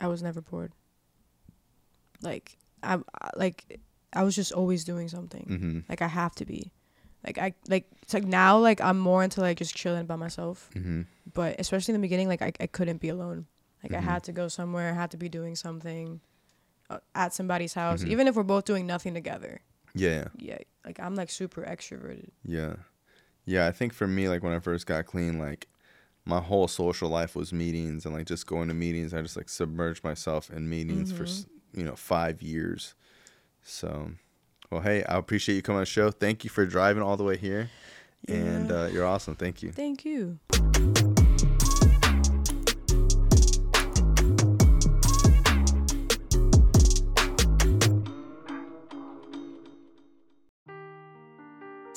I 0.00 0.06
was 0.06 0.22
never 0.22 0.40
bored. 0.40 0.72
Like 2.22 2.56
I 2.82 2.98
like 3.36 3.80
I 4.12 4.22
was 4.22 4.34
just 4.34 4.52
always 4.52 4.84
doing 4.84 5.08
something. 5.08 5.46
Mm-hmm. 5.50 5.78
Like 5.88 6.00
I 6.00 6.06
have 6.08 6.34
to 6.36 6.44
be. 6.46 6.72
Like 7.24 7.38
I 7.38 7.54
like 7.68 7.86
it's 8.02 8.14
like 8.14 8.24
now 8.24 8.56
like 8.58 8.80
I'm 8.80 8.98
more 8.98 9.22
into 9.24 9.40
like 9.40 9.58
just 9.58 9.74
chilling 9.74 10.06
by 10.06 10.16
myself. 10.16 10.70
Mm-hmm. 10.74 11.02
But 11.34 11.56
especially 11.58 11.94
in 11.94 12.00
the 12.00 12.04
beginning, 12.04 12.28
like 12.28 12.40
I, 12.42 12.52
I 12.60 12.66
couldn't 12.66 13.00
be 13.00 13.08
alone. 13.08 13.46
Like 13.82 13.92
Mhm. 13.92 13.98
I 13.98 14.00
had 14.00 14.24
to 14.24 14.32
go 14.32 14.48
somewhere, 14.48 14.90
I 14.90 14.94
had 14.94 15.10
to 15.10 15.16
be 15.16 15.28
doing 15.28 15.54
something 15.56 16.20
uh, 16.88 16.98
at 17.16 17.34
somebody's 17.34 17.74
house, 17.74 18.04
Mhm. 18.04 18.08
even 18.08 18.28
if 18.28 18.36
we're 18.36 18.42
both 18.44 18.64
doing 18.64 18.86
nothing 18.86 19.12
together. 19.14 19.60
Yeah, 19.94 20.28
Yeah, 20.36 20.58
like 20.84 21.00
I'm 21.00 21.14
like 21.16 21.30
super 21.30 21.62
extroverted. 21.62 22.30
yeah, 22.44 22.76
yeah. 23.46 23.66
I 23.66 23.72
think 23.72 23.94
for 23.94 24.06
me, 24.06 24.28
like 24.28 24.42
when 24.42 24.52
I 24.52 24.58
first 24.58 24.86
got 24.86 25.06
clean, 25.06 25.38
like 25.38 25.66
my 26.26 26.40
whole 26.40 26.68
social 26.68 27.08
life 27.08 27.34
was 27.34 27.52
meetings 27.52 28.04
and 28.04 28.14
like 28.14 28.26
just 28.26 28.46
going 28.46 28.68
to 28.68 28.74
meetings. 28.74 29.14
I 29.14 29.22
just 29.22 29.36
like 29.36 29.48
submerged 29.48 30.04
myself 30.04 30.50
in 30.50 30.68
meetings 30.68 31.12
for 31.12 31.26
you 31.72 31.84
know 31.84 31.96
five 31.96 32.42
years. 32.42 32.94
So, 33.62 34.10
well, 34.70 34.82
hey, 34.82 35.04
I 35.04 35.16
appreciate 35.16 35.56
you 35.56 35.62
coming 35.62 35.78
on 35.78 35.82
the 35.82 35.86
show. 35.86 36.10
Thank 36.10 36.44
you 36.44 36.50
for 36.50 36.66
driving 36.66 37.02
all 37.02 37.16
the 37.16 37.24
way 37.24 37.36
here, 37.36 37.70
and 38.28 38.70
uh, 38.70 38.88
you're 38.92 39.06
awesome. 39.06 39.36
Thank 39.36 39.62
you. 39.62 39.72
Thank 39.72 40.04
you. 40.04 40.38